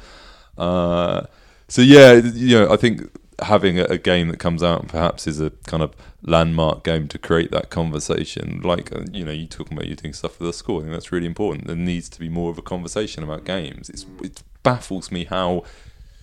uh, 0.57 1.27
so 1.67 1.83
yeah, 1.83 2.13
you 2.13 2.61
know, 2.61 2.73
I 2.73 2.77
think 2.77 3.11
having 3.43 3.79
a, 3.79 3.85
a, 3.85 3.99
game 3.99 4.29
that 4.29 4.39
comes 4.39 4.63
out 4.63 4.81
and 4.81 4.89
perhaps 4.89 5.27
is 5.27 5.41
a 5.41 5.51
kind 5.67 5.83
of 5.83 5.95
landmark 6.23 6.85
game 6.85 7.09
to 7.09 7.19
create 7.19 7.51
that 7.51 7.71
conversation. 7.71 8.61
Like 8.63 8.93
uh, 8.95 9.05
you 9.13 9.25
know, 9.25 9.33
you 9.33 9.47
talking 9.47 9.77
about 9.77 9.89
you 9.89 9.97
doing 9.97 10.15
stuff 10.15 10.39
with 10.39 10.49
the 10.49 10.53
school. 10.53 10.79
I 10.79 10.81
think 10.83 10.93
that's 10.93 11.13
really 11.13 11.27
important. 11.27 11.67
There 11.67 11.77
needs 11.77 12.09
to 12.11 12.21
be 12.21 12.29
more 12.29 12.51
of 12.51 12.59
a 12.59 12.63
conversation 12.63 13.23
about 13.23 13.45
games. 13.45 13.89
It's, 13.89 14.07
it 14.23 14.43
baffles 14.63 15.11
me 15.11 15.25
how 15.25 15.65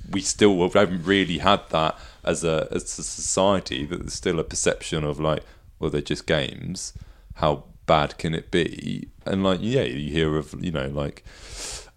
we 0.09 0.21
still 0.21 0.69
haven't 0.69 1.03
really 1.03 1.39
had 1.39 1.61
that 1.69 1.97
as 2.23 2.43
a 2.43 2.67
as 2.71 2.83
a 2.83 3.03
society. 3.03 3.85
That 3.85 3.99
there's 3.99 4.13
still 4.13 4.39
a 4.39 4.43
perception 4.43 5.03
of 5.03 5.19
like, 5.19 5.43
well, 5.79 5.89
they're 5.89 6.01
just 6.01 6.27
games. 6.27 6.93
How 7.35 7.65
bad 7.85 8.17
can 8.17 8.33
it 8.33 8.51
be? 8.51 9.09
And 9.25 9.43
like, 9.43 9.59
yeah, 9.61 9.83
you 9.83 10.11
hear 10.11 10.37
of 10.37 10.55
you 10.63 10.71
know 10.71 10.87
like 10.87 11.23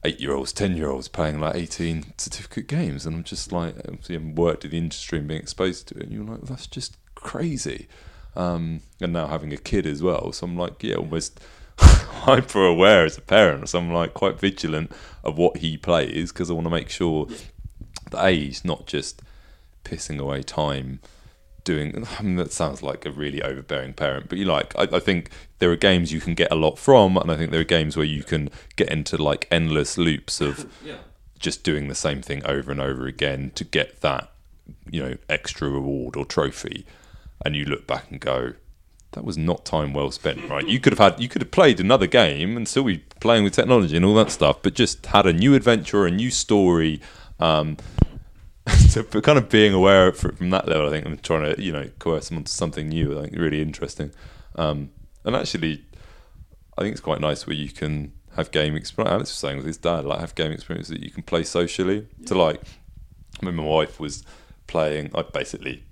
eight 0.04 0.20
year 0.20 0.34
olds, 0.34 0.52
ten 0.52 0.76
year 0.76 0.90
olds 0.90 1.08
playing 1.08 1.40
like 1.40 1.56
eighteen 1.56 2.12
certificate 2.18 2.66
games, 2.66 3.06
and 3.06 3.16
I'm 3.16 3.24
just 3.24 3.52
like, 3.52 3.76
obviously, 3.78 4.16
I've 4.16 4.36
worked 4.36 4.64
in 4.64 4.70
the 4.70 4.78
industry 4.78 5.18
and 5.18 5.28
being 5.28 5.40
exposed 5.40 5.88
to 5.88 5.96
it, 5.96 6.04
and 6.04 6.12
you're 6.12 6.24
like, 6.24 6.42
that's 6.42 6.66
just 6.66 6.96
crazy. 7.14 7.88
Um, 8.36 8.82
and 9.00 9.12
now 9.12 9.26
having 9.26 9.52
a 9.52 9.56
kid 9.56 9.86
as 9.86 10.02
well, 10.02 10.32
so 10.32 10.46
I'm 10.46 10.56
like, 10.56 10.82
yeah, 10.82 10.94
almost 10.94 11.40
hyper 11.78 12.64
aware 12.64 13.04
as 13.04 13.18
a 13.18 13.22
parent. 13.22 13.68
So 13.68 13.78
I'm 13.78 13.92
like 13.92 14.14
quite 14.14 14.38
vigilant 14.38 14.92
of 15.24 15.36
what 15.36 15.58
he 15.58 15.76
plays 15.76 16.32
because 16.32 16.50
I 16.50 16.54
want 16.54 16.66
to 16.66 16.70
make 16.70 16.90
sure 16.90 17.26
that 18.10 18.24
a 18.24 18.30
he's 18.30 18.64
not 18.64 18.86
just 18.86 19.22
pissing 19.84 20.18
away 20.18 20.42
time 20.42 21.00
doing. 21.70 22.06
I 22.18 22.22
mean, 22.22 22.36
that 22.36 22.52
sounds 22.52 22.82
like 22.82 23.06
a 23.06 23.10
really 23.10 23.42
overbearing 23.42 23.94
parent, 23.94 24.28
but 24.28 24.38
you 24.38 24.44
like. 24.44 24.76
I, 24.76 24.96
I, 24.96 25.00
think 25.00 25.30
there 25.58 25.70
are 25.70 25.76
games 25.76 26.12
you 26.12 26.20
can 26.20 26.34
get 26.34 26.50
a 26.50 26.56
lot 26.56 26.78
from, 26.78 27.16
and 27.16 27.30
I 27.30 27.36
think 27.36 27.50
there 27.50 27.60
are 27.60 27.74
games 27.78 27.96
where 27.96 28.06
you 28.06 28.24
can 28.24 28.50
get 28.76 28.88
into 28.90 29.16
like 29.16 29.46
endless 29.50 29.96
loops 29.96 30.40
of 30.40 30.70
yeah. 30.84 30.96
just 31.38 31.62
doing 31.62 31.88
the 31.88 31.94
same 31.94 32.22
thing 32.22 32.44
over 32.44 32.72
and 32.72 32.80
over 32.80 33.06
again 33.06 33.52
to 33.54 33.64
get 33.64 34.00
that, 34.00 34.32
you 34.90 35.02
know, 35.02 35.16
extra 35.28 35.68
reward 35.68 36.16
or 36.16 36.24
trophy, 36.24 36.84
and 37.44 37.54
you 37.54 37.64
look 37.64 37.86
back 37.86 38.10
and 38.10 38.20
go. 38.20 38.54
That 39.12 39.24
was 39.24 39.36
not 39.36 39.64
time 39.64 39.92
well 39.92 40.12
spent, 40.12 40.48
right? 40.48 40.66
You 40.66 40.78
could 40.78 40.92
have 40.92 41.12
had, 41.12 41.20
you 41.20 41.28
could 41.28 41.42
have 41.42 41.50
played 41.50 41.80
another 41.80 42.06
game 42.06 42.56
and 42.56 42.68
still 42.68 42.84
be 42.84 42.98
playing 43.18 43.42
with 43.42 43.52
technology 43.52 43.96
and 43.96 44.04
all 44.04 44.14
that 44.14 44.30
stuff, 44.30 44.62
but 44.62 44.74
just 44.74 45.06
had 45.06 45.26
a 45.26 45.32
new 45.32 45.54
adventure, 45.54 46.06
a 46.06 46.12
new 46.12 46.30
story, 46.30 47.00
um, 47.40 47.76
so 48.88 49.02
kind 49.02 49.38
of 49.38 49.48
being 49.48 49.72
aware 49.72 50.08
of 50.08 50.24
it 50.24 50.36
from 50.36 50.50
that 50.50 50.68
level, 50.68 50.86
I 50.86 50.90
think 50.90 51.06
I'm 51.06 51.18
trying 51.18 51.54
to 51.54 51.62
you 51.62 51.72
know 51.72 51.88
coerce 51.98 52.28
them 52.28 52.38
onto 52.38 52.50
something 52.50 52.88
new. 52.88 53.18
I 53.18 53.22
think 53.22 53.36
really 53.36 53.62
interesting, 53.62 54.12
um, 54.56 54.90
and 55.24 55.36
actually, 55.36 55.84
I 56.76 56.82
think 56.82 56.92
it's 56.92 57.00
quite 57.00 57.20
nice 57.20 57.46
where 57.46 57.56
you 57.56 57.68
can 57.68 58.12
have 58.36 58.50
game 58.50 58.76
experience. 58.76 59.12
Alex 59.12 59.30
was 59.30 59.38
saying 59.38 59.58
with 59.58 59.66
his 59.66 59.76
dad, 59.76 60.04
like 60.04 60.20
have 60.20 60.34
game 60.34 60.52
experience 60.52 60.88
that 60.88 61.02
you 61.02 61.10
can 61.10 61.22
play 61.22 61.44
socially. 61.44 62.06
Yeah. 62.18 62.26
To 62.26 62.34
like, 62.36 62.62
I 63.42 63.46
mean, 63.46 63.56
my 63.56 63.64
wife 63.64 63.98
was 64.00 64.24
playing. 64.66 65.10
I 65.14 65.22
basically 65.22 65.84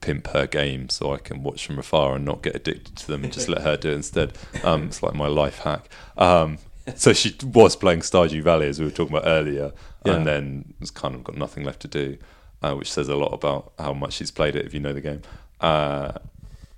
pimp 0.00 0.26
her 0.28 0.46
game 0.46 0.90
so 0.90 1.14
I 1.14 1.18
can 1.18 1.42
watch 1.42 1.66
from 1.66 1.78
afar 1.78 2.16
and 2.16 2.24
not 2.24 2.42
get 2.42 2.54
addicted 2.54 2.94
to 2.96 3.06
them 3.06 3.24
and 3.24 3.32
just 3.32 3.48
let 3.54 3.62
her 3.62 3.76
do 3.76 3.90
it 3.90 3.94
instead. 3.94 4.36
Um, 4.62 4.84
it's 4.84 5.02
like 5.02 5.14
my 5.14 5.26
life 5.26 5.60
hack. 5.60 5.88
Um, 6.16 6.58
so 6.96 7.12
she 7.12 7.34
was 7.44 7.76
playing 7.76 8.00
Stardew 8.00 8.42
Valley 8.42 8.68
as 8.68 8.78
we 8.78 8.84
were 8.86 8.90
talking 8.90 9.16
about 9.16 9.28
earlier, 9.28 9.72
Yeah. 10.04 10.14
and 10.14 10.26
then 10.26 10.74
has 10.80 10.90
kind 10.90 11.14
of 11.14 11.24
got 11.24 11.36
nothing 11.36 11.64
left 11.64 11.80
to 11.80 11.88
do, 11.88 12.18
uh, 12.62 12.74
which 12.74 12.92
says 12.92 13.08
a 13.08 13.16
lot 13.16 13.32
about 13.32 13.72
how 13.78 13.92
much 13.92 14.14
she's 14.14 14.30
played 14.30 14.56
it 14.56 14.66
if 14.66 14.74
you 14.74 14.80
know 14.80 14.92
the 14.92 15.00
game. 15.00 15.22
Uh, 15.60 16.12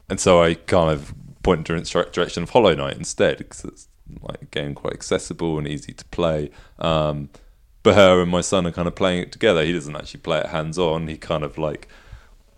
and 0.09 0.21
so 0.21 0.43
I 0.43 0.55
kind 0.55 0.91
of 0.91 1.15
pointed 1.43 1.69
her 1.69 1.77
in 1.77 1.83
the 1.83 2.09
direction 2.13 2.43
of 2.43 2.51
Hollow 2.51 2.75
Knight 2.75 2.97
instead 2.97 3.39
because 3.39 3.65
it's 3.65 3.89
like 4.21 4.43
a 4.43 4.47
game 4.47 4.75
quite 4.75 4.93
accessible 4.93 5.59
and 5.59 5.67
easy 5.67 5.93
to 5.93 6.05
play. 6.07 6.51
Um, 6.79 7.29
but 7.83 7.95
her 7.95 8.21
and 8.23 8.31
my 8.31 8.41
son 8.41 8.67
are 8.67 8.73
kind 8.73 8.89
of 8.89 8.95
playing 8.95 9.23
it 9.23 9.33
together. 9.33 9.65
He 9.65 9.73
doesn't 9.73 9.95
actually 9.97 10.21
play 10.21 10.39
it 10.39 10.47
hands 10.47 10.79
on. 10.79 11.09
He 11.09 11.17
kind 11.17 11.43
of 11.45 11.57
like 11.59 11.89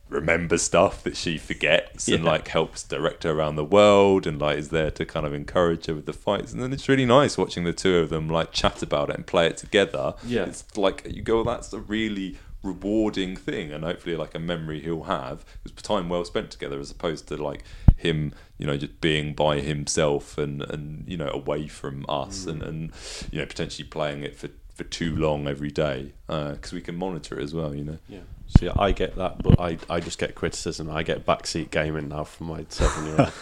remembers 0.09 0.63
stuff 0.63 1.03
that 1.03 1.17
she 1.17 1.37
forgets 1.39 2.09
and 2.09 2.25
like 2.25 2.49
helps 2.49 2.83
direct 2.83 3.25
her 3.25 3.31
around 3.31 3.57
the 3.57 3.65
world 3.65 4.27
and 4.27 4.41
like 4.41 4.59
is 4.59 4.71
there 4.71 4.91
to 4.91 5.05
kind 5.05 5.27
of 5.27 5.35
encourage 5.35 5.87
her 5.87 5.95
with 5.95 6.07
the 6.07 6.13
fights. 6.13 6.53
And 6.53 6.63
then 6.63 6.73
it's 6.73 6.89
really 6.89 7.05
nice 7.05 7.37
watching 7.37 7.65
the 7.65 7.73
two 7.73 7.99
of 7.99 8.09
them 8.09 8.29
like 8.29 8.53
chat 8.53 8.83
about 8.83 9.11
it 9.11 9.17
and 9.17 9.27
play 9.27 9.47
it 9.47 9.57
together. 9.57 10.15
Yeah. 10.27 10.45
It's 10.45 10.65
like 10.77 11.07
you 11.09 11.23
go, 11.23 11.45
that's 11.45 11.73
a 11.73 11.81
really 11.81 12.39
rewarding 12.63 13.37
thing 13.37 13.73
and 13.73 13.85
hopefully 13.85 14.17
like 14.17 14.35
a 14.35 14.39
memory 14.39 14.81
he'll 14.81 15.05
have. 15.05 15.45
It 15.65 15.75
was 15.75 15.83
time 15.83 16.09
well 16.09 16.25
spent 16.25 16.51
together 16.51 16.81
as 16.81 16.91
opposed 16.91 17.29
to 17.29 17.37
like 17.37 17.65
him, 17.97 18.33
you 18.57 18.67
know, 18.67 18.77
just 18.77 19.01
being 19.01 19.35
by 19.35 19.61
himself 19.61 20.39
and, 20.39 20.63
and 20.63 21.05
you 21.07 21.17
know, 21.17 21.29
away 21.29 21.69
from 21.69 22.05
us 22.09 22.45
mm. 22.45 22.53
and, 22.53 22.63
and 22.63 22.93
you 23.31 23.41
know, 23.41 23.47
potentially 23.47 23.87
playing 23.87 24.23
it 24.23 24.37
for, 24.37 24.49
for 24.79 24.85
too 24.85 25.15
long 25.17 25.47
every 25.49 25.71
day 25.71 26.13
because 26.29 26.73
we 26.73 26.81
can 26.81 26.95
monitor 26.97 27.39
it 27.39 27.43
as 27.43 27.53
well, 27.53 27.75
you 27.75 27.85
know. 27.85 27.99
Yeah. 28.09 28.21
See, 28.59 28.69
I 28.71 28.93
get 28.93 29.17
that, 29.17 29.43
but 29.43 29.61
I, 29.61 29.77
I 29.91 30.01
just 30.01 30.19
get 30.19 30.35
criticism. 30.35 30.89
I 30.91 31.03
get 31.03 31.27
backseat 31.27 31.71
gaming 31.71 32.09
now 32.09 32.25
from 32.25 32.47
my 32.47 32.65
seven 32.71 33.05
year 33.07 33.17
old. 33.21 33.33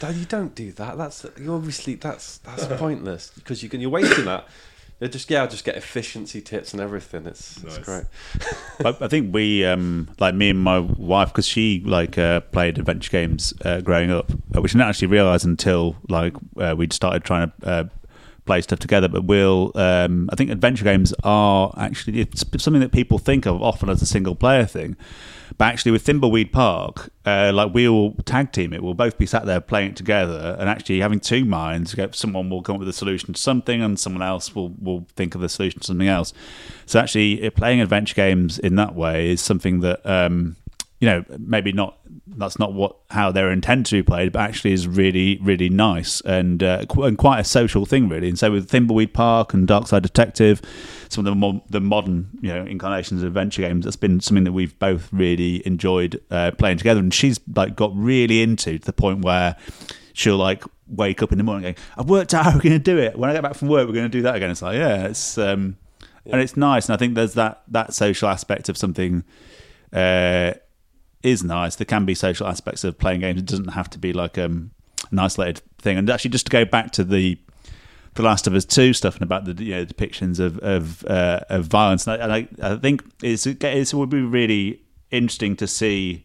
Dad, 0.00 0.14
you 0.14 0.24
don't 0.24 0.54
do 0.54 0.70
that. 0.72 0.96
That's 0.96 1.26
you 1.38 1.52
obviously 1.52 1.96
that's 1.96 2.38
that's 2.38 2.64
pointless 2.78 3.30
because 3.34 3.62
you 3.62 3.68
can 3.68 3.80
you're 3.82 3.90
wasting 3.90 4.24
that. 4.24 4.46
They 5.00 5.08
just 5.08 5.30
yeah, 5.30 5.42
I 5.44 5.46
just 5.48 5.64
get 5.64 5.76
efficiency 5.76 6.40
tips 6.40 6.72
and 6.72 6.80
everything. 6.80 7.26
It's, 7.26 7.62
it's 7.62 7.76
Nice. 7.76 7.84
great. 7.84 8.04
I, 9.00 9.04
I 9.04 9.08
think 9.08 9.32
we, 9.32 9.64
um, 9.64 10.08
like 10.18 10.34
me 10.34 10.50
and 10.50 10.58
my 10.60 10.80
wife, 10.80 11.28
because 11.28 11.46
she 11.46 11.82
like 11.84 12.18
uh, 12.18 12.40
played 12.40 12.78
adventure 12.78 13.10
games 13.10 13.52
uh, 13.64 13.80
growing 13.80 14.10
up, 14.10 14.32
uh, 14.56 14.60
which 14.60 14.74
I 14.74 14.78
didn't 14.78 14.88
actually 14.88 15.08
realise 15.08 15.44
until 15.44 15.96
like 16.08 16.34
uh, 16.56 16.74
we'd 16.76 16.92
started 16.92 17.22
trying 17.22 17.52
to 17.60 17.66
uh, 17.68 17.84
play 18.48 18.60
stuff 18.62 18.80
together. 18.80 19.08
But 19.08 19.24
we'll, 19.24 19.70
um, 19.76 20.28
I 20.32 20.36
think 20.36 20.50
adventure 20.50 20.84
games 20.84 21.14
are 21.22 21.72
actually 21.76 22.20
it's 22.20 22.44
something 22.62 22.80
that 22.80 22.90
people 22.90 23.18
think 23.18 23.46
of 23.46 23.62
often 23.62 23.88
as 23.88 24.02
a 24.02 24.06
single 24.06 24.34
player 24.34 24.66
thing. 24.66 24.96
But 25.56 25.66
actually, 25.66 25.92
with 25.92 26.04
Thimbleweed 26.04 26.52
Park, 26.52 27.10
uh, 27.24 27.52
like 27.54 27.72
we'll 27.72 28.12
tag 28.24 28.52
team 28.52 28.72
it. 28.72 28.82
We'll 28.82 28.94
both 28.94 29.16
be 29.18 29.26
sat 29.26 29.46
there 29.46 29.60
playing 29.60 29.90
it 29.90 29.96
together, 29.96 30.56
and 30.58 30.68
actually 30.68 31.00
having 31.00 31.20
two 31.20 31.44
minds. 31.44 31.94
Someone 32.12 32.50
will 32.50 32.62
come 32.62 32.76
up 32.76 32.80
with 32.80 32.88
a 32.88 32.92
solution 32.92 33.34
to 33.34 33.40
something, 33.40 33.82
and 33.82 33.98
someone 33.98 34.22
else 34.22 34.54
will 34.54 34.74
will 34.80 35.06
think 35.16 35.34
of 35.34 35.40
the 35.40 35.48
solution 35.48 35.80
to 35.80 35.86
something 35.86 36.08
else. 36.08 36.32
So 36.86 37.00
actually, 37.00 37.50
playing 37.50 37.80
adventure 37.80 38.14
games 38.14 38.58
in 38.58 38.76
that 38.76 38.94
way 38.94 39.30
is 39.30 39.40
something 39.40 39.80
that 39.80 40.04
um, 40.04 40.56
you 41.00 41.08
know 41.08 41.24
maybe 41.38 41.72
not. 41.72 41.98
That's 42.26 42.58
not 42.58 42.72
what 42.72 42.96
how 43.10 43.32
they're 43.32 43.50
intended 43.50 43.86
to 43.86 43.96
be 43.96 44.02
played, 44.02 44.32
but 44.32 44.40
actually 44.40 44.72
is 44.72 44.86
really 44.86 45.38
really 45.42 45.68
nice 45.68 46.20
and 46.22 46.62
uh, 46.62 46.84
qu- 46.86 47.04
and 47.04 47.16
quite 47.16 47.40
a 47.40 47.44
social 47.44 47.86
thing 47.86 48.08
really. 48.08 48.28
And 48.28 48.38
so 48.38 48.50
with 48.52 48.70
Thimbleweed 48.70 49.12
Park 49.12 49.54
and 49.54 49.66
Darkside 49.66 50.02
Detective, 50.02 50.60
some 51.08 51.26
of 51.26 51.30
the 51.30 51.36
more, 51.36 51.62
the 51.70 51.80
modern 51.80 52.28
you 52.40 52.52
know 52.52 52.64
incarnations 52.64 53.22
of 53.22 53.28
adventure 53.28 53.62
games, 53.62 53.84
that's 53.84 53.96
been 53.96 54.20
something 54.20 54.44
that 54.44 54.52
we've 54.52 54.78
both 54.78 55.08
really 55.12 55.66
enjoyed 55.66 56.20
uh, 56.30 56.50
playing 56.52 56.78
together. 56.78 57.00
And 57.00 57.12
she's 57.14 57.40
like 57.54 57.76
got 57.76 57.92
really 57.94 58.42
into 58.42 58.78
to 58.78 58.84
the 58.84 58.92
point 58.92 59.24
where 59.24 59.56
she'll 60.12 60.36
like 60.36 60.64
wake 60.88 61.22
up 61.22 61.32
in 61.32 61.38
the 61.38 61.44
morning 61.44 61.62
going, 61.62 61.76
"I've 61.96 62.10
worked 62.10 62.34
out 62.34 62.44
how 62.44 62.54
we're 62.54 62.60
going 62.60 62.72
to 62.72 62.78
do 62.78 62.98
it. 62.98 63.18
When 63.18 63.30
I 63.30 63.32
get 63.32 63.42
back 63.42 63.54
from 63.54 63.68
work, 63.68 63.86
we're 63.86 63.94
going 63.94 64.10
to 64.10 64.18
do 64.18 64.22
that 64.22 64.36
again." 64.36 64.50
It's 64.50 64.62
like, 64.62 64.76
yeah, 64.76 65.06
it's 65.06 65.38
um, 65.38 65.76
and 66.26 66.40
it's 66.40 66.56
nice. 66.56 66.86
And 66.88 66.94
I 66.94 66.96
think 66.98 67.14
there's 67.14 67.34
that 67.34 67.62
that 67.68 67.94
social 67.94 68.28
aspect 68.28 68.68
of 68.68 68.76
something. 68.76 69.24
Uh, 69.92 70.54
is 71.22 71.42
nice. 71.42 71.76
There 71.76 71.84
can 71.84 72.04
be 72.04 72.14
social 72.14 72.46
aspects 72.46 72.84
of 72.84 72.98
playing 72.98 73.20
games. 73.20 73.38
It 73.38 73.46
doesn't 73.46 73.72
have 73.72 73.90
to 73.90 73.98
be 73.98 74.12
like 74.12 74.38
um, 74.38 74.70
an 75.10 75.18
isolated 75.18 75.62
thing. 75.78 75.98
And 75.98 76.08
actually, 76.10 76.30
just 76.30 76.46
to 76.46 76.50
go 76.50 76.64
back 76.64 76.92
to 76.92 77.04
the 77.04 77.38
the 78.14 78.22
Last 78.22 78.46
of 78.46 78.54
Us 78.54 78.64
Two 78.64 78.92
stuff 78.92 79.14
and 79.14 79.22
about 79.22 79.44
the 79.44 79.62
you 79.62 79.74
know, 79.74 79.84
depictions 79.84 80.38
of 80.40 80.58
of, 80.58 81.04
uh, 81.06 81.40
of 81.48 81.66
violence, 81.66 82.06
and 82.06 82.20
I, 82.20 82.24
and 82.24 82.32
I, 82.62 82.72
I 82.72 82.76
think 82.76 83.04
it's, 83.22 83.46
it 83.46 83.94
would 83.94 84.10
be 84.10 84.22
really 84.22 84.82
interesting 85.10 85.56
to 85.56 85.66
see 85.66 86.24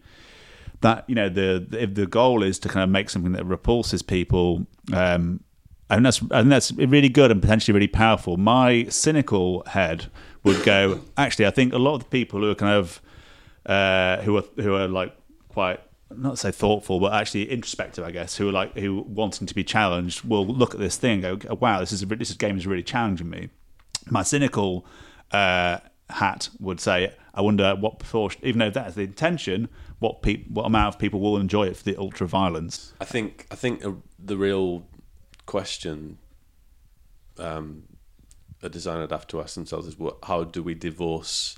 that 0.82 1.06
you 1.08 1.16
know 1.16 1.30
the 1.30 1.68
if 1.72 1.94
the 1.96 2.06
goal 2.06 2.44
is 2.44 2.60
to 2.60 2.70
kind 2.70 2.84
of 2.84 2.90
make 2.90 3.10
something 3.10 3.34
that 3.34 3.46
repulses 3.46 4.02
people. 4.02 4.66
Um, 4.92 5.42
think 5.90 6.04
that's 6.04 6.22
I 6.32 6.40
think 6.42 6.50
that's 6.50 6.72
really 6.74 7.10
good 7.10 7.32
and 7.32 7.42
potentially 7.42 7.74
really 7.74 7.88
powerful. 7.88 8.38
My 8.38 8.86
cynical 8.86 9.64
head 9.68 10.08
would 10.44 10.64
go, 10.64 11.02
actually, 11.18 11.46
I 11.46 11.52
think 11.52 11.74
a 11.74 11.78
lot 11.78 11.96
of 11.96 12.00
the 12.02 12.10
people 12.10 12.42
who 12.42 12.50
are 12.50 12.56
kind 12.56 12.74
of 12.74 13.02
uh, 13.66 14.22
who 14.22 14.38
are 14.38 14.44
who 14.58 14.76
are 14.76 14.88
like 14.88 15.16
quite 15.50 15.80
not 16.16 16.32
to 16.32 16.38
say 16.38 16.52
thoughtful, 16.52 17.00
but 17.00 17.14
actually 17.14 17.50
introspective, 17.50 18.04
I 18.04 18.12
guess, 18.12 18.38
who 18.38 18.50
are 18.50 18.52
like 18.52 18.78
who 18.78 19.02
wanting 19.08 19.48
to 19.48 19.56
be 19.56 19.64
challenged 19.64 20.24
will 20.24 20.46
look 20.46 20.74
at 20.74 20.80
this 20.80 20.98
thing 20.98 21.24
and 21.24 21.40
go, 21.40 21.56
"Wow, 21.56 21.80
this 21.80 21.92
is 21.92 22.04
a, 22.04 22.06
this 22.06 22.32
game 22.34 22.58
is 22.58 22.68
really 22.68 22.84
challenging 22.84 23.30
me." 23.30 23.50
My 24.10 24.24
cynical 24.24 24.86
uh, 25.32 25.80
hat 26.10 26.50
would 26.60 26.80
say, 26.80 27.14
"I 27.34 27.42
wonder 27.42 27.76
what 27.76 28.00
proportion, 28.00 28.42
even 28.44 28.60
though 28.60 28.70
that's 28.70 28.96
the 28.96 29.02
intention, 29.02 29.70
what 30.00 30.22
pe- 30.22 30.44
what 30.46 30.66
amount 30.66 30.96
of 30.96 31.00
people 31.00 31.20
will 31.20 31.38
enjoy 31.38 31.68
it 31.68 31.78
for 31.78 31.84
the 31.84 31.98
ultra 31.98 32.28
violence." 32.28 32.94
I 33.00 33.06
think 33.06 33.48
I 33.52 33.56
think 33.56 33.86
uh, 33.86 33.94
the 34.20 34.38
real 34.38 34.86
question 35.46 36.18
um, 37.38 37.84
a 38.62 38.70
designer 38.70 39.02
would 39.02 39.12
have 39.12 39.28
to 39.28 39.42
ask 39.42 39.56
themselves 39.56 39.88
is 39.88 39.98
what 39.98 40.18
how 40.24 40.44
do 40.44 40.64
we 40.64 40.74
divorce 40.74 41.58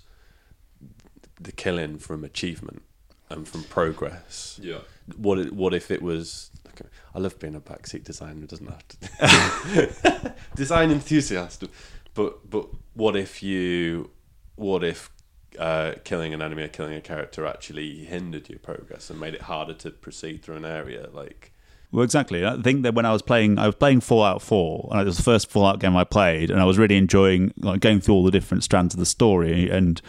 the 1.39 1.51
killing 1.51 1.97
from 1.97 2.23
achievement 2.23 2.81
and 3.29 3.47
from 3.47 3.63
progress? 3.63 4.59
Yeah. 4.61 4.79
What 5.17 5.37
i- 5.39 5.43
what 5.49 5.73
if 5.73 5.91
it 5.91 6.01
was? 6.01 6.51
okay, 6.69 6.89
I 7.13 7.19
love 7.19 7.39
being 7.39 7.55
a 7.55 7.59
backseat 7.61 8.03
designer. 8.03 8.43
It 8.43 8.49
doesn't 8.49 8.67
have 8.67 8.87
to 8.87 10.33
design 10.55 10.91
enthusiast, 10.91 11.63
but 12.13 12.49
but 12.49 12.67
what 12.93 13.15
if 13.15 13.41
you 13.43 14.09
what 14.55 14.83
if 14.83 15.09
uh, 15.59 15.93
killing 16.03 16.33
an 16.33 16.41
enemy 16.41 16.63
or 16.63 16.67
killing 16.67 16.93
a 16.95 17.01
character 17.01 17.45
actually 17.45 18.03
hindered 18.05 18.49
your 18.49 18.59
progress 18.59 19.09
and 19.09 19.19
made 19.19 19.33
it 19.33 19.43
harder 19.43 19.73
to 19.73 19.89
proceed 19.91 20.43
through 20.43 20.55
an 20.57 20.65
area 20.65 21.07
like 21.13 21.53
Well, 21.93 22.03
exactly. 22.03 22.45
I 22.45 22.61
think 22.61 22.83
that 22.83 22.93
when 22.93 23.05
I 23.05 23.13
was 23.13 23.21
playing, 23.21 23.57
I 23.57 23.65
was 23.67 23.75
playing 23.75 24.01
Fallout 24.01 24.41
Four, 24.41 24.89
and 24.91 24.99
it 25.01 25.05
was 25.05 25.15
the 25.17 25.23
first 25.23 25.49
Fallout 25.49 25.79
game 25.79 25.95
I 25.95 26.03
played, 26.03 26.51
and 26.51 26.59
I 26.59 26.65
was 26.65 26.77
really 26.77 26.97
enjoying 26.97 27.53
like 27.57 27.79
going 27.79 28.01
through 28.01 28.15
all 28.15 28.23
the 28.23 28.31
different 28.31 28.63
strands 28.65 28.93
of 28.93 28.99
the 28.99 29.05
story, 29.05 29.69
and 29.69 30.01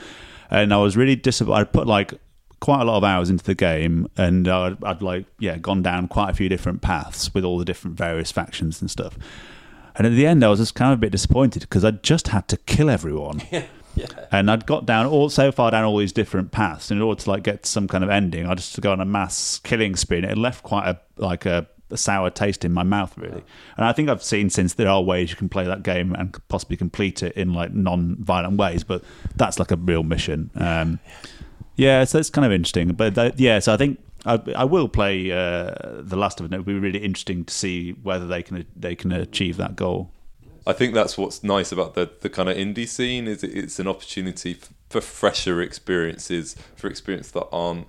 and 0.51 0.73
I 0.73 0.79
was 0.79 0.97
really 0.97 1.17
disappointed. 1.17 1.61
I 1.61 1.65
put 1.65 1.87
like 1.87 2.15
quite 2.61 2.81
a 2.81 2.85
lot 2.85 2.97
of 2.97 3.05
hours 3.05 3.31
into 3.31 3.45
the 3.45 3.55
game, 3.55 4.09
and 4.17 4.49
I'd, 4.49 4.83
I'd 4.85 5.03
like 5.03 5.27
yeah 5.39 5.59
gone 5.59 5.83
down 5.83 6.09
quite 6.09 6.31
a 6.31 6.35
few 6.35 6.49
different 6.49 6.83
paths 6.83 7.33
with 7.35 7.45
all 7.45 7.59
the 7.59 7.65
different 7.65 7.97
various 7.97 8.33
factions 8.33 8.81
and 8.81 8.91
stuff. 8.91 9.19
And 9.95 10.07
at 10.07 10.11
the 10.11 10.27
end, 10.27 10.45
I 10.45 10.49
was 10.49 10.59
just 10.61 10.75
kind 10.75 10.93
of 10.93 10.99
a 10.99 11.01
bit 11.01 11.13
disappointed 11.13 11.61
because 11.61 11.85
I 11.85 11.93
just 11.93 12.29
had 12.29 12.49
to 12.49 12.57
kill 12.57 12.91
everyone. 12.91 13.43
Yeah. 13.97 14.09
And 14.31 14.51
I'd 14.51 14.67
got 14.67 14.85
down 14.85 15.07
all 15.07 15.31
so 15.31 15.51
far 15.51 15.71
down 15.71 15.85
all 15.85 15.97
these 15.97 16.13
different 16.13 16.53
paths 16.53 16.91
in 16.91 17.01
order 17.01 17.19
to 17.23 17.31
like 17.31 17.43
get 17.43 17.63
to 17.63 17.69
some 17.69 17.89
kind 17.89 18.05
of 18.05 18.11
ending. 18.11 18.47
I 18.47 18.55
just 18.55 18.75
to 18.75 18.83
go 18.83 18.93
on 18.93 19.01
a 19.01 19.07
mass 19.07 19.59
killing 19.65 19.97
spree. 19.97 20.19
And 20.19 20.27
it 20.27 20.37
left 20.37 20.63
quite 20.63 20.87
a 20.87 21.01
like 21.17 21.47
a, 21.47 21.67
a 21.91 21.97
sour 21.97 22.31
taste 22.31 22.65
in 22.65 22.73
my 22.73 22.83
mouth, 22.83 23.17
really. 23.17 23.43
And 23.77 23.87
I 23.87 23.93
think 23.93 24.09
I've 24.09 24.23
seen 24.23 24.51
since 24.51 24.75
there 24.75 24.89
are 24.89 25.03
ways 25.03 25.31
you 25.31 25.37
can 25.37 25.49
play 25.49 25.65
that 25.65 25.83
game 25.83 26.15
and 26.15 26.37
possibly 26.49 26.77
complete 26.77 27.23
it 27.23 27.33
in 27.37 27.55
like 27.55 27.73
non-violent 27.73 28.57
ways, 28.57 28.85
but 28.85 29.05
that's 29.37 29.59
like 29.59 29.71
a 29.71 29.77
real 29.77 30.03
mission. 30.03 30.51
Um, 30.57 30.99
yeah, 31.77 32.05
so 32.05 32.19
it's 32.19 32.31
kind 32.31 32.45
of 32.45 32.53
interesting. 32.53 32.89
But 32.89 33.39
yeah, 33.39 33.59
so 33.59 33.73
I 33.73 33.77
think 33.77 34.01
I, 34.25 34.41
I 34.57 34.65
will 34.65 34.89
play 34.89 35.31
uh, 35.31 35.73
the 36.01 36.17
Last 36.17 36.41
of 36.41 36.47
It. 36.47 36.55
It 36.55 36.57
would 36.59 36.67
be 36.67 36.79
really 36.79 36.99
interesting 36.99 37.45
to 37.45 37.55
see 37.55 37.93
whether 37.93 38.27
they 38.27 38.43
can 38.43 38.67
they 38.75 38.95
can 38.95 39.13
achieve 39.13 39.57
that 39.59 39.77
goal. 39.77 40.11
I 40.67 40.73
think 40.73 40.95
that's 40.95 41.17
what's 41.17 41.45
nice 41.45 41.71
about 41.71 41.95
the 41.95 42.11
the 42.21 42.29
kind 42.29 42.49
of 42.49 42.57
indie 42.57 42.89
scene 42.89 43.29
is 43.29 43.45
it's 43.45 43.79
an 43.79 43.87
opportunity 43.87 44.57
f- 44.61 44.73
for 44.91 45.01
fresher 45.01 45.61
experiences, 45.63 46.57
for 46.75 46.89
experiences 46.89 47.33
that 47.33 47.47
aren't 47.53 47.87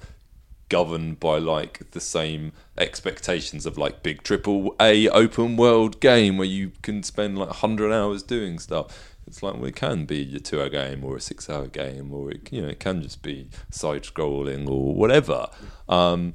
governed 0.69 1.19
by 1.19 1.37
like 1.37 1.91
the 1.91 1.99
same 2.01 2.51
expectations 2.77 3.65
of 3.65 3.77
like 3.77 4.03
big 4.03 4.23
triple 4.23 4.75
A 4.79 5.07
open 5.09 5.57
world 5.57 5.99
game 5.99 6.37
where 6.37 6.47
you 6.47 6.71
can 6.81 7.03
spend 7.03 7.37
like 7.37 7.49
100 7.49 7.91
hours 7.93 8.23
doing 8.23 8.59
stuff. 8.59 9.15
It's 9.25 9.43
like 9.43 9.55
well, 9.55 9.65
it 9.65 9.75
can 9.75 10.05
be 10.05 10.35
a 10.35 10.39
two 10.39 10.61
hour 10.61 10.69
game 10.69 11.03
or 11.03 11.17
a 11.17 11.21
six 11.21 11.49
hour 11.49 11.67
game 11.67 12.13
or 12.13 12.31
it, 12.31 12.51
you 12.51 12.61
know 12.61 12.69
it 12.69 12.79
can 12.79 13.01
just 13.01 13.21
be 13.21 13.49
side 13.71 14.03
scrolling 14.03 14.69
or 14.69 14.93
whatever. 14.95 15.47
Um, 15.89 16.33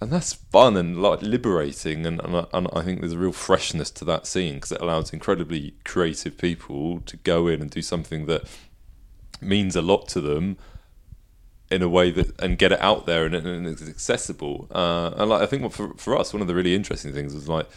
and 0.00 0.10
that's 0.12 0.32
fun 0.32 0.76
and 0.76 1.02
like 1.02 1.20
liberating 1.22 2.06
and, 2.06 2.20
and, 2.20 2.36
I- 2.36 2.46
and 2.52 2.68
i 2.72 2.82
think 2.82 3.00
there's 3.00 3.14
a 3.14 3.18
real 3.18 3.32
freshness 3.32 3.90
to 3.90 4.04
that 4.04 4.28
scene 4.28 4.54
because 4.54 4.70
it 4.70 4.80
allows 4.80 5.12
incredibly 5.12 5.74
creative 5.84 6.38
people 6.38 7.00
to 7.00 7.16
go 7.16 7.48
in 7.48 7.60
and 7.60 7.68
do 7.68 7.82
something 7.82 8.26
that 8.26 8.44
means 9.40 9.74
a 9.74 9.82
lot 9.82 10.06
to 10.08 10.20
them 10.20 10.56
in 11.70 11.82
a 11.82 11.88
way 11.88 12.10
that 12.10 12.40
and 12.40 12.58
get 12.58 12.72
it 12.72 12.80
out 12.80 13.06
there 13.06 13.26
and, 13.26 13.34
and 13.34 13.66
it's 13.66 13.86
accessible. 13.86 14.68
Uh, 14.70 15.12
and 15.16 15.30
like 15.30 15.42
I 15.42 15.46
think 15.46 15.70
for 15.72 15.94
for 15.94 16.16
us, 16.16 16.32
one 16.32 16.42
of 16.42 16.48
the 16.48 16.54
really 16.54 16.74
interesting 16.74 17.12
things 17.12 17.34
was 17.34 17.48
like 17.48 17.68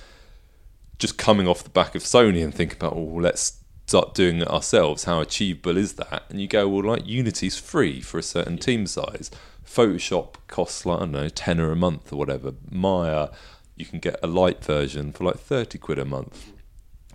just 0.99 1.17
coming 1.17 1.47
off 1.47 1.63
the 1.63 1.69
back 1.69 1.95
of 1.95 2.03
Sony 2.03 2.43
and 2.43 2.53
thinking 2.53 2.77
about, 2.77 2.95
well, 2.95 3.21
let's 3.21 3.57
start 3.87 4.13
doing 4.13 4.41
it 4.41 4.47
ourselves. 4.47 5.05
How 5.05 5.19
achievable 5.19 5.77
is 5.77 5.93
that? 5.93 6.23
And 6.29 6.39
you 6.39 6.47
go, 6.47 6.67
well, 6.67 6.83
like 6.83 7.07
Unity's 7.07 7.57
free 7.57 8.01
for 8.01 8.19
a 8.19 8.23
certain 8.23 8.57
team 8.57 8.85
size. 8.85 9.31
Photoshop 9.65 10.35
costs 10.47 10.85
like 10.85 10.97
I 10.97 10.99
don't 11.01 11.11
know, 11.11 11.29
tenner 11.29 11.71
a 11.71 11.75
month 11.75 12.13
or 12.13 12.17
whatever. 12.17 12.53
Maya, 12.69 13.29
you 13.75 13.85
can 13.85 13.99
get 13.99 14.19
a 14.21 14.27
light 14.27 14.63
version 14.63 15.11
for 15.11 15.23
like 15.23 15.39
thirty 15.39 15.77
quid 15.77 15.99
a 15.99 16.05
month. 16.05 16.53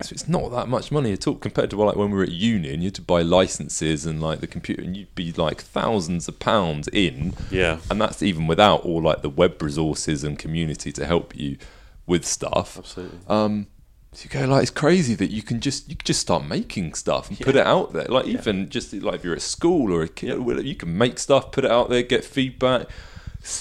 So 0.01 0.13
it's 0.13 0.27
not 0.27 0.51
that 0.51 0.67
much 0.67 0.91
money 0.91 1.11
at 1.13 1.27
all 1.27 1.35
compared 1.35 1.71
to 1.71 1.81
like 1.81 1.95
when 1.95 2.11
we 2.11 2.17
were 2.17 2.23
at 2.23 2.31
uni 2.31 2.73
and 2.73 2.83
you 2.83 2.87
had 2.87 2.95
to 2.95 3.01
buy 3.01 3.21
licenses 3.21 4.05
and 4.05 4.21
like 4.21 4.41
the 4.41 4.47
computer 4.47 4.83
and 4.83 4.95
you'd 4.95 5.13
be 5.15 5.31
like 5.31 5.61
thousands 5.61 6.27
of 6.27 6.39
pounds 6.39 6.87
in. 6.89 7.33
Yeah. 7.49 7.79
And 7.89 7.99
that's 7.99 8.21
even 8.21 8.47
without 8.47 8.81
all 8.85 9.01
like 9.01 9.21
the 9.21 9.29
web 9.29 9.61
resources 9.61 10.23
and 10.23 10.37
community 10.37 10.91
to 10.91 11.05
help 11.05 11.35
you 11.35 11.57
with 12.05 12.25
stuff. 12.25 12.77
Absolutely. 12.77 13.19
Um, 13.27 13.67
so 14.13 14.23
you 14.23 14.29
go 14.29 14.51
like 14.51 14.63
it's 14.63 14.71
crazy 14.71 15.13
that 15.15 15.29
you 15.29 15.43
can 15.43 15.59
just 15.59 15.89
you 15.89 15.95
can 15.95 16.05
just 16.05 16.21
start 16.21 16.45
making 16.45 16.93
stuff 16.93 17.29
and 17.29 17.39
put 17.39 17.55
it 17.55 17.67
out 17.67 17.93
there. 17.93 18.05
Like 18.05 18.25
even 18.25 18.69
just 18.69 18.93
like 18.93 19.15
if 19.15 19.23
you're 19.23 19.35
at 19.35 19.41
school 19.41 19.93
or 19.93 20.01
a 20.01 20.07
kid, 20.07 20.39
whatever, 20.39 20.65
you 20.65 20.75
can 20.75 20.97
make 20.97 21.19
stuff, 21.19 21.51
put 21.51 21.65
it 21.65 21.71
out 21.71 21.89
there, 21.89 22.01
get 22.01 22.23
feedback. 22.23 22.87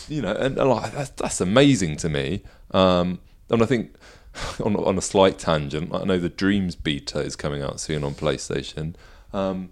You 0.09 0.23
know, 0.23 0.33
and, 0.33 0.57
and 0.59 0.71
like 0.71 0.93
that's 0.93 1.11
that's 1.11 1.41
amazing 1.41 1.97
to 1.99 2.09
me. 2.09 2.43
Um, 2.71 3.21
and 3.51 3.63
I 3.63 3.67
think 3.67 3.95
on 4.65 4.77
on 4.77 4.99
a 4.99 5.03
slight 5.03 5.39
tangent, 5.39 5.95
I 5.95 6.05
know 6.05 6.19
the 6.19 6.29
Dreams 6.29 6.75
beta 6.77 7.21
is 7.21 7.37
coming 7.37 7.63
out 7.63 7.81
soon 7.81 8.05
on 8.05 8.15
PlayStation. 8.15 8.95
Um, 9.33 9.71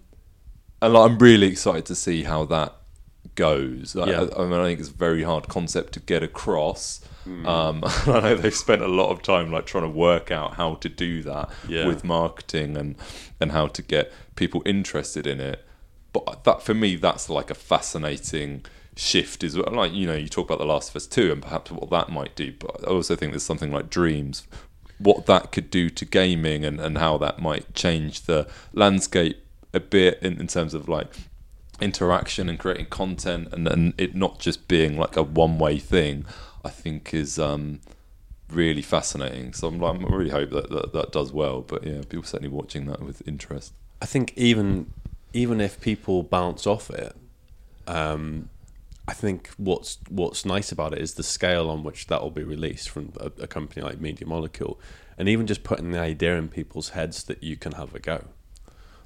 and 0.82 0.92
like, 0.94 1.10
I'm 1.10 1.18
really 1.18 1.46
excited 1.48 1.86
to 1.86 1.94
see 1.94 2.24
how 2.24 2.44
that 2.46 2.74
goes. 3.34 3.96
I- 3.96 4.10
Yeah. 4.10 4.26
I, 4.36 4.42
I 4.42 4.44
mean, 4.46 4.60
I 4.60 4.64
think 4.64 4.80
it's 4.80 4.90
a 4.90 4.92
very 4.92 5.22
hard 5.22 5.48
concept 5.48 5.92
to 5.94 6.00
get 6.00 6.22
across. 6.22 7.00
Um, 7.26 7.82
I 8.06 8.20
know 8.20 8.34
they've 8.34 8.54
spent 8.54 8.82
a 8.82 8.86
lot 8.88 9.08
of 9.10 9.22
time 9.22 9.50
like 9.50 9.64
trying 9.64 9.84
to 9.84 9.88
work 9.88 10.30
out 10.30 10.54
how 10.56 10.74
to 10.74 10.88
do 10.90 11.22
that 11.22 11.48
Yeah. 11.66 11.86
with 11.86 12.04
marketing 12.04 12.76
and 12.76 12.96
and 13.40 13.50
how 13.52 13.66
to 13.68 13.80
get 13.82 14.12
people 14.36 14.62
interested 14.66 15.26
in 15.26 15.40
it. 15.40 15.64
But 16.12 16.44
that 16.44 16.62
for 16.62 16.74
me, 16.74 16.96
that's 16.96 17.30
like 17.30 17.50
a 17.50 17.54
fascinating 17.54 18.66
shift. 18.96 19.42
Is 19.44 19.56
like 19.56 19.92
you 19.92 20.06
know 20.06 20.14
you 20.14 20.28
talk 20.28 20.46
about 20.48 20.58
the 20.58 20.66
Last 20.66 20.90
of 20.90 20.96
Us 20.96 21.06
two 21.06 21.32
and 21.32 21.42
perhaps 21.42 21.70
what 21.70 21.90
that 21.90 22.10
might 22.10 22.34
do. 22.36 22.52
But 22.58 22.82
I 22.86 22.90
also 22.90 23.16
think 23.16 23.32
there's 23.32 23.42
something 23.42 23.72
like 23.72 23.90
Dreams, 23.90 24.46
what 24.98 25.26
that 25.26 25.52
could 25.52 25.70
do 25.70 25.90
to 25.90 26.04
gaming 26.04 26.64
and 26.64 26.80
and 26.80 26.98
how 26.98 27.18
that 27.18 27.40
might 27.40 27.74
change 27.74 28.22
the 28.22 28.48
landscape 28.72 29.44
a 29.72 29.80
bit 29.80 30.18
in, 30.22 30.40
in 30.40 30.46
terms 30.46 30.74
of 30.74 30.88
like 30.88 31.12
interaction 31.80 32.48
and 32.48 32.58
creating 32.58 32.86
content 32.86 33.48
and, 33.52 33.66
and 33.66 33.92
it 33.98 34.14
not 34.14 34.38
just 34.38 34.68
being 34.68 34.96
like 34.96 35.16
a 35.16 35.22
one 35.22 35.58
way 35.58 35.78
thing, 35.78 36.24
I 36.64 36.70
think 36.70 37.12
is 37.12 37.38
um, 37.38 37.80
really 38.48 38.82
fascinating. 38.82 39.52
So 39.52 39.66
I'm, 39.68 39.82
I'm- 39.82 40.06
I 40.06 40.14
really 40.14 40.30
hope 40.30 40.50
that, 40.50 40.70
that 40.70 40.92
that 40.92 41.10
does 41.12 41.32
well. 41.32 41.62
But 41.62 41.84
yeah, 41.84 42.02
people 42.08 42.22
certainly 42.22 42.48
watching 42.54 42.86
that 42.86 43.02
with 43.02 43.26
interest. 43.26 43.72
I 44.00 44.06
think 44.06 44.32
even 44.36 44.92
even 45.32 45.60
if 45.60 45.80
people 45.80 46.22
bounce 46.22 46.64
off 46.64 46.90
it, 46.90 47.16
um, 47.88 48.48
I 49.06 49.12
think 49.12 49.50
what's 49.58 49.98
what's 50.08 50.44
nice 50.44 50.72
about 50.72 50.94
it 50.94 51.00
is 51.00 51.14
the 51.14 51.22
scale 51.22 51.68
on 51.68 51.84
which 51.84 52.06
that 52.06 52.22
will 52.22 52.30
be 52.30 52.42
released 52.42 52.88
from 52.88 53.12
a, 53.20 53.30
a 53.42 53.46
company 53.46 53.82
like 53.82 54.00
Media 54.00 54.26
Molecule, 54.26 54.80
and 55.18 55.28
even 55.28 55.46
just 55.46 55.62
putting 55.62 55.90
the 55.90 56.00
idea 56.00 56.36
in 56.36 56.48
people's 56.48 56.90
heads 56.90 57.24
that 57.24 57.42
you 57.42 57.56
can 57.56 57.72
have 57.72 57.94
a 57.94 57.98
go. 57.98 58.24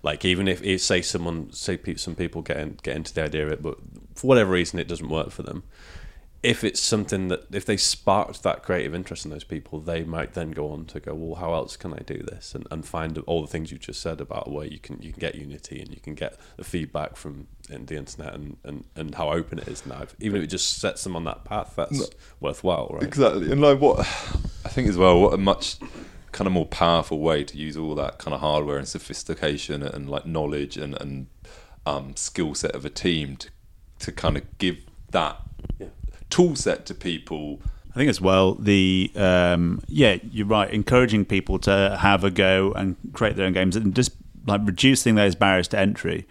Like 0.03 0.25
even 0.25 0.47
if, 0.47 0.63
if 0.63 0.81
say 0.81 1.03
someone 1.03 1.53
say 1.53 1.77
pe- 1.77 1.97
some 1.97 2.15
people 2.15 2.43
get 2.43 2.59
in, 2.59 2.79
get 2.83 2.97
into 2.97 3.13
the 3.13 3.25
idea 3.25 3.47
of 3.47 3.53
it, 3.53 3.63
but 3.63 3.79
for 4.15 4.29
whatever 4.29 4.53
reason 4.53 4.79
it 4.79 4.87
doesn't 4.87 5.09
work 5.09 5.31
for 5.31 5.43
them. 5.43 5.65
If 6.41 6.63
it's 6.63 6.81
something 6.81 7.29
that 7.29 7.47
if 7.51 7.65
they 7.65 7.77
sparked 7.77 8.45
that 8.45 8.63
creative 8.63 8.95
interest 8.95 9.25
in 9.25 9.33
those 9.33 9.43
people, 9.43 9.81
they 9.81 10.05
might 10.05 10.35
then 10.35 10.53
go 10.53 10.71
on 10.71 10.85
to 10.87 11.01
go, 11.01 11.13
well, 11.13 11.35
how 11.35 11.53
else 11.53 11.77
can 11.77 11.93
I 11.93 11.99
do 11.99 12.23
this? 12.23 12.55
And, 12.55 12.65
and 12.71 12.87
find 12.87 13.19
all 13.27 13.41
the 13.43 13.49
things 13.49 13.73
you 13.73 13.79
just 13.79 14.01
said 14.01 14.21
about 14.21 14.51
where 14.51 14.67
you 14.67 14.79
can 14.79 15.03
you 15.03 15.13
can 15.13 15.21
get 15.21 15.35
Unity 15.35 15.81
and 15.81 15.91
you 15.91 16.01
can 16.01 16.15
get 16.15 16.39
the 16.57 16.63
feedback 16.65 17.17
from 17.17 17.49
in 17.69 17.87
the 17.87 17.97
internet 17.97 18.35
and, 18.35 18.57
and, 18.63 18.85
and 18.95 19.15
how 19.17 19.33
open 19.33 19.59
it 19.59 19.67
is 19.67 19.85
now. 19.85 20.05
Even 20.21 20.39
if 20.39 20.45
it 20.45 20.51
just 20.51 20.79
sets 20.79 21.03
them 21.03 21.17
on 21.17 21.25
that 21.25 21.45
path, 21.45 21.75
that's 21.77 22.09
worthwhile, 22.41 22.89
right? 22.93 23.03
Exactly, 23.03 23.51
and 23.51 23.61
like 23.61 23.81
what 23.81 23.99
I 24.01 24.69
think 24.69 24.89
as 24.89 24.97
well, 24.97 25.21
what 25.21 25.35
a 25.35 25.39
much 25.39 25.77
kind 26.31 26.47
of 26.47 26.53
more 26.53 26.67
powerful 26.67 27.19
way 27.19 27.43
to 27.43 27.57
use 27.57 27.77
all 27.77 27.95
that 27.97 28.19
kind 28.19 28.33
of 28.33 28.41
hardware 28.41 28.79
and 28.79 28.87
sophistication 28.87 29.83
and 29.83 30.09
like 30.09 30.25
knowledge 30.25 30.77
and 30.77 31.01
and 31.01 31.27
um, 31.85 32.15
skill 32.17 32.55
set 32.55 32.75
of 32.77 32.85
a 32.85 32.91
team 32.91 33.37
to 33.37 33.49
to 33.99 34.13
kind 34.13 34.37
of 34.37 34.59
give 34.59 34.77
that 35.11 35.41
Yeah. 35.79 35.89
Tool 36.31 36.57
set 36.57 36.87
to 36.87 36.95
people. 36.95 37.61
I 37.93 37.95
think 37.95 38.11
as 38.11 38.21
well 38.21 38.55
the 38.55 39.11
um, 39.17 39.81
yeah 39.89 40.19
you're 40.31 40.47
right 40.47 40.71
encouraging 40.71 41.25
people 41.25 41.59
to 41.61 41.97
have 42.01 42.23
a 42.23 42.31
go 42.31 42.73
and 42.73 42.97
create 43.13 43.37
their 43.37 43.47
own 43.47 43.53
games 43.53 43.77
and 43.77 43.95
just 43.95 44.13
like 44.47 44.61
reducing 44.65 45.15
those 45.15 45.35
barriers 45.35 45.69
to 45.69 45.79
entry. 45.79 46.27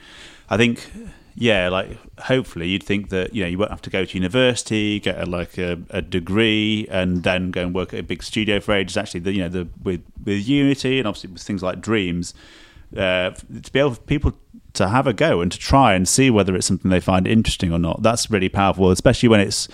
I 0.50 0.58
think 0.58 0.90
yeah 1.36 1.70
like 1.70 1.98
hopefully 2.22 2.68
you'd 2.68 2.84
think 2.84 3.10
that 3.10 3.34
you 3.34 3.44
know 3.44 3.50
you 3.50 3.58
won't 3.58 3.70
have 3.70 3.82
to 3.82 3.92
go 3.92 4.06
to 4.06 4.18
university 4.18 5.00
get 5.00 5.22
a, 5.22 5.26
like 5.26 5.58
a, 5.60 5.78
a 5.92 6.02
degree 6.02 6.88
and 6.90 7.22
then 7.24 7.52
go 7.52 7.62
and 7.62 7.76
work 7.76 7.94
at 7.94 8.00
a 8.00 8.04
big 8.04 8.24
studio 8.24 8.60
for 8.60 8.74
ages. 8.74 8.96
Actually 8.96 9.22
the 9.22 9.34
you 9.34 9.42
know 9.42 9.50
the 9.50 9.68
with 9.84 10.04
with 10.24 10.48
Unity 10.48 11.00
and 11.00 11.08
obviously 11.08 11.32
with 11.32 11.42
things 11.42 11.64
like 11.64 11.82
Dreams 11.82 12.34
uh, 12.96 13.32
to 13.32 13.72
be 13.72 13.80
able 13.80 13.94
for 13.94 14.02
people 14.02 14.34
to 14.74 14.88
have 14.88 15.08
a 15.08 15.14
go 15.14 15.42
and 15.42 15.52
to 15.52 15.58
try 15.58 15.94
and 15.94 16.08
see 16.08 16.30
whether 16.30 16.56
it's 16.56 16.68
something 16.68 16.90
they 16.90 17.00
find 17.00 17.28
interesting 17.28 17.72
or 17.72 17.80
not. 17.80 18.02
That's 18.04 18.30
really 18.30 18.50
powerful, 18.50 18.92
especially 18.92 19.30
when 19.30 19.40
it's 19.40 19.68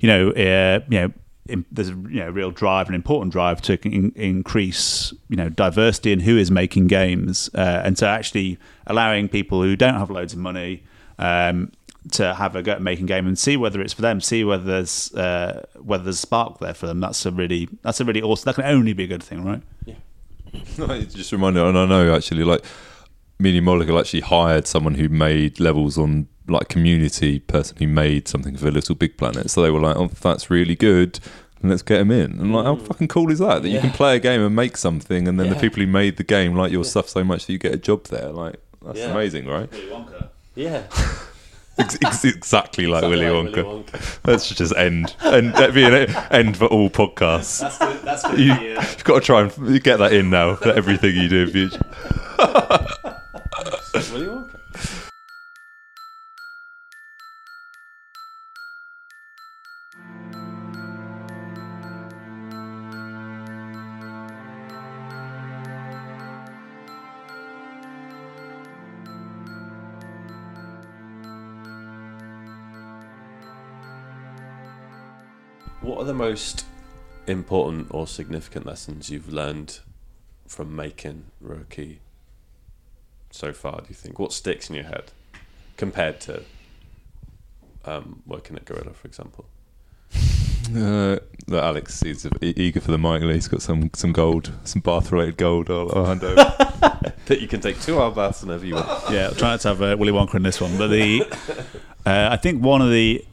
you 0.00 0.08
know 0.08 0.30
uh, 0.30 0.80
you 0.88 1.00
know 1.00 1.12
in, 1.48 1.64
there's 1.70 1.90
a 1.90 1.94
you 1.94 2.20
know 2.20 2.30
real 2.30 2.50
drive, 2.50 2.88
an 2.88 2.94
important 2.94 3.32
drive 3.32 3.62
to 3.62 3.78
in, 3.86 4.12
increase 4.14 5.12
you 5.28 5.36
know 5.36 5.48
diversity 5.48 6.12
in 6.12 6.20
who 6.20 6.36
is 6.36 6.50
making 6.50 6.86
games 6.86 7.50
uh, 7.54 7.82
and 7.84 7.98
so 7.98 8.06
actually 8.06 8.58
allowing 8.86 9.28
people 9.28 9.62
who 9.62 9.76
don't 9.76 9.94
have 9.94 10.10
loads 10.10 10.32
of 10.32 10.38
money. 10.38 10.82
Um, 11.18 11.72
to 12.12 12.34
have 12.34 12.54
a 12.54 12.62
go 12.62 12.72
at 12.72 12.82
making 12.82 13.06
game 13.06 13.26
and 13.26 13.38
see 13.38 13.56
whether 13.56 13.80
it's 13.80 13.92
for 13.92 14.02
them, 14.02 14.20
see 14.20 14.44
whether 14.44 14.62
there's 14.62 15.12
uh, 15.14 15.66
whether 15.82 16.04
there's 16.04 16.20
spark 16.20 16.58
there 16.60 16.74
for 16.74 16.86
them. 16.86 17.00
That's 17.00 17.24
a 17.26 17.32
really 17.32 17.68
that's 17.82 18.00
a 18.00 18.04
really 18.04 18.22
awesome. 18.22 18.44
That 18.44 18.54
can 18.54 18.64
only 18.64 18.92
be 18.92 19.04
a 19.04 19.06
good 19.06 19.22
thing, 19.22 19.44
right? 19.44 19.62
it 20.54 21.10
just 21.10 21.32
reminded, 21.32 21.62
and 21.62 21.76
I 21.76 21.86
know 21.86 22.14
actually, 22.14 22.44
like 22.44 22.64
Media 23.38 23.62
Molecule 23.62 23.98
actually 23.98 24.20
hired 24.20 24.66
someone 24.66 24.94
who 24.94 25.08
made 25.08 25.60
levels 25.60 25.98
on 25.98 26.28
like 26.48 26.68
community 26.68 27.40
person 27.40 27.76
who 27.78 27.86
made 27.88 28.28
something 28.28 28.56
for 28.56 28.70
Little 28.70 28.94
Big 28.94 29.16
Planet. 29.16 29.50
So 29.50 29.62
they 29.62 29.70
were 29.70 29.80
like, 29.80 29.96
"Oh, 29.96 30.08
that's 30.08 30.50
really 30.50 30.76
good." 30.76 31.18
And 31.60 31.70
let's 31.70 31.82
get 31.82 32.00
him 32.00 32.10
in. 32.10 32.32
And 32.32 32.52
like, 32.52 32.66
how 32.66 32.76
mm. 32.76 32.86
fucking 32.86 33.08
cool 33.08 33.30
is 33.30 33.38
that? 33.38 33.62
That 33.62 33.68
you 33.68 33.80
can 33.80 33.90
play 33.90 34.16
a 34.16 34.20
game 34.20 34.42
and 34.42 34.54
make 34.54 34.76
something, 34.76 35.26
and 35.26 35.40
then 35.40 35.48
the 35.48 35.56
people 35.56 35.80
who 35.80 35.86
made 35.86 36.18
the 36.18 36.24
game 36.24 36.54
like 36.54 36.70
your 36.70 36.84
stuff 36.84 37.08
so 37.08 37.24
much 37.24 37.46
that 37.46 37.52
you 37.52 37.58
get 37.58 37.72
a 37.72 37.78
job 37.78 38.04
there. 38.04 38.28
Like, 38.28 38.56
that's 38.84 38.98
Yeah. 38.98 39.10
amazing, 39.10 39.46
right? 39.46 39.68
Yeah. 40.54 40.84
Ex- 41.78 41.98
ex- 42.02 42.24
exactly 42.24 42.86
like 42.86 43.02
Willy 43.02 43.26
Something 43.26 43.52
Wonka. 43.52 43.56
like 43.56 43.66
Willy 43.66 43.82
Wonka. 43.82 44.18
Let's 44.26 44.48
just 44.48 44.74
end. 44.76 45.14
And 45.20 45.52
that'd 45.52 45.74
be 45.74 45.84
an 45.84 46.08
end 46.30 46.56
for 46.56 46.64
all 46.66 46.88
podcasts. 46.88 47.60
That's 47.60 47.76
the, 47.76 48.00
that's 48.02 48.22
the, 48.22 48.40
You, 48.40 48.52
have 48.80 49.04
got 49.04 49.16
to 49.16 49.20
try 49.20 49.42
and 49.42 49.82
get 49.82 49.98
that 49.98 50.14
in 50.14 50.30
now 50.30 50.54
for 50.54 50.70
everything 50.70 51.14
you 51.14 51.28
do 51.28 51.42
in 51.42 51.50
future. 51.50 51.82
What 75.86 75.98
are 75.98 76.04
the 76.04 76.14
most 76.14 76.66
important 77.28 77.86
or 77.92 78.08
significant 78.08 78.66
lessons 78.66 79.08
you've 79.08 79.32
learned 79.32 79.78
from 80.48 80.74
making 80.74 81.26
Röki 81.40 81.98
so 83.30 83.52
far, 83.52 83.82
do 83.82 83.86
you 83.90 83.94
think? 83.94 84.18
What 84.18 84.32
sticks 84.32 84.68
in 84.68 84.74
your 84.74 84.86
head 84.86 85.12
compared 85.76 86.18
to 86.22 86.42
um, 87.84 88.24
working 88.26 88.56
at 88.56 88.64
Guerrilla, 88.64 88.94
for 88.94 89.06
example? 89.06 89.44
Uh, 90.74 91.20
look, 91.46 91.62
Alex 91.62 92.02
is 92.02 92.28
eager 92.42 92.80
for 92.80 92.90
the 92.90 92.98
mic. 92.98 93.22
He's 93.22 93.46
got 93.46 93.62
some 93.62 93.90
some 93.94 94.12
gold, 94.12 94.50
some 94.64 94.82
bath 94.82 95.12
related 95.12 95.36
gold. 95.36 95.70
I'll, 95.70 95.96
I'll 95.96 96.06
hand 96.06 96.24
over. 96.24 96.52
That 97.26 97.40
you 97.40 97.48
can 97.48 97.60
take 97.60 97.80
two 97.80 98.00
hour 98.00 98.12
baths 98.12 98.42
whenever 98.42 98.64
you 98.64 98.74
want. 98.74 99.10
yeah, 99.10 99.26
I'll 99.26 99.34
try 99.34 99.50
not 99.50 99.60
to 99.60 99.68
have 99.68 99.82
uh, 99.82 99.96
Willy 99.98 100.12
Wonka 100.12 100.34
in 100.34 100.44
this 100.44 100.60
one. 100.60 100.76
But 100.78 100.88
the, 100.88 101.22
uh, 102.04 102.28
I 102.30 102.36
think 102.36 102.62
one 102.62 102.80
of 102.80 102.90
the 102.90 103.24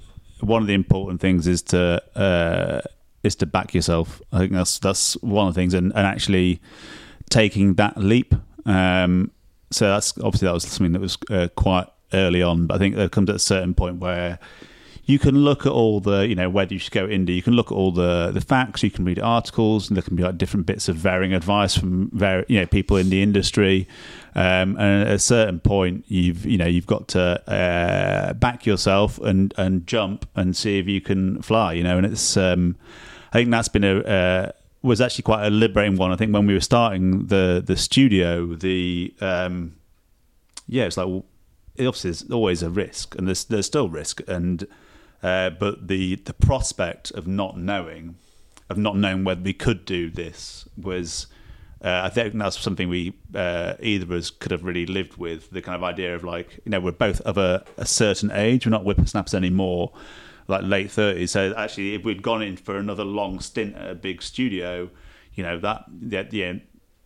one 0.44 0.62
of 0.62 0.68
the 0.68 0.74
important 0.74 1.22
things 1.22 1.48
is 1.48 1.62
to 1.64 2.02
uh, 2.16 2.82
is 3.24 3.36
to 3.38 3.46
back 3.46 3.74
yourself. 3.74 4.22
I 4.32 4.40
think 4.40 4.52
that's 4.52 4.80
that's 4.80 5.14
one 5.22 5.48
of 5.48 5.54
the 5.54 5.62
things, 5.62 5.74
and, 5.74 5.92
and 5.96 6.06
actually 6.06 6.62
taking 7.30 7.76
that 7.76 7.98
leap. 7.98 8.36
Um, 8.66 9.32
so 9.72 9.88
that's 9.90 10.18
obviously 10.20 10.48
that 10.48 10.54
was 10.54 10.64
something 10.64 10.94
that 10.94 11.02
was 11.02 11.18
uh, 11.30 11.48
quite 11.56 11.88
early 12.14 12.44
on, 12.44 12.68
but 12.68 12.76
I 12.76 12.78
think 12.78 12.96
there 12.96 13.10
comes 13.10 13.30
at 13.30 13.38
a 13.38 13.40
certain 13.40 13.74
point 13.74 13.98
where 13.98 14.40
you 15.06 15.20
can 15.20 15.44
look 15.44 15.66
at 15.66 15.72
all 15.72 16.00
the, 16.00 16.28
you 16.28 16.36
know, 16.36 16.50
whether 16.50 16.74
you 16.74 16.80
should 16.80 16.94
go 16.94 17.08
indie. 17.08 17.36
You 17.36 17.42
can 17.42 17.54
look 17.54 17.72
at 17.72 17.76
all 17.76 17.92
the 17.92 18.32
the 18.32 18.40
facts. 18.40 18.84
You 18.84 18.92
can 18.92 19.04
read 19.04 19.20
articles, 19.20 19.90
and 19.90 19.98
there 19.98 20.02
can 20.02 20.16
be 20.16 20.24
like 20.24 20.38
different 20.38 20.66
bits 20.66 20.88
of 20.88 20.96
varying 20.96 21.34
advice 21.34 21.76
from 21.76 22.10
very, 22.14 22.46
you 22.48 22.60
know, 22.60 22.66
people 22.66 22.96
in 22.96 23.10
the 23.10 23.22
industry. 23.22 23.88
Um, 24.36 24.78
and 24.78 25.08
at 25.08 25.12
a 25.12 25.20
certain 25.20 25.60
point, 25.60 26.06
you've 26.08 26.46
you 26.46 26.58
know 26.58 26.66
you've 26.66 26.88
got 26.88 27.10
to 27.10 27.50
uh, 27.50 28.34
back 28.34 28.66
yourself 28.66 29.20
and 29.20 29.54
and 29.58 29.86
jump 29.86 30.28
and 30.36 30.56
see 30.56 30.80
if 30.80 30.88
you 30.88 31.02
can 31.02 31.42
fly. 31.42 31.74
You 31.74 31.84
know, 31.84 31.98
and 31.98 32.06
it's 32.06 32.38
um, 32.38 32.78
I 33.34 33.40
think 33.40 33.52
that's 33.52 33.68
been 33.68 33.84
a 33.84 33.98
uh, 34.00 34.52
was 34.84 35.02
actually 35.02 35.24
quite 35.24 35.46
a 35.46 35.50
liberating 35.50 35.98
one. 35.98 36.14
I 36.14 36.16
think 36.16 36.34
when 36.34 36.48
we 36.48 36.54
were 36.54 36.62
starting 36.62 37.28
the 37.28 37.62
the 37.66 37.76
studio, 37.76 38.56
the 38.56 39.14
um, 39.20 39.76
yeah, 40.68 40.86
it's 40.86 40.96
like 40.96 41.08
well, 41.08 41.26
it 41.76 41.88
obviously 41.88 42.12
there's 42.12 42.32
always 42.32 42.64
a 42.64 42.70
risk, 42.70 43.16
and 43.16 43.28
there's 43.28 43.44
there's 43.44 43.66
still 43.66 43.90
risk, 43.90 44.22
and 44.30 44.66
uh, 45.24 45.50
but 45.50 45.88
the 45.88 46.16
the 46.16 46.34
prospect 46.34 47.12
of 47.12 47.26
not 47.26 47.58
knowing, 47.58 48.16
of 48.70 48.78
not 48.78 48.98
knowing 48.98 49.24
whether 49.24 49.42
we 49.42 49.54
could 49.54 49.86
do 49.86 50.10
this 50.10 50.68
was. 50.78 51.28
Uh, 51.84 52.04
I 52.06 52.10
think 52.10 52.34
that's 52.36 52.58
something 52.58 52.88
we 52.88 53.14
uh, 53.36 53.74
either 53.82 54.06
of 54.06 54.12
us 54.12 54.30
could 54.30 54.52
have 54.52 54.64
really 54.64 54.86
lived 54.86 55.18
with. 55.18 55.50
The 55.50 55.62
kind 55.62 55.76
of 55.76 55.84
idea 55.84 56.16
of 56.16 56.24
like, 56.24 56.62
you 56.64 56.70
know, 56.70 56.80
we're 56.80 56.94
both 56.94 57.20
of 57.22 57.38
a, 57.38 57.66
a 57.76 57.86
certain 57.86 58.32
age. 58.32 58.66
We're 58.66 58.72
not 58.72 58.84
whippersnappers 58.84 59.34
anymore, 59.34 59.92
like 60.48 60.64
late 60.64 60.92
thirties. 60.92 61.32
So 61.32 61.54
actually, 61.58 61.96
if 61.96 62.06
we'd 62.06 62.22
gone 62.22 62.42
in 62.42 62.56
for 62.56 62.78
another 62.78 63.04
long 63.04 63.42
stint 63.42 63.76
at 63.76 63.90
a 63.90 63.96
big 63.96 64.22
studio, 64.22 64.90
you 65.34 65.44
know, 65.44 65.60
that 65.60 65.84
yeah, 66.08 66.24
yeah 66.32 66.54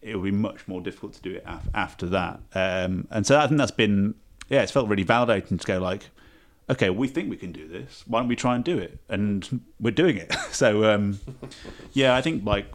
it 0.03 0.15
would 0.15 0.25
be 0.25 0.31
much 0.31 0.67
more 0.67 0.79
difficult 0.79 1.13
to 1.13 1.21
do 1.23 1.33
it 1.33 1.43
af- 1.47 1.69
after 1.73 2.05
that. 2.07 2.39
Um, 2.53 3.07
and 3.09 3.25
so 3.25 3.39
I 3.39 3.47
think 3.47 3.57
that's 3.57 3.71
been 3.71 4.13
yeah, 4.49 4.61
it's 4.61 4.71
felt 4.71 4.87
really 4.87 5.05
validating 5.05 5.59
to 5.59 5.67
go 5.67 5.79
like, 5.79 6.09
okay, 6.69 6.89
we 6.89 7.07
think 7.07 7.29
we 7.29 7.37
can 7.37 7.51
do 7.51 7.67
this. 7.67 8.03
Why 8.07 8.19
don't 8.19 8.27
we 8.27 8.35
try 8.35 8.55
and 8.55 8.63
do 8.63 8.77
it? 8.77 8.99
And 9.09 9.61
we're 9.79 9.91
doing 9.91 10.17
it. 10.17 10.33
so 10.51 10.93
um, 10.93 11.19
yeah, 11.93 12.15
I 12.15 12.21
think 12.21 12.45
like 12.45 12.67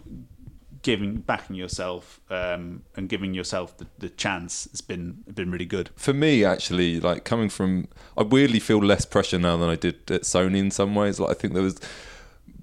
giving 0.83 1.17
backing 1.17 1.55
yourself 1.55 2.21
um, 2.29 2.83
and 2.97 3.09
giving 3.09 3.35
yourself 3.35 3.77
the, 3.79 3.87
the 3.99 4.09
chance 4.09 4.69
has 4.71 4.81
been 4.81 5.23
been 5.33 5.51
really 5.51 5.65
good. 5.65 5.91
For 5.97 6.13
me, 6.13 6.45
actually, 6.45 7.01
like 7.01 7.25
coming 7.25 7.49
from, 7.49 7.89
I 8.17 8.23
weirdly 8.23 8.59
feel 8.59 8.79
less 8.79 9.05
pressure 9.05 9.39
now 9.39 9.57
than 9.57 9.71
I 9.71 9.77
did 9.77 10.11
at 10.11 10.23
Sony 10.23 10.59
in 10.59 10.71
some 10.71 10.95
ways. 10.95 11.21
Like 11.21 11.31
I 11.31 11.35
think 11.35 11.55
there 11.55 11.63
was, 11.63 11.81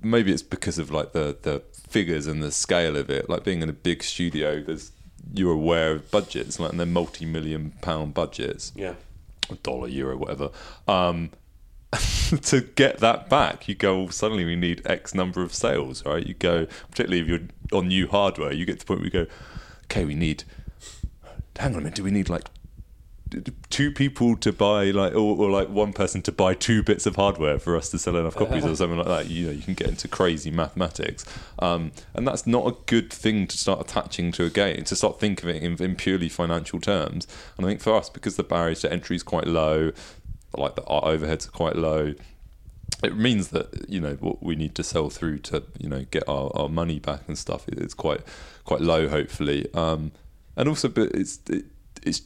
maybe 0.01 0.31
it's 0.31 0.43
because 0.43 0.77
of 0.77 0.91
like 0.91 1.13
the 1.13 1.37
the 1.41 1.63
figures 1.87 2.27
and 2.27 2.43
the 2.43 2.51
scale 2.51 2.95
of 2.97 3.09
it. 3.09 3.29
Like 3.29 3.43
being 3.43 3.61
in 3.61 3.69
a 3.69 3.73
big 3.73 4.03
studio, 4.03 4.61
there's 4.61 4.91
you're 5.33 5.53
aware 5.53 5.93
of 5.93 6.11
budgets, 6.11 6.59
like 6.59 6.71
and 6.71 6.79
they're 6.79 6.87
multi-million 6.87 7.73
pound 7.81 8.13
budgets. 8.13 8.71
Yeah. 8.75 8.93
Dollar, 9.57 9.87
euro, 9.87 10.17
whatever. 10.17 10.49
Um, 10.87 11.31
to 12.43 12.61
get 12.61 12.99
that 12.99 13.29
back, 13.29 13.67
you 13.67 13.75
go. 13.75 14.03
Well, 14.03 14.11
suddenly, 14.11 14.45
we 14.45 14.55
need 14.55 14.81
X 14.85 15.15
number 15.15 15.41
of 15.41 15.53
sales, 15.53 16.05
right? 16.05 16.25
You 16.25 16.35
go, 16.35 16.67
particularly 16.91 17.21
if 17.21 17.27
you're 17.27 17.47
on 17.79 17.87
new 17.87 18.07
hardware, 18.07 18.53
you 18.53 18.65
get 18.65 18.73
to 18.73 18.79
the 18.79 18.85
point 18.85 18.99
where 18.99 19.05
you 19.05 19.25
go, 19.25 19.31
okay, 19.85 20.05
we 20.05 20.15
need. 20.15 20.43
Hang 21.57 21.73
on 21.73 21.79
a 21.79 21.83
minute, 21.83 21.95
do 21.95 22.03
we 22.03 22.11
need 22.11 22.29
like 22.29 22.45
two 23.69 23.91
people 23.91 24.35
to 24.37 24.51
buy 24.51 24.85
like 24.91 25.13
or, 25.13 25.37
or, 25.37 25.49
like 25.51 25.69
one 25.69 25.93
person 25.93 26.21
to 26.23 26.31
buy 26.31 26.53
two 26.53 26.81
bits 26.81 27.05
of 27.05 27.15
hardware 27.15 27.59
for 27.59 27.77
us 27.77 27.89
to 27.89 27.99
sell 27.99 28.15
enough 28.15 28.35
copies 28.35 28.65
or 28.65 28.75
something 28.75 28.97
like 28.97 29.07
that 29.07 29.29
you 29.29 29.45
know 29.45 29.51
you 29.51 29.61
can 29.61 29.73
get 29.73 29.87
into 29.87 30.07
crazy 30.07 30.51
mathematics. 30.51 31.25
Um, 31.59 31.91
and 32.13 32.27
that's 32.27 32.47
not 32.47 32.67
a 32.67 32.75
good 32.85 33.11
thing 33.11 33.47
to 33.47 33.57
start 33.57 33.81
attaching 33.81 34.31
to 34.33 34.45
a 34.45 34.49
game 34.49 34.83
to 34.83 34.95
start 34.95 35.19
thinking 35.19 35.49
of 35.49 35.55
it 35.55 35.63
in, 35.63 35.81
in, 35.83 35.95
purely 35.95 36.29
financial 36.29 36.79
terms. 36.79 37.27
And 37.57 37.65
I 37.65 37.69
think 37.69 37.81
for 37.81 37.95
us 37.95 38.09
because 38.09 38.35
the 38.35 38.43
barriers 38.43 38.81
to 38.81 38.91
entry 38.91 39.15
is 39.15 39.23
quite 39.23 39.47
low 39.47 39.91
like 40.57 40.75
the 40.75 40.83
our 40.85 41.03
overheads 41.03 41.47
are 41.47 41.51
quite 41.51 41.75
low 41.75 42.15
it 43.03 43.15
means 43.15 43.49
that 43.49 43.89
you 43.89 43.99
know 43.99 44.15
what 44.15 44.41
we 44.43 44.55
need 44.55 44.75
to 44.75 44.83
sell 44.83 45.09
through 45.09 45.39
to 45.39 45.63
you 45.77 45.87
know 45.87 46.05
get 46.11 46.27
our, 46.27 46.51
our 46.55 46.69
money 46.69 46.99
back 46.99 47.21
and 47.27 47.37
stuff 47.37 47.67
it's 47.67 47.93
quite 47.93 48.21
quite 48.65 48.81
low 48.81 49.07
hopefully. 49.07 49.67
Um, 49.73 50.11
and 50.55 50.67
also 50.67 50.89
but 50.89 51.11
it's 51.13 51.39
it, 51.49 51.65
it's 52.03 52.21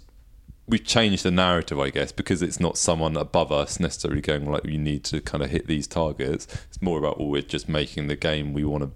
we've 0.68 0.84
changed 0.84 1.24
the 1.24 1.32
narrative, 1.32 1.80
I 1.80 1.90
guess, 1.90 2.12
because 2.12 2.42
it's 2.42 2.60
not 2.60 2.78
someone 2.78 3.18
above 3.18 3.52
us 3.52 3.80
necessarily 3.80 4.22
going 4.22 4.50
like 4.50 4.66
you 4.66 4.78
need 4.78 5.04
to 5.06 5.22
kind 5.22 5.44
of 5.44 5.50
hit 5.50 5.68
these 5.68 5.88
targets. 5.88 6.48
It's 6.70 6.82
more 6.82 7.00
about 7.00 7.20
well, 7.20 7.30
we're 7.30 7.42
just 7.42 7.68
making 7.68 8.08
the 8.08 8.16
game 8.16 8.54
we 8.54 8.64
want 8.64 8.84
to 8.84 8.92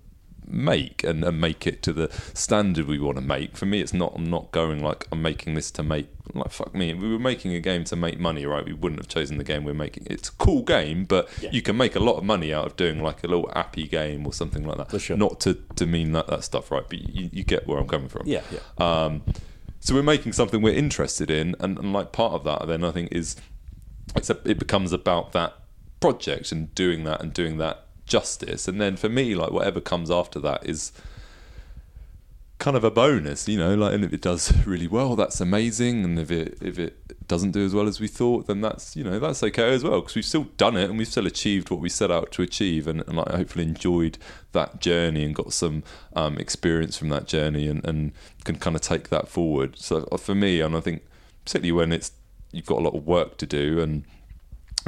make 0.50 1.04
and, 1.04 1.24
and 1.24 1.42
make 1.42 1.68
it 1.68 1.82
to 1.84 1.92
the 1.92 2.10
standard 2.34 2.88
we 2.88 3.00
want 3.00 3.18
to 3.18 3.24
make. 3.24 3.58
For 3.58 3.66
me, 3.66 3.82
it's 3.82 3.94
not. 3.94 4.14
I'm 4.16 4.30
not 4.30 4.52
going 4.52 4.82
like 4.82 5.08
I'm 5.12 5.22
making 5.22 5.56
this 5.56 5.72
to 5.72 5.84
make 5.84 6.08
like 6.34 6.52
fuck 6.52 6.74
me. 6.74 6.94
We 6.94 7.12
were 7.12 7.20
making 7.20 7.54
a 7.54 7.60
game 7.60 7.84
to 7.86 7.96
make 7.96 8.20
money, 8.20 8.46
right? 8.46 8.66
We 8.66 8.74
wouldn't 8.74 9.02
have 9.02 9.08
chosen 9.08 9.38
the 9.38 9.44
game 9.44 9.64
we're 9.64 9.74
making. 9.74 10.08
It's 10.10 10.30
a 10.30 10.34
cool 10.34 10.64
game, 10.64 11.06
but 11.06 11.30
yeah. 11.42 11.50
you 11.52 11.62
can 11.62 11.78
make 11.78 11.96
a 11.96 12.00
lot 12.00 12.18
of 12.18 12.24
money 12.24 12.54
out 12.54 12.66
of 12.66 12.76
doing 12.76 13.02
like 13.02 13.24
a 13.24 13.28
little 13.28 13.52
appy 13.56 13.88
game 13.88 14.26
or 14.26 14.34
something 14.34 14.66
like 14.66 14.78
that. 14.78 14.92
For 14.92 15.00
Sure. 15.00 15.18
Not 15.18 15.40
to 15.42 15.56
to 15.76 15.86
mean 15.86 16.14
that 16.14 16.28
that 16.28 16.44
stuff, 16.44 16.72
right? 16.72 16.84
But 16.88 17.00
you, 17.00 17.30
you 17.32 17.44
get 17.44 17.68
where 17.68 17.78
I'm 17.78 17.88
coming 17.88 18.10
from. 18.10 18.24
Yeah, 18.26 18.42
yeah. 18.52 18.60
Um, 18.78 19.24
so 19.80 19.94
we're 19.94 20.04
making 20.04 20.34
something 20.34 20.62
we're 20.62 20.74
interested 20.74 21.30
in, 21.30 21.56
and, 21.60 21.78
and 21.78 21.94
like 21.94 22.12
part 22.12 22.34
of 22.34 22.44
that, 22.44 22.68
then 22.68 22.84
I 22.84 22.92
think 22.92 23.12
is 23.12 23.36
it's 24.16 24.30
a, 24.30 24.38
it 24.46 24.60
becomes 24.60 24.94
about 24.94 25.34
that 25.34 25.56
project 26.00 26.52
and 26.52 26.74
doing 26.76 27.04
that 27.04 27.22
and 27.22 27.34
doing 27.34 27.58
that 27.58 27.86
justice. 28.06 28.68
And 28.68 28.80
then 28.80 28.98
for 28.98 29.10
me, 29.10 29.36
like 29.36 29.52
whatever 29.52 29.82
comes 29.82 30.10
after 30.10 30.40
that 30.40 30.66
is 30.66 30.92
kind 32.60 32.76
of 32.76 32.84
a 32.84 32.90
bonus, 32.90 33.48
you 33.48 33.58
know. 33.58 33.76
Like, 33.76 33.94
and 33.94 34.04
if 34.04 34.14
it 34.14 34.22
does 34.22 34.56
really 34.66 34.88
well, 34.88 35.16
that's 35.16 35.40
amazing. 35.40 36.04
And 36.04 36.20
if 36.20 36.32
it 36.32 36.58
if 36.62 36.80
it 36.80 37.28
doesn't 37.28 37.52
do 37.52 37.66
as 37.66 37.74
well 37.74 37.88
as 37.88 38.00
we 38.00 38.08
thought, 38.08 38.48
then 38.48 38.62
that's 38.62 38.96
you 38.96 39.04
know 39.04 39.20
that's 39.20 39.44
okay 39.44 39.74
as 39.74 39.84
well 39.84 40.02
because 40.02 40.16
we've 40.16 40.26
still 40.26 40.48
done 40.58 40.76
it 40.76 40.90
and 40.90 40.98
we've 40.98 41.08
still 41.08 41.28
achieved 41.28 41.70
what 41.70 41.80
we 41.80 41.90
set 41.90 42.12
out 42.12 42.32
to 42.34 42.42
achieve, 42.42 42.88
and, 42.88 43.02
and 43.08 43.18
like 43.18 43.30
hopefully 43.30 43.66
enjoyed 43.66 44.18
that 44.54 44.82
journey 44.82 45.24
and 45.24 45.36
got 45.36 45.54
some 45.54 45.84
um, 46.16 46.38
experience 46.38 46.98
from 46.98 47.10
that 47.10 47.28
journey 47.28 47.68
and, 47.68 47.86
and 47.86 48.12
can 48.44 48.58
kind 48.58 48.76
of 48.76 48.82
take 48.82 49.10
that 49.10 49.28
forward. 49.28 49.78
So 49.78 50.08
uh, 50.12 50.18
for 50.18 50.36
me, 50.36 50.62
and 50.62 50.76
I 50.76 50.80
think 50.80 51.04
particularly 51.46 51.74
when 51.74 51.92
it's 51.92 52.12
you've 52.52 52.66
got 52.66 52.80
a 52.80 52.82
lot 52.82 52.96
of 52.96 53.06
work 53.06 53.38
to 53.38 53.46
do 53.46 53.80
and 53.80 54.04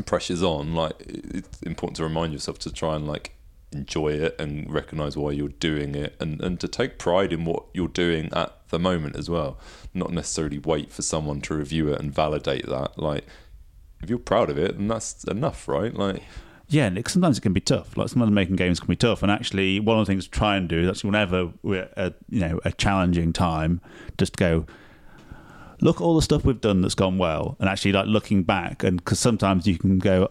pressure's 0.05 0.41
on, 0.41 0.73
like 0.73 0.95
it's 0.99 1.61
important 1.61 1.97
to 1.97 2.03
remind 2.03 2.33
yourself 2.33 2.57
to 2.59 2.71
try 2.71 2.95
and 2.95 3.05
like 3.05 3.35
enjoy 3.71 4.09
it 4.09 4.35
and 4.39 4.71
recognize 4.71 5.15
why 5.15 5.31
you're 5.31 5.49
doing 5.49 5.95
it 5.95 6.15
and, 6.19 6.41
and 6.41 6.59
to 6.59 6.67
take 6.67 6.97
pride 6.97 7.31
in 7.31 7.45
what 7.45 7.65
you're 7.73 7.87
doing 7.87 8.29
at 8.33 8.55
the 8.69 8.79
moment 8.79 9.15
as 9.15 9.29
well. 9.29 9.57
Not 9.93 10.11
necessarily 10.11 10.59
wait 10.59 10.91
for 10.91 11.01
someone 11.01 11.41
to 11.41 11.55
review 11.55 11.89
it 11.89 11.99
and 11.99 12.13
validate 12.13 12.67
that. 12.67 12.97
Like, 12.97 13.25
if 14.01 14.09
you're 14.09 14.19
proud 14.19 14.49
of 14.49 14.57
it, 14.57 14.77
then 14.77 14.87
that's 14.87 15.23
enough, 15.25 15.67
right? 15.67 15.93
Like, 15.93 16.23
yeah, 16.69 16.85
and 16.85 17.07
sometimes 17.07 17.39
it 17.39 17.41
can 17.41 17.53
be 17.53 17.61
tough. 17.61 17.97
Like 17.97 18.09
sometimes 18.09 18.31
making 18.31 18.55
games 18.55 18.79
can 18.79 18.87
be 18.87 18.95
tough, 18.95 19.23
and 19.23 19.31
actually, 19.31 19.79
one 19.79 19.99
of 19.99 20.05
the 20.05 20.11
things 20.11 20.25
to 20.25 20.31
try 20.31 20.55
and 20.55 20.69
do 20.69 20.87
actually 20.87 21.07
whenever 21.07 21.51
we're 21.63 21.89
at 21.97 22.15
you 22.29 22.41
know 22.41 22.59
a 22.63 22.71
challenging 22.71 23.33
time, 23.33 23.81
just 24.19 24.37
go 24.37 24.67
look 25.81 25.99
all 25.99 26.15
the 26.15 26.21
stuff 26.21 26.45
we've 26.45 26.61
done 26.61 26.81
that's 26.81 26.95
gone 26.95 27.17
well, 27.17 27.57
and 27.59 27.67
actually 27.67 27.91
like 27.91 28.05
looking 28.05 28.43
back, 28.43 28.83
and 28.83 28.97
because 28.97 29.19
sometimes 29.19 29.65
you 29.65 29.79
can 29.79 29.97
go, 29.97 30.29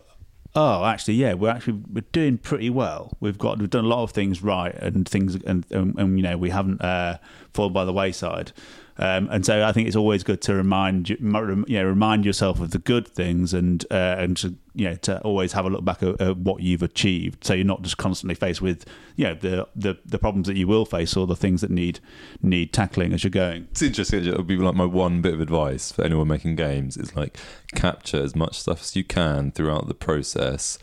oh, 0.54 0.84
actually, 0.84 1.14
yeah, 1.14 1.34
we're 1.34 1.50
actually 1.50 1.80
we're 1.92 2.04
doing 2.12 2.38
pretty 2.38 2.70
well. 2.70 3.12
We've 3.20 3.38
got 3.38 3.58
we've 3.58 3.70
done 3.70 3.84
a 3.84 3.88
lot 3.88 4.02
of 4.02 4.10
things 4.10 4.42
right, 4.42 4.74
and 4.74 5.08
things, 5.08 5.34
and 5.34 5.64
and, 5.70 5.98
and 5.98 6.18
you 6.18 6.22
know, 6.22 6.36
we 6.36 6.50
haven't 6.50 6.80
uh, 6.82 7.18
fallen 7.52 7.72
by 7.72 7.84
the 7.84 7.92
wayside. 7.92 8.52
Um, 9.00 9.28
and 9.30 9.46
so 9.46 9.64
I 9.64 9.70
think 9.72 9.86
it's 9.86 9.96
always 9.96 10.24
good 10.24 10.40
to 10.42 10.54
remind 10.54 11.08
you, 11.10 11.16
know, 11.20 11.84
remind 11.84 12.24
yourself 12.24 12.60
of 12.60 12.72
the 12.72 12.78
good 12.78 13.06
things 13.06 13.54
and 13.54 13.84
uh, 13.90 14.16
and 14.18 14.36
to 14.38 14.56
you 14.74 14.90
know 14.90 14.94
to 14.96 15.20
always 15.20 15.52
have 15.52 15.64
a 15.64 15.70
look 15.70 15.84
back 15.84 16.02
at, 16.02 16.20
at, 16.20 16.36
what 16.38 16.62
you've 16.62 16.82
achieved. 16.82 17.44
So 17.44 17.54
you're 17.54 17.64
not 17.64 17.82
just 17.82 17.96
constantly 17.96 18.34
faced 18.34 18.60
with 18.60 18.84
you 19.14 19.26
know 19.26 19.34
the, 19.34 19.68
the 19.76 19.98
the 20.04 20.18
problems 20.18 20.48
that 20.48 20.56
you 20.56 20.66
will 20.66 20.84
face 20.84 21.16
or 21.16 21.26
the 21.28 21.36
things 21.36 21.60
that 21.60 21.70
need 21.70 22.00
need 22.42 22.72
tackling 22.72 23.12
as 23.12 23.22
you're 23.22 23.30
going. 23.30 23.68
It's 23.70 23.82
interesting. 23.82 24.24
It 24.24 24.36
would 24.36 24.48
be 24.48 24.56
like 24.56 24.74
my 24.74 24.84
one 24.84 25.22
bit 25.22 25.34
of 25.34 25.40
advice 25.40 25.92
for 25.92 26.02
anyone 26.02 26.26
making 26.26 26.56
games 26.56 26.96
is 26.96 27.14
like 27.14 27.38
capture 27.76 28.20
as 28.20 28.34
much 28.34 28.58
stuff 28.58 28.80
as 28.80 28.96
you 28.96 29.04
can 29.04 29.52
throughout 29.52 29.86
the 29.86 29.94
process 29.94 30.78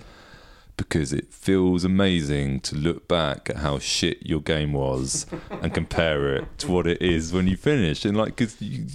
because 0.77 1.13
it 1.13 1.33
feels 1.33 1.83
amazing 1.83 2.59
to 2.59 2.75
look 2.75 3.07
back 3.07 3.49
at 3.49 3.57
how 3.57 3.79
shit 3.79 4.25
your 4.25 4.41
game 4.41 4.73
was 4.73 5.25
and 5.61 5.73
compare 5.73 6.35
it 6.35 6.45
to 6.57 6.71
what 6.71 6.85
it 6.85 7.01
is 7.01 7.31
when 7.31 7.47
you 7.47 7.55
finish. 7.55 8.03
And 8.03 8.17
like 8.17 8.35
cause 8.35 8.61
you, 8.61 8.85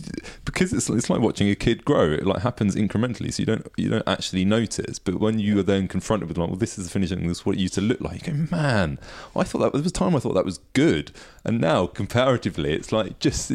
because 0.44 0.72
it's 0.72 0.90
it's 0.90 1.08
like 1.08 1.20
watching 1.20 1.48
a 1.48 1.54
kid 1.54 1.84
grow. 1.84 2.12
It 2.12 2.26
like 2.26 2.42
happens 2.42 2.76
incrementally 2.76 3.32
so 3.32 3.40
you 3.40 3.46
don't 3.46 3.66
you 3.76 3.88
don't 3.88 4.06
actually 4.06 4.44
notice. 4.44 4.98
But 4.98 5.20
when 5.20 5.38
you 5.38 5.58
are 5.58 5.62
then 5.62 5.88
confronted 5.88 6.28
with 6.28 6.38
like 6.38 6.48
well 6.48 6.58
this 6.58 6.78
is 6.78 6.86
the 6.86 6.90
finishing 6.90 7.26
this 7.26 7.38
is 7.38 7.46
what 7.46 7.56
it 7.56 7.60
used 7.60 7.74
to 7.74 7.80
look 7.80 8.00
like 8.00 8.26
you 8.26 8.32
go 8.32 8.56
man 8.56 8.98
I 9.34 9.44
thought 9.44 9.60
that 9.60 9.72
there 9.72 9.82
was 9.82 9.92
time 9.92 10.14
I 10.14 10.20
thought 10.20 10.34
that 10.34 10.44
was 10.44 10.58
good. 10.74 11.12
And 11.44 11.60
now 11.60 11.86
comparatively 11.86 12.74
it's 12.74 12.92
like 12.92 13.18
just 13.18 13.50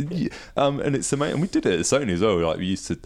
um 0.58 0.80
and 0.80 0.96
it's 0.96 1.12
amazing 1.14 1.34
and 1.34 1.42
we 1.42 1.48
did 1.48 1.66
it 1.66 1.80
at 1.80 1.86
Sony 1.86 2.12
as 2.12 2.22
well. 2.22 2.38
Like 2.38 2.58
we 2.58 2.66
used 2.66 2.88
to 2.88 2.98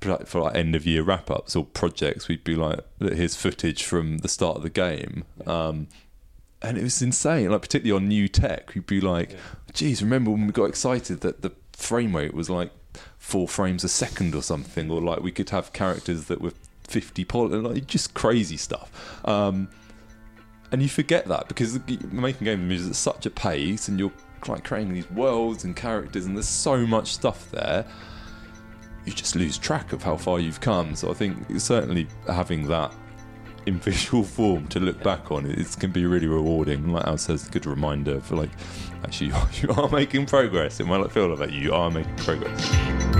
for 0.00 0.40
like 0.40 0.56
end 0.56 0.74
of 0.74 0.86
year 0.86 1.02
wrap 1.02 1.30
ups 1.30 1.54
or 1.54 1.64
projects, 1.64 2.28
we'd 2.28 2.44
be 2.44 2.56
like, 2.56 2.80
here's 2.98 3.36
footage 3.36 3.84
from 3.84 4.18
the 4.18 4.28
start 4.28 4.56
of 4.56 4.62
the 4.62 4.70
game. 4.70 5.24
Um, 5.46 5.88
and 6.62 6.76
it 6.76 6.82
was 6.82 7.00
insane, 7.00 7.50
like 7.50 7.62
particularly 7.62 8.02
on 8.02 8.08
new 8.08 8.28
tech, 8.28 8.74
we'd 8.74 8.86
be 8.86 9.00
like, 9.00 9.36
geez, 9.72 10.02
remember 10.02 10.30
when 10.30 10.46
we 10.46 10.52
got 10.52 10.64
excited 10.64 11.20
that 11.20 11.42
the 11.42 11.52
frame 11.72 12.14
rate 12.14 12.34
was 12.34 12.50
like 12.50 12.70
four 13.18 13.48
frames 13.48 13.84
a 13.84 13.88
second 13.88 14.34
or 14.34 14.42
something, 14.42 14.90
or 14.90 15.00
like 15.00 15.20
we 15.20 15.32
could 15.32 15.50
have 15.50 15.72
characters 15.72 16.24
that 16.26 16.40
were 16.40 16.52
50 16.84 17.24
poly, 17.24 17.58
like 17.58 17.86
just 17.86 18.14
crazy 18.14 18.56
stuff. 18.56 18.90
Um, 19.24 19.68
and 20.72 20.82
you 20.82 20.88
forget 20.88 21.26
that 21.28 21.48
because 21.48 21.78
making 22.12 22.44
game 22.44 22.68
moves 22.68 22.86
at 22.86 22.94
such 22.94 23.26
a 23.26 23.30
pace, 23.30 23.88
and 23.88 23.98
you're 23.98 24.12
like 24.46 24.64
creating 24.64 24.92
these 24.92 25.10
worlds 25.10 25.64
and 25.64 25.74
characters, 25.74 26.26
and 26.26 26.36
there's 26.36 26.48
so 26.48 26.86
much 26.86 27.12
stuff 27.14 27.50
there. 27.50 27.86
You 29.04 29.12
just 29.12 29.34
lose 29.34 29.58
track 29.58 29.92
of 29.92 30.02
how 30.02 30.16
far 30.16 30.40
you've 30.40 30.60
come. 30.60 30.94
So 30.94 31.10
I 31.10 31.14
think 31.14 31.36
certainly 31.58 32.06
having 32.26 32.66
that 32.68 32.92
in 33.66 33.78
visual 33.80 34.22
form 34.22 34.66
to 34.68 34.80
look 34.80 35.02
back 35.02 35.30
on 35.30 35.46
it 35.46 35.76
can 35.78 35.90
be 35.90 36.06
really 36.06 36.26
rewarding. 36.26 36.92
Like 36.92 37.06
Al 37.06 37.18
says, 37.18 37.46
a 37.46 37.50
good 37.50 37.66
reminder 37.66 38.20
for 38.20 38.36
like 38.36 38.50
actually 39.04 39.32
you 39.60 39.70
are 39.70 39.88
making 39.88 40.26
progress. 40.26 40.80
It 40.80 40.86
might 40.86 41.10
feel 41.12 41.34
like 41.34 41.52
you 41.52 41.72
are 41.72 41.90
making 41.90 42.16
progress. 42.16 43.19